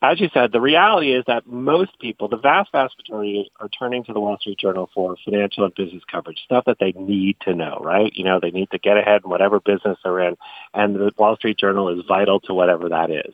as 0.03 0.19
you 0.21 0.29
said, 0.33 0.51
the 0.51 0.61
reality 0.61 1.15
is 1.15 1.23
that 1.27 1.47
most 1.47 1.97
people, 1.99 2.27
the 2.27 2.37
vast, 2.37 2.71
vast 2.73 2.93
majority, 2.99 3.49
are 3.59 3.69
turning 3.69 4.03
to 4.03 4.13
the 4.13 4.19
Wall 4.19 4.37
Street 4.39 4.59
Journal 4.59 4.89
for 4.93 5.15
financial 5.25 5.63
and 5.63 5.73
business 5.73 6.03
coverage, 6.11 6.39
stuff 6.45 6.65
that 6.67 6.77
they 6.79 6.91
need 6.91 7.37
to 7.41 7.55
know, 7.55 7.79
right? 7.81 8.11
You 8.13 8.25
know, 8.25 8.39
they 8.41 8.51
need 8.51 8.69
to 8.71 8.79
get 8.79 8.97
ahead 8.97 9.21
in 9.23 9.29
whatever 9.31 9.61
business 9.61 9.97
they're 10.03 10.19
in, 10.27 10.35
and 10.75 10.95
the 10.95 11.11
Wall 11.17 11.37
Street 11.37 11.57
Journal 11.57 11.89
is 11.97 12.05
vital 12.07 12.41
to 12.41 12.53
whatever 12.53 12.89
that 12.89 13.11
is. 13.11 13.33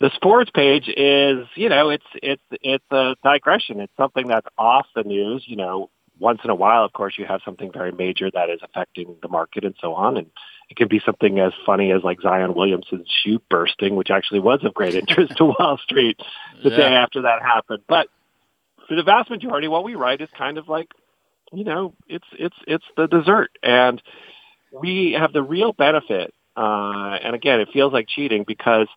The 0.00 0.10
sports 0.16 0.50
page 0.52 0.88
is, 0.88 1.46
you 1.54 1.68
know, 1.68 1.90
it's 1.90 2.06
it's 2.22 2.42
it's 2.62 2.84
a 2.90 3.16
digression. 3.22 3.80
It's 3.80 3.96
something 3.96 4.28
that's 4.28 4.46
off 4.58 4.86
the 4.96 5.04
news. 5.04 5.44
You 5.46 5.56
know, 5.56 5.90
once 6.18 6.40
in 6.44 6.50
a 6.50 6.54
while, 6.54 6.84
of 6.84 6.92
course, 6.92 7.14
you 7.18 7.24
have 7.26 7.40
something 7.44 7.70
very 7.72 7.92
major 7.92 8.30
that 8.30 8.50
is 8.50 8.60
affecting 8.62 9.16
the 9.22 9.28
market 9.28 9.64
and 9.64 9.74
so 9.80 9.94
on, 9.94 10.16
and 10.16 10.26
it 10.70 10.76
could 10.76 10.88
be 10.88 11.00
something 11.04 11.38
as 11.38 11.52
funny 11.64 11.92
as 11.92 12.02
like 12.02 12.20
Zion 12.20 12.54
Williamson's 12.54 13.08
shoe 13.22 13.40
bursting, 13.48 13.96
which 13.96 14.10
actually 14.10 14.40
was 14.40 14.60
of 14.64 14.74
great 14.74 14.94
interest 14.94 15.36
to 15.36 15.44
Wall 15.58 15.78
Street 15.82 16.20
the 16.62 16.70
yeah. 16.70 16.76
day 16.76 16.94
after 16.94 17.22
that 17.22 17.42
happened. 17.42 17.82
But 17.88 18.08
for 18.88 18.94
the 18.94 19.02
vast 19.02 19.30
majority, 19.30 19.68
what 19.68 19.84
we 19.84 19.94
write 19.94 20.20
is 20.20 20.28
kind 20.36 20.58
of 20.58 20.68
like, 20.68 20.88
you 21.52 21.64
know, 21.64 21.94
it's 22.06 22.26
it's 22.38 22.56
it's 22.66 22.84
the 22.96 23.06
dessert, 23.06 23.50
and 23.62 24.02
we 24.72 25.16
have 25.18 25.32
the 25.32 25.42
real 25.42 25.72
benefit. 25.72 26.34
Uh, 26.58 27.16
and 27.22 27.36
again, 27.36 27.60
it 27.60 27.68
feels 27.72 27.92
like 27.92 28.08
cheating 28.08 28.44
because 28.44 28.88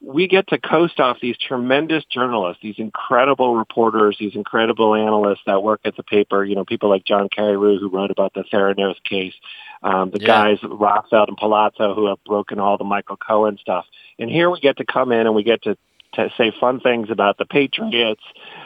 we 0.00 0.28
get 0.28 0.46
to 0.48 0.58
coast 0.58 1.00
off 1.00 1.16
these 1.20 1.36
tremendous 1.36 2.04
journalists, 2.04 2.62
these 2.62 2.78
incredible 2.78 3.56
reporters, 3.56 4.16
these 4.20 4.36
incredible 4.36 4.94
analysts 4.94 5.40
that 5.46 5.60
work 5.60 5.80
at 5.84 5.96
the 5.96 6.04
paper. 6.04 6.44
You 6.44 6.54
know, 6.54 6.64
people 6.64 6.88
like 6.88 7.04
John 7.04 7.28
Carreyrou 7.28 7.80
who 7.80 7.88
wrote 7.88 8.12
about 8.12 8.34
the 8.34 8.44
Theranos 8.44 9.02
case, 9.02 9.34
um, 9.82 10.10
the 10.10 10.20
yeah. 10.20 10.26
guys 10.26 10.58
Rothfeld 10.60 11.26
and 11.26 11.36
Palazzo 11.36 11.94
who 11.94 12.06
have 12.06 12.22
broken 12.24 12.60
all 12.60 12.78
the 12.78 12.84
Michael 12.84 13.16
Cohen 13.16 13.58
stuff. 13.60 13.86
And 14.20 14.30
here 14.30 14.48
we 14.48 14.60
get 14.60 14.76
to 14.76 14.84
come 14.84 15.10
in 15.10 15.26
and 15.26 15.34
we 15.34 15.42
get 15.42 15.62
to 15.62 15.76
to 16.14 16.30
say 16.38 16.52
fun 16.58 16.80
things 16.80 17.10
about 17.10 17.36
the 17.36 17.44
Patriots, 17.44 18.22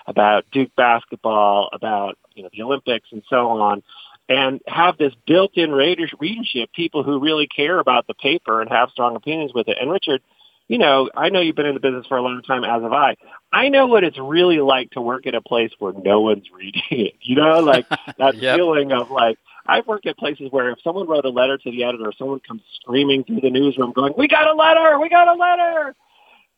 about 0.06 0.44
Duke 0.52 0.70
basketball, 0.76 1.70
about 1.72 2.18
you 2.34 2.42
know 2.42 2.50
the 2.52 2.62
Olympics 2.62 3.08
and 3.10 3.22
so 3.30 3.48
on 3.48 3.82
and 4.28 4.60
have 4.66 4.96
this 4.98 5.12
built-in 5.26 5.72
readership, 5.72 6.72
people 6.74 7.02
who 7.02 7.20
really 7.20 7.46
care 7.46 7.78
about 7.78 8.06
the 8.06 8.14
paper 8.14 8.60
and 8.60 8.70
have 8.70 8.90
strong 8.90 9.16
opinions 9.16 9.52
with 9.54 9.68
it. 9.68 9.76
And 9.80 9.90
Richard, 9.90 10.22
you 10.68 10.78
know, 10.78 11.10
I 11.14 11.28
know 11.28 11.40
you've 11.40 11.56
been 11.56 11.66
in 11.66 11.74
the 11.74 11.80
business 11.80 12.06
for 12.06 12.16
a 12.16 12.22
long 12.22 12.40
time, 12.42 12.64
as 12.64 12.82
have 12.82 12.92
I. 12.92 13.16
I 13.52 13.68
know 13.68 13.86
what 13.86 14.04
it's 14.04 14.18
really 14.18 14.58
like 14.58 14.90
to 14.92 15.00
work 15.00 15.26
at 15.26 15.34
a 15.34 15.42
place 15.42 15.70
where 15.78 15.92
no 15.92 16.20
one's 16.20 16.46
reading 16.50 16.82
it. 16.90 17.14
You 17.20 17.36
know, 17.36 17.60
like 17.60 17.86
that 18.18 18.36
yep. 18.36 18.56
feeling 18.56 18.92
of 18.92 19.10
like, 19.10 19.38
I've 19.66 19.86
worked 19.86 20.06
at 20.06 20.16
places 20.16 20.48
where 20.50 20.70
if 20.70 20.78
someone 20.82 21.06
wrote 21.06 21.24
a 21.24 21.30
letter 21.30 21.58
to 21.58 21.70
the 21.70 21.84
editor, 21.84 22.12
someone 22.16 22.40
comes 22.40 22.62
screaming 22.80 23.24
through 23.24 23.42
the 23.42 23.50
newsroom 23.50 23.92
going, 23.92 24.14
we 24.16 24.28
got 24.28 24.48
a 24.48 24.54
letter, 24.54 24.98
we 24.98 25.08
got 25.08 25.28
a 25.28 25.34
letter. 25.34 25.94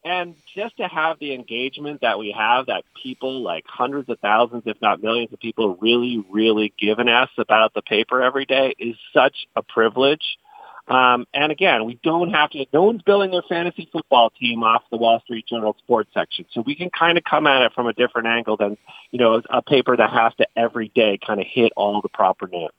And 0.05 0.35
just 0.55 0.77
to 0.77 0.87
have 0.87 1.19
the 1.19 1.33
engagement 1.33 2.03
that 2.03 2.19
we 2.19 2.35
have, 2.37 2.67
that 2.67 2.85
people 3.03 3.43
like 3.43 3.65
hundreds 3.67 4.09
of 4.11 4.19
thousands, 4.21 4.65
if 4.67 4.77
not 4.83 5.03
millions 5.03 5.33
of 5.33 5.41
people 5.41 5.77
really, 5.81 6.23
really 6.31 6.75
give 6.79 6.99
us 6.99 7.31
about 7.39 7.73
the 7.75 7.83
paper 7.83 8.23
every 8.23 8.45
day 8.45 8.75
is 8.79 8.97
such 9.13 9.47
a 9.57 9.63
privilege. 9.63 10.39
Um, 10.87 11.27
and 11.33 11.51
again, 11.51 11.87
we 11.87 11.99
don't 12.03 12.31
have 12.31 12.51
to, 12.51 12.67
no 12.73 12.83
one's 12.83 13.01
building 13.01 13.31
their 13.31 13.43
fantasy 13.49 13.89
football 13.91 14.29
team 14.29 14.63
off 14.63 14.83
the 14.91 14.99
Wall 14.99 15.21
Street 15.21 15.47
Journal 15.47 15.75
sports 15.79 16.11
section. 16.13 16.45
So 16.53 16.61
we 16.61 16.75
can 16.75 16.91
kind 16.91 17.17
of 17.17 17.25
come 17.25 17.47
at 17.47 17.63
it 17.63 17.73
from 17.73 17.87
a 17.87 17.95
different 17.95 18.29
angle 18.29 18.59
than, 18.59 18.77
you 19.11 19.19
know, 19.19 19.41
a 19.49 19.63
paper 19.63 19.97
that 19.97 20.11
has 20.11 20.35
to 20.35 20.47
every 20.55 20.89
day 20.95 21.19
kind 21.27 21.41
of 21.41 21.47
hit 21.47 21.73
all 21.77 22.03
the 22.03 22.11
proper 22.11 22.47
notes. 22.47 22.75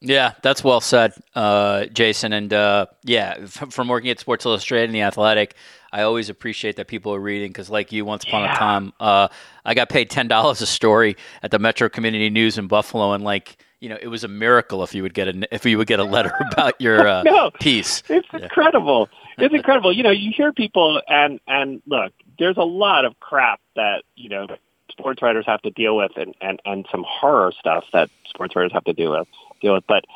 Yeah, 0.00 0.32
that's 0.42 0.62
well 0.62 0.80
said, 0.80 1.14
uh, 1.34 1.86
Jason. 1.86 2.32
And 2.32 2.52
uh, 2.52 2.86
yeah, 3.04 3.46
from 3.46 3.88
working 3.88 4.10
at 4.10 4.18
Sports 4.18 4.44
Illustrated 4.44 4.86
and 4.86 4.94
The 4.94 5.02
Athletic, 5.02 5.54
I 5.96 6.02
always 6.02 6.28
appreciate 6.28 6.76
that 6.76 6.88
people 6.88 7.14
are 7.14 7.18
reading 7.18 7.48
because, 7.48 7.70
like 7.70 7.90
you, 7.90 8.04
once 8.04 8.22
upon 8.24 8.42
yeah. 8.42 8.52
a 8.54 8.58
time, 8.58 8.92
uh, 9.00 9.28
I 9.64 9.72
got 9.72 9.88
paid 9.88 10.10
ten 10.10 10.28
dollars 10.28 10.60
a 10.60 10.66
story 10.66 11.16
at 11.42 11.50
the 11.50 11.58
Metro 11.58 11.88
Community 11.88 12.28
News 12.28 12.58
in 12.58 12.66
Buffalo, 12.66 13.12
and 13.12 13.24
like 13.24 13.56
you 13.80 13.88
know, 13.88 13.96
it 14.02 14.08
was 14.08 14.22
a 14.22 14.28
miracle 14.28 14.82
if 14.82 14.94
you 14.94 15.02
would 15.02 15.14
get 15.14 15.26
a 15.28 15.54
if 15.54 15.64
you 15.64 15.78
would 15.78 15.86
get 15.86 15.98
a 15.98 16.04
letter 16.04 16.34
about 16.52 16.78
your 16.82 17.08
uh, 17.08 17.22
no, 17.22 17.50
piece. 17.60 18.02
It's 18.10 18.28
yeah. 18.32 18.40
incredible. 18.40 19.08
It's 19.38 19.54
incredible. 19.54 19.92
You 19.92 20.02
know, 20.02 20.10
you 20.10 20.32
hear 20.34 20.50
people 20.50 21.02
and 21.08 21.40
and 21.46 21.82
look, 21.86 22.14
there's 22.38 22.56
a 22.56 22.64
lot 22.64 23.04
of 23.04 23.20
crap 23.20 23.60
that 23.74 24.02
you 24.14 24.30
know 24.30 24.46
sports 24.90 25.20
writers 25.20 25.44
have 25.46 25.60
to 25.62 25.70
deal 25.70 25.94
with, 25.94 26.12
and 26.16 26.34
and 26.40 26.58
and 26.64 26.86
some 26.90 27.04
horror 27.06 27.52
stuff 27.58 27.84
that 27.92 28.08
sports 28.30 28.56
writers 28.56 28.72
have 28.72 28.84
to 28.84 28.94
deal 28.94 29.12
with 29.12 29.28
deal 29.60 29.74
with. 29.74 29.84
But 29.86 30.06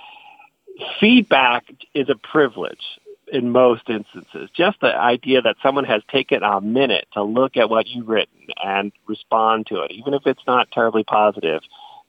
feedback 0.99 1.67
is 1.93 2.09
a 2.09 2.15
privilege 2.15 2.99
in 3.33 3.51
most 3.51 3.89
instances. 3.89 4.51
Just 4.55 4.81
the 4.81 4.95
idea 4.95 5.43
that 5.43 5.57
someone 5.63 5.85
has 5.85 6.03
taken 6.11 6.43
a 6.43 6.61
minute 6.61 7.07
to 7.15 7.23
look 7.23 7.57
at 7.57 7.71
what 7.71 7.87
you've 7.87 8.09
written 8.09 8.49
and 8.63 8.93
respond 9.07 9.67
to 9.69 9.83
it, 9.83 9.93
even 9.93 10.15
if 10.15 10.27
it's 10.27 10.43
not 10.47 10.71
terribly 10.71 11.05
positive, 11.05 11.63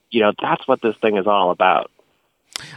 you 0.10 0.22
know, 0.22 0.34
that's 0.41 0.68
what 0.68 0.81
this 0.81 0.95
thing 1.02 1.18
is 1.18 1.27
all 1.27 1.52
about. 1.52 1.91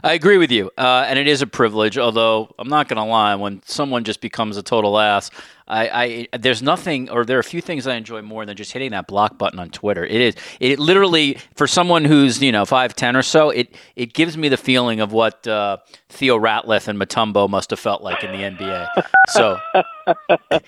I 0.03 0.13
agree 0.13 0.39
with 0.39 0.51
you, 0.51 0.71
uh, 0.77 1.05
and 1.07 1.19
it 1.19 1.27
is 1.27 1.43
a 1.43 1.47
privilege. 1.47 1.99
Although 1.99 2.55
I'm 2.59 2.69
not 2.69 2.89
going 2.89 2.97
to 2.97 3.05
lie, 3.05 3.35
when 3.35 3.63
someone 3.65 4.05
just 4.05 4.21
becomes 4.21 4.57
a 4.57 4.63
total 4.63 4.99
ass, 4.99 5.31
I, 5.67 6.27
I, 6.33 6.39
there's 6.39 6.63
nothing, 6.63 7.09
or 7.09 7.25
there 7.25 7.37
are 7.39 7.41
a 7.41 7.45
few 7.45 7.61
things 7.61 7.87
I 7.87 7.95
enjoy 7.95 8.21
more 8.23 8.45
than 8.45 8.57
just 8.57 8.73
hitting 8.73 8.91
that 8.91 9.07
block 9.07 9.39
button 9.39 9.59
on 9.59 9.71
Twitter. 9.71 10.05
It 10.05 10.21
is, 10.21 10.35
it 10.61 10.79
literally 10.79 11.39
for 11.55 11.67
someone 11.67 12.05
who's 12.05 12.43
you 12.43 12.53
know 12.53 12.65
five 12.67 12.95
ten 12.95 13.17
or 13.17 13.23
so, 13.23 13.51
it 13.51 13.75
it 13.97 14.13
gives 14.13 14.37
me 14.37 14.49
the 14.49 14.57
feeling 14.57 15.01
of 15.01 15.13
what 15.13 15.47
uh, 15.47 15.79
Theo 16.09 16.39
Ratliff 16.39 16.89
and 16.89 16.99
Mutombo 16.99 17.49
must 17.49 17.71
have 17.71 17.79
felt 17.81 18.03
like 18.03 18.23
in 18.23 18.33
the 18.33 18.39
NBA. 18.39 19.05
So, 19.29 19.59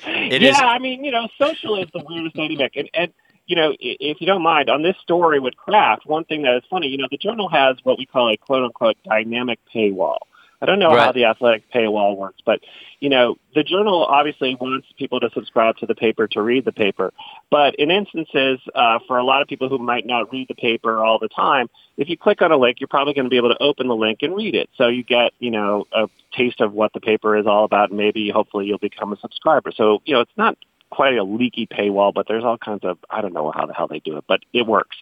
it 0.06 0.42
yeah, 0.42 0.50
is, 0.50 0.56
I 0.58 0.78
mean, 0.78 1.04
you 1.04 1.10
know, 1.10 1.28
social 1.38 1.76
is 1.80 1.88
the 1.92 2.02
weirdest 2.08 2.36
dynamic, 2.36 2.74
and 2.76 2.88
and 2.94 3.12
you 3.46 3.56
know, 3.56 3.74
if 3.78 4.20
you 4.20 4.26
don't 4.26 4.42
mind, 4.42 4.68
on 4.68 4.82
this 4.82 4.96
story 5.02 5.38
with 5.38 5.56
Kraft, 5.56 6.06
one 6.06 6.24
thing 6.24 6.42
that 6.42 6.56
is 6.56 6.62
funny, 6.68 6.88
you 6.88 6.98
know, 6.98 7.08
the 7.10 7.16
journal 7.16 7.48
has 7.48 7.76
what 7.84 7.98
we 7.98 8.06
call 8.06 8.32
a 8.32 8.36
quote 8.36 8.64
unquote 8.64 8.96
dynamic 9.04 9.58
paywall. 9.74 10.18
I 10.60 10.66
don't 10.66 10.78
know 10.78 10.88
right. 10.88 11.06
how 11.06 11.12
the 11.12 11.26
athletic 11.26 11.70
paywall 11.70 12.16
works, 12.16 12.40
but 12.44 12.60
you 12.98 13.10
know, 13.10 13.36
the 13.54 13.62
journal 13.62 14.04
obviously 14.04 14.54
wants 14.54 14.86
people 14.98 15.20
to 15.20 15.28
subscribe 15.34 15.76
to 15.78 15.86
the 15.86 15.94
paper 15.94 16.26
to 16.28 16.40
read 16.40 16.64
the 16.64 16.72
paper. 16.72 17.12
But 17.50 17.74
in 17.74 17.90
instances, 17.90 18.58
uh, 18.74 19.00
for 19.06 19.18
a 19.18 19.24
lot 19.24 19.42
of 19.42 19.48
people 19.48 19.68
who 19.68 19.78
might 19.78 20.06
not 20.06 20.32
read 20.32 20.48
the 20.48 20.54
paper 20.54 21.04
all 21.04 21.18
the 21.18 21.28
time, 21.28 21.68
if 21.98 22.08
you 22.08 22.16
click 22.16 22.40
on 22.40 22.52
a 22.52 22.56
link, 22.56 22.80
you're 22.80 22.88
probably 22.88 23.12
going 23.12 23.26
to 23.26 23.30
be 23.30 23.36
able 23.36 23.50
to 23.50 23.62
open 23.62 23.88
the 23.88 23.94
link 23.94 24.20
and 24.22 24.34
read 24.34 24.54
it. 24.54 24.70
So 24.76 24.88
you 24.88 25.04
get, 25.04 25.32
you 25.38 25.50
know, 25.50 25.84
a 25.92 26.08
taste 26.34 26.60
of 26.60 26.72
what 26.72 26.92
the 26.94 27.00
paper 27.00 27.36
is 27.36 27.46
all 27.46 27.64
about. 27.64 27.90
And 27.90 27.98
maybe 27.98 28.30
hopefully 28.30 28.66
you'll 28.66 28.78
become 28.78 29.12
a 29.12 29.18
subscriber. 29.18 29.72
So, 29.76 30.00
you 30.06 30.14
know, 30.14 30.20
it's 30.20 30.36
not 30.36 30.56
quite 30.90 31.16
a 31.16 31.24
leaky 31.24 31.66
paywall, 31.66 32.12
but 32.14 32.26
there's 32.28 32.44
all 32.44 32.58
kinds 32.58 32.84
of, 32.84 32.98
I 33.10 33.20
don't 33.20 33.32
know 33.32 33.52
how 33.54 33.66
the 33.66 33.74
hell 33.74 33.88
they 33.88 34.00
do 34.00 34.16
it, 34.16 34.24
but 34.26 34.40
it 34.52 34.66
works. 34.66 34.96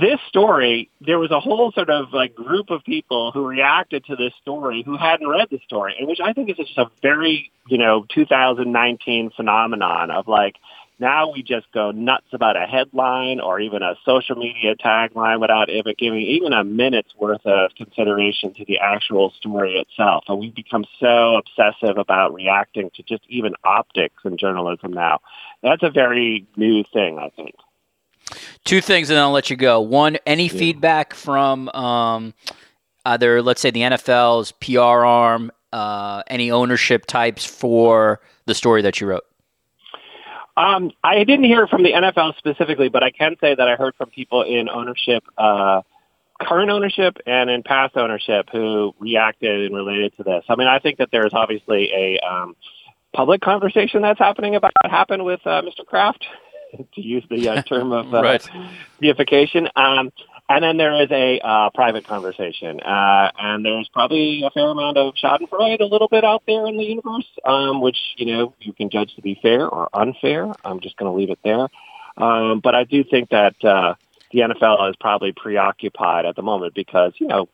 This 0.00 0.18
story, 0.28 0.90
there 1.00 1.18
was 1.18 1.30
a 1.30 1.38
whole 1.38 1.70
sort 1.72 1.90
of 1.90 2.12
like 2.12 2.34
group 2.34 2.70
of 2.70 2.82
people 2.84 3.30
who 3.32 3.46
reacted 3.46 4.04
to 4.06 4.16
this 4.16 4.32
story 4.40 4.82
who 4.84 4.96
hadn't 4.96 5.28
read 5.28 5.48
the 5.50 5.60
story, 5.64 5.94
and 5.98 6.08
which 6.08 6.20
I 6.20 6.32
think 6.32 6.50
is 6.50 6.56
just 6.56 6.76
a 6.78 6.90
very, 7.02 7.52
you 7.68 7.78
know, 7.78 8.04
2019 8.12 9.30
phenomenon 9.36 10.10
of 10.10 10.26
like, 10.26 10.56
now 10.98 11.32
we 11.32 11.42
just 11.42 11.70
go 11.72 11.90
nuts 11.90 12.26
about 12.32 12.56
a 12.56 12.66
headline 12.66 13.40
or 13.40 13.58
even 13.58 13.82
a 13.82 13.96
social 14.04 14.36
media 14.36 14.76
tagline 14.76 15.40
without 15.40 15.68
ever 15.68 15.92
giving 15.92 16.20
even 16.20 16.52
a 16.52 16.62
minute's 16.62 17.14
worth 17.16 17.44
of 17.44 17.72
consideration 17.76 18.54
to 18.54 18.64
the 18.64 18.78
actual 18.78 19.30
story 19.36 19.74
itself. 19.76 20.24
And 20.28 20.38
we've 20.38 20.54
become 20.54 20.84
so 21.00 21.36
obsessive 21.36 21.98
about 21.98 22.32
reacting 22.32 22.90
to 22.94 23.02
just 23.02 23.24
even 23.28 23.54
optics 23.64 24.22
in 24.24 24.36
journalism 24.36 24.92
now. 24.92 25.20
That's 25.62 25.82
a 25.82 25.90
very 25.90 26.46
new 26.56 26.84
thing, 26.92 27.18
I 27.18 27.30
think. 27.30 27.54
Two 28.64 28.80
things, 28.80 29.10
and 29.10 29.16
then 29.16 29.24
I'll 29.24 29.32
let 29.32 29.50
you 29.50 29.56
go. 29.56 29.80
One, 29.80 30.16
any 30.26 30.46
yeah. 30.46 30.58
feedback 30.58 31.12
from 31.12 31.68
um, 31.70 32.34
either, 33.04 33.42
let's 33.42 33.60
say, 33.60 33.70
the 33.70 33.80
NFL's 33.80 34.52
PR 34.52 35.04
arm, 35.04 35.50
uh, 35.72 36.22
any 36.28 36.50
ownership 36.50 37.04
types 37.06 37.44
for 37.44 38.20
the 38.46 38.54
story 38.54 38.80
that 38.82 39.00
you 39.00 39.08
wrote? 39.08 39.24
Um, 40.56 40.92
I 41.02 41.24
didn't 41.24 41.44
hear 41.44 41.66
from 41.66 41.82
the 41.82 41.92
NFL 41.92 42.36
specifically, 42.38 42.88
but 42.88 43.02
I 43.02 43.10
can 43.10 43.36
say 43.40 43.54
that 43.54 43.68
I 43.68 43.74
heard 43.74 43.94
from 43.96 44.10
people 44.10 44.42
in 44.42 44.68
ownership, 44.68 45.24
uh, 45.36 45.82
current 46.40 46.70
ownership 46.70 47.16
and 47.26 47.50
in 47.50 47.62
past 47.62 47.96
ownership 47.96 48.48
who 48.52 48.94
reacted 48.98 49.66
and 49.66 49.74
related 49.74 50.16
to 50.16 50.22
this. 50.22 50.44
I 50.48 50.56
mean, 50.56 50.68
I 50.68 50.78
think 50.78 50.98
that 50.98 51.08
there's 51.10 51.32
obviously 51.32 51.90
a 51.92 52.18
um, 52.26 52.54
public 53.12 53.40
conversation 53.40 54.02
that's 54.02 54.18
happening 54.18 54.54
about 54.54 54.72
what 54.82 54.90
happened 54.90 55.24
with 55.24 55.40
uh, 55.44 55.62
Mr. 55.62 55.84
Kraft, 55.86 56.24
to 56.94 57.00
use 57.00 57.24
the 57.30 57.48
uh, 57.48 57.62
term 57.62 57.92
of 57.92 58.12
uh, 58.14 58.22
right. 58.22 58.48
deification. 59.00 59.68
Um, 59.74 60.12
and 60.48 60.62
then 60.62 60.76
there 60.76 61.02
is 61.02 61.10
a 61.10 61.40
uh, 61.40 61.70
private 61.70 62.06
conversation, 62.06 62.80
uh, 62.80 63.30
and 63.38 63.64
there's 63.64 63.88
probably 63.88 64.42
a 64.44 64.50
fair 64.50 64.68
amount 64.68 64.98
of 64.98 65.14
Schadenfreude 65.14 65.80
a 65.80 65.86
little 65.86 66.08
bit 66.08 66.24
out 66.24 66.42
there 66.46 66.66
in 66.66 66.76
the 66.76 66.84
universe, 66.84 67.28
um, 67.44 67.80
which 67.80 67.96
you 68.16 68.26
know 68.26 68.54
you 68.60 68.72
can 68.72 68.90
judge 68.90 69.14
to 69.16 69.22
be 69.22 69.38
fair 69.40 69.66
or 69.66 69.88
unfair. 69.94 70.52
I'm 70.64 70.80
just 70.80 70.96
going 70.96 71.10
to 71.10 71.16
leave 71.16 71.30
it 71.30 71.38
there. 71.42 71.68
Um, 72.16 72.60
but 72.60 72.74
I 72.74 72.84
do 72.84 73.04
think 73.04 73.30
that 73.30 73.62
uh, 73.64 73.94
the 74.32 74.40
NFL 74.40 74.90
is 74.90 74.96
probably 75.00 75.32
preoccupied 75.32 76.26
at 76.26 76.36
the 76.36 76.42
moment 76.42 76.74
because 76.74 77.14
you 77.16 77.26
know 77.26 77.48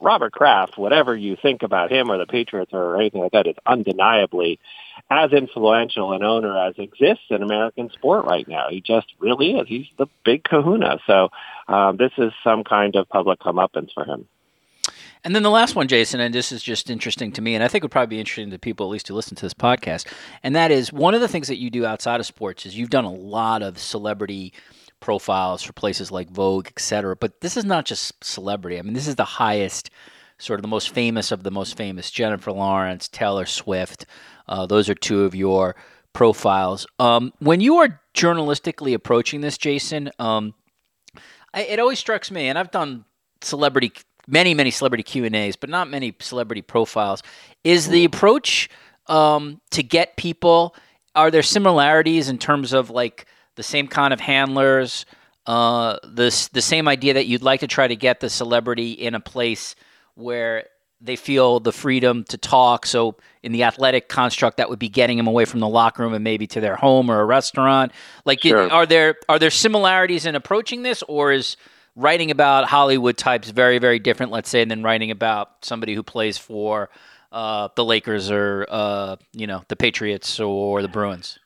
Robert 0.00 0.32
Kraft, 0.32 0.76
whatever 0.76 1.16
you 1.16 1.36
think 1.40 1.62
about 1.62 1.90
him 1.90 2.10
or 2.10 2.18
the 2.18 2.26
Patriots 2.26 2.72
or 2.72 2.96
anything 3.00 3.20
like 3.20 3.32
that, 3.32 3.46
is 3.46 3.56
undeniably 3.64 4.58
as 5.10 5.32
influential 5.32 6.12
an 6.12 6.22
owner 6.22 6.56
as 6.58 6.74
exists 6.78 7.24
in 7.30 7.42
American 7.42 7.90
sport 7.90 8.24
right 8.24 8.46
now. 8.46 8.68
He 8.68 8.80
just 8.80 9.06
really 9.18 9.52
is. 9.52 9.68
He's 9.68 9.86
the 9.96 10.06
big 10.24 10.44
kahuna. 10.44 10.98
So 11.06 11.30
um, 11.68 11.96
this 11.96 12.12
is 12.18 12.32
some 12.44 12.64
kind 12.64 12.96
of 12.96 13.08
public 13.08 13.40
comeuppance 13.40 13.92
for 13.94 14.04
him. 14.04 14.26
And 15.24 15.34
then 15.34 15.42
the 15.42 15.50
last 15.50 15.74
one, 15.74 15.88
Jason, 15.88 16.20
and 16.20 16.32
this 16.32 16.52
is 16.52 16.62
just 16.62 16.88
interesting 16.88 17.32
to 17.32 17.42
me, 17.42 17.54
and 17.54 17.64
I 17.64 17.68
think 17.68 17.82
would 17.82 17.90
probably 17.90 18.16
be 18.16 18.20
interesting 18.20 18.50
to 18.50 18.58
people 18.58 18.86
at 18.86 18.90
least 18.90 19.08
who 19.08 19.14
listen 19.14 19.36
to 19.36 19.44
this 19.44 19.54
podcast, 19.54 20.06
and 20.42 20.54
that 20.54 20.70
is 20.70 20.92
one 20.92 21.14
of 21.14 21.20
the 21.20 21.28
things 21.28 21.48
that 21.48 21.58
you 21.58 21.68
do 21.68 21.84
outside 21.84 22.20
of 22.20 22.26
sports 22.26 22.64
is 22.64 22.78
you've 22.78 22.90
done 22.90 23.04
a 23.04 23.12
lot 23.12 23.62
of 23.62 23.78
celebrity 23.78 24.52
profiles 25.00 25.62
for 25.62 25.72
places 25.72 26.12
like 26.12 26.30
Vogue, 26.30 26.68
et 26.68 26.80
cetera. 26.80 27.16
But 27.16 27.40
this 27.40 27.56
is 27.56 27.64
not 27.64 27.86
just 27.86 28.22
celebrity. 28.24 28.78
I 28.78 28.82
mean, 28.82 28.94
this 28.94 29.08
is 29.08 29.16
the 29.16 29.24
highest, 29.24 29.90
sort 30.38 30.60
of 30.60 30.62
the 30.62 30.68
most 30.68 30.90
famous 30.90 31.32
of 31.32 31.42
the 31.42 31.50
most 31.50 31.76
famous. 31.76 32.10
Jennifer 32.10 32.52
Lawrence, 32.52 33.08
Taylor 33.08 33.46
Swift. 33.46 34.06
Uh, 34.48 34.64
those 34.66 34.88
are 34.88 34.94
two 34.94 35.24
of 35.24 35.34
your 35.34 35.74
profiles. 36.12 36.86
Um, 36.98 37.32
when 37.40 37.60
you 37.60 37.76
are 37.76 38.00
journalistically 38.14 38.94
approaching 38.94 39.40
this, 39.40 39.58
Jason, 39.58 40.10
um, 40.18 40.54
I, 41.56 41.62
it 41.62 41.80
always 41.80 41.98
strikes 41.98 42.30
me, 42.30 42.48
and 42.48 42.58
I've 42.58 42.70
done 42.70 43.04
celebrity, 43.40 43.92
many, 44.28 44.54
many 44.54 44.70
celebrity 44.70 45.02
Q 45.02 45.24
and 45.24 45.34
A's, 45.34 45.56
but 45.56 45.70
not 45.70 45.88
many 45.88 46.14
celebrity 46.20 46.62
profiles. 46.62 47.22
Is 47.64 47.88
the 47.88 48.04
approach 48.04 48.68
um, 49.06 49.60
to 49.70 49.82
get 49.82 50.16
people? 50.16 50.76
Are 51.14 51.30
there 51.30 51.42
similarities 51.42 52.28
in 52.28 52.38
terms 52.38 52.74
of 52.74 52.90
like 52.90 53.26
the 53.56 53.62
same 53.62 53.88
kind 53.88 54.12
of 54.12 54.20
handlers? 54.20 55.06
Uh, 55.46 55.96
the 56.02 56.48
the 56.52 56.62
same 56.62 56.88
idea 56.88 57.14
that 57.14 57.26
you'd 57.26 57.42
like 57.42 57.60
to 57.60 57.66
try 57.66 57.88
to 57.88 57.96
get 57.96 58.20
the 58.20 58.28
celebrity 58.28 58.92
in 58.92 59.14
a 59.14 59.20
place 59.20 59.76
where 60.14 60.64
they 61.00 61.16
feel 61.16 61.60
the 61.60 61.72
freedom 61.72 62.24
to 62.24 62.38
talk. 62.38 62.86
So 62.86 63.16
in 63.42 63.52
the 63.52 63.64
athletic 63.64 64.08
construct, 64.08 64.56
that 64.56 64.70
would 64.70 64.78
be 64.78 64.88
getting 64.88 65.16
them 65.16 65.26
away 65.26 65.44
from 65.44 65.60
the 65.60 65.68
locker 65.68 66.02
room 66.02 66.14
and 66.14 66.24
maybe 66.24 66.46
to 66.48 66.60
their 66.60 66.76
home 66.76 67.10
or 67.10 67.20
a 67.20 67.24
restaurant. 67.24 67.92
Like, 68.24 68.42
sure. 68.42 68.70
are 68.70 68.86
there 68.86 69.16
are 69.28 69.38
there 69.38 69.50
similarities 69.50 70.26
in 70.26 70.34
approaching 70.34 70.82
this, 70.82 71.02
or 71.02 71.32
is 71.32 71.56
writing 71.94 72.30
about 72.30 72.68
Hollywood 72.68 73.16
types 73.16 73.50
very 73.50 73.78
very 73.78 73.98
different? 73.98 74.32
Let's 74.32 74.48
say 74.48 74.64
than 74.64 74.82
writing 74.82 75.10
about 75.10 75.64
somebody 75.64 75.94
who 75.94 76.02
plays 76.02 76.38
for 76.38 76.88
uh, 77.32 77.68
the 77.76 77.84
Lakers 77.84 78.30
or 78.30 78.66
uh, 78.68 79.16
you 79.32 79.46
know 79.46 79.62
the 79.68 79.76
Patriots 79.76 80.40
or 80.40 80.82
the 80.82 80.88
Bruins. 80.88 81.38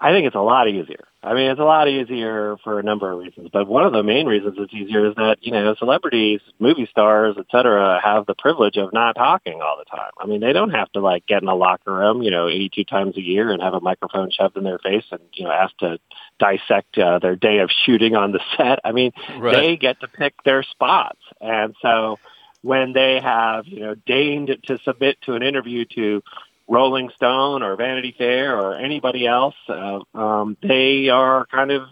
I 0.00 0.12
think 0.12 0.26
it's 0.26 0.36
a 0.36 0.40
lot 0.40 0.68
easier. 0.68 1.04
I 1.24 1.32
mean, 1.32 1.50
it's 1.50 1.60
a 1.60 1.64
lot 1.64 1.88
easier 1.88 2.58
for 2.62 2.78
a 2.78 2.82
number 2.82 3.10
of 3.10 3.18
reasons, 3.18 3.48
but 3.50 3.66
one 3.66 3.86
of 3.86 3.94
the 3.94 4.02
main 4.02 4.26
reasons 4.26 4.56
it's 4.58 4.74
easier 4.74 5.08
is 5.08 5.14
that, 5.14 5.38
you 5.40 5.52
know, 5.52 5.74
celebrities, 5.76 6.40
movie 6.58 6.86
stars, 6.90 7.36
et 7.38 7.46
cetera, 7.50 7.98
have 8.04 8.26
the 8.26 8.34
privilege 8.34 8.76
of 8.76 8.92
not 8.92 9.14
talking 9.14 9.62
all 9.62 9.78
the 9.78 9.86
time. 9.86 10.10
I 10.20 10.26
mean, 10.26 10.40
they 10.40 10.52
don't 10.52 10.70
have 10.70 10.92
to 10.92 11.00
like 11.00 11.26
get 11.26 11.40
in 11.40 11.48
a 11.48 11.54
locker 11.54 11.94
room, 11.94 12.22
you 12.22 12.30
know, 12.30 12.48
82 12.48 12.84
times 12.84 13.16
a 13.16 13.22
year 13.22 13.50
and 13.50 13.62
have 13.62 13.72
a 13.72 13.80
microphone 13.80 14.30
shoved 14.30 14.58
in 14.58 14.64
their 14.64 14.78
face 14.78 15.04
and, 15.10 15.22
you 15.32 15.44
know, 15.44 15.50
asked 15.50 15.78
to 15.78 15.98
dissect 16.38 16.98
uh, 16.98 17.18
their 17.20 17.36
day 17.36 17.60
of 17.60 17.70
shooting 17.86 18.14
on 18.16 18.32
the 18.32 18.40
set. 18.58 18.80
I 18.84 18.92
mean, 18.92 19.12
right. 19.38 19.54
they 19.54 19.76
get 19.78 20.00
to 20.00 20.08
pick 20.08 20.34
their 20.44 20.62
spots. 20.62 21.20
And 21.40 21.74
so 21.80 22.18
when 22.60 22.92
they 22.92 23.18
have, 23.22 23.66
you 23.66 23.80
know, 23.80 23.94
deigned 23.94 24.54
to 24.64 24.78
submit 24.84 25.16
to 25.22 25.34
an 25.34 25.42
interview 25.42 25.86
to 25.94 26.22
Rolling 26.68 27.10
Stone 27.16 27.62
or 27.62 27.76
Vanity 27.76 28.14
Fair 28.16 28.58
or 28.58 28.76
anybody 28.76 29.26
else, 29.26 29.54
uh, 29.68 30.00
um, 30.14 30.56
they 30.62 31.08
are 31.08 31.46
kind 31.46 31.70
of, 31.70 31.82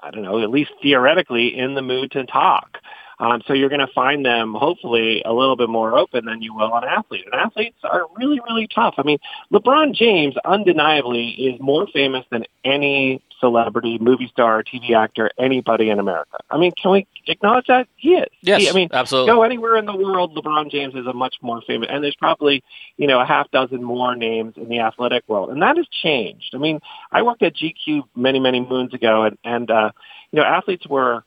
I 0.00 0.10
don't 0.10 0.22
know, 0.22 0.42
at 0.42 0.50
least 0.50 0.70
theoretically 0.82 1.58
in 1.58 1.74
the 1.74 1.82
mood 1.82 2.12
to 2.12 2.24
talk. 2.24 2.78
Um, 3.18 3.42
so 3.46 3.52
you're 3.52 3.68
going 3.68 3.86
to 3.86 3.92
find 3.94 4.24
them 4.26 4.54
hopefully 4.54 5.22
a 5.24 5.32
little 5.32 5.56
bit 5.56 5.68
more 5.68 5.96
open 5.96 6.24
than 6.24 6.42
you 6.42 6.54
will 6.54 6.72
on 6.72 6.82
athletes. 6.84 7.28
And 7.30 7.40
athletes 7.40 7.76
are 7.84 8.06
really, 8.16 8.40
really 8.48 8.66
tough. 8.66 8.94
I 8.98 9.02
mean, 9.04 9.18
LeBron 9.52 9.94
James 9.94 10.34
undeniably 10.44 11.28
is 11.28 11.60
more 11.60 11.86
famous 11.92 12.24
than 12.30 12.44
any 12.64 13.22
celebrity, 13.42 13.98
movie 13.98 14.28
star, 14.28 14.62
TV 14.62 14.96
actor, 14.96 15.30
anybody 15.38 15.90
in 15.90 15.98
America. 15.98 16.38
I 16.50 16.58
mean, 16.58 16.72
can 16.80 16.92
we 16.92 17.06
acknowledge 17.26 17.66
that? 17.66 17.88
He 17.96 18.10
is. 18.10 18.28
Yes, 18.40 18.62
he, 18.62 18.70
I 18.70 18.72
mean, 18.72 18.88
absolutely. 18.92 19.32
Go 19.32 19.42
anywhere 19.42 19.76
in 19.76 19.84
the 19.84 19.96
world, 19.96 20.36
LeBron 20.36 20.70
James 20.70 20.94
is 20.94 21.06
a 21.06 21.12
much 21.12 21.34
more 21.42 21.60
famous, 21.66 21.88
and 21.90 22.04
there's 22.04 22.14
probably, 22.14 22.62
you 22.96 23.08
know, 23.08 23.20
a 23.20 23.26
half 23.26 23.50
dozen 23.50 23.82
more 23.82 24.14
names 24.14 24.54
in 24.56 24.68
the 24.68 24.78
athletic 24.78 25.24
world. 25.28 25.50
And 25.50 25.60
that 25.62 25.76
has 25.76 25.86
changed. 25.88 26.52
I 26.54 26.58
mean, 26.58 26.80
I 27.10 27.22
worked 27.22 27.42
at 27.42 27.54
GQ 27.56 28.04
many, 28.14 28.38
many 28.38 28.60
moons 28.60 28.94
ago, 28.94 29.24
and, 29.24 29.36
and 29.42 29.70
uh, 29.70 29.90
you 30.30 30.40
know, 30.40 30.46
athletes 30.46 30.86
were 30.86 31.24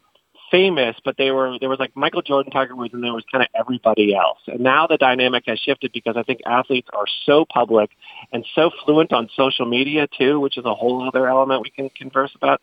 famous, 0.56 0.96
but 1.04 1.18
they 1.18 1.32
were 1.32 1.58
there 1.60 1.70
was 1.70 1.80
like 1.80 1.96
Michael 1.96 2.22
Jordan, 2.22 2.52
Tiger 2.52 2.76
Woods, 2.76 2.94
and 2.94 3.04
there 3.04 3.14
was 3.14 3.26
kind 3.30 3.44
of 3.44 3.50
everybody 3.60 4.16
else. 4.16 4.40
And 4.48 4.62
now 4.62 4.88
the 4.88 4.98
dynamic 4.98 5.44
has 5.48 5.60
shifted 5.60 5.92
because 5.92 6.16
I 6.18 6.24
think 6.24 6.40
athletes 6.46 6.88
are 6.94 7.06
so 7.26 7.46
public 7.46 7.90
and 8.32 8.46
so 8.56 8.72
fluent 8.86 9.12
on 9.12 9.30
social 9.36 9.66
media 9.66 10.08
too, 10.18 10.40
which 10.40 10.58
is 10.58 10.66
a 10.66 10.74
whole 10.74 11.06
other 11.08 11.28
element 11.28 11.62
we 11.62 11.70
can 11.70 11.90
converse 11.90 12.32
about. 12.36 12.62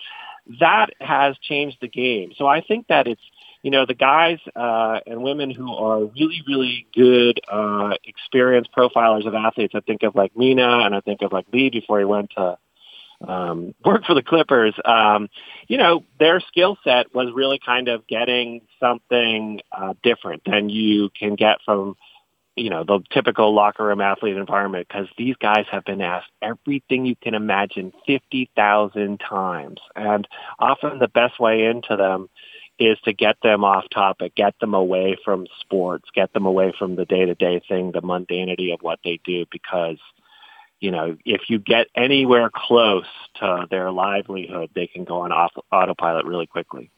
That 0.61 0.87
has 1.01 1.37
changed 1.43 1.79
the 1.81 1.89
game. 1.89 2.33
So 2.37 2.47
I 2.47 2.63
think 2.63 2.87
that 2.89 3.07
it's 3.07 3.21
you 3.63 3.71
know 3.71 3.85
the 3.87 3.95
guys 3.95 4.39
uh, 4.57 5.01
and 5.07 5.23
women 5.23 5.51
who 5.51 5.73
are 5.75 6.01
really 6.01 6.43
really 6.49 6.87
good 6.95 7.41
uh, 7.51 7.91
experienced 8.05 8.71
profilers 8.77 9.27
of 9.27 9.35
athletes. 9.35 9.75
I 9.77 9.81
think 9.81 10.03
of 10.03 10.15
like 10.15 10.35
Mina 10.37 10.81
and 10.85 10.95
I 10.95 11.01
think 11.01 11.21
of 11.21 11.33
like 11.33 11.47
Lee 11.53 11.69
before 11.69 11.99
he 11.99 12.07
went 12.07 12.31
to 12.37 12.57
um, 13.27 13.75
work 13.85 14.05
for 14.05 14.15
the 14.15 14.23
Clippers, 14.23 14.75
um, 14.85 15.29
you 15.69 15.79
know, 15.79 16.05
their 16.19 16.41
skill 16.41 16.77
set 16.85 17.15
was 17.15 17.33
really 17.35 17.59
kind 17.65 17.89
of 17.89 18.07
getting 18.07 18.63
something 18.81 19.61
uh, 19.73 19.95
different 20.03 20.43
than 20.45 20.69
you 20.69 21.11
can 21.19 21.35
get 21.35 21.59
from, 21.65 21.97
you 22.57 22.71
know, 22.71 22.85
the 22.85 23.01
typical 23.13 23.55
locker 23.55 23.87
room 23.87 24.01
athlete 24.01 24.37
environment 24.37 24.87
because 24.89 25.09
these 25.17 25.37
guys 25.37 25.65
have 25.71 25.85
been 25.85 26.01
asked 26.01 26.31
everything 26.43 27.07
you 27.07 27.17
can 27.17 27.35
imagine 27.35 27.93
50,000 28.07 29.19
times. 29.21 29.81
And 29.97 30.29
often 30.59 30.99
the 30.99 31.09
best 31.09 31.41
way 31.41 31.65
into 31.65 31.97
them 31.97 32.29
is 32.79 32.99
to 33.05 33.13
get 33.13 33.37
them 33.43 33.65
off 33.65 33.85
topic, 33.91 34.35
get 34.35 34.59
them 34.59 34.75
away 34.75 35.17
from 35.25 35.47
sports, 35.61 36.09
get 36.15 36.33
them 36.33 36.47
away 36.47 36.73
from 36.77 36.97
the 36.97 37.05
day-to-day 37.05 37.63
thing, 37.69 37.93
the 37.93 38.03
mundanity 38.03 38.73
of 38.73 38.81
what 38.83 38.99
they 39.05 39.21
do 39.25 39.47
because– 39.51 39.99
you 40.83 40.91
know, 40.91 41.17
if 41.25 41.43
you 41.49 41.61
get 41.61 41.87
anywhere 41.95 42.51
close 42.53 43.07
to 43.37 43.67
their 43.71 43.93
livelihood, 43.93 44.71
they 44.75 44.89
can 44.89 45.05
go 45.05 45.21
on 45.21 45.31
off, 45.31 45.53
autopilot 45.71 46.27
really 46.27 46.47
quickly. 46.47 46.91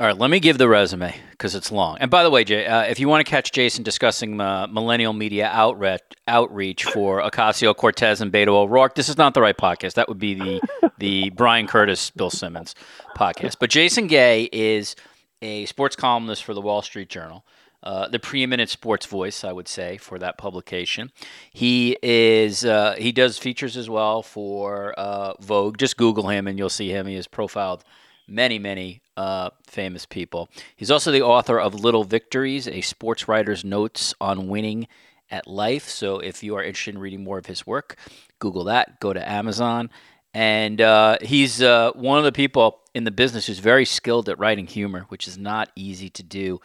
All 0.00 0.06
right, 0.06 0.16
let 0.16 0.30
me 0.30 0.40
give 0.40 0.58
the 0.58 0.68
resume 0.68 1.14
because 1.32 1.54
it's 1.54 1.70
long. 1.70 1.98
And 1.98 2.10
by 2.10 2.22
the 2.22 2.30
way, 2.30 2.44
Jay, 2.44 2.64
uh, 2.64 2.84
if 2.84 2.98
you 3.00 3.08
want 3.08 3.26
to 3.26 3.28
catch 3.28 3.52
Jason 3.52 3.82
discussing 3.82 4.40
uh, 4.40 4.68
millennial 4.68 5.12
media 5.12 5.50
outreach, 5.52 6.00
outreach 6.26 6.84
for 6.84 7.20
Ocasio 7.20 7.76
Cortez 7.76 8.20
and 8.20 8.32
Beto 8.32 8.48
O'Rourke, 8.48 8.94
this 8.94 9.08
is 9.08 9.18
not 9.18 9.34
the 9.34 9.42
right 9.42 9.56
podcast. 9.56 9.94
That 9.94 10.08
would 10.08 10.20
be 10.20 10.34
the 10.34 10.60
the 10.98 11.30
Bryan 11.30 11.66
Curtis, 11.66 12.10
Bill 12.10 12.30
Simmons 12.30 12.74
podcast. 13.16 13.56
But 13.58 13.70
Jason 13.70 14.06
Gay 14.06 14.48
is 14.52 14.94
a 15.42 15.66
sports 15.66 15.96
columnist 15.96 16.44
for 16.44 16.54
the 16.54 16.60
Wall 16.60 16.80
Street 16.80 17.08
Journal. 17.08 17.44
Uh, 17.80 18.08
the 18.08 18.18
preeminent 18.18 18.68
sports 18.68 19.06
voice, 19.06 19.44
I 19.44 19.52
would 19.52 19.68
say, 19.68 19.98
for 19.98 20.18
that 20.18 20.36
publication. 20.36 21.12
He 21.52 21.96
is 22.02 22.64
uh, 22.64 22.96
he 22.98 23.12
does 23.12 23.38
features 23.38 23.76
as 23.76 23.88
well 23.88 24.22
for 24.22 24.94
uh, 24.98 25.34
Vogue. 25.40 25.78
Just 25.78 25.96
Google 25.96 26.28
him 26.28 26.48
and 26.48 26.58
you'll 26.58 26.70
see 26.70 26.90
him. 26.90 27.06
He 27.06 27.14
has 27.14 27.28
profiled 27.28 27.84
many, 28.26 28.58
many 28.58 29.00
uh, 29.16 29.50
famous 29.64 30.06
people. 30.06 30.48
He's 30.74 30.90
also 30.90 31.12
the 31.12 31.22
author 31.22 31.60
of 31.60 31.72
Little 31.72 32.02
Victories, 32.02 32.66
a 32.66 32.80
sports 32.80 33.28
writer's 33.28 33.64
notes 33.64 34.12
on 34.20 34.48
winning 34.48 34.88
at 35.30 35.46
life. 35.46 35.88
So 35.88 36.18
if 36.18 36.42
you 36.42 36.56
are 36.56 36.64
interested 36.64 36.96
in 36.96 37.00
reading 37.00 37.22
more 37.22 37.38
of 37.38 37.46
his 37.46 37.64
work, 37.64 37.96
Google 38.40 38.64
that. 38.64 38.98
Go 38.98 39.12
to 39.12 39.28
Amazon. 39.30 39.88
And 40.34 40.80
uh, 40.80 41.18
he's 41.22 41.60
one 41.60 42.18
of 42.18 42.24
the 42.24 42.32
people 42.32 42.80
in 42.92 43.04
the 43.04 43.10
business 43.10 43.46
who's 43.46 43.60
very 43.60 43.84
skilled 43.84 44.28
at 44.28 44.38
writing 44.38 44.66
humor, 44.66 45.06
which 45.08 45.28
is 45.28 45.38
not 45.38 45.70
easy 45.76 46.10
to 46.10 46.22
do 46.22 46.60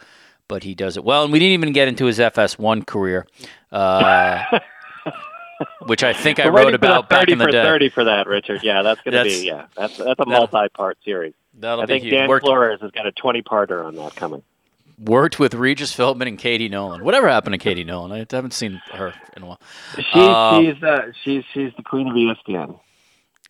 but 0.48 0.62
he 0.62 0.74
does 0.74 0.96
it 0.96 1.04
well. 1.04 1.24
And 1.24 1.32
we 1.32 1.38
didn't 1.38 1.52
even 1.52 1.72
get 1.72 1.88
into 1.88 2.06
his 2.06 2.18
FS1 2.18 2.86
career, 2.86 3.26
uh, 3.72 4.44
which 5.86 6.02
I 6.02 6.12
think 6.12 6.38
I 6.38 6.48
wrote 6.48 6.74
about 6.74 7.08
back 7.08 7.28
in 7.28 7.38
the 7.38 7.46
day. 7.46 7.62
Thirty 7.62 7.88
for 7.88 8.04
that, 8.04 8.26
Richard. 8.26 8.62
Yeah, 8.62 8.82
that's 8.82 9.00
going 9.02 9.14
to 9.14 9.24
be 9.24 9.46
yeah. 9.46 9.66
That's 9.76 9.96
that's 9.96 10.20
a 10.20 10.26
multi-part 10.26 10.98
series. 11.04 11.34
That'll 11.58 11.82
I 11.84 11.86
think 11.86 12.04
huge. 12.04 12.14
Dan 12.14 12.28
Worked, 12.28 12.46
Flores 12.46 12.80
has 12.80 12.90
got 12.90 13.06
a 13.06 13.12
twenty-parter 13.12 13.84
on 13.84 13.94
that 13.96 14.14
coming. 14.16 14.42
Worked 14.98 15.40
with 15.40 15.54
Regis 15.54 15.94
Philbin 15.96 16.28
and 16.28 16.38
Katie 16.38 16.68
Nolan. 16.68 17.02
Whatever 17.02 17.28
happened 17.28 17.54
to 17.54 17.58
Katie 17.58 17.82
Nolan? 17.82 18.12
I 18.12 18.26
haven't 18.30 18.52
seen 18.54 18.80
her 18.92 19.12
in 19.36 19.42
a 19.42 19.46
while. 19.46 19.60
She, 19.96 20.02
uh, 20.14 20.60
she's 20.60 20.82
uh, 20.82 21.12
she's 21.24 21.44
she's 21.52 21.72
the 21.76 21.82
queen 21.82 22.08
of 22.08 22.14
ESPN. 22.14 22.78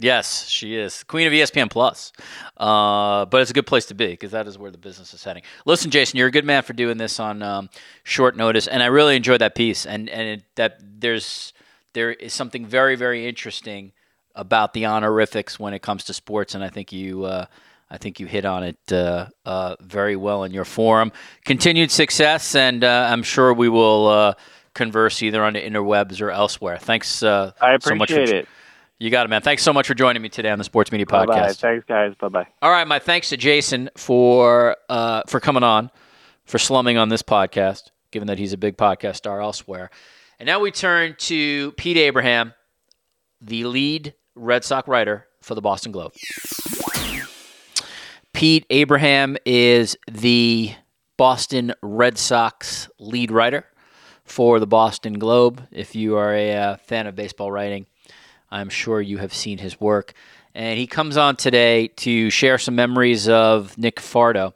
Yes, 0.00 0.48
she 0.48 0.76
is 0.76 1.04
queen 1.04 1.26
of 1.28 1.32
ESPN 1.32 1.70
Plus. 1.70 2.12
Uh, 2.56 3.26
but 3.26 3.40
it's 3.40 3.50
a 3.50 3.54
good 3.54 3.66
place 3.66 3.86
to 3.86 3.94
be 3.94 4.08
because 4.08 4.32
that 4.32 4.46
is 4.48 4.58
where 4.58 4.70
the 4.70 4.78
business 4.78 5.14
is 5.14 5.22
heading. 5.22 5.44
Listen, 5.66 5.90
Jason, 5.90 6.18
you're 6.18 6.28
a 6.28 6.32
good 6.32 6.44
man 6.44 6.62
for 6.62 6.72
doing 6.72 6.98
this 6.98 7.20
on 7.20 7.42
um, 7.42 7.70
short 8.02 8.36
notice, 8.36 8.66
and 8.66 8.82
I 8.82 8.86
really 8.86 9.14
enjoyed 9.14 9.40
that 9.40 9.54
piece. 9.54 9.86
And 9.86 10.08
and 10.08 10.40
it, 10.40 10.42
that 10.56 10.80
there's 10.80 11.52
there 11.92 12.12
is 12.12 12.32
something 12.32 12.66
very 12.66 12.96
very 12.96 13.28
interesting 13.28 13.92
about 14.34 14.74
the 14.74 14.86
honorifics 14.86 15.60
when 15.60 15.74
it 15.74 15.82
comes 15.82 16.04
to 16.04 16.14
sports, 16.14 16.54
and 16.54 16.64
I 16.64 16.68
think 16.68 16.92
you. 16.92 17.24
Uh, 17.24 17.46
I 17.90 17.98
think 17.98 18.18
you 18.18 18.26
hit 18.26 18.44
on 18.44 18.64
it 18.64 18.92
uh, 18.92 19.28
uh 19.44 19.76
very 19.78 20.16
well 20.16 20.42
in 20.42 20.52
your 20.52 20.64
forum. 20.64 21.12
Continued 21.44 21.92
success, 21.92 22.56
and 22.56 22.82
uh, 22.82 23.08
I'm 23.08 23.22
sure 23.22 23.54
we 23.54 23.68
will 23.68 24.08
uh, 24.08 24.34
converse 24.72 25.22
either 25.22 25.44
on 25.44 25.52
the 25.52 25.60
interwebs 25.60 26.20
or 26.20 26.30
elsewhere. 26.30 26.78
Thanks 26.78 27.22
I 27.22 27.74
appreciate 27.74 27.84
so 27.84 27.94
much 27.94 28.10
for, 28.10 28.20
it. 28.20 28.48
You 29.04 29.10
got 29.10 29.26
it, 29.26 29.28
man. 29.28 29.42
Thanks 29.42 29.62
so 29.62 29.74
much 29.74 29.86
for 29.86 29.92
joining 29.92 30.22
me 30.22 30.30
today 30.30 30.48
on 30.48 30.56
the 30.56 30.64
Sports 30.64 30.90
Media 30.90 31.04
Podcast. 31.04 31.26
Bye-bye. 31.26 31.52
Thanks, 31.52 31.84
guys. 31.84 32.14
Bye 32.18 32.28
bye. 32.28 32.46
All 32.62 32.70
right, 32.70 32.88
my 32.88 32.98
thanks 32.98 33.28
to 33.28 33.36
Jason 33.36 33.90
for 33.98 34.78
uh, 34.88 35.20
for 35.28 35.40
coming 35.40 35.62
on, 35.62 35.90
for 36.46 36.58
slumming 36.58 36.96
on 36.96 37.10
this 37.10 37.20
podcast, 37.20 37.90
given 38.12 38.28
that 38.28 38.38
he's 38.38 38.54
a 38.54 38.56
big 38.56 38.78
podcast 38.78 39.16
star 39.16 39.42
elsewhere. 39.42 39.90
And 40.38 40.46
now 40.46 40.58
we 40.58 40.70
turn 40.70 41.16
to 41.18 41.72
Pete 41.72 41.98
Abraham, 41.98 42.54
the 43.42 43.64
lead 43.64 44.14
Red 44.34 44.64
Sox 44.64 44.88
writer 44.88 45.26
for 45.42 45.54
the 45.54 45.60
Boston 45.60 45.92
Globe. 45.92 46.14
Pete 48.32 48.64
Abraham 48.70 49.36
is 49.44 49.98
the 50.10 50.72
Boston 51.18 51.74
Red 51.82 52.16
Sox 52.16 52.88
lead 52.98 53.30
writer 53.30 53.66
for 54.24 54.58
the 54.58 54.66
Boston 54.66 55.18
Globe. 55.18 55.62
If 55.70 55.94
you 55.94 56.16
are 56.16 56.34
a 56.34 56.54
uh, 56.56 56.76
fan 56.78 57.06
of 57.06 57.14
baseball 57.14 57.52
writing, 57.52 57.84
I'm 58.54 58.68
sure 58.68 59.00
you 59.00 59.18
have 59.18 59.34
seen 59.34 59.58
his 59.58 59.80
work. 59.80 60.14
And 60.54 60.78
he 60.78 60.86
comes 60.86 61.16
on 61.16 61.34
today 61.34 61.88
to 61.88 62.30
share 62.30 62.56
some 62.56 62.76
memories 62.76 63.28
of 63.28 63.76
Nick 63.76 63.96
Fardo, 63.96 64.52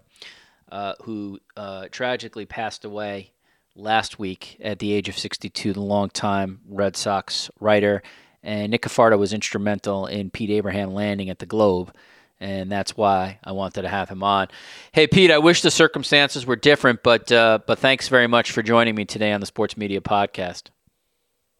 uh, 0.71 0.95
who 1.03 1.41
uh, 1.57 1.89
tragically 1.91 2.47
passed 2.47 2.85
away 2.85 3.33
last 3.75 4.17
week 4.17 4.57
at 4.61 4.79
the 4.79 4.93
age 4.93 5.09
of 5.09 5.19
62, 5.19 5.73
the 5.73 5.81
longtime 5.81 6.61
Red 6.69 6.97
Sox 6.97 7.51
writer. 7.59 8.01
And 8.41 8.71
Nick 8.71 8.83
Cafardo 8.83 9.19
was 9.19 9.33
instrumental 9.33 10.07
in 10.07 10.31
Pete 10.31 10.51
Abraham 10.51 10.95
landing 10.95 11.29
at 11.29 11.41
the 11.41 11.47
Globe. 11.47 11.93
And 12.39 12.71
that's 12.71 12.97
why 12.97 13.41
I 13.43 13.51
wanted 13.51 13.83
to 13.83 13.89
have 13.89 14.09
him 14.09 14.23
on. 14.23 14.47
Hey, 14.93 15.09
Pete, 15.09 15.33
I 15.33 15.39
wish 15.39 15.63
the 15.63 15.73
circumstances 15.73 16.47
were 16.47 16.55
different, 16.55 17.03
but 17.03 17.33
uh, 17.33 17.59
but 17.67 17.81
thanks 17.81 18.07
very 18.07 18.29
much 18.29 18.53
for 18.53 18.63
joining 18.63 18.95
me 18.95 19.05
today 19.05 19.33
on 19.33 19.41
the 19.41 19.47
Sports 19.47 19.77
Media 19.77 20.01
Podcast. 20.01 20.69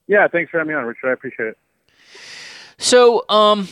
Yeah, 0.07 0.29
thanks 0.29 0.53
for 0.53 0.59
having 0.59 0.73
me 0.73 0.79
on, 0.79 0.85
Richard. 0.85 1.11
I 1.11 1.15
appreciate 1.15 1.49
it. 1.49 1.59
So, 2.79 3.25
um, 3.29 3.69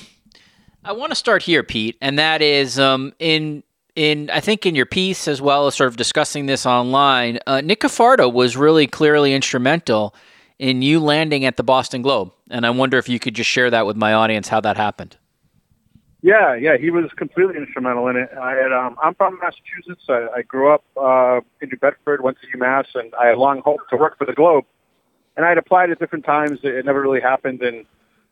I 0.84 0.92
want 0.92 1.10
to 1.10 1.16
start 1.16 1.42
here, 1.42 1.62
Pete, 1.62 1.96
and 2.00 2.18
that 2.18 2.42
is 2.42 2.78
um, 2.78 3.12
in 3.18 3.62
in 3.94 4.30
I 4.30 4.40
think 4.40 4.66
in 4.66 4.74
your 4.74 4.86
piece 4.86 5.26
as 5.26 5.40
well 5.40 5.66
as 5.66 5.74
sort 5.74 5.88
of 5.88 5.96
discussing 5.96 6.46
this 6.46 6.66
online. 6.66 7.38
Uh, 7.46 7.60
Nick 7.60 7.80
Cafardo 7.80 8.32
was 8.32 8.56
really 8.56 8.86
clearly 8.86 9.34
instrumental 9.34 10.14
in 10.58 10.82
you 10.82 11.00
landing 11.00 11.44
at 11.44 11.56
the 11.56 11.62
Boston 11.62 12.02
Globe, 12.02 12.32
and 12.50 12.66
I 12.66 12.70
wonder 12.70 12.98
if 12.98 13.08
you 13.08 13.18
could 13.18 13.34
just 13.34 13.50
share 13.50 13.70
that 13.70 13.86
with 13.86 13.96
my 13.96 14.12
audience 14.12 14.48
how 14.48 14.60
that 14.60 14.76
happened. 14.76 15.16
Yeah, 16.22 16.54
yeah, 16.54 16.76
he 16.76 16.90
was 16.90 17.10
completely 17.16 17.56
instrumental 17.56 18.08
in 18.08 18.16
it. 18.16 18.30
I 18.40 18.54
had, 18.54 18.72
um, 18.72 18.96
I'm 19.00 19.14
from 19.14 19.38
Massachusetts. 19.40 20.06
I, 20.08 20.26
I 20.38 20.42
grew 20.42 20.72
up 20.72 20.82
uh, 20.96 21.40
in 21.60 21.68
New 21.68 21.78
Bedford, 21.78 22.22
went 22.22 22.38
to 22.40 22.58
UMass, 22.58 22.86
and 22.94 23.14
I 23.14 23.26
had 23.26 23.38
long 23.38 23.60
hoped 23.60 23.90
to 23.90 23.96
work 23.96 24.18
for 24.18 24.24
the 24.24 24.32
Globe. 24.32 24.64
And 25.36 25.44
I 25.44 25.50
had 25.50 25.58
applied 25.58 25.90
at 25.90 25.98
different 26.00 26.24
times. 26.24 26.60
It 26.64 26.84
never 26.84 27.00
really 27.00 27.20
happened, 27.20 27.62
and 27.62 27.86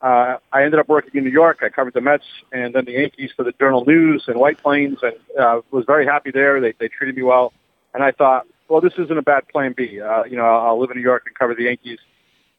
uh, 0.04 0.36
I 0.52 0.64
ended 0.64 0.78
up 0.78 0.88
working 0.88 1.12
in 1.14 1.24
New 1.24 1.30
York. 1.30 1.60
I 1.62 1.70
covered 1.70 1.94
the 1.94 2.02
Mets 2.02 2.26
and 2.52 2.74
then 2.74 2.84
the 2.84 2.92
Yankees 2.92 3.30
for 3.34 3.42
the 3.42 3.52
Journal 3.52 3.86
News 3.86 4.24
and 4.26 4.38
White 4.38 4.62
Plains, 4.62 4.98
and 5.00 5.14
uh, 5.40 5.62
was 5.70 5.86
very 5.86 6.04
happy 6.04 6.30
there. 6.30 6.60
They 6.60 6.74
they 6.78 6.88
treated 6.88 7.16
me 7.16 7.22
well, 7.22 7.54
and 7.94 8.04
I 8.04 8.12
thought, 8.12 8.46
well, 8.68 8.82
this 8.82 8.92
isn't 8.98 9.16
a 9.16 9.22
bad 9.22 9.48
plan 9.48 9.72
B. 9.74 10.02
Uh, 10.02 10.24
you 10.24 10.36
know, 10.36 10.44
I'll 10.44 10.78
live 10.78 10.90
in 10.90 10.98
New 10.98 11.02
York 11.02 11.22
and 11.26 11.38
cover 11.38 11.54
the 11.54 11.64
Yankees, 11.64 12.00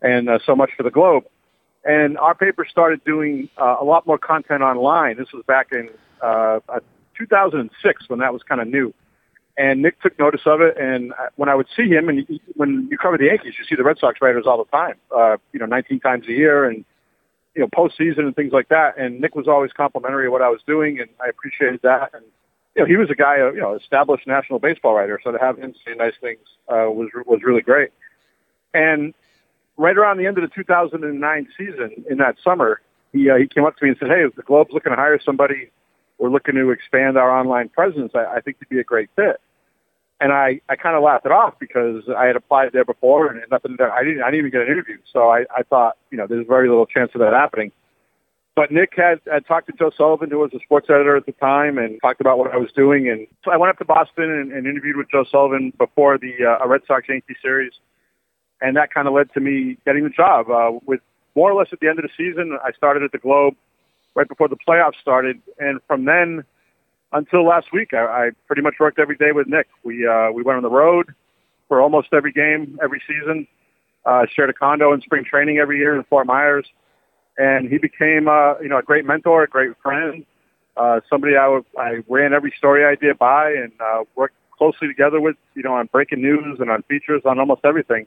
and 0.02 0.28
uh, 0.28 0.40
so 0.44 0.56
much 0.56 0.72
for 0.76 0.82
the 0.82 0.90
Globe. 0.90 1.26
And 1.84 2.18
our 2.18 2.34
paper 2.34 2.66
started 2.68 3.04
doing 3.06 3.48
uh, 3.62 3.76
a 3.80 3.84
lot 3.84 4.08
more 4.08 4.18
content 4.18 4.64
online. 4.64 5.18
This 5.18 5.32
was 5.32 5.44
back 5.46 5.68
in 5.72 5.90
uh, 6.24 6.62
2006 7.16 8.10
when 8.10 8.20
that 8.22 8.34
was 8.34 8.42
kind 8.42 8.60
of 8.60 8.68
new. 8.68 8.92
And 9.56 9.84
Nick 9.84 10.02
took 10.02 10.18
notice 10.18 10.42
of 10.48 10.62
it. 10.62 10.78
And 10.80 11.14
when 11.36 11.48
I 11.48 11.54
would 11.54 11.68
see 11.78 11.88
him, 11.90 12.10
and 12.10 12.28
when 12.56 12.88
you 12.90 12.98
cover 12.98 13.20
the 13.20 13.26
Yankees, 13.26 13.54
you 13.60 13.66
see 13.66 13.76
the 13.76 13.84
Red 13.84 14.00
Sox 14.00 14.20
writers 14.20 14.46
all 14.48 14.58
the 14.58 14.70
time, 14.76 14.96
uh, 15.16 15.38
you 15.54 15.60
know, 15.60 15.68
19 15.68 16.00
times 16.00 16.26
a 16.28 16.32
year 16.32 16.66
and, 16.66 16.84
you 17.56 17.62
know, 17.62 17.68
postseason 17.68 18.20
and 18.20 18.36
things 18.36 18.52
like 18.52 18.70
that. 18.70 18.98
And 18.98 19.22
Nick 19.22 19.36
was 19.36 19.48
always 19.48 19.72
complimentary 19.72 20.28
of 20.28 20.32
what 20.32 20.42
I 20.42 20.50
was 20.50 20.62
doing, 20.68 21.00
and 21.00 21.10
I 21.24 21.30
appreciated 21.30 21.82
that. 21.84 22.12
And, 22.14 22.24
you 22.76 22.82
know, 22.82 22.88
he 22.88 22.98
was 22.98 23.10
a 23.10 23.16
guy, 23.16 23.40
uh, 23.40 23.52
you 23.52 23.62
know, 23.62 23.76
established 23.76 24.28
national 24.28 24.60
baseball 24.60 24.96
writer. 24.96 25.20
So 25.24 25.32
to 25.32 25.40
have 25.40 25.58
him 25.58 25.74
say 25.86 25.94
nice 25.96 26.14
things 26.20 26.42
uh, 26.68 26.90
was 26.90 27.10
was 27.26 27.42
really 27.44 27.62
great. 27.62 27.92
And 28.74 29.14
right 29.78 29.98
around 29.98 30.18
the 30.18 30.28
end 30.28 30.38
of 30.38 30.44
the 30.44 30.54
2009 30.54 31.48
season 31.58 32.06
in 32.10 32.18
that 32.18 32.36
summer, 32.44 32.82
he, 33.14 33.30
uh, 33.30 33.38
he 33.38 33.48
came 33.48 33.66
up 33.66 33.78
to 33.78 33.84
me 33.84 33.92
and 33.92 33.98
said, 34.00 34.10
hey, 34.10 34.24
the 34.36 34.44
Globe's 34.44 34.72
looking 34.74 34.92
to 34.92 34.98
hire 34.98 35.20
somebody. 35.24 35.72
We're 36.18 36.30
looking 36.30 36.56
to 36.56 36.72
expand 36.72 37.18
our 37.18 37.32
online 37.32 37.70
presence. 37.70 38.12
I, 38.14 38.26
I 38.26 38.42
think 38.42 38.58
you'd 38.60 38.70
be 38.70 38.80
a 38.80 38.84
great 38.84 39.10
fit. 39.16 39.40
And 40.22 40.32
I, 40.32 40.62
I 40.70 40.76
kind 40.78 40.96
of 40.96 41.04
laughed 41.04 41.26
it 41.26 41.32
off 41.32 41.56
because 41.60 42.04
I 42.16 42.26
had 42.26 42.36
applied 42.36 42.70
there 42.72 42.86
before 42.86 43.28
and 43.28 43.42
nothing, 43.52 43.76
I 43.80 44.04
didn't, 44.04 44.24
I 44.24 44.32
didn't 44.32 44.48
even 44.48 44.52
get 44.52 44.62
an 44.62 44.68
interview. 44.68 44.98
So 45.12 45.30
I, 45.30 45.46
I 45.56 45.64
thought, 45.64 45.98
you 46.10 46.18
know, 46.18 46.26
there's 46.26 46.48
very 46.48 46.70
little 46.70 46.86
chance 46.86 47.12
of 47.16 47.20
that 47.20 47.34
happening. 47.34 47.72
But 48.56 48.72
Nick 48.72 48.94
had, 48.96 49.20
had 49.30 49.46
talked 49.46 49.68
to 49.68 49.74
Joe 49.74 49.92
Sullivan, 49.98 50.30
who 50.32 50.40
was 50.40 50.52
a 50.54 50.60
sports 50.60 50.88
editor 50.90 51.18
at 51.18 51.26
the 51.26 51.34
time, 51.34 51.78
and 51.78 52.00
talked 52.02 52.22
about 52.22 52.38
what 52.38 52.54
I 52.54 52.58
was 52.58 52.72
doing. 52.72 53.10
And 53.10 53.28
so 53.44 53.52
I 53.52 53.58
went 53.58 53.72
up 53.72 53.78
to 53.80 53.86
Boston 53.86 54.32
and, 54.32 54.54
and 54.54 54.66
interviewed 54.66 54.96
with 54.96 55.12
Joe 55.12 55.26
Sullivan 55.30 55.74
before 55.78 56.18
the 56.18 56.58
uh, 56.62 56.66
Red 56.66 56.82
Sox 56.88 57.10
Yankee 57.10 57.36
series 57.42 57.74
and 58.62 58.76
that 58.78 58.94
kind 58.94 59.08
of 59.08 59.14
led 59.14 59.32
to 59.34 59.40
me 59.40 59.78
getting 59.86 60.04
the 60.04 60.10
job. 60.10 60.50
Uh, 60.50 60.80
with 60.86 61.02
more 61.36 61.52
or 61.52 61.60
less 61.60 61.68
at 61.72 61.80
the 61.80 61.88
end 61.88 62.00
of 62.00 62.04
the 62.04 62.10
season, 62.18 62.58
I 62.64 62.72
started 62.72 63.04
at 63.04 63.12
the 63.12 63.18
Globe 63.18 63.56
right 64.16 64.28
before 64.28 64.48
the 64.48 64.58
playoffs 64.68 65.00
started, 65.02 65.42
and 65.60 65.80
from 65.88 66.06
then 66.06 66.46
until 67.12 67.46
last 67.46 67.68
week, 67.72 67.94
I, 67.94 68.06
I 68.06 68.30
pretty 68.48 68.62
much 68.62 68.76
worked 68.80 69.00
every 69.00 69.16
day 69.16 69.32
with 69.34 69.48
Nick. 69.48 69.68
We 69.84 70.08
uh, 70.08 70.32
we 70.32 70.44
went 70.44 70.58
on 70.58 70.64
the 70.64 70.70
road 70.70 71.14
for 71.68 71.82
almost 71.82 72.10
every 72.14 72.32
game 72.32 72.78
every 72.84 73.02
season. 73.08 73.48
Uh, 74.06 74.26
shared 74.36 74.50
a 74.50 74.54
condo 74.54 74.94
in 74.94 75.02
spring 75.02 75.24
training 75.24 75.58
every 75.58 75.78
year 75.78 75.96
in 75.96 76.04
Fort 76.04 76.28
Myers, 76.28 76.68
and 77.38 77.70
he 77.70 77.78
became 77.78 78.28
uh, 78.28 78.60
you 78.60 78.70
know 78.70 78.78
a 78.78 78.84
great 78.84 79.06
mentor, 79.06 79.44
a 79.44 79.48
great 79.48 79.72
friend, 79.82 80.26
uh, 80.78 81.00
somebody 81.10 81.36
I, 81.36 81.48
would, 81.48 81.66
I 81.78 82.04
ran 82.08 82.34
every 82.34 82.54
story 82.58 82.86
I 82.86 82.96
did 82.96 83.18
by, 83.18 83.52
and 83.52 83.72
uh, 83.80 84.04
worked 84.16 84.36
closely 84.56 84.88
together 84.88 85.20
with 85.20 85.36
you 85.56 85.64
know 85.64 85.74
on 85.74 85.88
breaking 85.92 86.22
news 86.22 86.60
and 86.60 86.70
on 86.70 86.84
features 86.84 87.22
on 87.26 87.40
almost 87.40 87.62
everything 87.64 88.06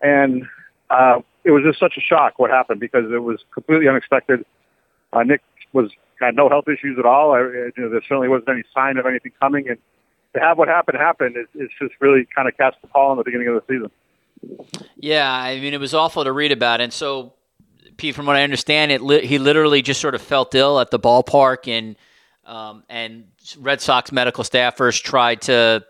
and 0.00 0.44
uh, 0.90 1.20
it 1.44 1.50
was 1.50 1.62
just 1.64 1.78
such 1.78 1.94
a 1.96 2.00
shock 2.00 2.38
what 2.38 2.50
happened 2.50 2.80
because 2.80 3.04
it 3.12 3.22
was 3.22 3.40
completely 3.52 3.88
unexpected. 3.88 4.44
Uh, 5.12 5.22
Nick 5.22 5.42
was 5.72 5.90
had 6.20 6.36
no 6.36 6.48
health 6.48 6.66
issues 6.68 6.98
at 6.98 7.06
all. 7.06 7.32
I, 7.32 7.40
you 7.40 7.72
know, 7.78 7.88
there 7.88 8.02
certainly 8.02 8.28
wasn't 8.28 8.50
any 8.50 8.62
sign 8.74 8.96
of 8.96 9.06
anything 9.06 9.32
coming, 9.40 9.68
and 9.68 9.78
to 10.34 10.40
have 10.40 10.58
what 10.58 10.68
happened 10.68 10.98
happen, 10.98 11.34
it's 11.54 11.72
just 11.80 11.94
really 12.00 12.26
kind 12.34 12.48
of 12.48 12.56
cast 12.56 12.76
the 12.82 12.88
pall 12.88 13.12
in 13.12 13.18
the 13.18 13.24
beginning 13.24 13.48
of 13.48 13.54
the 13.54 13.62
season. 13.68 13.90
Yeah, 14.96 15.30
I 15.32 15.58
mean, 15.60 15.74
it 15.74 15.80
was 15.80 15.94
awful 15.94 16.24
to 16.24 16.32
read 16.32 16.52
about, 16.52 16.80
and 16.80 16.92
so. 16.92 17.34
Pete, 17.96 18.14
from 18.14 18.24
what 18.24 18.36
I 18.36 18.44
understand, 18.44 18.92
it 18.92 19.02
li- 19.02 19.26
he 19.26 19.38
literally 19.38 19.82
just 19.82 20.00
sort 20.00 20.14
of 20.14 20.22
felt 20.22 20.54
ill 20.54 20.80
at 20.80 20.90
the 20.90 20.98
ballpark, 20.98 21.68
and 21.68 21.96
um, 22.46 22.82
and 22.88 23.24
Red 23.58 23.82
Sox 23.82 24.10
medical 24.10 24.42
staffers 24.42 25.02
tried 25.02 25.42
to 25.42 25.84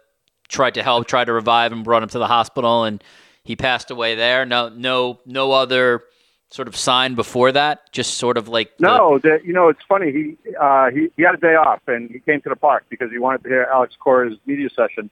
tried 0.48 0.74
to 0.74 0.82
help, 0.82 1.06
tried 1.06 1.26
to 1.26 1.32
revive 1.32 1.72
him, 1.72 1.84
brought 1.84 2.02
him 2.02 2.08
to 2.08 2.18
the 2.18 2.26
hospital, 2.26 2.82
and 2.82 3.04
he 3.44 3.54
passed 3.54 3.92
away 3.92 4.16
there. 4.16 4.44
No, 4.44 4.68
no, 4.70 5.20
no 5.24 5.52
other 5.52 6.02
sort 6.50 6.68
of 6.68 6.76
sign 6.76 7.14
before 7.14 7.52
that. 7.52 7.90
Just 7.92 8.14
sort 8.14 8.36
of 8.36 8.48
like 8.48 8.72
no. 8.78 9.18
The, 9.18 9.40
you 9.44 9.52
know, 9.52 9.68
it's 9.68 9.80
funny. 9.88 10.12
He 10.12 10.36
uh, 10.60 10.90
he 10.90 11.08
he 11.16 11.22
had 11.22 11.34
a 11.34 11.38
day 11.38 11.54
off 11.54 11.80
and 11.86 12.10
he 12.10 12.18
came 12.20 12.40
to 12.42 12.48
the 12.48 12.56
park 12.56 12.84
because 12.90 13.10
he 13.10 13.18
wanted 13.18 13.42
to 13.44 13.48
hear 13.48 13.68
Alex 13.72 13.94
Cora's 13.98 14.36
media 14.46 14.68
session, 14.70 15.10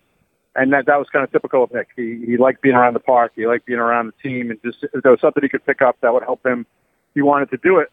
and 0.55 0.73
that 0.73 0.87
that 0.87 0.99
was 0.99 1.09
kind 1.11 1.25
of 1.25 1.33
typical 1.33 1.65
of 1.65 1.73
Nick. 1.73 1.89
He 1.97 2.23
he 2.27 2.37
liked 2.37 2.61
being 2.61 2.75
around 2.75 2.95
the 2.95 3.01
park. 3.01 3.33
He 3.37 3.47
liked 3.47 3.67
being 3.67 3.79
around 3.79 4.13
the 4.13 4.29
team, 4.29 4.51
and 4.51 4.61
just 4.63 4.85
there 5.03 5.13
was 5.13 5.21
something 5.21 5.43
he 5.43 5.49
could 5.49 5.65
pick 5.65 5.81
up 5.81 5.97
that 6.03 6.13
would 6.13 6.25
help 6.25 6.45
him, 6.45 6.67
he 7.15 7.23
wanted 7.23 7.51
to 7.51 7.57
do 7.57 7.79
it. 7.79 7.91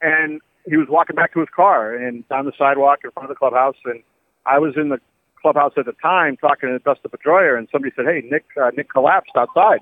And 0.00 0.40
he 0.68 0.76
was 0.76 0.86
walking 0.88 1.16
back 1.16 1.32
to 1.34 1.40
his 1.40 1.48
car 1.54 1.94
and 1.94 2.28
down 2.28 2.44
the 2.44 2.52
sidewalk 2.56 3.00
in 3.02 3.10
front 3.10 3.28
of 3.28 3.34
the 3.34 3.38
clubhouse, 3.38 3.76
and 3.84 4.02
I 4.46 4.58
was 4.58 4.76
in 4.76 4.88
the 4.90 5.00
clubhouse 5.40 5.72
at 5.76 5.86
the 5.86 5.94
time 6.02 6.36
talking 6.36 6.68
to 6.68 6.78
Dustin 6.78 7.10
Pedroia, 7.10 7.58
and 7.58 7.68
somebody 7.72 7.92
said, 7.96 8.06
"Hey, 8.06 8.22
Nick, 8.30 8.44
uh, 8.60 8.70
Nick 8.76 8.90
collapsed 8.90 9.32
outside." 9.36 9.80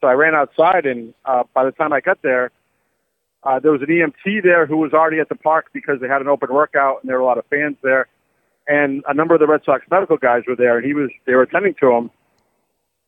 So 0.00 0.08
I 0.08 0.12
ran 0.12 0.34
outside, 0.34 0.86
and 0.86 1.14
uh, 1.24 1.44
by 1.54 1.64
the 1.64 1.72
time 1.72 1.92
I 1.92 2.00
got 2.00 2.20
there, 2.22 2.50
uh, 3.42 3.60
there 3.60 3.72
was 3.72 3.80
an 3.80 3.88
EMT 3.88 4.42
there 4.42 4.66
who 4.66 4.76
was 4.76 4.92
already 4.92 5.20
at 5.20 5.28
the 5.28 5.36
park 5.36 5.66
because 5.72 6.00
they 6.00 6.08
had 6.08 6.20
an 6.20 6.28
open 6.28 6.52
workout, 6.52 7.02
and 7.02 7.08
there 7.08 7.16
were 7.16 7.22
a 7.22 7.26
lot 7.26 7.38
of 7.38 7.46
fans 7.46 7.76
there, 7.82 8.08
and 8.66 9.04
a 9.08 9.14
number 9.14 9.34
of 9.34 9.40
the 9.40 9.46
Red 9.46 9.62
Sox 9.64 9.84
medical 9.90 10.16
guys 10.16 10.42
were 10.46 10.56
there, 10.56 10.78
and 10.78 10.86
he 10.86 10.94
was 10.94 11.10
they 11.26 11.34
were 11.34 11.42
attending 11.42 11.74
to 11.80 11.92
him, 11.92 12.10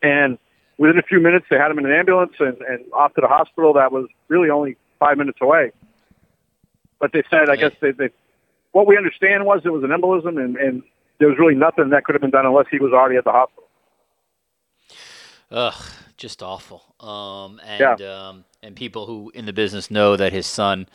and 0.02 0.38
within 0.78 0.98
a 0.98 1.02
few 1.02 1.20
minutes 1.20 1.46
they 1.50 1.56
had 1.56 1.70
him 1.70 1.78
in 1.78 1.86
an 1.86 1.92
ambulance 1.92 2.32
and, 2.38 2.56
and 2.62 2.84
off 2.92 3.12
to 3.14 3.20
the 3.20 3.26
hospital 3.26 3.72
that 3.74 3.90
was 3.90 4.06
really 4.28 4.48
only 4.48 4.76
five 4.98 5.18
minutes 5.18 5.38
away. 5.42 5.72
But 7.00 7.12
they 7.12 7.22
said, 7.30 7.48
I 7.50 7.56
guess 7.56 7.72
they, 7.80 7.90
they 7.90 8.10
what 8.72 8.86
we 8.86 8.96
understand 8.96 9.44
was 9.44 9.62
it 9.64 9.70
was 9.70 9.82
an 9.84 9.90
embolism, 9.90 10.42
and, 10.42 10.56
and 10.56 10.82
there 11.18 11.28
was 11.28 11.38
really 11.38 11.54
nothing 11.54 11.90
that 11.90 12.04
could 12.04 12.14
have 12.14 12.22
been 12.22 12.30
done 12.30 12.46
unless 12.46 12.66
he 12.70 12.78
was 12.78 12.92
already 12.92 13.16
at 13.16 13.24
the 13.24 13.32
hospital. 13.32 13.64
Ugh, 15.50 15.74
just 16.18 16.42
awful. 16.42 16.82
Um, 17.00 17.60
and 17.64 18.00
yeah. 18.00 18.28
um, 18.28 18.44
and 18.62 18.76
people 18.76 19.06
who 19.06 19.30
in 19.34 19.46
the 19.46 19.52
business 19.52 19.90
know 19.90 20.16
that 20.16 20.32
his 20.32 20.46
son 20.46 20.88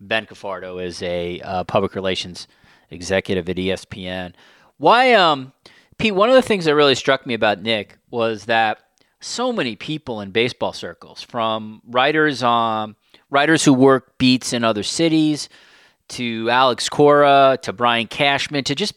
Ben 0.00 0.24
Cafardo 0.24 0.82
is 0.82 1.02
a 1.02 1.40
uh, 1.40 1.64
public 1.64 1.94
relations 1.94 2.48
executive 2.90 3.48
at 3.48 3.56
ESPN. 3.56 4.32
Why, 4.78 5.12
um, 5.14 5.52
Pete? 5.98 6.14
One 6.14 6.28
of 6.28 6.36
the 6.36 6.42
things 6.42 6.64
that 6.64 6.74
really 6.74 6.94
struck 6.94 7.26
me 7.26 7.34
about 7.34 7.60
Nick 7.60 7.98
was 8.10 8.46
that 8.46 8.78
so 9.20 9.52
many 9.52 9.74
people 9.74 10.20
in 10.20 10.30
baseball 10.30 10.72
circles, 10.72 11.20
from 11.20 11.82
writers 11.86 12.42
um, 12.42 12.96
writers 13.30 13.64
who 13.64 13.74
work 13.74 14.16
beats 14.18 14.52
in 14.52 14.64
other 14.64 14.84
cities, 14.84 15.48
to 16.08 16.48
Alex 16.48 16.88
Cora, 16.88 17.58
to 17.62 17.72
Brian 17.72 18.06
Cashman, 18.06 18.64
to 18.64 18.74
just 18.74 18.94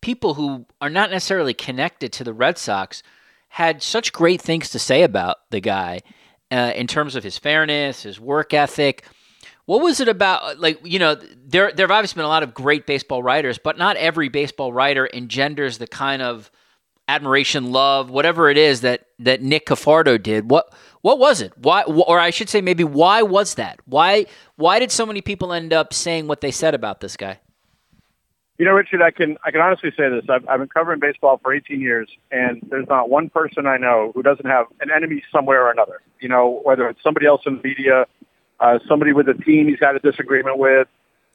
people 0.00 0.34
who 0.34 0.64
are 0.80 0.90
not 0.90 1.10
necessarily 1.10 1.54
connected 1.54 2.12
to 2.14 2.24
the 2.24 2.32
Red 2.32 2.56
Sox 2.58 3.02
had 3.48 3.82
such 3.82 4.12
great 4.12 4.40
things 4.40 4.70
to 4.70 4.78
say 4.78 5.02
about 5.02 5.38
the 5.50 5.60
guy 5.60 6.00
uh, 6.50 6.72
in 6.74 6.86
terms 6.86 7.16
of 7.16 7.24
his 7.24 7.38
fairness, 7.38 8.02
his 8.02 8.20
work 8.20 8.54
ethic. 8.54 9.04
What 9.66 9.82
was 9.82 10.00
it 10.00 10.08
about? 10.08 10.58
Like, 10.58 10.80
you 10.84 10.98
know, 10.98 11.14
there 11.14 11.72
there 11.72 11.84
have 11.84 11.90
obviously 11.90 12.20
been 12.20 12.24
a 12.24 12.28
lot 12.28 12.42
of 12.42 12.54
great 12.54 12.86
baseball 12.86 13.22
writers, 13.22 13.58
but 13.58 13.76
not 13.76 13.96
every 13.96 14.28
baseball 14.28 14.72
writer 14.72 15.08
engenders 15.12 15.78
the 15.78 15.86
kind 15.86 16.22
of 16.22 16.50
admiration, 17.06 17.72
love, 17.72 18.10
whatever 18.10 18.48
it 18.48 18.56
is 18.56 18.82
that 18.82 19.06
that 19.18 19.42
Nick 19.42 19.66
Cafardo 19.66 20.22
did. 20.22 20.50
What 20.50 20.72
what 21.00 21.18
was 21.18 21.40
it? 21.40 21.52
Why, 21.56 21.82
or 21.82 22.18
I 22.18 22.30
should 22.30 22.48
say, 22.48 22.60
maybe 22.60 22.84
why 22.84 23.22
was 23.22 23.54
that? 23.54 23.80
Why 23.84 24.26
why 24.56 24.78
did 24.78 24.90
so 24.90 25.04
many 25.04 25.20
people 25.20 25.52
end 25.52 25.72
up 25.72 25.92
saying 25.92 26.28
what 26.28 26.40
they 26.40 26.50
said 26.50 26.74
about 26.74 27.00
this 27.00 27.16
guy? 27.16 27.40
You 28.58 28.64
know, 28.64 28.72
Richard, 28.72 29.02
I 29.02 29.12
can 29.12 29.38
I 29.44 29.52
can 29.52 29.60
honestly 29.60 29.90
say 29.96 30.08
this. 30.08 30.24
I've, 30.28 30.46
I've 30.48 30.58
been 30.58 30.68
covering 30.68 30.98
baseball 30.98 31.38
for 31.40 31.54
18 31.54 31.80
years, 31.80 32.08
and 32.32 32.60
there's 32.68 32.88
not 32.88 33.08
one 33.08 33.30
person 33.30 33.68
I 33.68 33.76
know 33.76 34.10
who 34.14 34.22
doesn't 34.22 34.46
have 34.46 34.66
an 34.80 34.90
enemy 34.90 35.22
somewhere 35.32 35.64
or 35.66 35.70
another. 35.70 36.00
You 36.20 36.28
know, 36.28 36.60
whether 36.64 36.88
it's 36.88 37.00
somebody 37.00 37.26
else 37.26 37.42
in 37.46 37.58
the 37.58 37.62
media, 37.62 38.06
uh, 38.58 38.80
somebody 38.88 39.12
with 39.12 39.28
a 39.28 39.34
team 39.34 39.68
he's 39.68 39.78
had 39.80 39.94
a 39.94 40.00
disagreement 40.00 40.58
with. 40.58 40.88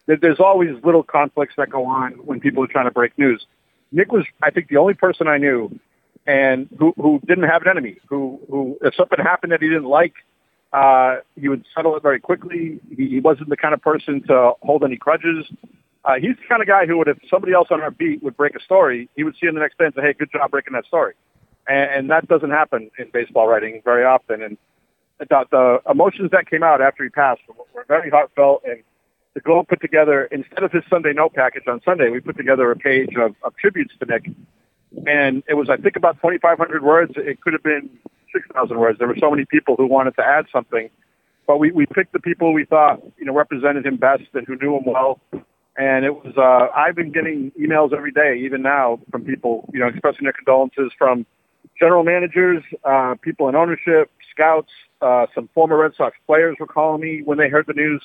There's 0.05 0.41
always 0.41 0.71
little 0.83 1.01
conflicts 1.01 1.53
that 1.55 1.69
go 1.69 1.85
on 1.85 2.11
when 2.25 2.41
people 2.41 2.61
are 2.61 2.67
trying 2.67 2.85
to 2.85 2.91
break 2.91 3.17
news. 3.17 3.45
Nick 3.93 4.11
was, 4.11 4.25
I 4.41 4.49
think, 4.49 4.67
the 4.67 4.75
only 4.75 4.93
person 4.93 5.29
I 5.29 5.37
knew, 5.37 5.79
and 6.27 6.67
who 6.77 6.93
who 6.97 7.21
didn't 7.25 7.45
have 7.45 7.61
an 7.61 7.69
enemy. 7.69 7.99
Who 8.09 8.41
who 8.49 8.77
if 8.81 8.95
something 8.95 9.19
happened 9.19 9.53
that 9.53 9.61
he 9.61 9.69
didn't 9.69 9.85
like, 9.85 10.15
uh, 10.73 11.17
he 11.39 11.47
would 11.47 11.63
settle 11.73 11.95
it 11.95 12.03
very 12.03 12.19
quickly. 12.19 12.81
He, 12.97 13.07
he 13.07 13.19
wasn't 13.21 13.47
the 13.47 13.55
kind 13.55 13.73
of 13.73 13.81
person 13.81 14.23
to 14.27 14.53
hold 14.61 14.83
any 14.83 14.97
grudges. 14.97 15.45
Uh, 16.05 16.15
he's 16.15 16.35
the 16.35 16.47
kind 16.49 16.61
of 16.61 16.67
guy 16.67 16.85
who 16.85 16.97
would, 16.97 17.07
if 17.07 17.17
somebody 17.29 17.53
else 17.53 17.69
on 17.71 17.81
our 17.81 17.91
beat 17.91 18.21
would 18.23 18.35
break 18.35 18.55
a 18.55 18.59
story, 18.59 19.09
he 19.15 19.23
would 19.23 19.35
see 19.39 19.47
him 19.47 19.55
the 19.55 19.61
next 19.61 19.77
day 19.77 19.85
and 19.85 19.93
say, 19.95 20.01
"Hey, 20.01 20.13
good 20.13 20.31
job 20.31 20.51
breaking 20.51 20.73
that 20.73 20.85
story." 20.85 21.13
And, 21.67 21.91
and 21.91 22.09
that 22.09 22.27
doesn't 22.27 22.51
happen 22.51 22.91
in 22.99 23.07
baseball 23.13 23.47
writing 23.47 23.81
very 23.85 24.03
often. 24.03 24.41
And 24.41 24.57
the, 25.19 25.45
the 25.51 25.81
emotions 25.89 26.31
that 26.31 26.49
came 26.49 26.63
out 26.63 26.81
after 26.81 27.03
he 27.03 27.09
passed 27.09 27.41
were, 27.47 27.55
were 27.73 27.85
very 27.87 28.09
heartfelt. 28.09 28.63
And 28.65 28.83
the 29.33 29.39
Globe 29.39 29.67
put 29.67 29.81
together 29.81 30.25
instead 30.25 30.63
of 30.63 30.71
his 30.71 30.83
Sunday 30.89 31.13
note 31.13 31.33
package 31.33 31.63
on 31.67 31.81
Sunday, 31.83 32.09
we 32.09 32.19
put 32.19 32.37
together 32.37 32.69
a 32.71 32.75
page 32.75 33.15
of, 33.17 33.35
of 33.43 33.55
tributes 33.57 33.93
to 33.99 34.05
Nick, 34.05 34.29
and 35.07 35.43
it 35.47 35.55
was 35.55 35.69
I 35.69 35.77
think 35.77 35.95
about 35.95 36.15
2,500 36.17 36.83
words. 36.83 37.13
It 37.15 37.41
could 37.41 37.53
have 37.53 37.63
been 37.63 37.89
6,000 38.33 38.77
words. 38.77 38.99
There 38.99 39.07
were 39.07 39.17
so 39.19 39.31
many 39.31 39.45
people 39.45 39.75
who 39.75 39.87
wanted 39.87 40.15
to 40.17 40.23
add 40.23 40.45
something, 40.51 40.89
but 41.47 41.57
we 41.57 41.71
we 41.71 41.85
picked 41.85 42.13
the 42.13 42.19
people 42.19 42.53
we 42.53 42.65
thought 42.65 43.01
you 43.17 43.25
know 43.25 43.33
represented 43.33 43.85
him 43.85 43.97
best 43.97 44.23
and 44.33 44.45
who 44.45 44.55
knew 44.57 44.75
him 44.77 44.83
well. 44.85 45.19
And 45.75 46.05
it 46.05 46.13
was 46.13 46.37
uh, 46.37 46.75
I've 46.75 46.95
been 46.95 47.11
getting 47.11 47.51
emails 47.59 47.93
every 47.93 48.11
day, 48.11 48.39
even 48.45 48.61
now, 48.61 48.99
from 49.09 49.25
people 49.25 49.69
you 49.73 49.79
know 49.79 49.87
expressing 49.87 50.23
their 50.23 50.33
condolences 50.33 50.91
from 50.97 51.25
general 51.79 52.03
managers, 52.03 52.63
uh, 52.83 53.15
people 53.21 53.49
in 53.49 53.55
ownership, 53.55 54.11
scouts, 54.31 54.69
uh, 55.01 55.25
some 55.33 55.49
former 55.53 55.77
Red 55.77 55.93
Sox 55.95 56.15
players 56.27 56.55
were 56.59 56.67
calling 56.67 57.01
me 57.01 57.21
when 57.23 57.37
they 57.37 57.49
heard 57.49 57.65
the 57.67 57.73
news. 57.73 58.03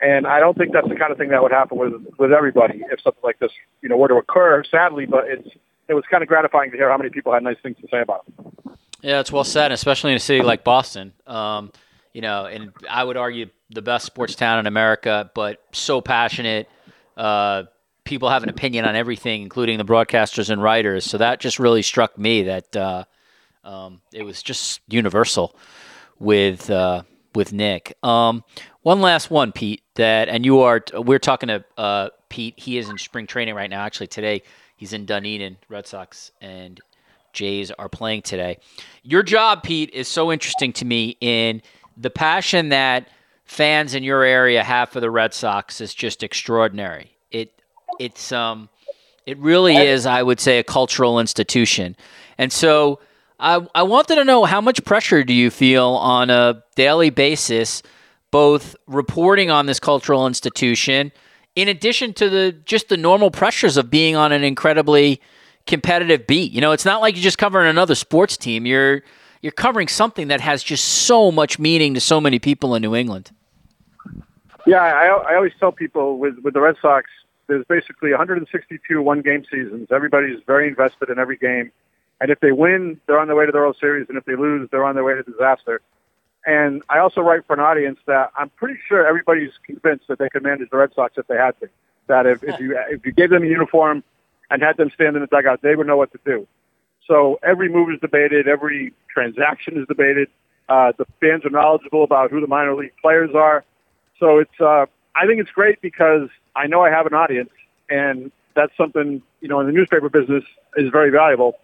And 0.00 0.26
I 0.26 0.40
don't 0.40 0.58
think 0.58 0.72
that's 0.72 0.88
the 0.88 0.94
kind 0.94 1.10
of 1.10 1.16
thing 1.16 1.30
that 1.30 1.42
would 1.42 1.52
happen 1.52 1.78
with 1.78 1.94
with 2.18 2.32
everybody 2.32 2.82
if 2.90 3.00
something 3.00 3.22
like 3.24 3.38
this, 3.38 3.52
you 3.80 3.88
know, 3.88 3.96
were 3.96 4.08
to 4.08 4.16
occur. 4.16 4.62
Sadly, 4.70 5.06
but 5.06 5.24
it's 5.26 5.48
it 5.88 5.94
was 5.94 6.04
kind 6.10 6.22
of 6.22 6.28
gratifying 6.28 6.70
to 6.70 6.76
hear 6.76 6.90
how 6.90 6.98
many 6.98 7.10
people 7.10 7.32
had 7.32 7.42
nice 7.42 7.56
things 7.62 7.76
to 7.80 7.88
say 7.90 8.00
about 8.02 8.24
it. 8.26 8.76
Yeah, 9.02 9.20
it's 9.20 9.32
well 9.32 9.44
said, 9.44 9.72
especially 9.72 10.10
in 10.10 10.16
a 10.16 10.20
city 10.20 10.42
like 10.42 10.64
Boston. 10.64 11.12
Um, 11.26 11.72
you 12.12 12.20
know, 12.20 12.46
and 12.46 12.72
I 12.88 13.04
would 13.04 13.16
argue 13.16 13.46
the 13.70 13.82
best 13.82 14.06
sports 14.06 14.34
town 14.34 14.58
in 14.58 14.66
America, 14.66 15.30
but 15.34 15.62
so 15.72 16.00
passionate. 16.00 16.68
Uh, 17.16 17.64
people 18.04 18.28
have 18.28 18.42
an 18.42 18.48
opinion 18.48 18.84
on 18.84 18.96
everything, 18.96 19.42
including 19.42 19.78
the 19.78 19.84
broadcasters 19.84 20.50
and 20.50 20.62
writers. 20.62 21.04
So 21.04 21.18
that 21.18 21.40
just 21.40 21.58
really 21.58 21.82
struck 21.82 22.16
me 22.18 22.44
that 22.44 22.76
uh, 22.76 23.04
um, 23.64 24.00
it 24.12 24.22
was 24.22 24.42
just 24.42 24.80
universal 24.88 25.56
with 26.18 26.70
uh, 26.70 27.02
with 27.34 27.52
Nick. 27.52 27.96
Um, 28.02 28.44
one 28.82 29.00
last 29.00 29.30
one, 29.30 29.52
Pete. 29.52 29.82
That 29.96 30.28
and 30.28 30.44
you 30.44 30.60
are. 30.60 30.82
We're 30.94 31.18
talking 31.18 31.48
to 31.48 31.64
uh, 31.76 32.08
Pete. 32.28 32.54
He 32.56 32.78
is 32.78 32.88
in 32.88 32.98
spring 32.98 33.26
training 33.26 33.54
right 33.54 33.70
now. 33.70 33.82
Actually, 33.82 34.08
today 34.08 34.42
he's 34.76 34.92
in 34.92 35.04
Dunedin. 35.06 35.58
Red 35.68 35.86
Sox 35.86 36.30
and 36.40 36.80
Jays 37.32 37.70
are 37.72 37.88
playing 37.88 38.22
today. 38.22 38.58
Your 39.02 39.22
job, 39.22 39.62
Pete, 39.62 39.90
is 39.92 40.08
so 40.08 40.32
interesting 40.32 40.72
to 40.74 40.84
me 40.84 41.16
in 41.20 41.62
the 41.96 42.10
passion 42.10 42.70
that 42.70 43.08
fans 43.46 43.94
in 43.94 44.02
your 44.02 44.22
area 44.22 44.62
have 44.62 44.90
for 44.90 45.00
the 45.00 45.10
Red 45.10 45.32
Sox 45.32 45.80
is 45.80 45.94
just 45.94 46.22
extraordinary. 46.22 47.16
It 47.30 47.60
it's 47.98 48.32
um 48.32 48.68
it 49.24 49.38
really 49.38 49.76
is, 49.76 50.06
I 50.06 50.22
would 50.22 50.38
say, 50.38 50.58
a 50.58 50.64
cultural 50.64 51.18
institution. 51.18 51.96
And 52.38 52.52
so 52.52 53.00
I, 53.40 53.66
I 53.74 53.82
wanted 53.82 54.16
to 54.16 54.24
know 54.24 54.44
how 54.44 54.60
much 54.60 54.84
pressure 54.84 55.24
do 55.24 55.34
you 55.34 55.50
feel 55.50 55.88
on 55.88 56.30
a 56.30 56.62
daily 56.76 57.10
basis, 57.10 57.82
both 58.30 58.76
reporting 58.86 59.50
on 59.50 59.66
this 59.66 59.80
cultural 59.80 60.28
institution, 60.28 61.10
in 61.56 61.68
addition 61.68 62.14
to 62.14 62.28
the 62.28 62.52
just 62.64 62.88
the 62.88 62.96
normal 62.96 63.30
pressures 63.30 63.76
of 63.76 63.90
being 63.90 64.14
on 64.14 64.30
an 64.32 64.44
incredibly 64.44 65.20
competitive 65.66 66.26
beat. 66.26 66.52
You 66.52 66.60
know, 66.60 66.72
it's 66.72 66.84
not 66.84 67.00
like 67.00 67.16
you're 67.16 67.22
just 67.22 67.38
covering 67.38 67.68
another 67.68 67.94
sports 67.94 68.36
team. 68.36 68.66
You're 68.66 69.02
you're 69.42 69.52
covering 69.52 69.88
something 69.88 70.28
that 70.28 70.40
has 70.40 70.62
just 70.62 70.84
so 70.84 71.30
much 71.30 71.58
meaning 71.58 71.94
to 71.94 72.00
so 72.00 72.20
many 72.20 72.38
people 72.38 72.74
in 72.74 72.82
New 72.82 72.94
England. 72.94 73.30
Yeah, 74.66 74.82
I, 74.82 75.32
I 75.32 75.36
always 75.36 75.52
tell 75.60 75.72
people 75.72 76.18
with 76.18 76.38
with 76.40 76.54
the 76.54 76.60
Red 76.60 76.76
Sox, 76.82 77.08
there's 77.46 77.64
basically 77.66 78.10
162 78.10 79.00
one 79.00 79.20
game 79.20 79.44
seasons. 79.50 79.88
Everybody's 79.90 80.40
very 80.46 80.68
invested 80.68 81.08
in 81.08 81.18
every 81.18 81.36
game. 81.36 81.70
And 82.20 82.30
if 82.30 82.40
they 82.40 82.52
win, 82.52 83.00
they're 83.06 83.18
on 83.18 83.26
their 83.26 83.36
way 83.36 83.46
to 83.46 83.52
the 83.52 83.58
World 83.58 83.76
Series. 83.78 84.06
And 84.08 84.16
if 84.16 84.24
they 84.24 84.36
lose, 84.36 84.68
they're 84.70 84.84
on 84.84 84.94
their 84.94 85.04
way 85.04 85.14
to 85.14 85.22
disaster. 85.22 85.80
And 86.46 86.82
I 86.88 86.98
also 86.98 87.20
write 87.20 87.46
for 87.46 87.54
an 87.54 87.60
audience 87.60 87.98
that 88.06 88.30
I'm 88.36 88.48
pretty 88.50 88.78
sure 88.88 89.06
everybody's 89.06 89.50
convinced 89.64 90.06
that 90.08 90.18
they 90.18 90.28
could 90.28 90.42
manage 90.42 90.70
the 90.70 90.76
Red 90.76 90.94
Sox 90.94 91.14
if 91.18 91.26
they 91.26 91.36
had 91.36 91.58
to. 91.60 91.68
That 92.06 92.26
if, 92.26 92.44
if 92.44 92.60
you 92.60 92.78
if 92.88 93.04
you 93.04 93.12
gave 93.12 93.30
them 93.30 93.42
a 93.42 93.46
uniform 93.46 94.04
and 94.50 94.62
had 94.62 94.76
them 94.76 94.90
stand 94.94 95.16
in 95.16 95.22
the 95.22 95.26
dugout, 95.26 95.62
they 95.62 95.74
would 95.74 95.88
know 95.88 95.96
what 95.96 96.12
to 96.12 96.20
do. 96.24 96.46
So 97.06 97.38
every 97.42 97.68
move 97.68 97.90
is 97.90 98.00
debated, 98.00 98.48
every 98.48 98.92
transaction 99.08 99.78
is 99.78 99.86
debated. 99.86 100.28
Uh, 100.68 100.92
the 100.98 101.06
fans 101.20 101.44
are 101.44 101.50
knowledgeable 101.50 102.02
about 102.02 102.30
who 102.30 102.40
the 102.40 102.46
minor 102.46 102.74
league 102.74 102.92
players 103.00 103.30
are. 103.34 103.64
So 104.18 104.38
it's 104.38 104.60
uh, 104.60 104.86
I 105.14 105.26
think 105.26 105.40
it's 105.40 105.50
great 105.50 105.80
because 105.80 106.28
I 106.54 106.66
know 106.66 106.82
I 106.82 106.90
have 106.90 107.06
an 107.06 107.14
audience, 107.14 107.50
and 107.88 108.32
that's 108.54 108.76
something 108.76 109.22
you 109.40 109.48
know 109.48 109.60
in 109.60 109.66
the 109.66 109.72
newspaper 109.72 110.08
business 110.08 110.44
is 110.76 110.90
very 110.90 111.10
valuable. 111.10 111.56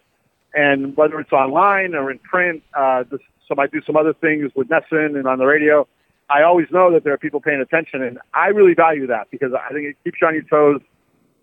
And 0.53 0.95
whether 0.95 1.19
it's 1.19 1.33
online 1.33 1.95
or 1.95 2.11
in 2.11 2.19
print, 2.19 2.63
uh, 2.75 3.03
this, 3.09 3.19
some 3.47 3.59
I 3.59 3.67
do 3.67 3.81
some 3.85 3.97
other 3.97 4.13
things 4.13 4.51
with 4.55 4.69
NESN 4.69 5.17
and 5.17 5.27
on 5.27 5.39
the 5.39 5.45
radio. 5.45 5.87
I 6.29 6.43
always 6.43 6.67
know 6.71 6.91
that 6.93 7.03
there 7.03 7.13
are 7.13 7.17
people 7.17 7.41
paying 7.41 7.59
attention, 7.59 8.01
and 8.01 8.19
I 8.33 8.47
really 8.47 8.75
value 8.75 9.07
that 9.07 9.29
because 9.29 9.51
I 9.53 9.73
think 9.73 9.87
it 9.87 9.97
keeps 10.03 10.19
you 10.21 10.27
on 10.27 10.33
your 10.35 10.43
toes. 10.43 10.81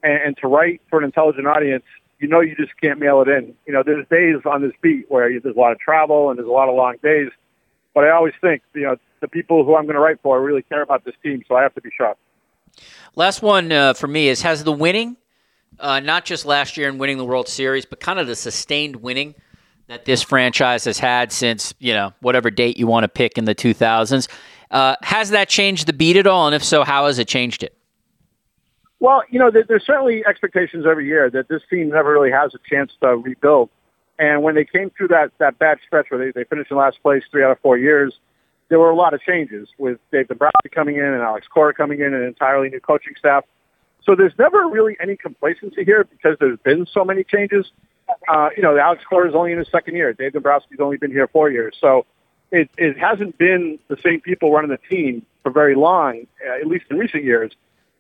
And, 0.03 0.23
and 0.23 0.37
to 0.39 0.49
write 0.49 0.81
for 0.89 0.99
an 0.99 1.05
intelligent 1.05 1.47
audience, 1.47 1.85
you 2.21 2.29
know, 2.29 2.41
you 2.41 2.55
just 2.55 2.73
can't 2.81 2.99
mail 2.99 3.23
it 3.23 3.29
in. 3.29 3.55
You 3.67 3.73
know, 3.73 3.83
there's 3.85 4.07
days 4.09 4.37
on 4.45 4.63
this 4.63 4.73
beat 4.83 5.07
where 5.09 5.29
there's 5.41 5.57
a 5.57 5.59
lot 5.59 5.73
of 5.73 5.79
travel 5.79 6.31
and 6.31 6.39
there's 6.39 6.49
a 6.49 6.53
lot 6.53 6.69
of 6.69 6.75
long 6.75 6.97
days. 7.03 7.31
But 7.95 8.05
I 8.05 8.11
always 8.11 8.35
think, 8.41 8.63
you 8.75 8.83
know, 8.83 8.97
the 9.21 9.29
people 9.29 9.65
who 9.65 9.75
I'm 9.75 9.85
going 9.85 9.95
to 9.95 10.01
write 10.01 10.21
for 10.23 10.41
really 10.41 10.63
care 10.63 10.83
about 10.83 11.05
this 11.05 11.15
team, 11.23 11.43
so 11.49 11.57
I 11.57 11.63
have 11.63 11.75
to 11.75 11.81
be 11.81 11.91
sharp. 11.97 12.19
Last 13.17 13.43
one 13.43 13.73
uh, 13.73 13.95
for 13.95 14.07
me 14.07 14.29
is 14.29 14.43
has 14.43 14.63
the 14.63 14.73
winning 14.73 15.17
uh, 15.81 16.01
not 16.01 16.25
just 16.25 16.45
last 16.45 16.77
year 16.77 16.89
in 16.89 16.99
winning 16.99 17.19
the 17.19 17.25
World 17.25 17.49
Series, 17.49 17.87
but 17.87 18.01
kind 18.01 18.19
of 18.19 18.27
the 18.27 18.37
sustained 18.37 18.97
winning 18.97 19.35
that 19.89 20.05
this 20.05 20.23
franchise 20.23 20.85
has 20.85 20.99
had 20.99 21.33
since 21.33 21.75
you 21.79 21.93
know 21.93 22.13
whatever 22.21 22.51
date 22.51 22.79
you 22.79 22.87
want 22.87 23.05
to 23.05 23.09
pick 23.09 23.39
in 23.39 23.45
the 23.45 23.55
2000s. 23.55 24.29
Uh, 24.71 24.95
has 25.03 25.31
that 25.31 25.49
changed 25.49 25.87
the 25.87 25.93
beat 25.93 26.17
at 26.17 26.27
all? 26.27 26.47
And 26.47 26.55
if 26.55 26.63
so, 26.63 26.85
how 26.85 27.07
has 27.07 27.19
it 27.19 27.27
changed 27.27 27.63
it? 27.63 27.77
Well, 29.01 29.23
you 29.31 29.39
know, 29.39 29.51
there's 29.51 29.85
certainly 29.87 30.25
expectations 30.27 30.85
every 30.89 31.07
year 31.07 31.31
that 31.31 31.49
this 31.49 31.63
team 31.71 31.89
never 31.89 32.13
really 32.13 32.31
has 32.31 32.55
a 32.55 32.59
chance 32.69 32.93
to 33.01 33.17
rebuild. 33.17 33.71
And 34.19 34.43
when 34.43 34.55
they 34.55 34.67
came 34.67 34.91
through 34.91 35.09
that, 35.09 35.33
that 35.39 35.59
bad 35.59 35.79
stretch 35.87 36.11
where 36.11 36.23
they, 36.23 36.39
they 36.39 36.45
finished 36.45 36.71
in 36.71 36.77
last 36.77 37.03
place 37.03 37.23
three 37.31 37.43
out 37.43 37.51
of 37.51 37.59
four 37.61 37.79
years, 37.79 38.13
there 38.69 38.79
were 38.79 38.91
a 38.91 38.95
lot 38.95 39.15
of 39.15 39.23
changes 39.23 39.69
with 39.79 39.99
Dave 40.13 40.29
Dombrowski 40.29 40.69
coming 40.71 40.97
in 40.97 41.05
and 41.05 41.23
Alex 41.23 41.47
Cora 41.49 41.73
coming 41.73 42.01
in 42.01 42.07
and 42.07 42.17
an 42.17 42.25
entirely 42.25 42.69
new 42.69 42.81
coaching 42.81 43.15
staff. 43.19 43.45
So 44.05 44.15
there's 44.15 44.35
never 44.39 44.69
really 44.69 44.97
any 45.01 45.17
complacency 45.17 45.85
here 45.85 46.05
because 46.05 46.37
there's 46.39 46.59
been 46.59 46.87
so 46.93 47.03
many 47.03 47.25
changes. 47.25 47.71
Uh, 48.29 48.51
you 48.55 48.63
know, 48.63 48.77
Alex 48.77 49.03
Cora 49.09 49.29
is 49.29 49.35
only 49.35 49.53
in 49.53 49.59
his 49.59 49.69
second 49.73 49.97
year. 49.97 50.13
Dave 50.13 50.33
Dombrowski's 50.33 50.81
only 50.81 50.99
been 50.99 51.11
here 51.11 51.27
four 51.27 51.51
years. 51.51 51.75
So 51.81 52.05
it, 52.53 52.69
it 52.77 52.99
hasn't 52.99 53.39
been 53.39 53.79
the 53.89 53.97
same 54.05 54.21
people 54.21 54.53
running 54.53 54.71
the 54.71 54.95
team 54.95 55.25
for 55.43 55.51
very 55.51 55.75
long, 55.75 56.27
uh, 56.47 56.61
at 56.61 56.67
least 56.67 56.85
in 56.91 56.99
recent 56.99 57.25
years. 57.25 57.53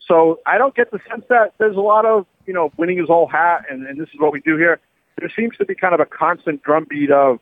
So 0.07 0.41
I 0.47 0.59
don't 0.59 0.75
get 0.75 0.91
the 0.91 1.01
sense 1.09 1.25
that 1.29 1.55
there's 1.59 1.77
a 1.77 1.81
lot 1.81 2.05
of, 2.07 2.27
you 2.47 2.53
know, 2.53 2.73
winning 2.77 2.99
is 2.99 3.09
all 3.09 3.27
hat 3.27 3.67
and, 3.71 3.87
and 3.87 4.01
this 4.01 4.09
is 4.13 4.19
what 4.19 4.33
we 4.33 4.41
do 4.41 4.57
here. 4.57 4.81
There 5.19 5.31
seems 5.35 5.57
to 5.59 5.65
be 5.65 5.75
kind 5.75 5.95
of 5.95 6.01
a 6.01 6.07
constant 6.07 6.63
drumbeat 6.63 7.11
of, 7.11 7.39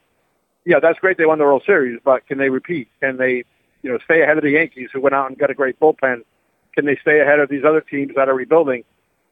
yeah, 0.65 0.81
that's 0.81 0.99
great 0.99 1.17
they 1.17 1.27
won 1.27 1.39
the 1.39 1.45
World 1.45 1.63
Series, 1.65 2.01
but 2.05 2.27
can 2.27 2.39
they 2.39 2.51
repeat? 2.51 2.89
Can 3.01 3.17
they, 3.17 3.45
you 3.83 3.91
know, 3.91 3.99
stay 4.05 4.23
ahead 4.23 4.37
of 4.37 4.43
the 4.43 4.51
Yankees 4.51 4.91
who 4.93 5.01
went 5.01 5.15
out 5.15 5.29
and 5.29 5.39
got 5.39 5.51
a 5.51 5.55
great 5.55 5.79
bullpen? 5.81 6.25
Can 6.75 6.85
they 6.85 6.97
stay 7.01 7.21
ahead 7.21 7.39
of 7.39 7.49
these 7.49 7.65
other 7.65 7.81
teams 7.81 8.13
that 8.17 8.29
are 8.29 8.35
rebuilding? 8.35 8.85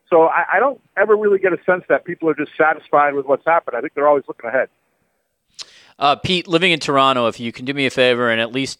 So 0.08 0.28
I, 0.28 0.44
I 0.54 0.60
don't 0.60 0.80
ever 0.96 1.16
really 1.16 1.38
get 1.38 1.52
a 1.52 1.58
sense 1.64 1.84
that 1.88 2.04
people 2.04 2.30
are 2.30 2.34
just 2.34 2.52
satisfied 2.56 3.14
with 3.14 3.26
what's 3.26 3.44
happened. 3.44 3.76
I 3.76 3.80
think 3.80 3.94
they're 3.94 4.08
always 4.08 4.24
looking 4.28 4.48
ahead. 4.48 4.68
Uh, 5.98 6.16
Pete, 6.16 6.46
living 6.46 6.72
in 6.72 6.78
Toronto, 6.78 7.26
if 7.26 7.40
you 7.40 7.52
can 7.52 7.64
do 7.64 7.74
me 7.74 7.86
a 7.86 7.90
favor 7.90 8.30
and 8.30 8.40
at 8.40 8.52
least 8.52 8.78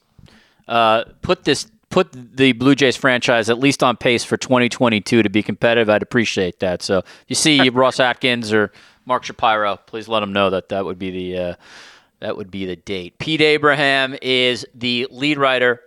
uh, 0.69 1.05
put 1.23 1.45
this 1.45 1.67
put 1.97 2.13
the 2.13 2.53
Blue 2.53 2.75
Jays 2.75 2.95
franchise 2.95 3.49
at 3.49 3.59
least 3.59 3.83
on 3.83 3.97
pace 3.97 4.23
for 4.23 4.37
2022 4.37 5.23
to 5.23 5.31
be 5.31 5.43
competitive, 5.43 5.89
I'd 5.89 6.03
appreciate 6.03 6.61
that. 6.61 6.83
So 6.83 6.99
if 6.99 7.25
you 7.27 7.35
see 7.35 7.71
Ross 7.71 7.99
Atkins 7.99 8.53
or 8.53 8.71
Mark 9.07 9.25
Shapiro, 9.25 9.79
please 9.79 10.07
let 10.07 10.21
them 10.21 10.31
know 10.31 10.51
that 10.51 10.69
that 10.69 10.85
would 10.85 10.99
be 10.99 11.11
the 11.11 11.39
uh, 11.39 11.55
that 12.21 12.37
would 12.37 12.51
be 12.51 12.67
the 12.67 12.77
date. 12.77 13.19
Pete 13.19 13.41
Abraham 13.41 14.15
is 14.21 14.67
the 14.75 15.09
lead 15.11 15.39
writer 15.39 15.81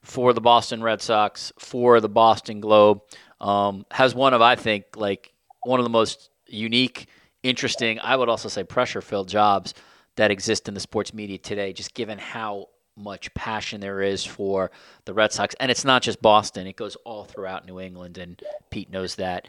for 0.00 0.32
the 0.32 0.40
Boston 0.40 0.82
Red 0.82 1.02
Sox, 1.02 1.52
for 1.58 2.00
the 2.00 2.08
Boston 2.08 2.62
Globe. 2.62 3.02
Um, 3.38 3.84
has 3.90 4.14
one 4.14 4.32
of, 4.32 4.40
I 4.40 4.56
think, 4.56 4.86
like 4.96 5.30
one 5.62 5.78
of 5.78 5.84
the 5.84 5.90
most 5.90 6.30
unique, 6.46 7.06
interesting, 7.42 8.00
I 8.00 8.16
would 8.16 8.30
also 8.30 8.48
say 8.48 8.64
pressure 8.64 9.02
filled 9.02 9.28
jobs 9.28 9.74
that 10.16 10.30
exist 10.30 10.68
in 10.68 10.74
the 10.74 10.80
sports 10.80 11.12
media 11.12 11.36
today, 11.36 11.74
just 11.74 11.92
given 11.92 12.16
how 12.16 12.68
much 13.00 13.32
passion 13.34 13.80
there 13.80 14.02
is 14.02 14.24
for 14.24 14.70
the 15.04 15.14
Red 15.14 15.32
Sox. 15.32 15.54
And 15.58 15.70
it's 15.70 15.84
not 15.84 16.02
just 16.02 16.22
Boston, 16.22 16.66
it 16.66 16.76
goes 16.76 16.96
all 17.04 17.24
throughout 17.24 17.66
New 17.66 17.80
England, 17.80 18.18
and 18.18 18.40
Pete 18.70 18.90
knows 18.90 19.16
that 19.16 19.48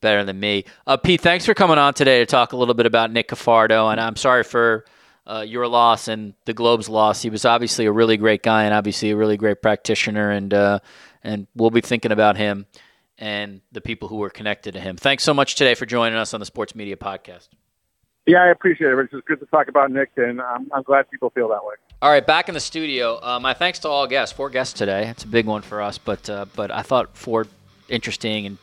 better 0.00 0.24
than 0.24 0.38
me. 0.38 0.64
Uh, 0.86 0.96
Pete, 0.96 1.20
thanks 1.20 1.46
for 1.46 1.54
coming 1.54 1.78
on 1.78 1.94
today 1.94 2.18
to 2.18 2.26
talk 2.26 2.52
a 2.52 2.56
little 2.56 2.74
bit 2.74 2.86
about 2.86 3.12
Nick 3.12 3.28
Cafardo. 3.28 3.90
And 3.90 4.00
I'm 4.00 4.16
sorry 4.16 4.42
for 4.42 4.84
uh, 5.26 5.44
your 5.46 5.68
loss 5.68 6.08
and 6.08 6.34
the 6.44 6.52
Globe's 6.52 6.88
loss. 6.88 7.22
He 7.22 7.30
was 7.30 7.44
obviously 7.44 7.86
a 7.86 7.92
really 7.92 8.16
great 8.16 8.42
guy 8.42 8.64
and 8.64 8.74
obviously 8.74 9.10
a 9.10 9.16
really 9.16 9.36
great 9.36 9.62
practitioner, 9.62 10.30
and 10.30 10.52
uh, 10.52 10.80
and 11.22 11.46
we'll 11.54 11.70
be 11.70 11.80
thinking 11.80 12.12
about 12.12 12.36
him 12.36 12.66
and 13.18 13.60
the 13.70 13.80
people 13.80 14.08
who 14.08 14.16
were 14.16 14.30
connected 14.30 14.74
to 14.74 14.80
him. 14.80 14.96
Thanks 14.96 15.22
so 15.22 15.32
much 15.32 15.54
today 15.54 15.74
for 15.74 15.86
joining 15.86 16.18
us 16.18 16.34
on 16.34 16.40
the 16.40 16.46
Sports 16.46 16.74
Media 16.74 16.96
Podcast. 16.96 17.48
Yeah, 18.26 18.44
I 18.44 18.48
appreciate 18.48 18.92
it. 18.92 19.08
It's 19.12 19.26
good 19.26 19.40
to 19.40 19.46
talk 19.46 19.68
about 19.68 19.90
Nick, 19.90 20.10
and 20.16 20.40
I'm, 20.40 20.70
I'm 20.72 20.82
glad 20.82 21.10
people 21.10 21.30
feel 21.30 21.48
that 21.48 21.64
way. 21.64 21.74
All 22.00 22.10
right, 22.10 22.24
back 22.24 22.48
in 22.48 22.54
the 22.54 22.60
studio. 22.60 23.18
Uh, 23.20 23.40
my 23.40 23.52
thanks 23.52 23.80
to 23.80 23.88
all 23.88 24.06
guests. 24.06 24.34
Four 24.34 24.48
guests 24.48 24.74
today. 24.74 25.08
It's 25.08 25.24
a 25.24 25.28
big 25.28 25.46
one 25.46 25.62
for 25.62 25.82
us, 25.82 25.98
but 25.98 26.30
uh, 26.30 26.46
but 26.54 26.70
I 26.70 26.82
thought 26.82 27.16
four 27.16 27.46
interesting 27.88 28.46
and 28.46 28.58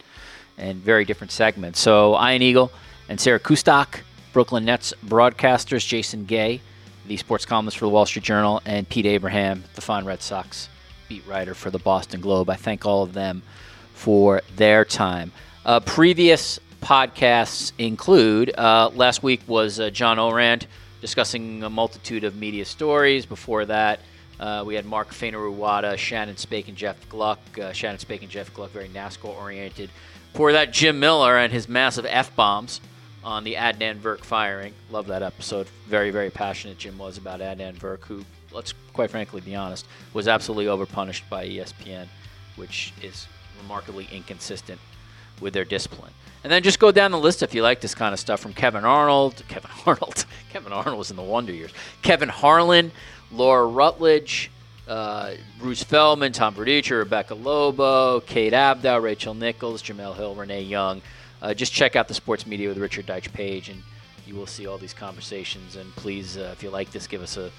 and 0.58 0.78
very 0.78 1.06
different 1.06 1.32
segments. 1.32 1.80
So 1.80 2.22
Ian 2.22 2.42
Eagle 2.42 2.72
and 3.10 3.20
Sarah 3.20 3.40
Kustok, 3.40 4.02
Brooklyn 4.34 4.66
Nets 4.66 4.94
broadcasters, 5.06 5.86
Jason 5.86 6.26
Gay, 6.26 6.62
the 7.08 7.18
sports 7.18 7.46
columnist 7.46 7.78
for 7.78 7.86
the 7.86 7.90
Wall 7.90 8.06
Street 8.06 8.24
Journal, 8.24 8.62
and 8.66 8.88
Pete 8.88 9.06
Abraham, 9.06 9.64
the 9.76 9.82
fine 9.82 10.06
Red 10.06 10.22
Sox 10.22 10.70
beat 11.10 11.26
writer 11.28 11.54
for 11.54 11.70
the 11.70 11.80
Boston 11.80 12.22
Globe. 12.22 12.50
I 12.50 12.56
thank 12.56 12.86
all 12.86 13.04
of 13.04 13.14
them 13.14 13.42
for 13.94 14.42
their 14.56 14.86
time. 14.86 15.32
Uh, 15.66 15.80
previous 15.82 16.60
podcasts 16.82 17.72
include 17.78 18.54
uh, 18.58 18.90
last 18.94 19.24
week 19.24 19.42
was 19.48 19.80
uh, 19.80 19.90
John 19.90 20.18
Ourand 20.18 20.68
discussing 21.02 21.64
a 21.64 21.70
multitude 21.70 22.24
of 22.24 22.36
media 22.36 22.66
stories. 22.66 23.26
Before 23.26 23.66
that, 23.66 24.00
uh, 24.40 24.64
we 24.66 24.76
had 24.76 24.86
Mark 24.86 25.10
Fainaru-Wada, 25.10 25.98
Shannon 25.98 26.38
Spake, 26.38 26.68
and 26.68 26.78
Jeff 26.78 26.98
Gluck. 27.10 27.40
Uh, 27.60 27.72
Shannon 27.74 28.00
Spake 28.00 28.22
and 28.22 28.32
Jeff 28.32 28.54
Gluck, 28.54 28.72
very 28.72 28.90
NASCAR 28.90 29.36
oriented. 29.38 29.90
Before 30.32 30.54
that, 30.54 30.72
Jim 30.72 31.00
Miller 31.00 31.38
and 31.38 31.52
his 31.52 31.68
massive 31.68 32.06
F 32.08 32.36
bombs 32.36 32.82
on 33.24 33.44
the 33.44 33.56
Adnan 33.56 34.00
Virk 34.00 34.24
firing. 34.24 34.74
Love 34.90 35.08
that 35.08 35.24
episode. 35.24 35.68
Very, 35.88 36.12
very 36.12 36.30
passionate 36.30 36.78
Jim 36.78 36.98
was 36.98 37.18
about 37.18 37.42
Adnan 37.42 37.76
Virk, 37.76 38.02
who, 38.06 38.24
let's 38.52 38.74
quite 38.94 39.12
frankly 39.12 39.42
be 39.42 39.56
honest, 39.56 39.86
was 40.14 40.28
absolutely 40.28 40.66
overpunished 40.66 41.24
by 41.30 41.46
ESPN, 41.46 42.08
which 42.56 42.94
is 43.02 43.28
remarkably 43.62 44.08
inconsistent 44.12 44.80
with 45.42 45.54
their 45.54 45.66
discipline. 45.66 46.14
And 46.44 46.52
then 46.52 46.64
just 46.64 46.80
go 46.80 46.92
down 46.92 47.12
the 47.12 47.20
list 47.20 47.44
if 47.44 47.54
you 47.54 47.62
like 47.62 47.82
this 47.82 47.94
kind 47.94 48.14
of 48.14 48.20
stuff 48.20 48.40
from 48.40 48.54
Kevin 48.54 48.86
Arnold, 48.86 49.44
Kevin 49.48 49.72
Arnold, 49.86 50.26
Kevin 50.50 50.72
Arnold 50.72 50.98
was 50.98 51.12
in 51.12 51.18
the 51.18 51.24
Wonder 51.24 51.52
Years, 51.52 51.72
Kevin 52.02 52.30
Harlan, 52.30 52.92
Laura 53.32 53.66
Rutledge, 53.66 54.50
uh, 54.88 55.34
Bruce 55.60 55.84
Feldman, 55.84 56.32
Tom 56.32 56.56
Verducci, 56.56 56.98
Rebecca 56.98 57.36
Lobo, 57.36 58.22
Kate 58.22 58.54
Abdow, 58.54 59.00
Rachel 59.00 59.34
Nichols, 59.34 59.84
Jemele 59.84 60.16
Hill, 60.16 60.34
Renee 60.34 60.64
Young. 60.64 61.02
Uh, 61.42 61.54
just 61.54 61.72
check 61.72 61.96
out 61.96 62.08
the 62.08 62.14
Sports 62.14 62.48
Media 62.48 62.68
with 62.68 62.78
Richard 62.78 63.06
Deitsch 63.06 63.32
page, 63.32 63.70
and 63.70 63.84
you 64.26 64.36
will 64.36 64.48
see 64.48 64.66
all 64.66 64.78
these 64.78 64.94
conversations. 64.94 65.76
And 65.76 65.96
please, 65.96 66.38
uh, 66.38 66.50
if 66.54 66.64
you 66.64 66.70
like 66.70 66.92
this, 66.92 67.06
give 67.06 67.22
us 67.22 67.38
a 67.38 67.52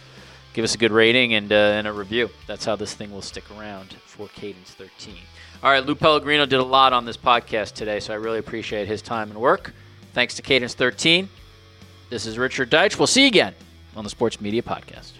give 0.53 0.65
us 0.65 0.75
a 0.75 0.79
good 0.79 0.91
rating 0.91 1.35
and, 1.35 1.53
uh, 1.53 1.55
and 1.55 1.87
a 1.87 1.93
review. 1.93 2.29
That's 2.47 2.65
how 2.65 2.75
this 2.77 2.95
thing 2.95 3.13
will 3.13 3.23
stick 3.23 3.45
around 3.57 3.95
for 4.05 4.29
Cadence 4.29 4.71
13. 4.73 5.15
All 5.63 5.71
right, 5.71 5.85
Lou 5.85 5.95
Pellegrino 5.95 6.47
did 6.47 6.59
a 6.59 6.65
lot 6.65 6.95
on 6.95 7.05
this 7.05 7.19
podcast 7.19 7.75
today, 7.75 8.01
so 8.01 8.15
I 8.15 8.17
really 8.17 8.39
appreciate 8.39 8.89
his 8.89 9.03
time 9.03 9.31
and 9.31 9.39
work. 9.39 9.75
Thanks 10.15 10.35
to 10.37 10.43
Cadence 10.43 10.73
13. 10.73 11.29
This 12.09 12.25
is 12.25 12.39
Richard 12.39 12.71
Deitsch. 12.71 12.99
We'll 12.99 13.07
see 13.07 13.23
you 13.23 13.29
again 13.29 13.55
on 13.95 14.03
the 14.05 14.11
Sports 14.11 14.41
Media 14.41 14.63
Podcast. 14.63 15.13